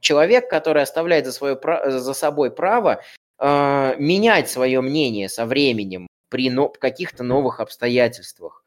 человек, 0.00 0.50
который 0.50 0.82
оставляет 0.82 1.26
за, 1.26 1.32
свое, 1.32 1.58
за 1.86 2.14
собой 2.14 2.50
право 2.50 3.02
э, 3.38 3.94
менять 3.98 4.50
свое 4.50 4.80
мнение 4.80 5.28
со 5.28 5.46
временем 5.46 6.06
при 6.28 6.50
каких-то 6.78 7.24
новых 7.24 7.60
обстоятельствах. 7.60 8.64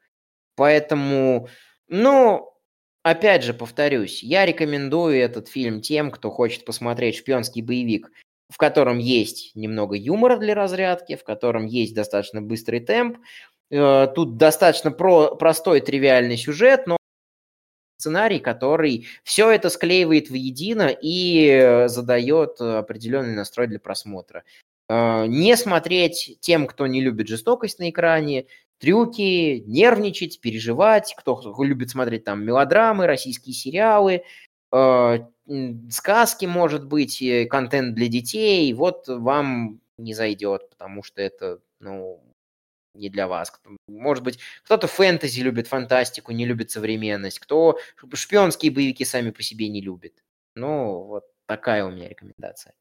Поэтому, 0.60 1.48
ну, 1.88 2.52
опять 3.02 3.44
же, 3.44 3.54
повторюсь, 3.54 4.22
я 4.22 4.46
рекомендую 4.46 5.16
этот 5.16 5.48
фильм 5.48 5.80
тем, 5.80 6.12
кто 6.12 6.30
хочет 6.30 6.66
посмотреть 6.66 7.16
шпионский 7.16 7.62
боевик, 7.62 8.12
в 8.50 8.58
котором 8.58 8.98
есть 8.98 9.56
немного 9.56 9.96
юмора 9.96 10.36
для 10.36 10.56
разрядки, 10.56 11.16
в 11.16 11.24
котором 11.24 11.66
есть 11.66 11.96
достаточно 11.96 12.42
быстрый 12.42 12.82
темп. 12.82 13.20
Э, 13.72 14.08
тут 14.14 14.36
достаточно 14.36 14.92
про 14.92 15.34
простой 15.38 15.80
тривиальный 15.80 16.36
сюжет, 16.36 16.86
но 16.86 16.98
сценарий, 17.98 18.40
который 18.40 19.08
все 19.24 19.50
это 19.52 19.70
склеивает 19.70 20.30
воедино 20.30 20.94
и 21.02 21.86
задает 21.88 22.60
определенный 22.60 23.34
настрой 23.34 23.68
для 23.68 23.80
просмотра. 23.80 24.44
Э, 24.90 25.26
не 25.26 25.56
смотреть 25.56 26.38
тем, 26.42 26.68
кто 26.68 26.86
не 26.86 27.00
любит 27.00 27.30
жестокость 27.30 27.80
на 27.80 27.90
экране, 27.90 28.48
трюки, 28.80 29.64
нервничать, 29.66 30.40
переживать, 30.42 31.14
кто 31.18 31.42
любит 31.60 31.90
смотреть 31.90 32.24
там 32.24 32.44
мелодрамы, 32.44 33.08
российские 33.08 33.54
сериалы, 33.54 34.24
э, 34.72 35.20
сказки, 35.90 36.46
может 36.46 36.86
быть, 36.86 37.24
контент 37.50 37.96
для 37.96 38.08
детей, 38.08 38.72
вот 38.74 39.08
вам 39.08 39.82
не 39.98 40.14
зайдет, 40.14 40.70
потому 40.70 41.04
что 41.04 41.22
это, 41.22 41.60
ну, 41.80 42.24
не 42.94 43.10
для 43.10 43.28
вас. 43.28 43.52
Может 43.88 44.24
быть, 44.24 44.40
кто-то 44.64 44.88
фэнтези 44.88 45.42
любит, 45.42 45.68
фантастику, 45.68 46.32
не 46.32 46.46
любит 46.46 46.72
современность, 46.72 47.40
кто 47.40 47.80
шпионские 48.14 48.72
боевики 48.72 49.06
сами 49.06 49.32
по 49.32 49.42
себе 49.44 49.70
не 49.70 49.82
любит. 49.82 50.24
Ну, 50.56 51.04
вот 51.04 51.26
такая 51.46 51.86
у 51.86 51.92
меня 51.92 52.10
рекомендация. 52.10 52.74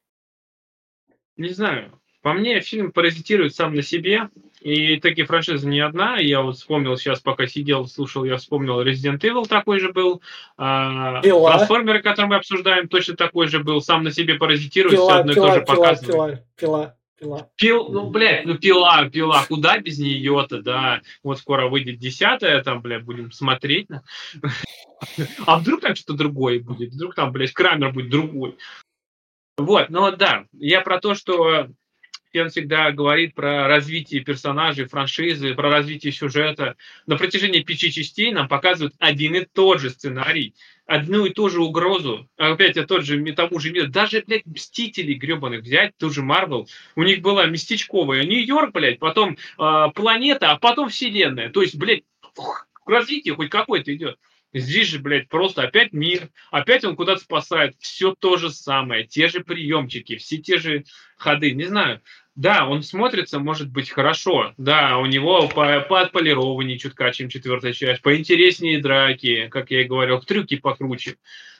Не 1.37 1.51
знаю. 1.51 2.01
По 2.23 2.33
мне, 2.33 2.61
фильм 2.61 2.91
паразитирует 2.91 3.55
сам 3.55 3.75
на 3.75 3.83
себе, 3.83 4.29
и 4.61 4.99
такие 4.99 5.27
франшизы 5.27 5.69
не 5.69 5.79
одна. 5.79 6.19
Я 6.19 6.43
вот 6.43 6.57
вспомнил 6.57 6.97
сейчас, 6.97 7.21
пока 7.21 7.47
сидел, 7.47 7.87
слушал, 7.87 8.25
я 8.25 8.37
вспомнил 8.39 8.83
Resident 8.83 9.21
Evil 9.21 9.47
такой 9.47 9.79
же 9.79 9.93
был. 9.93 10.21
А, 10.57 11.21
пила. 11.23 11.53
Трансформеры, 11.53 12.03
которые 12.03 12.29
мы 12.29 12.37
обсуждаем, 12.37 12.89
точно 12.89 13.17
такой 13.17 13.47
же 13.47 13.63
был. 13.63 13.81
Сам 13.81 14.03
на 14.03 14.11
себе 14.11 14.35
паразитирует, 14.35 14.97
пила, 14.97 15.09
все 15.09 15.21
одно 15.21 15.33
и 15.33 15.35
то 15.37 15.55
же 15.55 15.61
показывает. 15.61 16.07
Пила, 16.07 16.43
пила, 16.57 16.97
пила. 17.21 17.51
Пил, 17.55 17.89
ну, 17.89 18.11
блядь, 18.11 18.47
ну 18.47 18.59
пила, 18.59 19.09
пила, 19.09 19.45
куда 19.47 19.79
без 19.79 20.01
нее-то, 20.01 20.61
да. 20.61 21.03
Вот 21.23 21.39
скоро 21.39 21.69
выйдет 21.69 21.99
десятая, 21.99 22.61
там, 22.65 22.83
блядь, 22.83 23.05
будем 23.05 23.31
смотреть. 23.31 23.87
А 25.47 25.59
вдруг 25.61 25.83
там 25.83 25.95
что-то 25.95 26.15
другое 26.15 26.59
будет? 26.59 26.93
Вдруг 26.93 27.15
там, 27.15 27.31
блядь, 27.31 27.53
Крамер 27.53 27.93
будет 27.93 28.11
другой? 28.11 28.57
Вот, 29.57 29.89
ну 29.89 30.11
да, 30.17 30.47
я 30.53 30.81
про 30.81 31.01
то, 31.01 31.15
что 31.15 31.69
он 32.37 32.51
всегда 32.51 32.91
говорит 32.91 33.35
про 33.35 33.67
развитие 33.67 34.23
персонажей, 34.23 34.87
франшизы, 34.87 35.55
про 35.55 35.71
развитие 35.71 36.13
сюжета. 36.13 36.77
На 37.07 37.17
протяжении 37.17 37.63
пяти 37.63 37.91
частей 37.91 38.33
нам 38.33 38.49
показывают 38.49 38.95
один 38.99 39.35
и 39.35 39.47
тот 39.47 39.81
же 39.81 39.91
сценарий, 39.91 40.55
одну 40.85 41.25
и 41.25 41.31
ту 41.31 41.49
же 41.49 41.63
угрозу, 41.63 42.29
опять 42.37 42.77
я 42.77 42.85
тот 42.85 43.05
же, 43.05 43.25
тому 43.33 43.59
же 43.59 43.71
мир. 43.71 43.89
Даже, 43.89 44.23
блядь, 44.27 44.45
Мстителей 44.47 45.15
гребаных 45.15 45.63
взять, 45.63 45.97
ту 45.97 46.11
же 46.11 46.23
Марвел, 46.23 46.69
у 46.97 47.03
них 47.03 47.21
была 47.23 47.47
местечковая 47.47 48.25
Нью-Йорк, 48.25 48.73
блядь, 48.73 48.99
потом 48.99 49.37
э, 49.59 49.85
планета, 49.95 50.51
а 50.51 50.59
потом 50.59 50.91
вселенная. 50.91 51.51
То 51.51 51.63
есть, 51.63 51.77
блядь, 51.77 52.03
развитие 52.87 53.35
хоть 53.35 53.51
какое-то 53.51 53.95
идет. 53.95 54.19
Здесь 54.55 54.89
же, 54.89 54.99
блядь, 54.99 55.29
просто 55.29 55.63
опять 55.63 55.93
мир, 55.93 56.31
опять 56.51 56.85
он 56.85 56.97
куда-то 56.97 57.21
спасает. 57.21 57.77
Все 57.81 58.15
то 58.19 58.37
же 58.37 58.51
самое, 58.51 59.07
те 59.07 59.29
же 59.29 59.41
приемчики, 59.41 60.17
все 60.17 60.39
те 60.39 60.59
же 60.59 60.85
ходы. 61.17 61.53
Не 61.53 61.65
знаю, 61.65 62.01
да, 62.39 62.69
он 62.69 62.85
смотрится, 62.85 63.41
может 63.41 63.69
быть, 63.69 63.91
хорошо. 63.91 64.55
Да, 64.57 64.99
у 64.99 65.07
него 65.07 65.49
по, 65.49 65.81
по 65.81 66.01
отполированнее 66.01 66.79
чутка, 66.79 67.11
чем 67.11 67.29
четвертая 67.29 67.73
часть. 67.73 68.01
Поинтереснее 68.01 68.81
драки, 68.81 69.49
как 69.49 69.73
я 69.73 69.81
и 69.81 69.85
говорил, 69.85 70.21
трюки 70.21 70.57
покруче. 70.57 71.17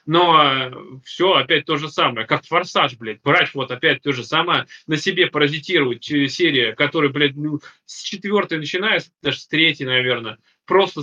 Но 0.07 1.01
все 1.05 1.35
опять 1.35 1.67
то 1.67 1.77
же 1.77 1.89
самое. 1.89 2.29
Как 2.29 2.47
форсаж, 2.47 2.97
блядь. 2.97 3.21
Брать 3.23 3.53
вот 3.55 3.73
опять 3.73 4.03
то 4.03 4.13
же 4.13 4.23
самое. 4.23 4.67
На 4.87 4.97
себе 4.97 5.27
паразитировать 5.27 6.05
серия, 6.05 6.75
которая, 6.75 7.11
блядь, 7.11 7.35
ну, 7.35 7.61
с 7.85 8.01
четвертой 8.03 8.59
начиная, 8.59 9.03
даже 9.21 9.41
с 9.41 9.49
третьей, 9.49 9.85
наверное. 9.85 10.39
Просто 10.69 11.03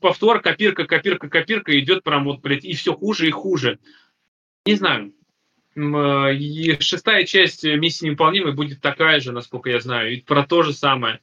повтор, 0.00 0.40
копирка, 0.40 0.86
копирка, 0.86 1.28
копирка 1.28 1.78
идет 1.78 2.02
прям 2.02 2.24
вот, 2.24 2.40
блядь, 2.40 2.64
и 2.64 2.72
все 2.72 2.94
хуже 2.94 3.28
и 3.28 3.30
хуже. 3.30 3.78
Не 4.64 4.74
знаю. 4.74 5.12
Э, 5.76 6.34
и 6.34 6.80
шестая 6.80 7.24
часть 7.24 7.62
миссии 7.62 8.06
невыполнимой 8.06 8.54
будет 8.54 8.80
такая 8.80 9.20
же, 9.20 9.32
насколько 9.32 9.68
я 9.68 9.80
знаю, 9.80 10.14
и 10.14 10.22
про 10.22 10.44
то 10.44 10.62
же 10.62 10.72
самое 10.72 11.20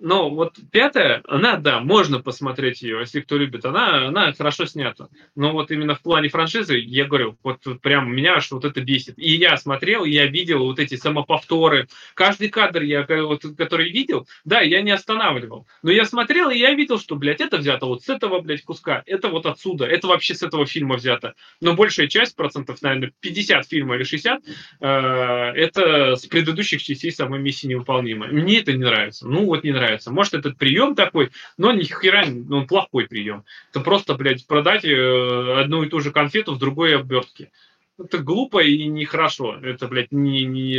но 0.00 0.30
вот 0.30 0.56
пятая, 0.70 1.22
она, 1.26 1.56
да, 1.56 1.80
можно 1.80 2.20
посмотреть 2.20 2.82
ее, 2.82 3.00
если 3.00 3.20
кто 3.20 3.36
любит, 3.36 3.64
она, 3.64 4.08
она 4.08 4.32
хорошо 4.32 4.66
снята. 4.66 5.08
Но 5.34 5.52
вот 5.52 5.70
именно 5.70 5.94
в 5.94 6.02
плане 6.02 6.28
франшизы, 6.28 6.76
я 6.78 7.06
говорю, 7.06 7.36
вот 7.42 7.60
прям 7.80 8.14
меня 8.14 8.36
аж 8.36 8.50
вот 8.50 8.64
это 8.64 8.80
бесит. 8.80 9.14
И 9.18 9.36
я 9.36 9.56
смотрел, 9.56 10.04
и 10.04 10.10
я 10.10 10.26
видел 10.26 10.64
вот 10.64 10.78
эти 10.78 10.96
самоповторы. 10.96 11.88
Каждый 12.14 12.48
кадр, 12.48 12.82
я, 12.82 13.06
вот, 13.08 13.42
который 13.56 13.90
видел, 13.90 14.26
да, 14.44 14.60
я 14.60 14.82
не 14.82 14.90
останавливал. 14.90 15.66
Но 15.82 15.90
я 15.90 16.04
смотрел, 16.04 16.50
и 16.50 16.58
я 16.58 16.74
видел, 16.74 16.98
что, 16.98 17.16
блядь, 17.16 17.40
это 17.40 17.56
взято 17.56 17.86
вот 17.86 18.02
с 18.02 18.08
этого, 18.08 18.40
блядь, 18.40 18.62
куска, 18.62 19.02
это 19.06 19.28
вот 19.28 19.46
отсюда, 19.46 19.86
это 19.86 20.08
вообще 20.08 20.34
с 20.34 20.42
этого 20.42 20.66
фильма 20.66 20.96
взято. 20.96 21.34
Но 21.60 21.74
большая 21.74 22.08
часть, 22.08 22.36
процентов, 22.36 22.82
наверное, 22.82 23.12
50 23.20 23.66
фильма 23.66 23.96
или 23.96 24.04
60, 24.04 24.42
э, 24.80 24.86
это 24.86 26.16
с 26.16 26.26
предыдущих 26.26 26.82
частей 26.82 27.10
самой 27.10 27.40
миссии 27.40 27.66
невыполнимой. 27.66 28.28
Мне 28.30 28.60
это 28.60 28.72
не 28.72 28.84
нравится. 28.84 29.26
Ну, 29.26 29.46
вот 29.46 29.64
не 29.64 29.72
нравится 29.72 29.85
нравится. 29.86 30.10
Может, 30.10 30.34
этот 30.34 30.58
прием 30.58 30.94
такой, 30.94 31.30
но 31.56 31.72
ни 31.72 31.84
хера, 31.84 32.24
он 32.24 32.66
плохой 32.66 33.06
прием. 33.06 33.44
Это 33.70 33.80
просто, 33.80 34.14
блядь, 34.14 34.46
продать 34.46 34.84
э, 34.84 35.60
одну 35.60 35.82
и 35.82 35.88
ту 35.88 36.00
же 36.00 36.10
конфету 36.10 36.54
в 36.54 36.58
другой 36.58 36.96
обертке. 36.96 37.50
Это 37.98 38.18
глупо 38.18 38.62
и 38.62 38.84
нехорошо. 38.86 39.58
Это, 39.62 39.88
блядь, 39.88 40.12
не, 40.12 40.44
не, 40.44 40.74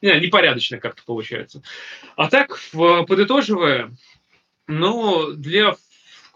не, 0.00 0.20
непорядочно 0.20 0.78
как-то 0.78 1.02
получается. 1.04 1.62
А 2.16 2.30
так, 2.30 2.58
подытоживая, 2.72 3.92
ну, 4.66 5.32
для 5.32 5.76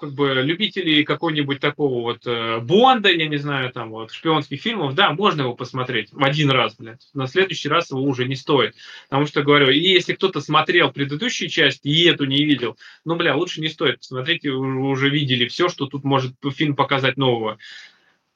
как 0.00 0.12
бы 0.12 0.42
любителей 0.42 1.04
какого-нибудь 1.04 1.60
такого 1.60 2.00
вот 2.00 2.26
э, 2.26 2.58
Бонда, 2.60 3.10
я 3.10 3.28
не 3.28 3.36
знаю, 3.36 3.70
там 3.70 3.90
вот 3.90 4.10
шпионских 4.10 4.60
фильмов, 4.60 4.94
да, 4.94 5.12
можно 5.12 5.42
его 5.42 5.54
посмотреть 5.54 6.10
в 6.12 6.24
один 6.24 6.50
раз, 6.50 6.76
блядь. 6.76 7.08
На 7.12 7.26
следующий 7.26 7.68
раз 7.68 7.90
его 7.90 8.02
уже 8.02 8.26
не 8.26 8.34
стоит. 8.34 8.74
Потому 9.08 9.26
что, 9.26 9.42
говорю, 9.42 9.70
и 9.70 9.78
если 9.78 10.14
кто-то 10.14 10.40
смотрел 10.40 10.90
предыдущие 10.90 11.48
части 11.48 11.88
и 11.88 12.08
эту 12.08 12.24
не 12.24 12.44
видел, 12.44 12.76
ну, 13.04 13.16
бля, 13.16 13.36
лучше 13.36 13.60
не 13.60 13.68
стоит 13.68 13.98
посмотреть, 13.98 14.44
вы 14.44 14.88
уже 14.88 15.10
видели 15.10 15.46
все, 15.46 15.68
что 15.68 15.86
тут 15.86 16.02
может 16.02 16.34
фильм 16.54 16.74
показать 16.74 17.16
нового. 17.16 17.58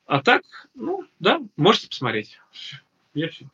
А 0.07 0.21
так, 0.21 0.43
ну, 0.75 1.05
да, 1.19 1.41
можете 1.57 1.89
посмотреть. 1.89 2.39
Я 3.15 3.29
все. 3.29 3.47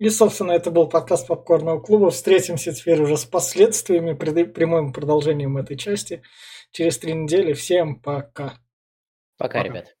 И, 0.00 0.08
собственно, 0.08 0.52
это 0.52 0.70
был 0.70 0.88
подкаст 0.88 1.26
Попкорного 1.26 1.78
клуба. 1.78 2.10
Встретимся 2.10 2.72
теперь 2.72 3.02
уже 3.02 3.18
с 3.18 3.26
последствиями, 3.26 4.14
прямым 4.14 4.94
продолжением 4.94 5.58
этой 5.58 5.76
части 5.76 6.22
через 6.70 6.96
три 6.96 7.12
недели. 7.12 7.52
Всем 7.52 8.00
пока. 8.00 8.54
Пока, 9.36 9.58
пока. 9.58 9.62
ребят. 9.62 9.96